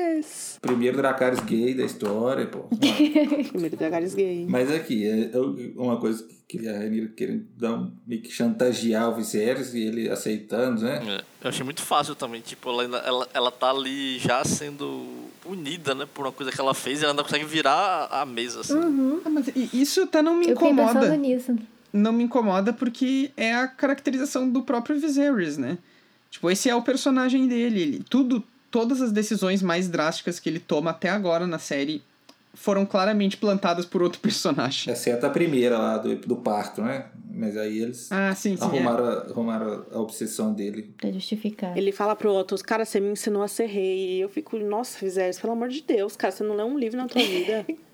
Primeiro 0.61 0.97
Dracarys 0.97 1.39
gay 1.41 1.73
da 1.73 1.83
história, 1.83 2.45
pô. 2.47 2.63
Primeiro 3.49 3.77
Dracarys 3.77 4.15
gay. 4.15 4.45
Mas 4.49 4.71
aqui, 4.71 5.05
é 5.07 5.31
é 5.35 5.39
uma 5.75 5.97
coisa 5.97 6.27
que 6.47 6.67
a 6.67 6.77
Renira 6.77 7.07
querendo 7.09 7.45
dar 7.57 7.73
um, 7.73 7.91
meio 8.05 8.21
que 8.21 8.31
chantagear 8.31 9.09
o 9.09 9.15
Viserys 9.15 9.73
e 9.73 9.81
ele 9.81 10.09
aceitando, 10.09 10.81
né? 10.81 11.01
É, 11.05 11.45
eu 11.45 11.49
achei 11.49 11.63
muito 11.63 11.81
fácil 11.81 12.15
também, 12.15 12.39
tipo, 12.41 12.69
ela, 12.69 12.97
ela, 12.99 13.27
ela 13.33 13.51
tá 13.51 13.69
ali 13.69 14.17
já 14.17 14.43
sendo 14.45 15.05
punida, 15.41 15.93
né, 15.93 16.07
por 16.13 16.25
uma 16.25 16.31
coisa 16.31 16.51
que 16.51 16.59
ela 16.59 16.73
fez 16.73 16.99
e 17.01 17.03
ela 17.03 17.11
ainda 17.13 17.23
consegue 17.23 17.45
virar 17.45 18.07
a, 18.09 18.25
mesa, 18.25 18.61
assim. 18.61 18.79
Ah, 19.25 19.29
mas 19.29 19.47
isso 19.73 20.01
até 20.03 20.21
não 20.21 20.35
me 20.35 20.47
Eu 20.49 20.55
pensando 20.55 20.73
incomoda. 20.73 21.17
nisso. 21.17 21.55
não 21.91 22.13
me 22.13 22.23
incomoda 22.23 22.71
porque 22.73 23.31
é 23.35 23.53
a 23.53 23.67
caracterização 23.67 24.49
do 24.49 24.61
próprio 24.63 24.99
Viserys, 24.99 25.57
né? 25.57 25.77
Tipo, 26.29 26.49
esse 26.49 26.69
é 26.69 26.75
o 26.75 26.81
personagem 26.81 27.47
dele. 27.47 27.81
Ele, 27.81 28.03
tudo, 28.09 28.43
todas 28.71 29.01
as 29.01 29.11
decisões 29.11 29.61
mais 29.61 29.87
drásticas 29.87 30.39
que 30.39 30.49
ele 30.49 30.59
toma 30.59 30.91
até 30.91 31.09
agora 31.09 31.47
na 31.47 31.59
série 31.59 32.01
foram 32.53 32.85
claramente 32.85 33.37
plantadas 33.37 33.85
por 33.85 34.01
outro 34.01 34.19
personagem. 34.19 34.91
Exceto 34.91 35.25
a 35.25 35.29
primeira 35.29 35.77
lá 35.77 35.97
do, 35.97 36.15
do 36.15 36.35
parto, 36.37 36.81
né? 36.81 37.05
Mas 37.31 37.55
aí 37.55 37.79
eles 37.79 38.11
ah, 38.11 38.33
sim, 38.33 38.57
sim, 38.57 38.63
arrumaram, 38.63 39.05
é. 39.05 39.09
a, 39.09 39.19
arrumaram 39.29 39.85
a 39.91 39.99
obsessão 39.99 40.53
dele. 40.53 40.91
Pra 40.97 41.11
justificar. 41.11 41.77
Ele 41.77 41.91
fala 41.91 42.15
pro 42.15 42.33
Otto, 42.33 42.55
cara, 42.63 42.83
você 42.83 42.99
me 42.99 43.11
ensinou 43.11 43.43
a 43.43 43.47
ser 43.47 43.67
rei. 43.67 44.17
E 44.17 44.21
eu 44.21 44.29
fico, 44.29 44.57
nossa, 44.57 44.97
Viserys, 44.99 45.39
pelo 45.39 45.53
amor 45.53 45.69
de 45.69 45.81
Deus, 45.81 46.15
cara, 46.15 46.31
você 46.31 46.43
não 46.43 46.55
lê 46.55 46.63
um 46.63 46.79
livro 46.79 46.97
na 46.97 47.05
tua 47.07 47.21
vida. 47.21 47.63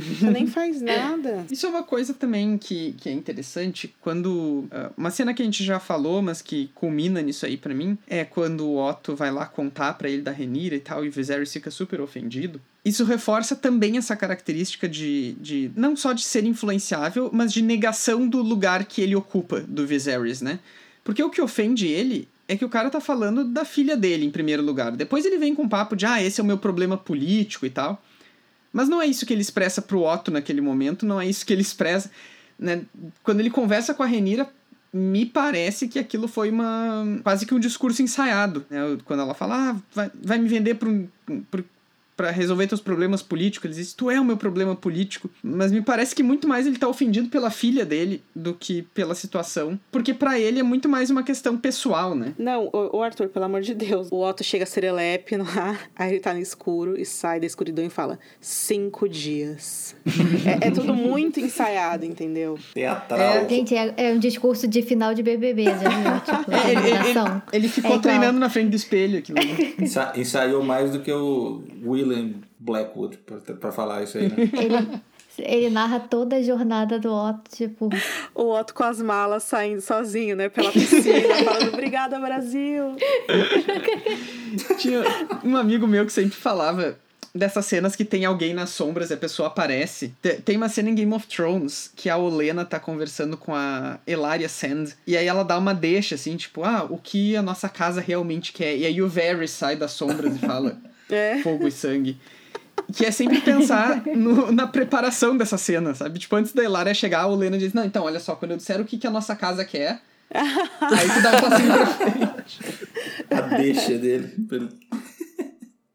Você 0.00 0.30
nem 0.30 0.46
faz 0.46 0.80
nada. 0.80 1.46
Isso 1.50 1.66
é 1.66 1.68
uma 1.68 1.82
coisa 1.82 2.14
também 2.14 2.56
que, 2.58 2.94
que 2.98 3.08
é 3.08 3.12
interessante. 3.12 3.94
Quando. 4.00 4.28
Uh, 4.30 4.92
uma 4.96 5.10
cena 5.10 5.34
que 5.34 5.42
a 5.42 5.44
gente 5.44 5.64
já 5.64 5.78
falou, 5.78 6.22
mas 6.22 6.42
que 6.42 6.70
culmina 6.74 7.20
nisso 7.22 7.46
aí 7.46 7.56
para 7.56 7.74
mim, 7.74 7.96
é 8.06 8.24
quando 8.24 8.66
o 8.66 8.84
Otto 8.84 9.14
vai 9.14 9.30
lá 9.30 9.46
contar 9.46 9.94
para 9.94 10.08
ele 10.08 10.22
da 10.22 10.30
Renira 10.30 10.74
e 10.74 10.80
tal, 10.80 11.04
e 11.04 11.08
o 11.08 11.12
Viserys 11.12 11.52
fica 11.52 11.70
super 11.70 12.00
ofendido. 12.00 12.60
Isso 12.84 13.04
reforça 13.04 13.56
também 13.56 13.96
essa 13.96 14.14
característica 14.14 14.88
de, 14.88 15.32
de. 15.40 15.70
não 15.74 15.96
só 15.96 16.12
de 16.12 16.22
ser 16.22 16.44
influenciável, 16.44 17.30
mas 17.32 17.52
de 17.52 17.62
negação 17.62 18.28
do 18.28 18.40
lugar 18.42 18.84
que 18.84 19.00
ele 19.00 19.16
ocupa 19.16 19.60
do 19.60 19.86
Viserys, 19.86 20.40
né? 20.40 20.60
Porque 21.02 21.22
o 21.22 21.30
que 21.30 21.40
ofende 21.40 21.86
ele 21.86 22.28
é 22.48 22.56
que 22.56 22.64
o 22.64 22.68
cara 22.68 22.90
tá 22.90 23.00
falando 23.00 23.44
da 23.44 23.64
filha 23.64 23.96
dele 23.96 24.24
em 24.24 24.30
primeiro 24.30 24.62
lugar. 24.62 24.92
Depois 24.92 25.24
ele 25.24 25.38
vem 25.38 25.54
com 25.54 25.62
um 25.62 25.68
papo 25.68 25.96
de, 25.96 26.06
ah, 26.06 26.22
esse 26.22 26.40
é 26.40 26.44
o 26.44 26.46
meu 26.46 26.58
problema 26.58 26.96
político 26.96 27.66
e 27.66 27.70
tal. 27.70 28.02
Mas 28.76 28.90
não 28.90 29.00
é 29.00 29.06
isso 29.06 29.24
que 29.24 29.32
ele 29.32 29.40
expressa 29.40 29.80
pro 29.80 30.02
Otto 30.02 30.30
naquele 30.30 30.60
momento, 30.60 31.06
não 31.06 31.18
é 31.18 31.26
isso 31.26 31.46
que 31.46 31.52
ele 31.54 31.62
expressa. 31.62 32.10
Né? 32.58 32.82
Quando 33.22 33.40
ele 33.40 33.48
conversa 33.48 33.94
com 33.94 34.02
a 34.02 34.06
Renira, 34.06 34.46
me 34.92 35.24
parece 35.24 35.88
que 35.88 35.98
aquilo 35.98 36.28
foi 36.28 36.50
uma 36.50 37.02
quase 37.22 37.46
que 37.46 37.54
um 37.54 37.58
discurso 37.58 38.02
ensaiado. 38.02 38.66
Né? 38.68 38.98
Quando 39.06 39.20
ela 39.20 39.32
fala, 39.32 39.70
ah, 39.70 39.76
vai, 39.94 40.10
vai 40.22 40.36
me 40.36 40.46
vender 40.46 40.74
para 40.74 40.90
um, 40.90 41.08
para 42.16 42.30
resolver 42.30 42.66
teus 42.66 42.80
problemas 42.80 43.22
políticos. 43.22 43.70
Ele 43.70 43.74
diz: 43.74 43.92
Tu 43.92 44.10
é 44.10 44.20
o 44.20 44.24
meu 44.24 44.36
problema 44.36 44.74
político. 44.74 45.28
Mas 45.42 45.70
me 45.70 45.82
parece 45.82 46.14
que 46.14 46.22
muito 46.22 46.48
mais 46.48 46.66
ele 46.66 46.78
tá 46.78 46.88
ofendido 46.88 47.28
pela 47.28 47.50
filha 47.50 47.84
dele 47.84 48.22
do 48.34 48.54
que 48.54 48.82
pela 48.82 49.14
situação. 49.14 49.78
Porque 49.92 50.14
para 50.14 50.38
ele 50.38 50.58
é 50.58 50.62
muito 50.62 50.88
mais 50.88 51.10
uma 51.10 51.22
questão 51.22 51.56
pessoal, 51.58 52.14
né? 52.14 52.34
Não, 52.38 52.70
o, 52.72 53.02
Arthur, 53.02 53.28
pelo 53.28 53.44
amor 53.44 53.60
de 53.60 53.74
Deus. 53.74 54.08
O 54.10 54.24
Otto 54.24 54.42
chega 54.42 54.64
a 54.64 54.66
serelepe 54.66 55.36
lá, 55.36 55.78
aí 55.94 56.12
ele 56.12 56.20
tá 56.20 56.32
no 56.32 56.40
escuro 56.40 56.98
e 56.98 57.04
sai 57.04 57.38
da 57.38 57.46
escuridão 57.46 57.84
e 57.84 57.90
fala: 57.90 58.18
Cinco 58.40 59.08
dias. 59.08 59.94
é, 60.46 60.68
é, 60.68 60.70
tudo 60.70 60.94
muito 60.94 61.38
ensaiado, 61.38 62.04
entendeu? 62.04 62.58
Teatral. 62.72 63.20
É, 63.20 63.48
gente, 63.48 63.74
é, 63.74 63.92
é, 63.96 64.12
um 64.12 64.18
discurso 64.18 64.66
de 64.66 64.80
final 64.82 65.12
de 65.12 65.22
BBB, 65.22 65.64
já 65.64 65.76
viu? 65.76 66.20
Tipo, 66.20 66.50
é, 66.52 66.70
ele, 66.70 67.10
ele, 67.10 67.42
ele, 67.52 67.68
ficou 67.68 67.98
treinando 67.98 68.38
na 68.38 68.48
frente 68.48 68.70
do 68.70 68.76
espelho 68.76 69.18
aquilo. 69.18 69.38
Ensa, 69.80 70.12
ensaiou 70.16 70.62
mais 70.62 70.92
do 70.92 71.00
que 71.00 71.12
o 71.12 71.62
Will 71.84 72.05
William 72.06 72.34
Blackwood 72.58 73.18
para 73.60 73.72
falar 73.72 74.02
isso 74.02 74.18
aí, 74.18 74.28
né? 74.28 74.36
Ele, 75.38 75.46
ele 75.66 75.70
narra 75.70 76.00
toda 76.00 76.36
a 76.36 76.42
jornada 76.42 76.98
do 76.98 77.12
Otto, 77.12 77.50
tipo. 77.54 77.90
O 78.34 78.58
Otto 78.58 78.72
com 78.72 78.84
as 78.84 79.02
malas 79.02 79.42
saindo 79.42 79.82
sozinho, 79.82 80.34
né, 80.34 80.48
pela 80.48 80.72
piscina, 80.72 81.34
falando 81.44 81.74
obrigada, 81.74 82.18
Brasil. 82.18 82.96
Tinha 84.78 85.02
um 85.44 85.54
amigo 85.56 85.86
meu 85.86 86.06
que 86.06 86.12
sempre 86.12 86.36
falava 86.36 86.96
dessas 87.36 87.66
cenas 87.66 87.94
que 87.94 88.04
tem 88.04 88.24
alguém 88.24 88.54
nas 88.54 88.70
sombras 88.70 89.10
e 89.10 89.14
a 89.14 89.16
pessoa 89.16 89.48
aparece. 89.48 90.14
Tem 90.44 90.56
uma 90.56 90.68
cena 90.68 90.90
em 90.90 90.94
Game 90.94 91.12
of 91.12 91.26
Thrones 91.26 91.90
que 91.94 92.08
a 92.08 92.16
Olena 92.16 92.64
tá 92.64 92.80
conversando 92.80 93.36
com 93.36 93.54
a 93.54 93.98
Elaria 94.06 94.48
Sand 94.48 94.86
e 95.06 95.16
aí 95.16 95.26
ela 95.26 95.44
dá 95.44 95.58
uma 95.58 95.74
deixa 95.74 96.14
assim, 96.14 96.36
tipo, 96.36 96.64
ah, 96.64 96.86
o 96.88 96.98
que 96.98 97.36
a 97.36 97.42
nossa 97.42 97.68
casa 97.68 98.00
realmente 98.00 98.52
quer. 98.52 98.76
E 98.76 98.86
aí 98.86 99.02
o 99.02 99.08
Varys 99.08 99.50
sai 99.50 99.76
das 99.76 99.92
sombras 99.92 100.34
e 100.34 100.38
fala: 100.38 100.76
é. 101.10 101.38
fogo 101.42 101.66
e 101.66 101.72
sangue. 101.72 102.18
Que 102.94 103.06
é 103.06 103.10
sempre 103.10 103.40
pensar 103.40 104.04
no, 104.06 104.52
na 104.52 104.66
preparação 104.66 105.36
dessa 105.36 105.58
cena, 105.58 105.94
sabe? 105.94 106.18
Tipo, 106.18 106.36
antes 106.36 106.52
da 106.52 106.62
Hilária 106.62 106.94
chegar, 106.94 107.26
o 107.26 107.34
Lena 107.34 107.58
diz: 107.58 107.72
Não, 107.72 107.84
então, 107.84 108.04
olha 108.04 108.20
só, 108.20 108.36
quando 108.36 108.52
eu 108.52 108.56
disser 108.56 108.80
o 108.80 108.84
que, 108.84 108.98
que 108.98 109.06
a 109.06 109.10
nossa 109.10 109.34
casa 109.34 109.64
quer, 109.64 110.00
aí 110.30 111.08
tu 111.08 111.22
dá 111.22 111.36
um 111.36 111.40
passinho 111.40 111.72
pra 111.72 111.86
frente. 111.86 112.60
A 113.30 113.40
deixa 113.56 113.98
dele. 113.98 114.32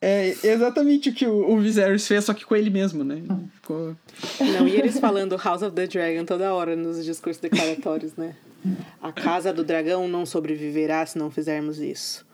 É 0.01 0.35
exatamente 0.43 1.09
o 1.09 1.13
que 1.13 1.27
o, 1.27 1.51
o 1.51 1.59
Viserys 1.59 2.07
fez, 2.07 2.25
só 2.25 2.33
que 2.33 2.43
com 2.43 2.55
ele 2.55 2.71
mesmo, 2.71 3.03
né? 3.03 3.21
Ficou... 3.53 3.95
Não, 4.39 4.67
e 4.67 4.75
eles 4.75 4.99
falando 4.99 5.37
House 5.37 5.61
of 5.61 5.75
the 5.75 5.85
Dragon 5.85 6.25
toda 6.25 6.51
hora 6.53 6.75
nos 6.75 7.05
discursos 7.05 7.39
declaratórios, 7.39 8.15
né? 8.15 8.35
A 9.01 9.11
casa 9.11 9.53
do 9.53 9.63
dragão 9.63 10.07
não 10.07 10.25
sobreviverá 10.25 11.05
se 11.05 11.19
não 11.19 11.29
fizermos 11.29 11.79
isso. 11.79 12.25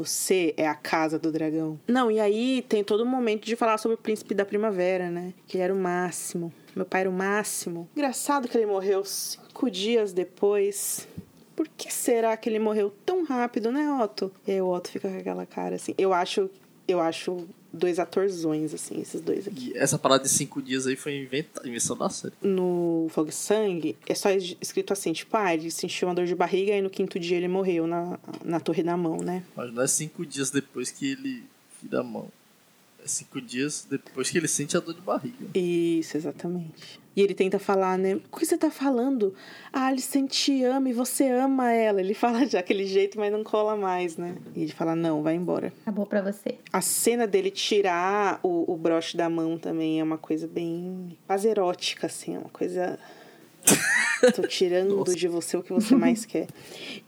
Você 0.00 0.54
é 0.56 0.66
a 0.66 0.74
casa 0.74 1.18
do 1.18 1.30
dragão. 1.30 1.78
Não, 1.86 2.10
e 2.10 2.18
aí 2.18 2.64
tem 2.66 2.82
todo 2.82 3.02
o 3.02 3.06
momento 3.06 3.44
de 3.44 3.54
falar 3.54 3.76
sobre 3.76 3.96
o 3.96 3.98
príncipe 3.98 4.34
da 4.34 4.46
primavera, 4.46 5.10
né? 5.10 5.34
Que 5.46 5.58
ele 5.58 5.64
era 5.64 5.74
o 5.74 5.76
máximo. 5.76 6.50
Meu 6.74 6.86
pai 6.86 7.02
era 7.02 7.10
o 7.10 7.12
máximo. 7.12 7.86
Engraçado 7.94 8.48
que 8.48 8.56
ele 8.56 8.64
morreu 8.64 9.04
cinco 9.04 9.70
dias 9.70 10.14
depois. 10.14 11.06
Por 11.54 11.68
que 11.68 11.92
será 11.92 12.34
que 12.38 12.48
ele 12.48 12.58
morreu 12.58 12.90
tão 13.04 13.24
rápido, 13.24 13.70
né, 13.70 13.92
Otto? 14.02 14.32
E 14.46 14.52
aí 14.52 14.62
o 14.62 14.68
Otto 14.68 14.90
fica 14.90 15.06
com 15.06 15.18
aquela 15.18 15.44
cara 15.44 15.76
assim. 15.76 15.94
Eu 15.98 16.14
acho, 16.14 16.48
eu 16.88 16.98
acho 16.98 17.46
dois 17.72 17.98
atorzões, 17.98 18.74
assim, 18.74 19.00
esses 19.00 19.20
dois 19.20 19.46
aqui. 19.46 19.72
E 19.74 19.78
essa 19.78 19.98
parada 19.98 20.24
de 20.24 20.28
cinco 20.28 20.60
dias 20.60 20.86
aí 20.86 20.96
foi 20.96 21.16
inventa, 21.16 21.66
invenção 21.66 21.96
da 21.96 22.08
série. 22.08 22.34
No 22.42 23.06
Fogo 23.10 23.30
e 23.30 23.32
Sangue, 23.32 23.96
é 24.06 24.14
só 24.14 24.30
escrito 24.30 24.92
assim, 24.92 25.12
tipo, 25.12 25.36
ah, 25.36 25.54
ele 25.54 25.70
sentiu 25.70 26.08
uma 26.08 26.14
dor 26.14 26.26
de 26.26 26.34
barriga 26.34 26.72
e 26.72 26.82
no 26.82 26.90
quinto 26.90 27.18
dia 27.18 27.36
ele 27.36 27.48
morreu 27.48 27.86
na, 27.86 28.18
na 28.44 28.60
torre 28.60 28.82
da 28.82 28.96
mão, 28.96 29.18
né? 29.18 29.42
Mas 29.56 29.72
não 29.72 29.82
é 29.82 29.86
cinco 29.86 30.26
dias 30.26 30.50
depois 30.50 30.90
que 30.90 31.12
ele 31.12 31.44
vira 31.82 32.00
a 32.00 32.04
mão. 32.04 32.28
É 33.02 33.08
cinco 33.08 33.40
dias 33.40 33.86
depois 33.88 34.30
que 34.30 34.36
ele 34.36 34.48
sente 34.48 34.76
a 34.76 34.80
dor 34.80 34.94
de 34.94 35.00
barriga. 35.00 35.46
Isso, 35.54 36.16
exatamente. 36.16 36.99
E 37.14 37.22
ele 37.22 37.34
tenta 37.34 37.58
falar, 37.58 37.98
né? 37.98 38.20
O 38.30 38.36
que 38.36 38.46
você 38.46 38.56
tá 38.56 38.70
falando? 38.70 39.34
A 39.72 39.86
Alicent 39.86 40.30
te 40.30 40.62
ama 40.64 40.88
e 40.88 40.92
você 40.92 41.28
ama 41.28 41.72
ela. 41.72 42.00
Ele 42.00 42.14
fala 42.14 42.46
de 42.46 42.56
aquele 42.56 42.86
jeito, 42.86 43.18
mas 43.18 43.32
não 43.32 43.42
cola 43.42 43.76
mais, 43.76 44.16
né? 44.16 44.36
E 44.54 44.62
ele 44.62 44.72
fala, 44.72 44.94
não, 44.94 45.22
vai 45.22 45.34
embora. 45.34 45.72
Acabou 45.82 46.06
pra 46.06 46.22
você. 46.22 46.58
A 46.72 46.80
cena 46.80 47.26
dele 47.26 47.50
tirar 47.50 48.38
o, 48.42 48.72
o 48.72 48.76
broche 48.76 49.16
da 49.16 49.28
mão 49.28 49.58
também 49.58 50.00
é 50.00 50.04
uma 50.04 50.18
coisa 50.18 50.46
bem 50.46 51.18
quase 51.26 51.48
erótica, 51.48 52.06
assim. 52.06 52.36
É 52.36 52.38
uma 52.38 52.50
coisa 52.50 52.98
Tô 54.34 54.42
tirando 54.42 54.96
Nossa. 54.96 55.14
de 55.14 55.28
você 55.28 55.56
o 55.56 55.62
que 55.62 55.72
você 55.72 55.94
mais 55.94 56.24
quer. 56.24 56.46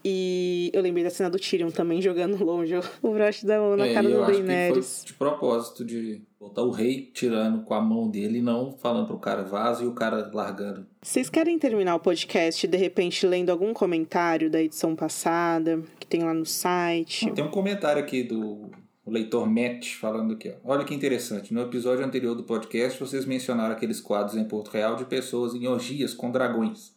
E 0.05 0.71
eu 0.73 0.83
lembrei 0.83 1.05
da 1.05 1.11
cena 1.11 1.31
do 1.31 1.39
Tyrion 1.39 1.71
também 1.71 2.01
jogando 2.01 2.43
longe 2.43 2.75
o 3.03 3.13
broche 3.13 3.47
da 3.47 3.59
mão 3.59 3.77
na 3.77 3.87
é, 3.87 3.95
cara 3.95 4.09
do 4.09 4.27
Daenerys. 4.27 5.05
de 5.05 5.13
propósito 5.15 5.85
de 5.85 6.23
botar 6.41 6.63
o 6.63 6.71
rei 6.71 7.11
tirando 7.13 7.63
com 7.63 7.75
a 7.75 7.81
mão 7.81 8.09
dele 8.09 8.39
e 8.39 8.43
não 8.43 8.73
falando 8.73 9.07
pro 9.07 9.19
cara 9.19 9.43
vaso 9.43 9.85
e 9.85 9.87
o 9.87 9.93
cara 9.93 10.31
largando. 10.33 10.87
Vocês 11.01 11.29
querem 11.31 11.59
terminar 11.59 11.95
o 11.95 12.01
podcast 12.01 12.67
de 12.67 12.77
repente 12.77 13.27
lendo 13.27 13.51
algum 13.51 13.73
comentário 13.73 14.51
da 14.51 14.61
edição 14.61 14.97
passada 14.97 15.83
que 16.01 16.07
tem 16.07 16.23
lá 16.23 16.35
no 16.35 16.47
site? 16.47 17.31
Tem 17.31 17.45
um 17.45 17.51
comentário 17.51 18.03
aqui 18.03 18.23
do 18.23 18.71
o 19.05 19.11
leitor 19.11 19.49
Matt 19.49 19.95
falando 19.95 20.35
aqui. 20.35 20.49
Ó. 20.65 20.73
Olha 20.73 20.85
que 20.85 20.95
interessante. 20.95 21.53
No 21.53 21.61
episódio 21.61 22.05
anterior 22.05 22.35
do 22.35 22.45
podcast, 22.45 22.99
vocês 22.99 23.25
mencionaram 23.25 23.75
aqueles 23.75 24.01
quadros 24.01 24.37
em 24.37 24.45
Porto 24.45 24.69
Real 24.69 24.97
de 24.97 25.05
pessoas 25.05 25.55
em 25.55 25.67
orgias 25.67 26.15
com 26.15 26.31
dragões. 26.31 26.93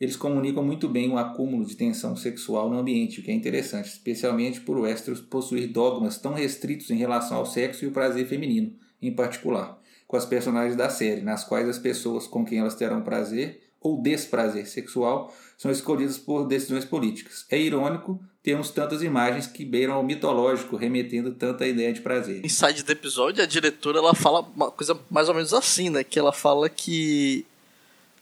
Eles 0.00 0.16
comunicam 0.16 0.62
muito 0.62 0.88
bem 0.88 1.10
o 1.10 1.18
acúmulo 1.18 1.64
de 1.64 1.76
tensão 1.76 2.14
sexual 2.14 2.70
no 2.70 2.78
ambiente, 2.78 3.20
o 3.20 3.22
que 3.22 3.30
é 3.30 3.34
interessante, 3.34 3.88
especialmente 3.88 4.60
por 4.60 4.78
Westeros 4.78 5.20
possuir 5.20 5.72
dogmas 5.72 6.18
tão 6.18 6.34
restritos 6.34 6.90
em 6.90 6.96
relação 6.96 7.38
ao 7.38 7.46
sexo 7.46 7.84
e 7.84 7.88
o 7.88 7.92
prazer 7.92 8.26
feminino, 8.26 8.72
em 9.02 9.12
particular, 9.12 9.78
com 10.06 10.16
as 10.16 10.24
personagens 10.24 10.76
da 10.76 10.88
série, 10.88 11.20
nas 11.20 11.44
quais 11.44 11.68
as 11.68 11.78
pessoas 11.78 12.26
com 12.26 12.44
quem 12.44 12.60
elas 12.60 12.76
terão 12.76 13.02
prazer 13.02 13.60
ou 13.80 14.00
desprazer 14.00 14.66
sexual 14.68 15.34
são 15.56 15.70
escolhidas 15.70 16.18
por 16.18 16.46
decisões 16.46 16.84
políticas. 16.84 17.44
É 17.50 17.58
irônico 17.58 18.20
termos 18.42 18.70
tantas 18.70 19.02
imagens 19.02 19.46
que 19.46 19.64
beiram 19.64 19.94
ao 19.94 20.02
mitológico, 20.02 20.76
remetendo 20.76 21.32
tanta 21.32 21.66
ideia 21.66 21.92
de 21.92 22.00
prazer. 22.00 22.44
Inside 22.44 22.82
do 22.82 22.92
episódio, 22.92 23.42
a 23.42 23.46
diretora 23.46 23.98
ela 23.98 24.14
fala 24.14 24.40
uma 24.40 24.70
coisa 24.70 24.98
mais 25.10 25.28
ou 25.28 25.34
menos 25.34 25.52
assim, 25.52 25.90
né? 25.90 26.04
Que 26.04 26.18
ela 26.18 26.32
fala 26.32 26.68
que 26.68 27.44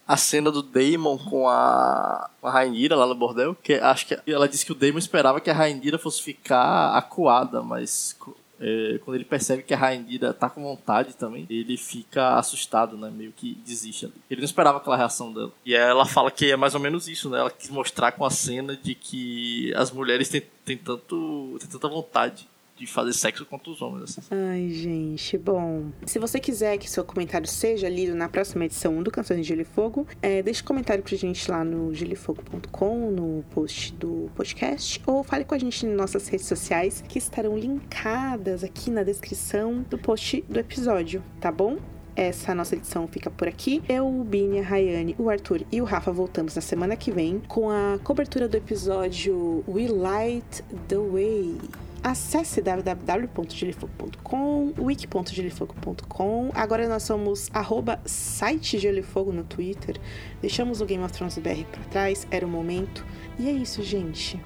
a 0.06 0.16
cena 0.16 0.50
do 0.50 0.62
Damon 0.62 1.18
com 1.18 1.48
a, 1.48 2.30
a 2.42 2.50
Rainira 2.50 2.94
lá 2.94 3.06
no 3.06 3.14
bordel, 3.14 3.56
que 3.56 3.74
acho 3.74 4.06
que 4.06 4.18
ela 4.26 4.48
disse 4.48 4.64
que 4.64 4.72
o 4.72 4.74
Damon 4.74 4.98
esperava 4.98 5.40
que 5.40 5.50
a 5.50 5.54
Rainira 5.54 5.98
fosse 5.98 6.22
ficar 6.22 6.96
acuada, 6.96 7.60
mas 7.62 8.16
é, 8.60 8.98
quando 9.04 9.16
ele 9.16 9.24
percebe 9.24 9.62
que 9.62 9.74
a 9.74 9.76
Rainira 9.76 10.32
tá 10.32 10.48
com 10.48 10.62
vontade 10.62 11.14
também, 11.14 11.46
ele 11.50 11.76
fica 11.76 12.38
assustado, 12.38 12.96
né? 12.96 13.10
Meio 13.10 13.32
que 13.32 13.54
desiste 13.66 14.06
ali. 14.06 14.14
Ele 14.30 14.40
não 14.40 14.46
esperava 14.46 14.78
aquela 14.78 14.96
reação 14.96 15.32
dela. 15.32 15.52
E 15.64 15.74
ela 15.74 16.06
fala 16.06 16.30
que 16.30 16.50
é 16.50 16.56
mais 16.56 16.74
ou 16.74 16.80
menos 16.80 17.08
isso, 17.08 17.28
né? 17.28 17.38
Ela 17.40 17.50
quis 17.50 17.68
mostrar 17.68 18.12
com 18.12 18.24
a 18.24 18.30
cena 18.30 18.76
de 18.76 18.94
que 18.94 19.74
as 19.74 19.90
mulheres 19.90 20.28
têm, 20.28 20.42
têm, 20.64 20.78
tanto, 20.78 21.56
têm 21.58 21.68
tanta 21.68 21.88
vontade 21.88 22.48
de 22.76 22.86
fazer 22.86 23.12
sexo 23.12 23.44
contra 23.46 23.70
os 23.70 23.80
homens. 23.80 24.18
Assim. 24.18 24.20
Ai, 24.30 24.70
gente, 24.70 25.38
bom. 25.38 25.86
Se 26.04 26.18
você 26.18 26.38
quiser 26.38 26.76
que 26.78 26.90
seu 26.90 27.04
comentário 27.04 27.48
seja 27.48 27.88
lido 27.88 28.14
na 28.14 28.28
próxima 28.28 28.64
edição 28.64 29.02
do 29.02 29.10
Canções 29.10 29.40
de 29.40 29.48
Gelo 29.48 29.62
e 29.62 29.64
Fogo, 29.64 30.06
é, 30.20 30.42
deixe 30.42 30.62
um 30.62 30.66
comentário 30.66 31.02
pra 31.02 31.16
gente 31.16 31.50
lá 31.50 31.64
no 31.64 31.94
gelifogo.com, 31.94 33.10
no 33.10 33.44
post 33.50 33.92
do 33.94 34.30
podcast, 34.34 35.00
ou 35.06 35.24
fale 35.24 35.44
com 35.44 35.54
a 35.54 35.58
gente 35.58 35.86
nas 35.86 35.96
nossas 35.96 36.28
redes 36.28 36.46
sociais, 36.46 37.02
que 37.08 37.18
estarão 37.18 37.56
linkadas 37.56 38.62
aqui 38.62 38.90
na 38.90 39.02
descrição 39.02 39.82
do 39.88 39.98
post 39.98 40.44
do 40.48 40.58
episódio, 40.58 41.22
tá 41.40 41.50
bom? 41.50 41.78
Essa 42.14 42.54
nossa 42.54 42.74
edição 42.74 43.06
fica 43.06 43.30
por 43.30 43.46
aqui. 43.46 43.82
Eu, 43.86 44.08
o 44.08 44.24
Bini, 44.24 44.60
a 44.60 44.62
Rayane, 44.62 45.14
o 45.18 45.28
Arthur 45.28 45.62
e 45.70 45.82
o 45.82 45.84
Rafa 45.84 46.10
voltamos 46.10 46.54
na 46.54 46.62
semana 46.62 46.96
que 46.96 47.10
vem 47.10 47.42
com 47.46 47.68
a 47.68 47.98
cobertura 48.02 48.48
do 48.48 48.56
episódio 48.56 49.62
We 49.68 49.86
Light 49.88 50.62
the 50.88 50.96
Way. 50.96 51.58
Acesse 52.02 52.60
www.gelifogo.com, 52.60 54.72
wiki.gelifogo.com. 54.78 56.50
Agora 56.54 56.88
nós 56.88 57.02
somos 57.02 57.50
arroba 57.52 58.00
site 58.04 58.78
Gelifogo 58.78 59.32
no 59.32 59.42
Twitter. 59.44 59.96
Deixamos 60.40 60.80
o 60.80 60.86
Game 60.86 61.02
of 61.02 61.12
Thrones 61.12 61.36
BR 61.38 61.64
pra 61.70 61.82
trás, 61.90 62.26
era 62.30 62.46
o 62.46 62.48
momento. 62.48 63.04
E 63.38 63.48
é 63.48 63.52
isso, 63.52 63.82
gente. 63.82 64.40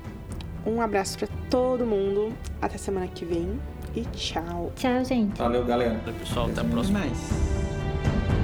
Um 0.67 0.81
abraço 0.81 1.19
para 1.19 1.29
todo 1.49 1.87
mundo. 1.87 2.33
Até 2.61 2.79
semana 2.79 3.07
que 3.09 3.25
vem 3.25 3.59
e 3.95 4.03
tchau. 4.13 4.73
Tchau, 4.77 5.05
gente. 5.05 5.39
Valeu, 5.39 5.65
galera. 5.65 6.01
Pessoal, 6.19 6.49
até 6.49 6.61
a 6.61 6.65
próxima. 6.65 7.01
Mais. 7.01 8.40